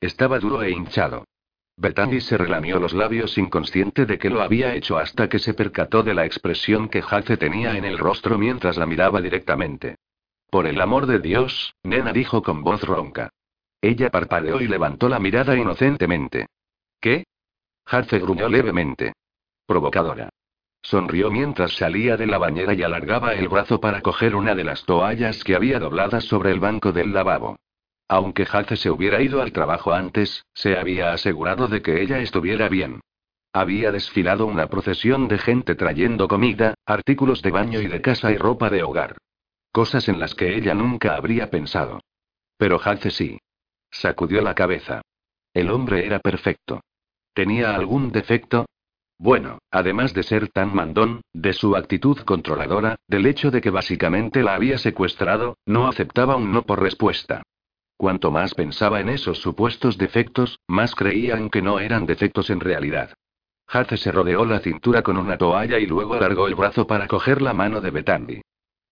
Estaba 0.00 0.38
duro 0.38 0.62
e 0.62 0.70
hinchado. 0.70 1.26
Bethany 1.80 2.20
se 2.20 2.36
relamió 2.36 2.78
los 2.78 2.92
labios 2.92 3.38
inconsciente 3.38 4.04
de 4.04 4.18
que 4.18 4.28
lo 4.28 4.42
había 4.42 4.74
hecho 4.74 4.98
hasta 4.98 5.30
que 5.30 5.38
se 5.38 5.54
percató 5.54 6.02
de 6.02 6.12
la 6.12 6.26
expresión 6.26 6.90
que 6.90 7.00
Jace 7.00 7.38
tenía 7.38 7.74
en 7.74 7.86
el 7.86 7.96
rostro 7.96 8.36
mientras 8.36 8.76
la 8.76 8.84
miraba 8.84 9.22
directamente. 9.22 9.96
Por 10.50 10.66
el 10.66 10.78
amor 10.78 11.06
de 11.06 11.20
Dios, 11.20 11.74
nena 11.82 12.12
dijo 12.12 12.42
con 12.42 12.62
voz 12.62 12.82
ronca. 12.82 13.30
Ella 13.80 14.10
parpadeó 14.10 14.60
y 14.60 14.68
levantó 14.68 15.08
la 15.08 15.18
mirada 15.18 15.56
inocentemente. 15.56 16.48
¿Qué? 17.00 17.24
Jace 17.86 18.18
gruñó 18.18 18.50
levemente. 18.50 19.14
Provocadora. 19.64 20.28
Sonrió 20.82 21.30
mientras 21.30 21.72
salía 21.72 22.18
de 22.18 22.26
la 22.26 22.36
bañera 22.36 22.74
y 22.74 22.82
alargaba 22.82 23.32
el 23.32 23.48
brazo 23.48 23.80
para 23.80 24.02
coger 24.02 24.36
una 24.36 24.54
de 24.54 24.64
las 24.64 24.84
toallas 24.84 25.42
que 25.44 25.56
había 25.56 25.78
dobladas 25.78 26.24
sobre 26.24 26.50
el 26.50 26.60
banco 26.60 26.92
del 26.92 27.14
lavabo. 27.14 27.56
Aunque 28.10 28.44
Hace 28.50 28.74
se 28.74 28.90
hubiera 28.90 29.22
ido 29.22 29.40
al 29.40 29.52
trabajo 29.52 29.92
antes, 29.92 30.44
se 30.52 30.76
había 30.76 31.12
asegurado 31.12 31.68
de 31.68 31.80
que 31.80 32.02
ella 32.02 32.18
estuviera 32.18 32.68
bien. 32.68 32.98
Había 33.52 33.92
desfilado 33.92 34.46
una 34.46 34.66
procesión 34.66 35.28
de 35.28 35.38
gente 35.38 35.76
trayendo 35.76 36.26
comida, 36.26 36.74
artículos 36.86 37.40
de 37.40 37.52
baño 37.52 37.80
y 37.80 37.86
de 37.86 38.00
casa 38.00 38.32
y 38.32 38.36
ropa 38.36 38.68
de 38.68 38.82
hogar. 38.82 39.16
Cosas 39.70 40.08
en 40.08 40.18
las 40.18 40.34
que 40.34 40.56
ella 40.56 40.74
nunca 40.74 41.14
habría 41.14 41.50
pensado. 41.50 42.00
Pero 42.56 42.80
Hace 42.82 43.12
sí. 43.12 43.38
Sacudió 43.92 44.40
la 44.40 44.56
cabeza. 44.56 45.02
El 45.54 45.70
hombre 45.70 46.04
era 46.04 46.18
perfecto. 46.18 46.80
¿Tenía 47.32 47.76
algún 47.76 48.10
defecto? 48.10 48.66
Bueno, 49.18 49.60
además 49.70 50.14
de 50.14 50.24
ser 50.24 50.48
tan 50.48 50.74
mandón, 50.74 51.20
de 51.32 51.52
su 51.52 51.76
actitud 51.76 52.18
controladora, 52.22 52.96
del 53.06 53.26
hecho 53.26 53.52
de 53.52 53.60
que 53.60 53.70
básicamente 53.70 54.42
la 54.42 54.56
había 54.56 54.78
secuestrado, 54.78 55.58
no 55.64 55.86
aceptaba 55.86 56.34
un 56.34 56.50
no 56.50 56.62
por 56.62 56.82
respuesta. 56.82 57.44
Cuanto 58.00 58.30
más 58.30 58.54
pensaba 58.54 58.98
en 59.00 59.10
esos 59.10 59.42
supuestos 59.42 59.98
defectos, 59.98 60.58
más 60.66 60.94
creía 60.94 61.36
en 61.36 61.50
que 61.50 61.60
no 61.60 61.80
eran 61.80 62.06
defectos 62.06 62.48
en 62.48 62.58
realidad. 62.58 63.12
Hace 63.68 63.98
se 63.98 64.10
rodeó 64.10 64.46
la 64.46 64.60
cintura 64.60 65.02
con 65.02 65.18
una 65.18 65.36
toalla 65.36 65.78
y 65.78 65.84
luego 65.84 66.14
alargó 66.14 66.48
el 66.48 66.54
brazo 66.54 66.86
para 66.86 67.06
coger 67.06 67.42
la 67.42 67.52
mano 67.52 67.82
de 67.82 67.90
Betandi. 67.90 68.40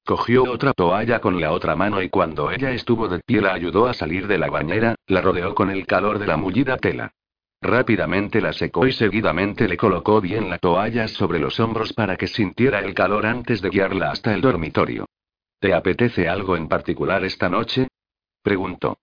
Cogió 0.05 0.43
otra 0.43 0.75
toalla 0.75 1.21
con 1.21 1.41
la 1.41 1.53
otra 1.53 1.75
mano 1.75 2.03
y 2.03 2.11
cuando 2.11 2.51
ella 2.51 2.71
estuvo 2.73 3.09
de 3.09 3.21
pie 3.25 3.41
la 3.41 3.55
ayudó 3.55 3.87
a 3.87 3.95
salir 3.95 4.27
de 4.27 4.37
la 4.37 4.51
bañera, 4.51 4.95
la 5.07 5.23
rodeó 5.23 5.55
con 5.55 5.71
el 5.71 5.87
calor 5.87 6.19
de 6.19 6.27
la 6.27 6.37
mullida 6.37 6.77
tela. 6.77 7.11
Rápidamente 7.63 8.43
la 8.43 8.53
secó 8.53 8.87
y 8.87 8.93
seguidamente 8.93 9.69
le 9.69 9.79
colocó 9.79 10.21
bien 10.21 10.51
la 10.51 10.59
toalla 10.59 11.09
sobre 11.09 11.39
los 11.39 11.59
hombros 11.61 11.95
para 11.95 12.19
que 12.19 12.27
sintiera 12.27 12.81
el 12.81 12.93
calor 12.93 13.25
antes 13.25 13.63
de 13.63 13.71
guiarla 13.71 14.11
hasta 14.11 14.35
el 14.35 14.43
dormitorio. 14.43 15.07
¿Te 15.61 15.73
apetece 15.73 16.29
algo 16.29 16.59
en 16.59 16.69
particular 16.69 17.25
esta 17.25 17.49
noche? 17.49 17.89
Preguntó. 18.43 18.99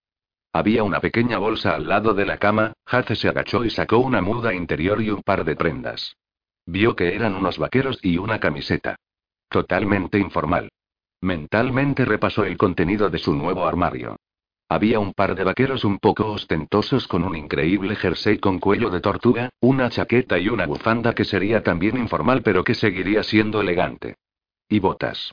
Había 0.54 0.84
una 0.84 1.02
pequeña 1.02 1.38
bolsa 1.38 1.76
al 1.76 1.88
lado 1.88 2.14
de 2.14 2.26
la 2.26 2.38
cama, 2.38 2.74
Hace 2.86 3.16
se 3.16 3.28
agachó 3.28 3.66
y 3.66 3.70
sacó 3.70 3.98
una 3.98 4.22
muda 4.22 4.54
interior 4.54 5.02
y 5.02 5.10
un 5.10 5.22
par 5.22 5.44
de 5.44 5.56
prendas. 5.56 6.16
Vio 6.66 6.96
que 6.96 7.14
eran 7.14 7.36
unos 7.36 7.58
vaqueros 7.58 8.00
y 8.02 8.18
una 8.18 8.40
camiseta. 8.40 8.96
Totalmente 9.50 10.18
informal. 10.18 10.70
Mentalmente 11.22 12.06
repasó 12.06 12.46
el 12.46 12.58
contenido 12.58 13.10
de 13.10 13.18
su 13.18 13.34
nuevo 13.34 13.68
armario. 13.68 14.16
Había 14.68 15.00
un 15.00 15.14
par 15.14 15.36
de 15.36 15.44
vaqueros 15.44 15.84
un 15.86 16.00
poco 16.00 16.32
ostentosos 16.32 17.08
con 17.08 17.24
un 17.24 17.36
increíble 17.36 17.96
jersey 17.96 18.40
con 18.40 18.60
cuello 18.60 18.90
de 18.90 19.00
tortuga, 19.00 19.50
una 19.60 19.90
chaqueta 19.90 20.40
y 20.40 20.50
una 20.50 20.66
bufanda 20.66 21.14
que 21.14 21.24
sería 21.24 21.62
también 21.62 21.98
informal 21.98 22.42
pero 22.42 22.64
que 22.64 22.74
seguiría 22.74 23.22
siendo 23.22 23.62
elegante. 23.62 24.16
Y 24.68 24.80
botas. 24.80 25.32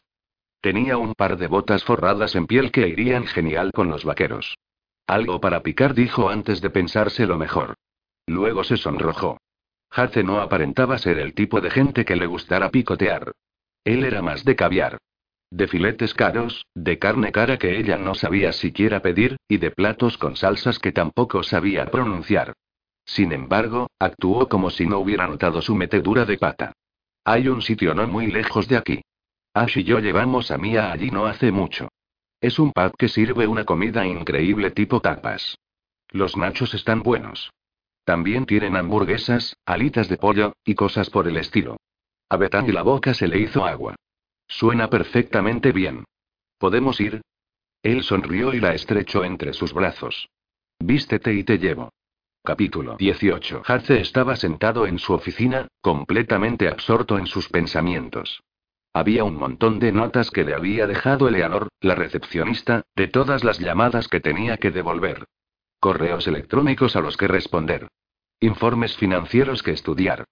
Tenía 0.63 0.97
un 0.97 1.15
par 1.15 1.39
de 1.39 1.49
botas 1.49 1.83
forradas 1.83 2.37
en 2.37 2.47
piel 2.47 2.71
que 2.71 2.87
irían 2.87 3.27
genial 3.27 3.73
con 3.73 3.91
los 3.91 4.05
vaqueros. 4.05 4.57
Algo 5.09 5.41
para 5.41 5.65
picar, 5.65 5.93
dijo 5.93 6.29
antes 6.29 6.61
de 6.61 6.71
pensárselo 6.71 7.37
mejor. 7.37 7.75
Luego 8.29 8.63
se 8.63 8.77
sonrojó. 8.77 9.39
Hace 9.91 10.23
no 10.23 10.41
aparentaba 10.41 10.99
ser 10.99 11.19
el 11.19 11.35
tipo 11.35 11.61
de 11.61 11.69
gente 11.71 12.05
que 12.05 12.15
le 12.15 12.27
gustara 12.27 12.71
picotear. 12.71 13.33
Él 13.83 14.05
era 14.05 14.23
más 14.23 14.45
de 14.45 14.55
caviar. 14.55 14.99
De 15.51 15.67
filetes 15.67 16.15
caros, 16.15 16.65
de 16.77 16.97
carne 16.97 17.33
cara 17.33 17.59
que 17.59 17.81
ella 17.81 17.99
no 17.99 18.15
sabía 18.15 18.53
siquiera 18.53 19.03
pedir, 19.03 19.39
y 19.49 19.57
de 19.57 19.73
platos 19.73 20.17
con 20.17 20.37
salsas 20.37 20.79
que 20.79 20.93
tampoco 20.93 21.43
sabía 21.43 21.87
pronunciar. 21.87 22.53
Sin 23.05 23.33
embargo, 23.33 23.91
actuó 23.99 24.49
como 24.49 24.71
si 24.71 24.87
no 24.87 25.01
hubiera 25.01 25.27
notado 25.27 25.61
su 25.61 25.75
metedura 25.75 26.25
de 26.25 26.39
pata. 26.39 26.73
Hay 27.25 27.49
un 27.49 27.63
sitio 27.63 27.97
no 27.97 28.07
muy 28.07 28.29
lejos 28.29 28.69
de 28.69 28.77
aquí. 28.77 29.03
Ash 29.55 29.77
y 29.77 29.85
yo 29.85 29.99
llevamos 29.99 30.51
a 30.51 30.57
Mia 30.57 30.93
allí 30.93 31.11
no 31.11 31.27
hace 31.27 31.53
mucho. 31.53 31.89
Es 32.41 32.59
un 32.59 32.73
pub 32.73 32.97
que 32.97 33.09
sirve 33.09 33.47
una 33.47 33.65
comida 33.65 34.07
increíble 34.07 34.71
tipo 34.71 35.01
tapas. 35.01 35.59
Los 36.11 36.37
nachos 36.37 36.75
están 36.75 37.03
buenos. 37.03 37.53
También 38.05 38.47
tienen 38.47 38.77
hamburguesas, 38.77 39.57
alitas 39.67 40.09
de 40.09 40.17
pollo, 40.17 40.55
y 40.65 40.75
cosas 40.75 41.11
por 41.11 41.29
el 41.29 41.37
estilo. 41.37 41.77
A 42.29 42.37
Betán 42.37 42.73
la 42.73 42.83
boca 42.83 43.15
se 43.15 43.29
le 43.29 43.39
hizo 43.39 43.65
agua. 43.65 43.95
Suena 44.49 44.89
perfectamente 44.89 45.71
bien. 45.71 46.05
¿Podemos 46.59 46.99
ir? 47.01 47.21
Él 47.83 48.03
sonrió 48.03 48.55
y 48.55 48.61
la 48.61 48.75
estrechó 48.75 49.23
entre 49.23 49.53
sus 49.53 49.73
brazos. 49.75 50.29
Vístete 50.79 51.35
y 51.35 51.45
te 51.45 51.59
llevo. 51.59 51.91
Capítulo 52.43 52.97
18. 52.97 53.63
Hace 53.67 54.01
estaba 54.01 54.35
sentado 54.35 54.87
en 54.87 54.99
su 54.99 55.13
oficina, 55.13 55.69
completamente 55.81 56.69
absorto 56.69 57.19
en 57.19 57.27
sus 57.27 57.49
pensamientos. 57.49 58.43
Había 58.95 59.25
un 59.25 59.37
montón 59.37 59.79
de 59.79 59.91
notas 59.91 60.31
que 60.31 60.45
le 60.45 60.55
había 60.55 60.87
dejado 60.87 61.27
Eleanor, 61.27 61.69
la 61.81 61.95
recepcionista, 61.95 62.83
de 62.95 63.09
todas 63.09 63.43
las 63.43 63.59
llamadas 63.59 64.07
que 64.09 64.21
tenía 64.21 64.59
que 64.59 64.71
devolver. 64.71 65.25
Correos 65.81 66.27
electrónicos 66.27 66.95
a 66.95 67.01
los 67.01 67.17
que 67.17 67.27
responder. 67.27 67.89
Informes 68.41 68.97
financieros 68.97 69.63
que 69.63 69.71
estudiar. 69.71 70.25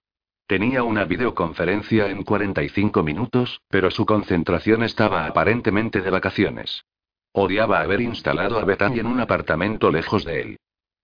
Tenía 0.45 0.83
una 0.83 1.05
videoconferencia 1.05 2.09
en 2.09 2.23
45 2.23 3.03
minutos, 3.03 3.61
pero 3.69 3.89
su 3.89 4.05
concentración 4.05 4.83
estaba 4.83 5.25
aparentemente 5.25 6.01
de 6.01 6.09
vacaciones. 6.11 6.83
Odiaba 7.31 7.79
haber 7.79 8.01
instalado 8.01 8.59
a 8.59 8.65
Bethany 8.65 8.99
en 8.99 9.07
un 9.07 9.21
apartamento 9.21 9.89
lejos 9.91 10.25
de 10.25 10.41
él. 10.41 10.59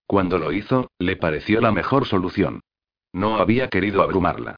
Cuando 0.06 0.38
lo 0.38 0.52
hizo, 0.52 0.92
le 1.00 1.16
pareció 1.16 1.60
la 1.62 1.72
mejor 1.72 2.06
solución. 2.06 2.62
No 3.14 3.38
había 3.38 3.70
querido 3.70 4.04
abrumarla. 4.04 4.58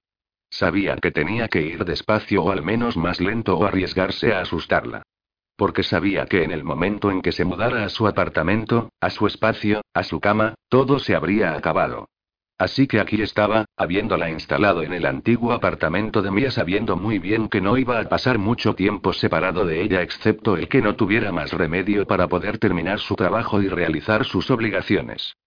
Sabía 0.50 0.96
que 0.98 1.12
tenía 1.12 1.48
que 1.48 1.62
ir 1.62 1.86
despacio 1.86 2.44
o 2.44 2.52
al 2.52 2.64
menos 2.64 2.98
más 2.98 3.20
lento 3.20 3.58
o 3.58 3.66
arriesgarse 3.66 4.34
a 4.34 4.42
asustarla. 4.42 5.04
Porque 5.56 5.84
sabía 5.84 6.26
que 6.26 6.44
en 6.44 6.52
el 6.52 6.64
momento 6.64 7.12
en 7.12 7.22
que 7.22 7.32
se 7.32 7.46
mudara 7.46 7.84
a 7.84 7.90
su 7.90 8.08
apartamento, 8.08 8.90
a 9.00 9.10
su 9.10 9.28
espacio, 9.28 9.82
a 9.94 10.04
su 10.04 10.20
cama, 10.20 10.56
todo 10.70 11.00
se 11.00 11.16
habría 11.16 11.54
acabado. 11.54 12.08
Así 12.58 12.88
que 12.88 13.00
aquí 13.00 13.22
estaba, 13.22 13.64
habiéndola 13.78 14.30
instalado 14.30 14.84
en 14.84 14.92
el 14.92 15.06
antiguo 15.06 15.54
apartamento 15.54 16.22
de 16.22 16.30
Mia 16.30 16.52
sabiendo 16.52 16.98
muy 16.98 17.18
bien 17.18 17.48
que 17.48 17.62
no 17.62 17.78
iba 17.78 18.00
a 18.02 18.10
pasar 18.10 18.38
mucho 18.38 18.76
tiempo 18.76 19.14
separado 19.14 19.66
de 19.66 19.82
ella 19.82 20.02
excepto 20.02 20.58
el 20.58 20.68
que 20.68 20.82
no 20.82 20.96
tuviera 20.96 21.32
más 21.32 21.54
remedio 21.54 22.06
para 22.06 22.28
poder 22.28 22.58
terminar 22.58 23.00
su 23.00 23.16
trabajo 23.16 23.62
y 23.62 23.70
realizar 23.70 24.26
sus 24.26 24.52
obligaciones. 24.52 25.38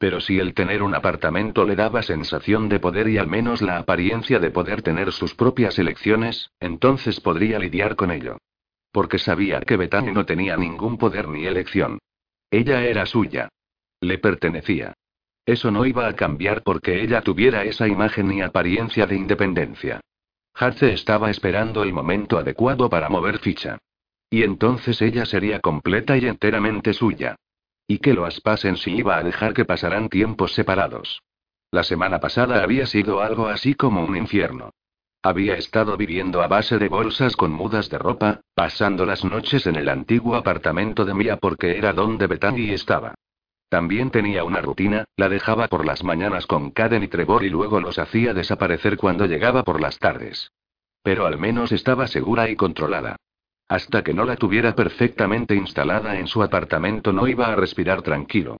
Pero 0.00 0.18
si 0.18 0.38
el 0.38 0.54
tener 0.54 0.82
un 0.82 0.94
apartamento 0.94 1.66
le 1.66 1.76
daba 1.76 2.00
sensación 2.00 2.70
de 2.70 2.80
poder 2.80 3.06
y 3.06 3.18
al 3.18 3.26
menos 3.26 3.60
la 3.60 3.76
apariencia 3.76 4.38
de 4.38 4.50
poder 4.50 4.80
tener 4.80 5.12
sus 5.12 5.34
propias 5.34 5.78
elecciones, 5.78 6.52
entonces 6.58 7.20
podría 7.20 7.58
lidiar 7.58 7.96
con 7.96 8.10
ello. 8.10 8.38
Porque 8.92 9.18
sabía 9.18 9.60
que 9.60 9.76
Bethany 9.76 10.10
no 10.14 10.24
tenía 10.24 10.56
ningún 10.56 10.96
poder 10.96 11.28
ni 11.28 11.44
elección. 11.44 11.98
Ella 12.50 12.82
era 12.82 13.04
suya. 13.04 13.50
Le 14.00 14.16
pertenecía. 14.16 14.94
Eso 15.44 15.70
no 15.70 15.84
iba 15.84 16.08
a 16.08 16.16
cambiar 16.16 16.62
porque 16.62 17.02
ella 17.02 17.20
tuviera 17.20 17.64
esa 17.64 17.86
imagen 17.86 18.32
y 18.32 18.40
apariencia 18.40 19.06
de 19.06 19.16
independencia. 19.16 20.00
Hace 20.54 20.94
estaba 20.94 21.28
esperando 21.28 21.82
el 21.82 21.92
momento 21.92 22.38
adecuado 22.38 22.88
para 22.88 23.10
mover 23.10 23.38
ficha. 23.38 23.76
Y 24.30 24.44
entonces 24.44 25.02
ella 25.02 25.26
sería 25.26 25.60
completa 25.60 26.16
y 26.16 26.24
enteramente 26.24 26.94
suya. 26.94 27.36
Y 27.90 27.98
que 27.98 28.14
lo 28.14 28.24
aspasen 28.24 28.76
si 28.76 28.92
iba 28.92 29.16
a 29.16 29.24
dejar 29.24 29.52
que 29.52 29.64
pasaran 29.64 30.08
tiempos 30.08 30.52
separados. 30.52 31.24
La 31.72 31.82
semana 31.82 32.20
pasada 32.20 32.62
había 32.62 32.86
sido 32.86 33.20
algo 33.20 33.48
así 33.48 33.74
como 33.74 34.04
un 34.04 34.16
infierno. 34.16 34.70
Había 35.24 35.56
estado 35.56 35.96
viviendo 35.96 36.40
a 36.40 36.46
base 36.46 36.78
de 36.78 36.86
bolsas 36.86 37.34
con 37.34 37.50
mudas 37.50 37.90
de 37.90 37.98
ropa, 37.98 38.42
pasando 38.54 39.04
las 39.04 39.24
noches 39.24 39.66
en 39.66 39.74
el 39.74 39.88
antiguo 39.88 40.36
apartamento 40.36 41.04
de 41.04 41.14
Mia 41.14 41.38
porque 41.38 41.78
era 41.78 41.92
donde 41.92 42.28
Bethany 42.28 42.70
estaba. 42.70 43.16
También 43.68 44.12
tenía 44.12 44.44
una 44.44 44.60
rutina, 44.60 45.04
la 45.16 45.28
dejaba 45.28 45.66
por 45.66 45.84
las 45.84 46.04
mañanas 46.04 46.46
con 46.46 46.70
Caden 46.70 47.02
y 47.02 47.08
Trevor 47.08 47.42
y 47.42 47.50
luego 47.50 47.80
los 47.80 47.98
hacía 47.98 48.32
desaparecer 48.32 48.98
cuando 48.98 49.26
llegaba 49.26 49.64
por 49.64 49.80
las 49.80 49.98
tardes. 49.98 50.52
Pero 51.02 51.26
al 51.26 51.38
menos 51.38 51.72
estaba 51.72 52.06
segura 52.06 52.48
y 52.50 52.54
controlada. 52.54 53.16
Hasta 53.70 54.02
que 54.02 54.12
no 54.12 54.24
la 54.24 54.34
tuviera 54.34 54.74
perfectamente 54.74 55.54
instalada 55.54 56.18
en 56.18 56.26
su 56.26 56.42
apartamento 56.42 57.12
no 57.12 57.28
iba 57.28 57.46
a 57.46 57.54
respirar 57.54 58.02
tranquilo. 58.02 58.56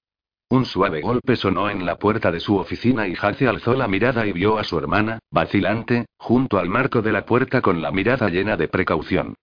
Un 0.49 0.65
suave 0.65 1.01
golpe 1.01 1.35
sonó 1.35 1.69
en 1.69 1.85
la 1.85 1.97
puerta 1.97 2.31
de 2.31 2.39
su 2.39 2.57
oficina 2.57 3.09
y 3.09 3.17
Hace 3.21 3.49
alzó 3.49 3.75
la 3.75 3.89
mirada 3.89 4.25
y 4.25 4.33
vio 4.33 4.57
a 4.57 4.63
su 4.63 4.79
hermana, 4.79 5.19
vacilante, 5.33 6.07
junto 6.17 6.61
al 6.61 6.69
marco 6.69 7.03
de 7.03 7.11
la 7.11 7.27
puerta 7.27 7.61
con 7.61 7.83
la 7.83 7.91
mirada 7.91 8.29
llena 8.29 8.57
de 8.57 8.69
precaución. 8.69 9.35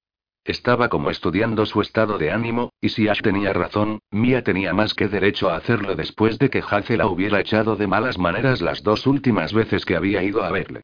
Estaba 0.45 0.87
como 0.87 1.09
estudiando 1.09 1.65
su 1.65 1.81
estado 1.81 2.17
de 2.17 2.31
ánimo, 2.31 2.71
y 2.79 2.87
si 2.87 3.09
Ash 3.09 3.21
tenía 3.21 3.51
razón, 3.51 3.99
Mia 4.09 4.45
tenía 4.45 4.73
más 4.73 4.93
que 4.93 5.09
derecho 5.09 5.49
a 5.49 5.57
hacerlo 5.57 5.97
después 5.97 6.39
de 6.39 6.49
que 6.49 6.63
Hace 6.65 6.95
la 6.95 7.07
hubiera 7.07 7.41
echado 7.41 7.75
de 7.75 7.87
malas 7.87 8.17
maneras 8.17 8.61
las 8.61 8.83
dos 8.83 9.05
últimas 9.05 9.51
veces 9.51 9.83
que 9.83 9.97
había 9.97 10.23
ido 10.23 10.45
a 10.45 10.49
verle. 10.49 10.83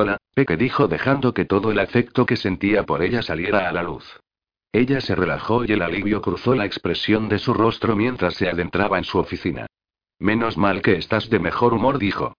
Hola, 0.00 0.18
Peque 0.32 0.56
dijo 0.56 0.86
dejando 0.86 1.34
que 1.34 1.44
todo 1.44 1.72
el 1.72 1.80
afecto 1.80 2.24
que 2.24 2.36
sentía 2.36 2.84
por 2.84 3.02
ella 3.02 3.20
saliera 3.20 3.68
a 3.68 3.72
la 3.72 3.82
luz. 3.82 4.20
Ella 4.70 5.00
se 5.00 5.16
relajó 5.16 5.64
y 5.64 5.72
el 5.72 5.82
alivio 5.82 6.22
cruzó 6.22 6.54
la 6.54 6.66
expresión 6.66 7.28
de 7.28 7.40
su 7.40 7.52
rostro 7.52 7.96
mientras 7.96 8.34
se 8.34 8.48
adentraba 8.48 8.98
en 8.98 9.02
su 9.02 9.18
oficina. 9.18 9.66
Menos 10.20 10.56
mal 10.56 10.82
que 10.82 10.92
estás 10.92 11.28
de 11.30 11.40
mejor 11.40 11.74
humor, 11.74 11.98
dijo. 11.98 12.36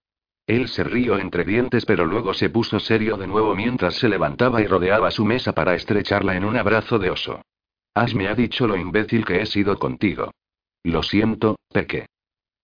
Él 0.48 0.70
se 0.70 0.86
rió 0.86 1.20
entre 1.20 1.44
dientes, 1.44 1.86
pero 1.86 2.06
luego 2.06 2.34
se 2.34 2.50
puso 2.50 2.80
serio 2.80 3.18
de 3.18 3.28
nuevo 3.28 3.54
mientras 3.56 3.96
se 3.96 4.08
levantaba 4.08 4.62
y 4.62 4.66
rodeaba 4.66 5.12
su 5.12 5.26
mesa 5.26 5.52
para 5.52 5.76
estrecharla 5.76 6.38
en 6.38 6.46
un 6.46 6.56
abrazo 6.56 6.98
de 6.98 7.10
oso. 7.10 7.42
Has 7.94 8.16
me 8.16 8.30
ha 8.30 8.36
dicho 8.36 8.68
lo 8.68 8.78
imbécil 8.78 9.26
que 9.26 9.42
he 9.42 9.46
sido 9.46 9.78
contigo. 9.78 10.32
Lo 10.84 11.04
siento, 11.04 11.58
Peque. 11.74 12.06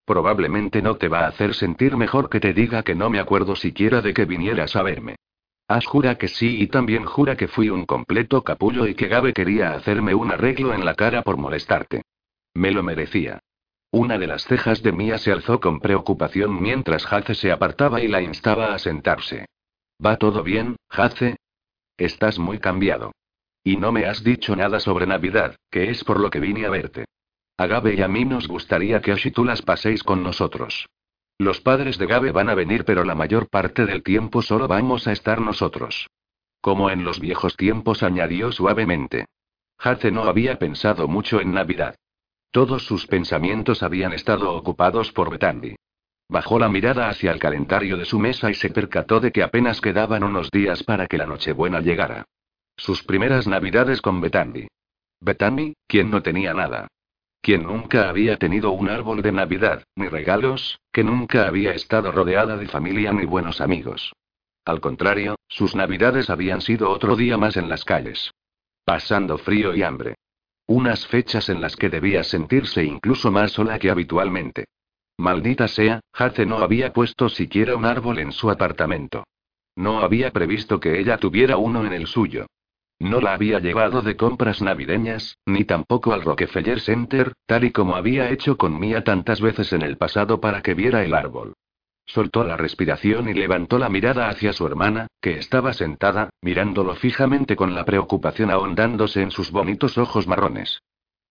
Probablemente 0.05 0.81
no 0.81 0.97
te 0.97 1.07
va 1.07 1.21
a 1.21 1.27
hacer 1.27 1.55
sentir 1.55 1.97
mejor 1.97 2.29
que 2.29 2.39
te 2.39 2.53
diga 2.53 2.83
que 2.83 2.95
no 2.95 3.09
me 3.09 3.19
acuerdo 3.19 3.55
siquiera 3.55 4.01
de 4.01 4.13
que 4.13 4.25
vinieras 4.25 4.75
a 4.75 4.83
verme. 4.83 5.15
Ash 5.67 5.85
jura 5.85 6.15
que 6.19 6.27
sí 6.27 6.61
y 6.61 6.67
también 6.67 7.05
jura 7.05 7.35
que 7.35 7.47
fui 7.47 7.69
un 7.69 7.85
completo 7.85 8.43
capullo 8.43 8.85
y 8.85 8.93
que 8.93 9.07
Gabe 9.07 9.33
quería 9.33 9.73
hacerme 9.73 10.13
un 10.13 10.31
arreglo 10.31 10.75
en 10.75 10.85
la 10.85 10.93
cara 10.93 11.23
por 11.23 11.37
molestarte. 11.37 12.03
Me 12.53 12.69
lo 12.71 12.83
merecía. 12.83 13.39
Una 13.89 14.19
de 14.19 14.27
las 14.27 14.43
cejas 14.43 14.83
de 14.83 14.91
Mia 14.91 15.17
se 15.17 15.31
alzó 15.31 15.59
con 15.59 15.79
preocupación 15.79 16.61
mientras 16.61 17.11
Hace 17.11 17.33
se 17.33 17.51
apartaba 17.51 18.01
y 18.01 18.07
la 18.07 18.21
instaba 18.21 18.75
a 18.75 18.79
sentarse. 18.79 19.47
¿Va 20.05 20.17
todo 20.17 20.43
bien, 20.43 20.75
Hace? 20.89 21.37
Estás 21.97 22.37
muy 22.37 22.59
cambiado. 22.59 23.11
Y 23.63 23.77
no 23.77 23.91
me 23.91 24.05
has 24.05 24.23
dicho 24.23 24.55
nada 24.55 24.79
sobre 24.79 25.07
Navidad, 25.07 25.55
que 25.71 25.89
es 25.89 26.03
por 26.03 26.19
lo 26.19 26.29
que 26.29 26.39
vine 26.39 26.67
a 26.67 26.69
verte. 26.69 27.05
A 27.57 27.67
Gabe 27.67 27.95
y 27.95 28.01
a 28.01 28.09
mí 28.09 28.25
nos 28.25 28.49
gustaría 28.49 28.99
que 28.99 29.13
Ash 29.13 29.27
y 29.27 29.31
tú 29.31 29.45
las 29.45 29.61
paséis 29.61 30.03
con 30.03 30.23
nosotros. 30.23 30.89
Los 31.37 31.61
padres 31.61 31.97
de 31.97 32.05
Gabe 32.05 32.31
van 32.31 32.49
a 32.49 32.55
venir, 32.55 32.83
pero 32.83 33.05
la 33.05 33.15
mayor 33.15 33.47
parte 33.47 33.85
del 33.85 34.03
tiempo 34.03 34.41
solo 34.41 34.67
vamos 34.67 35.07
a 35.07 35.13
estar 35.13 35.39
nosotros. 35.39 36.09
Como 36.59 36.89
en 36.89 37.05
los 37.05 37.21
viejos 37.21 37.55
tiempos, 37.55 38.03
añadió 38.03 38.51
suavemente. 38.51 39.27
Hace 39.77 40.11
no 40.11 40.23
había 40.23 40.59
pensado 40.59 41.07
mucho 41.07 41.39
en 41.39 41.53
Navidad. 41.53 41.95
Todos 42.51 42.85
sus 42.85 43.07
pensamientos 43.07 43.83
habían 43.83 44.11
estado 44.11 44.53
ocupados 44.53 45.13
por 45.13 45.29
Bethany. 45.29 45.75
Bajó 46.27 46.59
la 46.59 46.67
mirada 46.67 47.07
hacia 47.07 47.31
el 47.31 47.39
calendario 47.39 47.95
de 47.95 48.05
su 48.05 48.19
mesa 48.19 48.51
y 48.51 48.53
se 48.53 48.69
percató 48.69 49.21
de 49.21 49.31
que 49.31 49.43
apenas 49.43 49.79
quedaban 49.79 50.23
unos 50.23 50.51
días 50.51 50.83
para 50.83 51.07
que 51.07 51.17
la 51.17 51.25
Nochebuena 51.25 51.79
llegara. 51.79 52.25
Sus 52.75 53.03
primeras 53.03 53.47
Navidades 53.47 54.01
con 54.01 54.19
Bethany. 54.19 54.67
Bethany, 55.21 55.73
quien 55.87 56.11
no 56.11 56.21
tenía 56.21 56.53
nada 56.53 56.89
quien 57.45 57.61
nunca 57.61 58.09
había 58.09 58.37
tenido 58.37 58.71
un 58.71 58.89
árbol 58.89 59.21
de 59.21 59.31
Navidad, 59.31 59.83
ni 59.95 60.07
regalos, 60.07 60.79
que 60.91 61.03
nunca 61.03 61.47
había 61.47 61.75
estado 61.75 62.11
rodeada 62.11 62.57
de 62.57 62.67
familia 62.67 63.13
ni 63.13 63.25
buenos 63.25 63.61
amigos. 63.61 64.13
Al 64.65 64.81
contrario, 64.81 65.35
sus 65.47 65.75
Navidades 65.75 66.31
habían 66.31 66.61
sido 66.61 66.89
otro 66.89 67.15
día 67.15 67.37
más 67.37 67.55
en 67.55 67.69
las 67.69 67.85
calles. 67.85 68.31
Pasando 68.83 69.37
frío 69.37 69.75
y 69.75 69.83
hambre. 69.83 70.15
Unas 70.65 71.05
fechas 71.05 71.47
en 71.49 71.61
las 71.61 71.75
que 71.75 71.91
debía 71.91 72.23
sentirse 72.23 72.83
incluso 72.83 73.29
más 73.29 73.51
sola 73.51 73.77
que 73.77 73.91
habitualmente. 73.91 74.65
Maldita 75.15 75.67
sea, 75.67 75.99
Hace 76.13 76.47
no 76.47 76.57
había 76.57 76.93
puesto 76.93 77.29
siquiera 77.29 77.75
un 77.75 77.85
árbol 77.85 78.17
en 78.17 78.31
su 78.31 78.49
apartamento. 78.49 79.23
No 79.75 79.99
había 79.99 80.31
previsto 80.31 80.79
que 80.79 80.99
ella 80.99 81.19
tuviera 81.19 81.57
uno 81.57 81.85
en 81.85 81.93
el 81.93 82.07
suyo. 82.07 82.47
No 82.99 83.19
la 83.19 83.33
había 83.33 83.59
llevado 83.59 84.01
de 84.01 84.15
compras 84.15 84.61
navideñas, 84.61 85.37
ni 85.45 85.65
tampoco 85.65 86.13
al 86.13 86.21
Rockefeller 86.21 86.79
Center, 86.79 87.33
tal 87.45 87.65
y 87.65 87.71
como 87.71 87.95
había 87.95 88.29
hecho 88.29 88.57
con 88.57 88.79
Mia 88.79 89.03
tantas 89.03 89.41
veces 89.41 89.73
en 89.73 89.81
el 89.81 89.97
pasado 89.97 90.39
para 90.39 90.61
que 90.61 90.73
viera 90.73 91.03
el 91.03 91.13
árbol. 91.13 91.53
Soltó 92.05 92.43
la 92.43 92.55
respiración 92.55 93.27
y 93.27 93.33
levantó 93.33 93.79
la 93.79 93.89
mirada 93.89 94.29
hacia 94.29 94.53
su 94.53 94.65
hermana, 94.65 95.07
que 95.19 95.37
estaba 95.39 95.73
sentada, 95.73 96.29
mirándolo 96.41 96.95
fijamente 96.95 97.55
con 97.55 97.73
la 97.73 97.83
preocupación 97.83 98.51
ahondándose 98.51 99.21
en 99.21 99.31
sus 99.31 99.51
bonitos 99.51 99.97
ojos 99.97 100.27
marrones. 100.27 100.81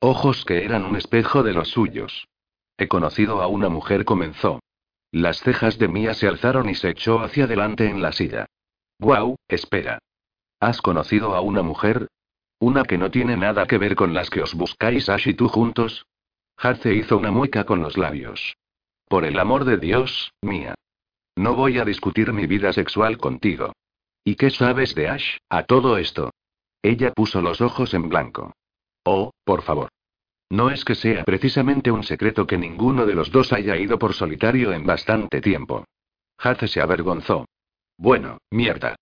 Ojos 0.00 0.44
que 0.44 0.64
eran 0.64 0.84
un 0.84 0.96
espejo 0.96 1.42
de 1.42 1.54
los 1.54 1.68
suyos. 1.68 2.26
He 2.76 2.88
conocido 2.88 3.40
a 3.40 3.46
una 3.46 3.68
mujer, 3.68 4.04
comenzó. 4.04 4.60
Las 5.12 5.38
cejas 5.40 5.78
de 5.78 5.88
Mia 5.88 6.12
se 6.12 6.26
alzaron 6.26 6.68
y 6.68 6.74
se 6.74 6.90
echó 6.90 7.20
hacia 7.20 7.44
adelante 7.44 7.88
en 7.88 8.02
la 8.02 8.12
silla. 8.12 8.46
¡Guau! 8.98 9.36
Espera. 9.48 10.00
¿Has 10.64 10.80
conocido 10.80 11.34
a 11.34 11.42
una 11.42 11.62
mujer? 11.62 12.08
¿Una 12.58 12.84
que 12.84 12.96
no 12.96 13.10
tiene 13.10 13.36
nada 13.36 13.66
que 13.66 13.76
ver 13.76 13.94
con 13.94 14.14
las 14.14 14.30
que 14.30 14.40
os 14.40 14.54
buscáis 14.54 15.10
Ash 15.10 15.28
y 15.28 15.34
tú 15.34 15.46
juntos? 15.46 16.06
Hace 16.56 16.94
hizo 16.94 17.18
una 17.18 17.30
mueca 17.30 17.64
con 17.64 17.82
los 17.82 17.98
labios. 17.98 18.56
Por 19.06 19.26
el 19.26 19.38
amor 19.38 19.66
de 19.66 19.76
Dios, 19.76 20.32
mía. 20.40 20.74
No 21.36 21.54
voy 21.54 21.76
a 21.76 21.84
discutir 21.84 22.32
mi 22.32 22.46
vida 22.46 22.72
sexual 22.72 23.18
contigo. 23.18 23.74
¿Y 24.24 24.36
qué 24.36 24.48
sabes 24.48 24.94
de 24.94 25.10
Ash, 25.10 25.36
a 25.50 25.64
todo 25.64 25.98
esto? 25.98 26.30
Ella 26.80 27.12
puso 27.12 27.42
los 27.42 27.60
ojos 27.60 27.92
en 27.92 28.08
blanco. 28.08 28.54
Oh, 29.04 29.32
por 29.44 29.60
favor. 29.60 29.90
No 30.48 30.70
es 30.70 30.82
que 30.86 30.94
sea 30.94 31.24
precisamente 31.24 31.90
un 31.90 32.04
secreto 32.04 32.46
que 32.46 32.56
ninguno 32.56 33.04
de 33.04 33.14
los 33.14 33.30
dos 33.30 33.52
haya 33.52 33.76
ido 33.76 33.98
por 33.98 34.14
solitario 34.14 34.72
en 34.72 34.86
bastante 34.86 35.42
tiempo. 35.42 35.84
Hace 36.38 36.68
se 36.68 36.80
avergonzó. 36.80 37.44
Bueno, 37.98 38.38
mierda. 38.50 38.96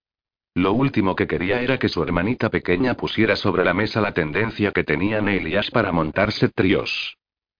Lo 0.55 0.75
último 0.75 1.17
que 1.17 1.27
quería 1.27 1.63
era 1.63 1.79
que 1.79 1.89
su 1.89 2.03
hermanita 2.03 2.51
pequeña 2.51 2.95
pusiera 2.95 3.37
sobre 3.37 3.65
la 3.65 3.73
mesa 3.73 4.01
la 4.01 4.13
tendencia 4.13 4.73
que 4.73 4.85
tenía 4.85 5.19
Ash 5.59 5.71
para 5.71 5.93
montarse 5.93 6.49
tríos. 6.49 7.17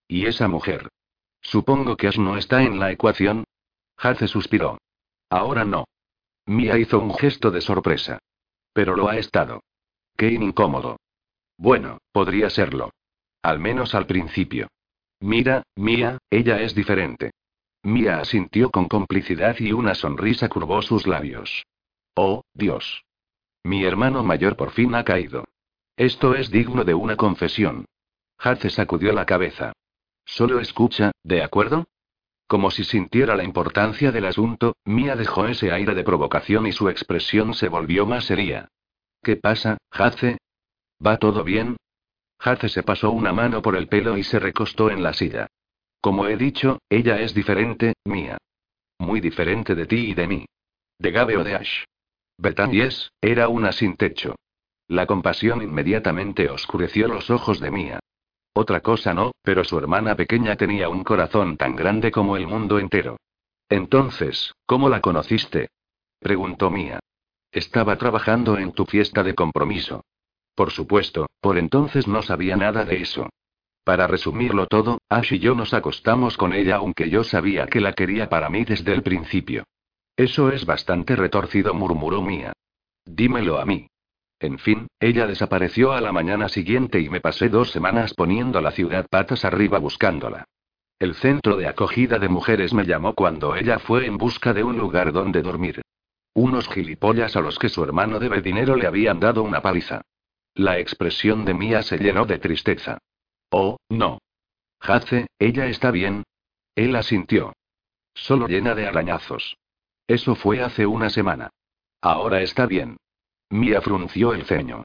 ¿Y 0.07 0.27
esa 0.27 0.47
mujer? 0.47 0.89
Supongo 1.41 1.97
que 1.97 2.07
Ash 2.07 2.19
no 2.19 2.37
está 2.37 2.61
en 2.61 2.79
la 2.79 2.91
ecuación. 2.91 3.45
Hace 3.97 4.27
suspiró. 4.27 4.77
Ahora 5.29 5.65
no. 5.65 5.85
Mia 6.45 6.77
hizo 6.77 6.99
un 6.99 7.15
gesto 7.15 7.49
de 7.49 7.61
sorpresa. 7.61 8.19
Pero 8.73 8.95
lo 8.95 9.09
ha 9.09 9.17
estado. 9.17 9.63
Qué 10.15 10.31
incómodo. 10.31 10.97
Bueno, 11.57 11.97
podría 12.11 12.49
serlo. 12.49 12.91
Al 13.41 13.59
menos 13.59 13.95
al 13.95 14.05
principio. 14.05 14.67
Mira, 15.19 15.63
Mia, 15.75 16.19
ella 16.29 16.61
es 16.61 16.75
diferente. 16.75 17.31
Mia 17.81 18.19
asintió 18.19 18.69
con 18.69 18.87
complicidad 18.87 19.55
y 19.59 19.71
una 19.71 19.95
sonrisa 19.95 20.47
curvó 20.47 20.81
sus 20.81 21.07
labios. 21.07 21.63
Oh, 22.15 22.43
Dios. 22.53 23.05
Mi 23.63 23.83
hermano 23.83 24.23
mayor 24.23 24.55
por 24.55 24.71
fin 24.71 24.93
ha 24.95 25.03
caído. 25.03 25.45
Esto 25.95 26.35
es 26.35 26.51
digno 26.51 26.83
de 26.83 26.93
una 26.93 27.15
confesión. 27.15 27.85
Hace 28.37 28.69
sacudió 28.69 29.13
la 29.13 29.25
cabeza. 29.25 29.73
Solo 30.25 30.59
escucha, 30.59 31.11
¿de 31.23 31.43
acuerdo? 31.43 31.85
Como 32.47 32.71
si 32.71 32.83
sintiera 32.83 33.35
la 33.35 33.43
importancia 33.43 34.11
del 34.11 34.25
asunto, 34.25 34.75
Mia 34.85 35.15
dejó 35.15 35.47
ese 35.47 35.71
aire 35.71 35.95
de 35.95 36.03
provocación 36.03 36.67
y 36.67 36.71
su 36.71 36.89
expresión 36.89 37.53
se 37.53 37.69
volvió 37.69 38.05
más 38.05 38.25
seria. 38.25 38.67
¿Qué 39.21 39.37
pasa, 39.37 39.77
Hace? 39.91 40.37
¿Va 41.05 41.17
todo 41.17 41.43
bien? 41.43 41.77
Hace 42.39 42.69
se 42.69 42.83
pasó 42.83 43.11
una 43.11 43.31
mano 43.31 43.61
por 43.61 43.75
el 43.75 43.87
pelo 43.87 44.17
y 44.17 44.23
se 44.23 44.39
recostó 44.39 44.91
en 44.91 45.01
la 45.01 45.13
silla. 45.13 45.47
Como 46.01 46.27
he 46.27 46.35
dicho, 46.35 46.79
ella 46.89 47.21
es 47.21 47.33
diferente, 47.33 47.93
Mia. 48.03 48.37
Muy 48.99 49.21
diferente 49.21 49.73
de 49.75 49.85
ti 49.85 50.11
y 50.11 50.13
de 50.13 50.27
mí. 50.27 50.45
De 50.99 51.11
Gabe 51.11 51.37
o 51.37 51.43
de 51.43 51.55
Ash. 51.55 51.85
Bethany's, 52.37 53.11
era 53.21 53.47
una 53.47 53.71
sin 53.71 53.95
techo. 53.95 54.35
La 54.87 55.05
compasión 55.05 55.61
inmediatamente 55.61 56.49
oscureció 56.49 57.07
los 57.07 57.29
ojos 57.29 57.59
de 57.59 57.71
Mía. 57.71 57.99
Otra 58.53 58.81
cosa 58.81 59.13
no, 59.13 59.31
pero 59.41 59.63
su 59.63 59.77
hermana 59.77 60.15
pequeña 60.15 60.55
tenía 60.55 60.89
un 60.89 61.03
corazón 61.03 61.57
tan 61.57 61.75
grande 61.75 62.11
como 62.11 62.37
el 62.37 62.47
mundo 62.47 62.79
entero. 62.79 63.17
Entonces, 63.69 64.53
¿cómo 64.65 64.89
la 64.89 65.01
conociste? 65.01 65.69
preguntó 66.19 66.69
Mía. 66.69 66.99
Estaba 67.51 67.97
trabajando 67.97 68.57
en 68.57 68.71
tu 68.71 68.85
fiesta 68.85 69.23
de 69.23 69.35
compromiso. 69.35 70.03
Por 70.55 70.71
supuesto, 70.71 71.27
por 71.39 71.57
entonces 71.57 72.07
no 72.07 72.21
sabía 72.21 72.55
nada 72.55 72.85
de 72.85 73.01
eso. 73.01 73.29
Para 73.83 74.07
resumirlo 74.07 74.67
todo, 74.67 74.99
Ash 75.09 75.33
y 75.33 75.39
yo 75.39 75.55
nos 75.55 75.73
acostamos 75.73 76.37
con 76.37 76.53
ella 76.53 76.77
aunque 76.77 77.09
yo 77.09 77.23
sabía 77.23 77.67
que 77.67 77.81
la 77.81 77.93
quería 77.93 78.29
para 78.29 78.49
mí 78.49 78.63
desde 78.63 78.93
el 78.93 79.03
principio. 79.03 79.65
Eso 80.15 80.51
es 80.51 80.65
bastante 80.65 81.15
retorcido, 81.15 81.73
murmuró 81.73 82.21
Mía. 82.21 82.53
Dímelo 83.05 83.59
a 83.59 83.65
mí. 83.65 83.87
En 84.39 84.59
fin, 84.59 84.87
ella 84.99 85.25
desapareció 85.25 85.93
a 85.93 86.01
la 86.01 86.11
mañana 86.11 86.49
siguiente 86.49 86.99
y 86.99 87.09
me 87.09 87.21
pasé 87.21 87.49
dos 87.49 87.71
semanas 87.71 88.13
poniendo 88.13 88.61
la 88.61 88.71
ciudad 88.71 89.07
patas 89.09 89.45
arriba 89.45 89.79
buscándola. 89.79 90.45
El 90.99 91.15
centro 91.15 91.57
de 91.57 91.67
acogida 91.67 92.19
de 92.19 92.29
mujeres 92.29 92.73
me 92.73 92.85
llamó 92.85 93.13
cuando 93.13 93.55
ella 93.55 93.79
fue 93.79 94.05
en 94.05 94.17
busca 94.17 94.53
de 94.53 94.63
un 94.63 94.77
lugar 94.77 95.11
donde 95.11 95.41
dormir. 95.41 95.81
Unos 96.33 96.67
gilipollas 96.67 97.35
a 97.35 97.41
los 97.41 97.57
que 97.57 97.69
su 97.69 97.83
hermano 97.83 98.19
debe 98.19 98.41
dinero 98.41 98.75
le 98.75 98.87
habían 98.87 99.19
dado 99.19 99.43
una 99.43 99.61
paliza. 99.61 100.01
La 100.55 100.77
expresión 100.77 101.45
de 101.45 101.53
Mía 101.53 101.81
se 101.81 101.97
llenó 101.97 102.25
de 102.25 102.37
tristeza. 102.37 102.99
Oh, 103.49 103.77
no. 103.89 104.19
Hace, 104.79 105.27
ella 105.39 105.67
está 105.67 105.89
bien. 105.89 106.23
Él 106.75 106.95
asintió. 106.95 107.53
Solo 108.13 108.47
llena 108.47 108.75
de 108.75 108.87
arañazos. 108.87 109.57
Eso 110.07 110.35
fue 110.35 110.61
hace 110.61 110.85
una 110.85 111.09
semana. 111.09 111.49
Ahora 112.01 112.41
está 112.41 112.65
bien. 112.65 112.97
Mia 113.49 113.81
frunció 113.81 114.33
el 114.33 114.45
ceño. 114.45 114.83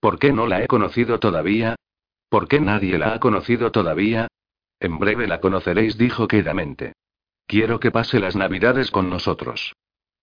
¿Por 0.00 0.18
qué 0.18 0.32
no 0.32 0.46
la 0.46 0.62
he 0.62 0.66
conocido 0.66 1.18
todavía? 1.18 1.76
¿Por 2.28 2.48
qué 2.48 2.60
nadie 2.60 2.98
la 2.98 3.14
ha 3.14 3.20
conocido 3.20 3.70
todavía? 3.70 4.28
En 4.80 4.98
breve 4.98 5.26
la 5.26 5.40
conoceréis, 5.40 5.96
dijo 5.96 6.26
quedamente. 6.26 6.92
Quiero 7.46 7.78
que 7.78 7.90
pase 7.90 8.18
las 8.18 8.34
navidades 8.34 8.90
con 8.90 9.08
nosotros. 9.08 9.72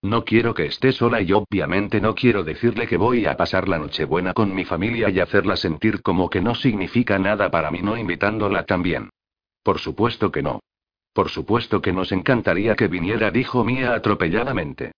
No 0.01 0.25
quiero 0.25 0.53
que 0.53 0.65
esté 0.65 0.91
sola 0.91 1.21
y 1.21 1.31
obviamente 1.31 2.01
no 2.01 2.13
quiero 2.13 2.43
decirle 2.43 2.87
que 2.87 2.97
voy 2.97 3.25
a 3.25 3.37
pasar 3.37 3.69
la 3.69 3.79
Nochebuena 3.79 4.33
con 4.33 4.53
mi 4.53 4.65
familia 4.65 5.09
y 5.09 5.21
hacerla 5.21 5.55
sentir 5.55 6.01
como 6.01 6.29
que 6.29 6.41
no 6.41 6.55
significa 6.55 7.17
nada 7.17 7.49
para 7.49 7.71
mí 7.71 7.81
no 7.81 7.97
invitándola 7.97 8.65
también. 8.65 9.09
Por 9.63 9.79
supuesto 9.79 10.29
que 10.29 10.43
no. 10.43 10.59
Por 11.13 11.29
supuesto 11.29 11.81
que 11.81 11.93
nos 11.93 12.11
encantaría 12.11 12.75
que 12.75 12.87
viniera, 12.87 13.29
dijo 13.29 13.63
Mia 13.63 13.93
atropelladamente. 13.93 14.93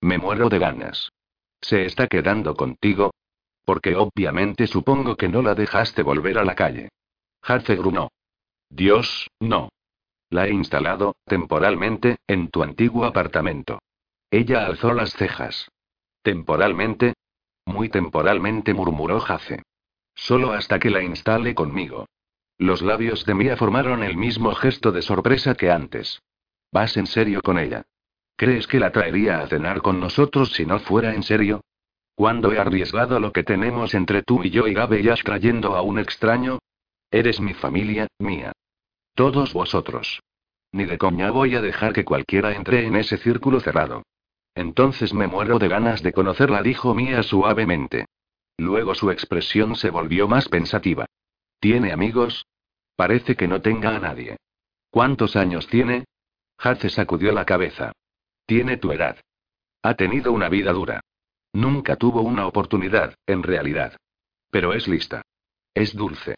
Me 0.00 0.18
muero 0.18 0.48
de 0.48 0.58
ganas. 0.58 1.10
¿Se 1.60 1.84
está 1.84 2.08
quedando 2.08 2.54
contigo? 2.54 3.12
Porque 3.64 3.94
obviamente 3.94 4.66
supongo 4.66 5.16
que 5.16 5.28
no 5.28 5.42
la 5.42 5.54
dejaste 5.54 6.02
volver 6.02 6.38
a 6.38 6.44
la 6.44 6.54
calle. 6.54 6.88
Hace 7.42 7.76
grunó. 7.76 8.10
Dios, 8.68 9.28
no. 9.38 9.68
La 10.28 10.46
he 10.46 10.50
instalado, 10.50 11.16
temporalmente, 11.24 12.18
en 12.26 12.50
tu 12.50 12.62
antiguo 12.62 13.04
apartamento. 13.04 13.80
Ella 14.30 14.66
alzó 14.66 14.92
las 14.92 15.12
cejas. 15.14 15.68
¿Temporalmente? 16.22 17.14
Muy 17.66 17.88
temporalmente 17.88 18.74
murmuró 18.74 19.20
Jace. 19.20 19.62
Solo 20.14 20.52
hasta 20.52 20.78
que 20.78 20.90
la 20.90 21.02
instale 21.02 21.54
conmigo. 21.54 22.06
Los 22.60 22.82
labios 22.82 23.24
de 23.24 23.34
Mia 23.34 23.56
formaron 23.56 24.02
el 24.02 24.18
mismo 24.18 24.54
gesto 24.54 24.92
de 24.92 25.00
sorpresa 25.00 25.54
que 25.54 25.70
antes. 25.70 26.20
¿Vas 26.70 26.94
en 26.98 27.06
serio 27.06 27.40
con 27.40 27.58
ella? 27.58 27.86
¿Crees 28.36 28.66
que 28.66 28.78
la 28.78 28.92
traería 28.92 29.38
a 29.38 29.46
cenar 29.46 29.80
con 29.80 29.98
nosotros 29.98 30.52
si 30.52 30.66
no 30.66 30.78
fuera 30.78 31.14
en 31.14 31.22
serio? 31.22 31.62
¿Cuándo 32.14 32.52
he 32.52 32.58
arriesgado 32.58 33.18
lo 33.18 33.32
que 33.32 33.44
tenemos 33.44 33.94
entre 33.94 34.22
tú 34.22 34.44
y 34.44 34.50
yo 34.50 34.68
y 34.68 34.74
Gabe 34.74 35.02
ya 35.02 35.14
trayendo 35.14 35.74
a 35.74 35.80
un 35.80 35.98
extraño? 35.98 36.58
Eres 37.10 37.40
mi 37.40 37.54
familia, 37.54 38.08
mía. 38.18 38.52
Todos 39.14 39.54
vosotros. 39.54 40.20
Ni 40.72 40.84
de 40.84 40.98
coña 40.98 41.30
voy 41.30 41.54
a 41.54 41.62
dejar 41.62 41.94
que 41.94 42.04
cualquiera 42.04 42.52
entre 42.52 42.84
en 42.84 42.94
ese 42.94 43.16
círculo 43.16 43.60
cerrado. 43.60 44.02
Entonces 44.54 45.14
me 45.14 45.28
muero 45.28 45.58
de 45.58 45.68
ganas 45.68 46.02
de 46.02 46.12
conocerla, 46.12 46.62
dijo 46.62 46.94
Mía 46.94 47.22
suavemente. 47.22 48.04
Luego 48.58 48.94
su 48.94 49.10
expresión 49.10 49.76
se 49.76 49.88
volvió 49.88 50.28
más 50.28 50.50
pensativa. 50.50 51.06
¿Tiene 51.58 51.92
amigos? 51.92 52.46
Parece 53.00 53.34
que 53.34 53.48
no 53.48 53.62
tenga 53.62 53.96
a 53.96 53.98
nadie. 53.98 54.36
¿Cuántos 54.90 55.34
años 55.34 55.66
tiene? 55.68 56.04
Hace 56.58 56.90
sacudió 56.90 57.32
la 57.32 57.46
cabeza. 57.46 57.92
Tiene 58.44 58.76
tu 58.76 58.92
edad. 58.92 59.18
Ha 59.80 59.94
tenido 59.94 60.32
una 60.32 60.50
vida 60.50 60.74
dura. 60.74 61.00
Nunca 61.54 61.96
tuvo 61.96 62.20
una 62.20 62.46
oportunidad, 62.46 63.14
en 63.26 63.42
realidad. 63.42 63.96
Pero 64.50 64.74
es 64.74 64.86
lista. 64.86 65.22
Es 65.72 65.96
dulce. 65.96 66.34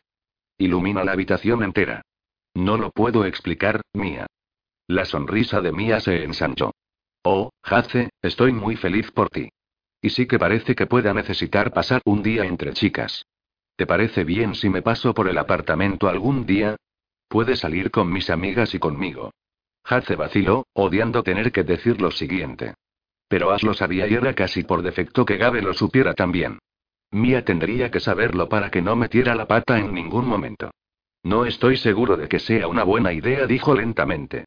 Ilumina 0.57 1.03
la 1.03 1.11
habitación 1.11 1.65
entera. 1.65 2.03
No 2.55 2.77
lo 2.77 2.91
puedo 2.91 3.25
explicar, 3.25 3.81
Mía. 3.93 4.29
La 4.87 5.05
sonrisa 5.05 5.61
de 5.63 5.73
Mía 5.73 5.99
se 5.99 6.23
ensanchó. 6.23 6.71
Oh, 7.25 7.51
Hace, 7.65 8.11
estoy 8.23 8.53
muy 8.53 8.77
feliz 8.77 9.11
por 9.11 9.31
ti. 9.31 9.49
Y 10.01 10.11
sí 10.11 10.29
que 10.29 10.39
parece 10.39 10.77
que 10.77 10.87
pueda 10.87 11.13
necesitar 11.13 11.73
pasar 11.73 12.03
un 12.05 12.23
día 12.23 12.45
entre 12.45 12.73
chicas. 12.73 13.25
¿Te 13.77 13.87
parece 13.87 14.25
bien 14.25 14.55
si 14.55 14.69
me 14.69 14.83
paso 14.83 15.15
por 15.15 15.29
el 15.29 15.39
apartamento 15.39 16.09
algún 16.09 16.47
día? 16.47 16.77
Puede 17.29 17.57
salir 17.57 17.91
con 17.91 18.13
mis 18.13 18.31
amigas 18.31 18.75
y 18.75 18.79
conmigo. 18.79 19.33
Hace 19.85 20.17
vaciló, 20.17 20.67
odiando 20.75 21.23
tener 21.23 21.51
que 21.51 21.65
decir 21.65 22.01
lo 22.01 22.11
siguiente. 22.11 22.75
Pero 23.29 23.51
As 23.51 23.63
lo 23.63 23.75
sabía 23.75 24.07
y 24.07 24.15
era 24.15 24.35
casi 24.35 24.63
por 24.63 24.83
defecto 24.83 25.25
que 25.25 25.39
Gabe 25.39 25.63
lo 25.63 25.73
supiera 25.73 26.15
también. 26.15 26.59
Mía 27.11 27.45
tendría 27.45 27.91
que 27.91 28.01
saberlo 28.01 28.49
para 28.49 28.71
que 28.71 28.83
no 28.83 28.97
metiera 28.97 29.35
la 29.35 29.47
pata 29.47 29.79
en 29.79 29.93
ningún 29.93 30.27
momento. 30.27 30.71
No 31.23 31.47
estoy 31.47 31.77
seguro 31.77 32.17
de 32.17 32.29
que 32.29 32.39
sea 32.39 32.69
una 32.69 32.85
buena 32.85 33.13
idea, 33.13 33.47
dijo 33.47 33.75
lentamente. 33.75 34.45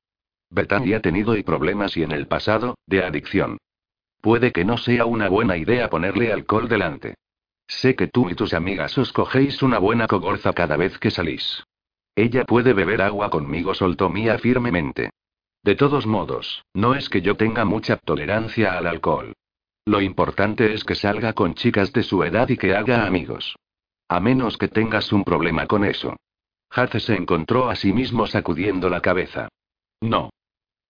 Bethany 0.49 0.93
ha 0.93 0.99
tenido 0.99 1.35
y 1.35 1.43
problemas 1.43 1.97
y 1.97 2.03
en 2.03 2.11
el 2.11 2.27
pasado, 2.27 2.76
de 2.85 3.03
adicción. 3.03 3.57
Puede 4.22 4.52
que 4.52 4.65
no 4.65 4.77
sea 4.77 5.06
una 5.06 5.30
buena 5.30 5.57
idea 5.57 5.89
ponerle 5.89 6.31
alcohol 6.31 6.68
delante. 6.68 7.15
Sé 7.68 7.96
que 7.96 8.08
tú 8.08 8.30
y 8.30 8.36
tus 8.36 8.54
amigas 8.54 8.98
os 8.98 9.12
cogéis 9.12 9.62
una 9.64 9.80
buena 9.80 10.08
cogorza 10.08 10.54
cada 10.54 10.78
vez 10.78 10.98
que 11.00 11.12
salís. 11.12 11.64
Ella 12.16 12.46
puede 12.46 12.74
beber 12.74 13.02
agua 13.02 13.30
conmigo, 13.30 13.74
soltó 13.74 14.10
Mía 14.10 14.38
firmemente. 14.38 15.12
De 15.64 15.76
todos 15.76 16.06
modos, 16.06 16.64
no 16.74 16.96
es 16.96 17.10
que 17.10 17.22
yo 17.22 17.36
tenga 17.36 17.66
mucha 17.66 17.98
tolerancia 17.98 18.78
al 18.78 18.88
alcohol. 18.88 19.34
Lo 19.86 20.02
importante 20.02 20.74
es 20.74 20.84
que 20.84 20.96
salga 20.96 21.34
con 21.34 21.56
chicas 21.56 21.92
de 21.92 22.04
su 22.04 22.24
edad 22.24 22.50
y 22.50 22.58
que 22.58 22.76
haga 22.76 23.06
amigos. 23.06 23.56
A 24.08 24.20
menos 24.20 24.58
que 24.58 24.68
tengas 24.68 25.12
un 25.12 25.24
problema 25.24 25.66
con 25.66 25.84
eso. 25.84 26.16
Hace 26.70 27.00
se 27.00 27.16
encontró 27.16 27.70
a 27.70 27.76
sí 27.76 27.94
mismo 27.94 28.28
sacudiendo 28.28 28.90
la 28.90 29.02
cabeza. 29.02 29.50
No. 30.02 30.30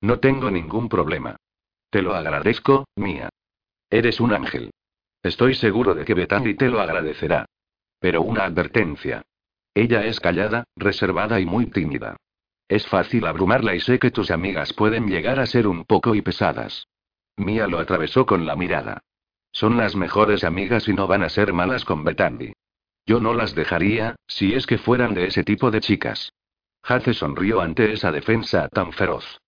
No 0.02 0.20
tengo 0.20 0.52
ningún 0.52 0.90
problema. 0.90 1.38
Te 1.90 2.02
lo 2.02 2.14
agradezco, 2.14 2.86
mía. 2.96 3.30
Eres 3.90 4.20
un 4.20 4.34
ángel. 4.34 4.72
Estoy 5.26 5.56
seguro 5.56 5.96
de 5.96 6.06
que 6.06 6.14
Bethany 6.14 6.54
te 6.54 6.70
lo 6.70 6.80
agradecerá. 6.80 7.48
Pero 8.00 8.22
una 8.22 8.44
advertencia. 8.44 9.24
Ella 9.74 10.06
es 10.06 10.20
callada, 10.20 10.66
reservada 10.76 11.40
y 11.40 11.48
muy 11.48 11.66
tímida. 11.66 12.16
Es 12.68 12.86
fácil 12.86 13.26
abrumarla 13.26 13.74
y 13.74 13.80
sé 13.80 13.98
que 13.98 14.12
tus 14.12 14.30
amigas 14.30 14.74
pueden 14.74 15.08
llegar 15.08 15.40
a 15.40 15.48
ser 15.48 15.66
un 15.66 15.84
poco 15.84 16.14
y 16.14 16.22
pesadas. 16.22 16.86
Mía 17.38 17.66
lo 17.66 17.80
atravesó 17.80 18.28
con 18.28 18.46
la 18.46 18.56
mirada. 18.56 19.02
Son 19.52 19.78
las 19.78 19.96
mejores 19.96 20.44
amigas 20.44 20.88
y 20.88 20.94
no 20.94 21.08
van 21.08 21.24
a 21.24 21.30
ser 21.30 21.54
malas 21.54 21.86
con 21.86 22.04
Bethany. 22.04 22.54
Yo 23.08 23.20
no 23.20 23.34
las 23.34 23.56
dejaría, 23.56 24.16
si 24.28 24.54
es 24.54 24.68
que 24.68 24.78
fueran 24.78 25.16
de 25.16 25.26
ese 25.26 25.44
tipo 25.44 25.72
de 25.72 25.80
chicas. 25.80 26.34
Hace 26.84 27.16
sonrió 27.16 27.62
ante 27.62 27.94
esa 27.94 28.12
defensa 28.12 28.70
tan 28.70 28.92
feroz. 28.92 29.40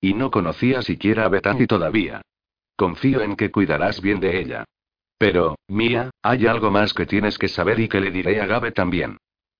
Y 0.00 0.14
no 0.14 0.30
conocía 0.30 0.80
siquiera 0.80 1.26
a 1.26 1.28
Bethany 1.28 1.66
todavía. 1.66 2.22
Confío 2.74 3.20
en 3.20 3.36
que 3.36 3.50
cuidarás 3.50 4.00
bien 4.00 4.18
de 4.20 4.40
ella. 4.40 4.64
Pero, 5.18 5.56
Mía, 5.68 6.10
hay 6.22 6.46
algo 6.46 6.70
más 6.70 6.92
que 6.92 7.06
tienes 7.06 7.38
que 7.38 7.48
saber 7.48 7.80
y 7.80 7.88
que 7.88 8.00
le 8.00 8.10
diré 8.10 8.40
a 8.40 8.46
Gabe 8.46 8.72
también. 8.72 9.18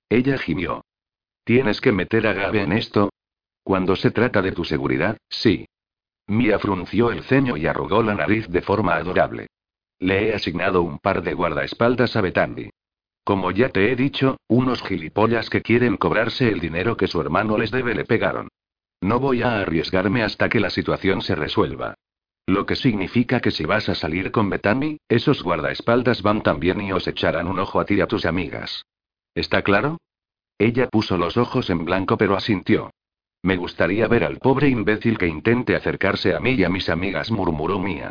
Ella 0.09 0.39
gimió. 0.39 0.85
¿Tienes 1.45 1.81
que 1.81 1.93
meter 1.93 2.27
a 2.27 2.33
Gabe 2.33 2.63
en 2.63 2.73
esto? 2.73 3.11
Cuando 3.63 3.97
se 3.97 4.11
trata 4.11 4.43
de 4.43 4.53
tu 4.53 4.65
seguridad, 4.65 5.17
sí. 5.29 5.67
Mía 6.27 6.59
frunció 6.59 7.11
el 7.11 7.23
ceño 7.23 7.57
y 7.57 7.67
arrugó 7.67 8.03
la 8.03 8.15
nariz 8.15 8.49
de 8.49 8.63
forma 8.63 8.97
adorable. 8.97 9.47
Le 9.99 10.29
he 10.29 10.35
asignado 10.35 10.83
un 10.83 10.99
par 10.99 11.23
de 11.23 11.35
guardaespaldas 11.35 12.17
a 12.17 12.21
Bethany. 12.21 12.71
Como 13.25 13.51
ya 13.51 13.71
te 13.71 13.91
he 13.91 13.97
dicho, 13.97 14.37
unos 14.47 14.83
gilipollas 14.83 15.51
que 15.51 15.63
quieren 15.63 15.97
cobrarse 15.97 16.49
el 16.49 16.61
dinero 16.61 16.97
que 16.97 17.09
su 17.09 17.21
hermano 17.21 17.59
les 17.59 17.71
debe 17.71 17.95
le 17.95 18.05
pegaron. 18.05 18.49
No 19.01 19.21
voy 19.21 19.43
a 19.43 19.61
arriesgarme 19.61 20.23
hasta 20.23 20.49
que 20.49 20.61
la 20.61 20.71
situación 20.71 21.23
se 21.23 21.35
resuelva. 21.35 21.95
Lo 22.47 22.65
que 22.65 22.77
significa 22.77 23.41
que 23.41 23.51
si 23.51 23.65
vas 23.65 23.89
a 23.89 23.97
salir 23.97 24.31
con 24.31 24.49
Bethany, 24.49 24.99
esos 25.09 25.43
guardaespaldas 25.43 26.23
van 26.23 26.43
también 26.43 26.81
y 26.81 26.93
os 26.93 27.09
echarán 27.09 27.49
un 27.49 27.59
ojo 27.59 27.81
a 27.81 27.85
ti 27.85 27.95
y 27.95 28.01
a 28.01 28.07
tus 28.07 28.25
amigas. 28.25 28.87
¿Está 29.35 29.63
claro? 29.63 29.99
Ella 30.57 30.89
puso 30.89 31.19
los 31.19 31.37
ojos 31.37 31.69
en 31.71 31.85
blanco 31.85 32.17
pero 32.17 32.37
asintió. 32.37 32.93
Me 33.43 33.57
gustaría 33.57 34.07
ver 34.07 34.25
al 34.25 34.39
pobre 34.39 34.69
imbécil 34.69 35.19
que 35.19 35.27
intente 35.27 35.75
acercarse 35.75 36.35
a 36.35 36.41
mí 36.41 36.53
y 36.53 36.65
a 36.65 36.69
mis 36.69 36.89
amigas, 36.89 37.31
murmuró 37.31 37.81
Mía. 37.81 38.11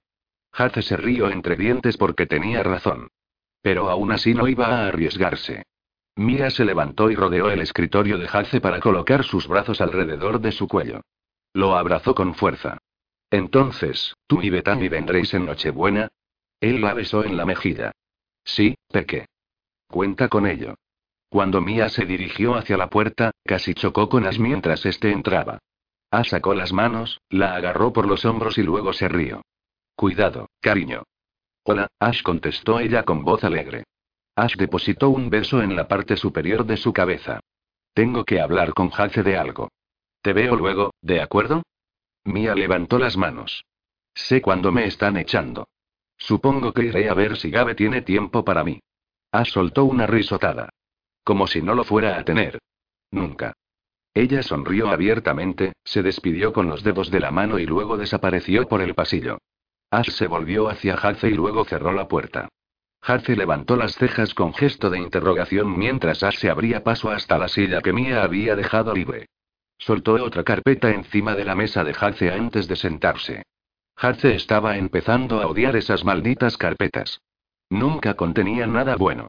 Hace 0.52 0.82
se 0.82 0.98
rió 0.98 1.30
entre 1.30 1.56
dientes 1.56 1.98
porque 1.98 2.26
tenía 2.26 2.62
razón. 2.62 3.07
Pero 3.62 3.90
aún 3.90 4.12
así 4.12 4.34
no 4.34 4.48
iba 4.48 4.68
a 4.68 4.88
arriesgarse. 4.88 5.64
Mia 6.16 6.49
se 6.49 6.64
levantó 6.64 7.10
y 7.10 7.16
rodeó 7.16 7.49
el 7.49 7.62
escritorio 7.62 8.18
de 8.18 8.30
Hace 8.32 8.62
para 8.62 8.80
colocar 8.80 9.24
sus 9.24 9.48
brazos 9.48 9.82
alrededor 9.82 10.40
de 10.40 10.52
su 10.52 10.68
cuello. 10.68 11.02
Lo 11.53 11.76
abrazó 11.76 12.16
con 12.16 12.36
fuerza. 12.36 12.78
Entonces, 13.31 14.15
¿tú 14.27 14.41
y 14.41 14.49
Bethany 14.49 14.89
vendréis 14.89 15.34
en 15.34 15.45
Nochebuena? 15.45 16.10
Él 16.60 16.81
la 16.81 16.93
besó 16.93 17.23
en 17.23 17.38
la 17.38 17.45
mejilla. 17.45 17.91
Sí, 18.43 18.76
Peque. 18.89 19.26
Cuenta 19.88 20.30
con 20.30 20.47
ello. 20.47 20.76
Cuando 21.30 21.61
Mia 21.61 21.89
se 21.89 22.06
dirigió 22.06 22.56
hacia 22.56 22.77
la 22.77 22.89
puerta, 22.89 23.31
casi 23.43 23.73
chocó 23.73 24.07
con 24.10 24.26
As 24.26 24.39
mientras 24.39 24.85
este 24.85 25.11
entraba. 25.11 25.60
As 26.11 26.30
sacó 26.30 26.53
las 26.53 26.72
manos, 26.72 27.19
la 27.30 27.56
agarró 27.56 27.91
por 27.91 28.07
los 28.07 28.23
hombros 28.26 28.57
y 28.57 28.64
luego 28.64 28.93
se 28.93 29.07
rió. 29.10 29.41
Cuidado, 29.95 30.47
cariño. 30.61 31.03
Hola, 31.64 31.88
Ash 31.99 32.22
contestó 32.22 32.80
ella 32.80 33.03
con 33.03 33.23
voz 33.23 33.43
alegre. 33.43 33.85
Ash 34.35 34.56
depositó 34.56 35.10
un 35.10 35.30
beso 35.30 35.61
en 35.61 35.76
la 35.76 35.88
parte 35.88 36.15
superior 36.15 36.65
de 36.65 36.77
su 36.77 36.93
cabeza. 36.93 37.39
Tengo 37.93 38.23
que 38.23 38.39
hablar 38.39 38.73
con 38.73 38.89
Jace 38.89 39.23
de 39.23 39.38
algo. 39.38 39.69
Te 40.22 40.34
veo 40.34 40.56
luego, 40.56 40.93
¿de 41.02 41.22
acuerdo? 41.22 41.64
Mia 42.26 42.56
levantó 42.56 42.97
las 42.97 43.18
manos. 43.18 43.65
Sé 44.14 44.41
cuándo 44.41 44.72
me 44.72 44.85
están 44.85 45.15
echando. 45.18 45.68
Supongo 46.18 46.73
que 46.73 46.85
iré 46.85 47.10
a 47.10 47.14
ver 47.14 47.38
si 47.38 47.52
Gabe 47.52 47.76
tiene 47.76 48.02
tiempo 48.02 48.43
para 48.43 48.64
mí. 48.64 48.80
Ash 49.31 49.52
soltó 49.52 49.85
una 49.85 50.07
risotada. 50.07 50.69
Como 51.23 51.45
si 51.47 51.61
no 51.61 51.76
lo 51.76 51.84
fuera 51.84 52.18
a 52.18 52.23
tener. 52.23 52.60
Nunca. 53.11 53.53
Ella 54.14 54.41
sonrió 54.41 54.89
abiertamente, 54.89 55.73
se 55.84 56.02
despidió 56.02 56.53
con 56.53 56.68
los 56.68 56.84
dedos 56.84 57.11
de 57.11 57.19
la 57.19 57.31
mano 57.31 57.60
y 57.60 57.65
luego 57.65 57.97
desapareció 57.97 58.68
por 58.68 58.81
el 58.81 58.95
pasillo. 58.95 59.38
Ash 59.91 60.10
se 60.10 60.27
volvió 60.27 60.69
hacia 60.69 60.95
Hace 60.95 61.30
y 61.30 61.34
luego 61.34 61.65
cerró 61.65 61.91
la 61.91 62.07
puerta. 62.07 62.47
Hace 63.02 63.35
levantó 63.35 63.76
las 63.76 63.95
cejas 63.95 64.34
con 64.34 64.53
gesto 64.53 64.89
de 64.89 64.99
interrogación 64.99 65.77
mientras 65.77 66.23
Ash 66.23 66.38
se 66.38 66.49
abría 66.49 66.84
paso 66.84 67.11
hasta 67.11 67.38
la 67.38 67.49
silla 67.49 67.81
que 67.81 67.93
Mia 67.93 68.23
había 68.23 68.56
dejado 68.56 68.93
libre. 68.93 69.27
Soltó 69.77 70.14
otra 70.14 70.43
carpeta 70.43 70.91
encima 70.91 71.35
de 71.35 71.45
la 71.45 71.56
mesa 71.56 71.84
de 71.84 71.95
Hace 71.99 72.31
antes 72.31 72.68
de 72.68 72.76
sentarse. 72.76 73.43
Hace 73.95 74.35
estaba 74.35 74.77
empezando 74.77 75.41
a 75.41 75.47
odiar 75.47 75.76
esas 75.76 76.03
malditas 76.03 76.57
carpetas. 76.57 77.22
Nunca 77.69 78.15
contenían 78.15 78.73
nada 78.73 78.95
bueno. 78.95 79.27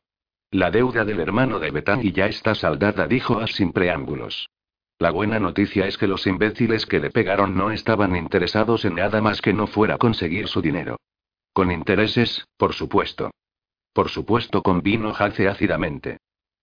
La 0.51 0.71
deuda 0.71 1.05
del 1.05 1.21
hermano 1.21 1.59
de 1.59 1.71
Bethany 1.71 2.13
ya 2.13 2.27
está 2.27 2.55
saldada, 2.55 3.07
dijo 3.07 3.41
Ash 3.41 3.55
sin 3.55 3.73
preámbulos. 3.73 4.49
La 4.99 5.11
buena 5.11 5.39
noticia 5.39 5.87
es 5.87 5.99
que 5.99 6.07
los 6.07 6.27
imbéciles 6.27 6.87
que 6.87 7.01
le 7.01 7.11
pegaron 7.11 7.57
no 7.57 7.71
estaban 7.71 8.17
interesados 8.17 8.85
en 8.85 8.95
nada 8.95 9.21
más 9.21 9.43
que 9.43 9.53
no 9.53 9.67
fuera 9.67 9.99
conseguir 9.99 10.49
su 10.49 10.63
dinero. 10.63 10.97
Con 11.53 11.71
intereses, 11.71 12.47
por 12.57 12.73
supuesto. 12.73 13.31
Por 13.93 14.09
supuesto, 14.09 14.63
convino 14.63 15.15
Hace 15.17 15.49
ácidamente. 15.49 16.19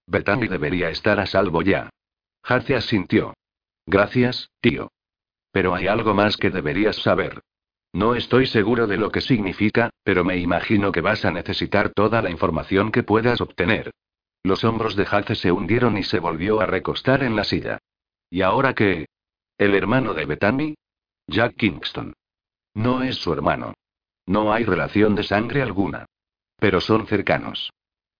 Bethany 0.07 0.47
debería 0.47 0.89
estar 0.89 1.19
a 1.19 1.25
salvo 1.25 1.61
ya. 1.61 1.89
Hace 2.43 2.75
asintió. 2.75 3.33
Gracias, 3.85 4.49
tío. 4.61 4.91
Pero 5.51 5.75
hay 5.75 5.87
algo 5.87 6.13
más 6.13 6.37
que 6.37 6.49
deberías 6.49 6.97
saber. 6.97 7.41
No 7.93 8.15
estoy 8.15 8.47
seguro 8.47 8.87
de 8.87 8.97
lo 8.97 9.11
que 9.11 9.21
significa, 9.21 9.91
pero 10.03 10.23
me 10.23 10.37
imagino 10.37 10.91
que 10.91 11.01
vas 11.01 11.25
a 11.25 11.31
necesitar 11.31 11.89
toda 11.89 12.21
la 12.21 12.31
información 12.31 12.91
que 12.91 13.03
puedas 13.03 13.39
obtener. 13.39 13.91
Los 14.41 14.63
hombros 14.63 14.95
de 14.95 15.07
Hace 15.09 15.35
se 15.35 15.51
hundieron 15.51 15.97
y 15.97 16.03
se 16.03 16.19
volvió 16.19 16.59
a 16.59 16.65
recostar 16.65 17.23
en 17.23 17.35
la 17.35 17.43
silla. 17.43 17.77
¿Y 18.29 18.41
ahora 18.41 18.73
qué? 18.73 19.05
¿El 19.57 19.75
hermano 19.75 20.13
de 20.15 20.25
Bethany? 20.25 20.75
Jack 21.27 21.55
Kingston. 21.55 22.13
No 22.73 23.03
es 23.03 23.17
su 23.17 23.31
hermano. 23.31 23.75
No 24.25 24.51
hay 24.51 24.63
relación 24.63 25.13
de 25.15 25.23
sangre 25.23 25.61
alguna. 25.61 26.05
Pero 26.57 26.81
son 26.81 27.05
cercanos. 27.05 27.71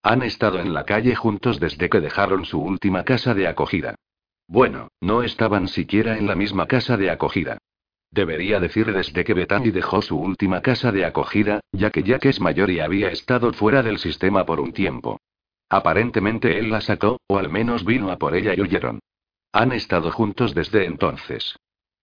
Han 0.03 0.21
estado 0.21 0.59
en 0.59 0.73
la 0.73 0.85
calle 0.85 1.15
juntos 1.15 1.59
desde 1.59 1.89
que 1.89 1.99
dejaron 1.99 2.45
su 2.45 2.61
última 2.61 3.03
casa 3.03 3.33
de 3.33 3.47
acogida. 3.47 3.95
Bueno, 4.47 4.89
no 5.01 5.23
estaban 5.23 5.67
siquiera 5.67 6.17
en 6.17 6.27
la 6.27 6.35
misma 6.35 6.67
casa 6.67 6.97
de 6.97 7.09
acogida. 7.09 7.57
Debería 8.11 8.59
decir 8.59 8.93
desde 8.93 9.23
que 9.23 9.33
Bethany 9.33 9.71
dejó 9.71 10.01
su 10.01 10.19
última 10.19 10.61
casa 10.61 10.91
de 10.91 11.05
acogida, 11.05 11.61
ya 11.71 11.89
que 11.89 12.03
Jack 12.03 12.25
es 12.25 12.39
mayor 12.39 12.69
y 12.69 12.79
había 12.79 13.09
estado 13.09 13.51
fuera 13.53 13.81
del 13.81 13.97
sistema 13.97 14.45
por 14.45 14.59
un 14.59 14.71
tiempo. 14.71 15.19
Aparentemente 15.69 16.59
él 16.59 16.69
la 16.69 16.81
sacó, 16.81 17.19
o 17.27 17.39
al 17.39 17.49
menos 17.49 17.83
vino 17.83 18.11
a 18.11 18.17
por 18.17 18.35
ella 18.35 18.53
y 18.55 18.61
huyeron. 18.61 18.99
Han 19.51 19.71
estado 19.71 20.11
juntos 20.11 20.53
desde 20.53 20.85
entonces. 20.85 21.55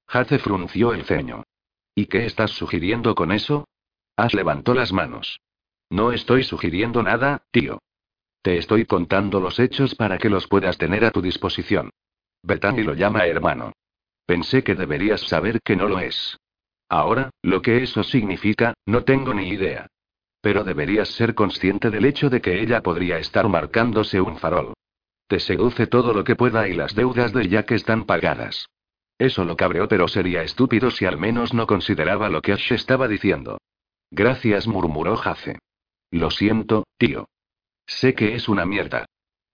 Hace 0.08 0.40
frunció 0.40 0.92
el 0.92 1.04
ceño. 1.04 1.44
¿Y 1.94 2.06
qué 2.06 2.26
estás 2.26 2.50
sugiriendo 2.50 3.14
con 3.14 3.30
eso? 3.30 3.68
Has 4.16 4.34
levantó 4.34 4.74
las 4.74 4.92
manos. 4.92 5.40
No 5.88 6.10
estoy 6.10 6.42
sugiriendo 6.42 7.02
nada, 7.04 7.44
tío. 7.52 7.78
Te 8.42 8.56
estoy 8.56 8.86
contando 8.86 9.38
los 9.38 9.60
hechos 9.60 9.94
para 9.94 10.18
que 10.18 10.30
los 10.30 10.48
puedas 10.48 10.78
tener 10.78 11.04
a 11.04 11.12
tu 11.12 11.22
disposición. 11.22 11.90
Bethany 12.42 12.82
lo 12.82 12.94
llama 12.94 13.26
hermano. 13.26 13.72
Pensé 14.26 14.62
que 14.62 14.74
deberías 14.74 15.20
saber 15.22 15.60
que 15.62 15.76
no 15.76 15.88
lo 15.88 16.00
es. 16.00 16.38
Ahora, 16.88 17.30
lo 17.42 17.62
que 17.62 17.82
eso 17.82 18.02
significa, 18.02 18.74
no 18.86 19.04
tengo 19.04 19.34
ni 19.34 19.48
idea. 19.48 19.86
Pero 20.40 20.64
deberías 20.64 21.08
ser 21.08 21.34
consciente 21.34 21.90
del 21.90 22.04
hecho 22.04 22.30
de 22.30 22.40
que 22.40 22.60
ella 22.60 22.82
podría 22.82 23.18
estar 23.18 23.48
marcándose 23.48 24.20
un 24.20 24.38
farol. 24.38 24.74
Te 25.26 25.38
seduce 25.38 25.86
todo 25.86 26.12
lo 26.12 26.24
que 26.24 26.34
pueda 26.34 26.66
y 26.68 26.74
las 26.74 26.94
deudas 26.94 27.32
de 27.32 27.48
Jack 27.48 27.72
están 27.72 28.04
pagadas. 28.04 28.66
Eso 29.18 29.44
lo 29.44 29.56
cabreó, 29.56 29.86
pero 29.86 30.08
sería 30.08 30.42
estúpido 30.42 30.90
si 30.90 31.04
al 31.04 31.18
menos 31.18 31.52
no 31.52 31.66
consideraba 31.66 32.30
lo 32.30 32.40
que 32.40 32.52
Ash 32.52 32.72
estaba 32.72 33.06
diciendo. 33.06 33.58
Gracias, 34.10 34.66
murmuró 34.66 35.16
Jace. 35.16 35.58
Lo 36.10 36.30
siento, 36.30 36.84
tío. 36.96 37.28
Sé 37.86 38.14
que 38.14 38.34
es 38.34 38.48
una 38.48 38.64
mierda. 38.64 39.06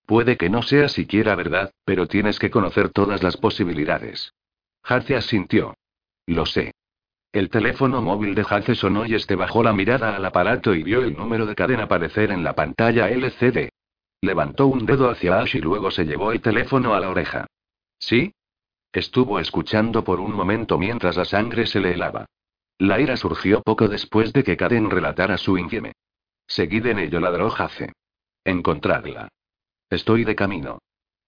Puede 0.07 0.37
que 0.37 0.49
no 0.49 0.63
sea 0.63 0.89
siquiera 0.89 1.35
verdad, 1.35 1.73
pero 1.85 2.07
tienes 2.07 2.39
que 2.39 2.51
conocer 2.51 2.91
todas 2.91 3.23
las 3.25 3.37
posibilidades. 3.37 4.33
Jace 4.85 5.17
asintió. 5.17 5.75
Lo 6.27 6.47
sé. 6.47 6.73
El 7.33 7.51
teléfono 7.51 8.01
móvil 8.01 8.37
de 8.37 8.45
Jace 8.45 8.77
sonó 8.77 9.05
y 9.05 9.15
este 9.15 9.35
bajó 9.35 9.65
la 9.65 9.73
mirada 9.73 10.15
al 10.15 10.25
aparato 10.25 10.75
y 10.75 10.85
vio 10.85 11.03
el 11.03 11.17
número 11.17 11.45
de 11.45 11.57
cadena 11.57 11.83
aparecer 11.83 12.31
en 12.31 12.45
la 12.45 12.55
pantalla 12.55 13.11
LCD. 13.11 13.69
Levantó 14.23 14.69
un 14.69 14.87
dedo 14.87 15.11
hacia 15.11 15.41
Ash 15.41 15.57
y 15.57 15.61
luego 15.61 15.91
se 15.91 16.05
llevó 16.05 16.33
el 16.33 16.41
teléfono 16.41 16.95
a 16.95 17.01
la 17.01 17.11
oreja. 17.11 17.47
¿Sí? 17.99 18.33
Estuvo 18.93 19.41
escuchando 19.41 20.05
por 20.05 20.21
un 20.21 20.33
momento 20.33 20.79
mientras 20.79 21.17
la 21.17 21.25
sangre 21.25 21.67
se 21.67 21.81
le 21.81 21.93
helaba. 21.93 22.27
La 22.79 23.01
ira 23.01 23.17
surgió 23.17 23.61
poco 23.61 23.89
después 23.89 24.33
de 24.33 24.45
que 24.45 24.57
Karen 24.57 24.89
relatara 24.89 25.37
su 25.37 25.59
infieme. 25.59 25.93
Seguid 26.47 26.87
en 26.87 27.01
ello, 27.01 27.21
ladró 27.21 27.51
Jace. 27.51 27.93
Encontrarla. 28.45 29.29
Estoy 29.91 30.25
de 30.25 30.35
camino. 30.35 30.79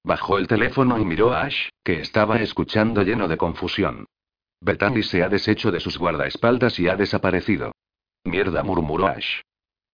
Bajó 0.05 0.39
el 0.39 0.49
teléfono 0.49 0.99
y 0.99 1.05
miró 1.05 1.33
a 1.33 1.43
Ash, 1.43 1.69
que 1.85 2.01
estaba 2.01 2.39
escuchando 2.39 3.03
lleno 3.03 3.29
de 3.29 3.37
confusión. 3.37 4.07
Bethany 4.61 5.03
se 5.03 5.23
ha 5.23 5.29
deshecho 5.29 5.71
de 5.71 5.79
sus 5.79 5.99
guardaespaldas 5.99 6.79
y 6.81 6.89
ha 6.89 6.97
desaparecido. 6.97 7.73
Mierda, 8.25 8.65
murmuró 8.65 9.07
Ash. 9.07 9.43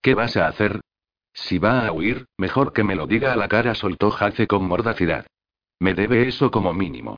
¿Qué 0.01 0.15
vas 0.15 0.37
a 0.37 0.47
hacer? 0.47 0.81
Si 1.35 1.59
va 1.59 1.87
a 1.87 1.93
huir, 1.93 2.27
mejor 2.39 2.73
que 2.73 2.85
me 2.85 2.95
lo 2.95 3.07
diga 3.07 3.33
a 3.33 3.37
la 3.37 3.49
cara, 3.49 3.75
soltó 3.75 4.11
Jace 4.11 4.47
con 4.47 4.67
mordacidad. 4.67 5.27
Me 5.79 5.93
debe 5.93 6.27
eso 6.27 6.51
como 6.51 6.73
mínimo. 6.73 7.17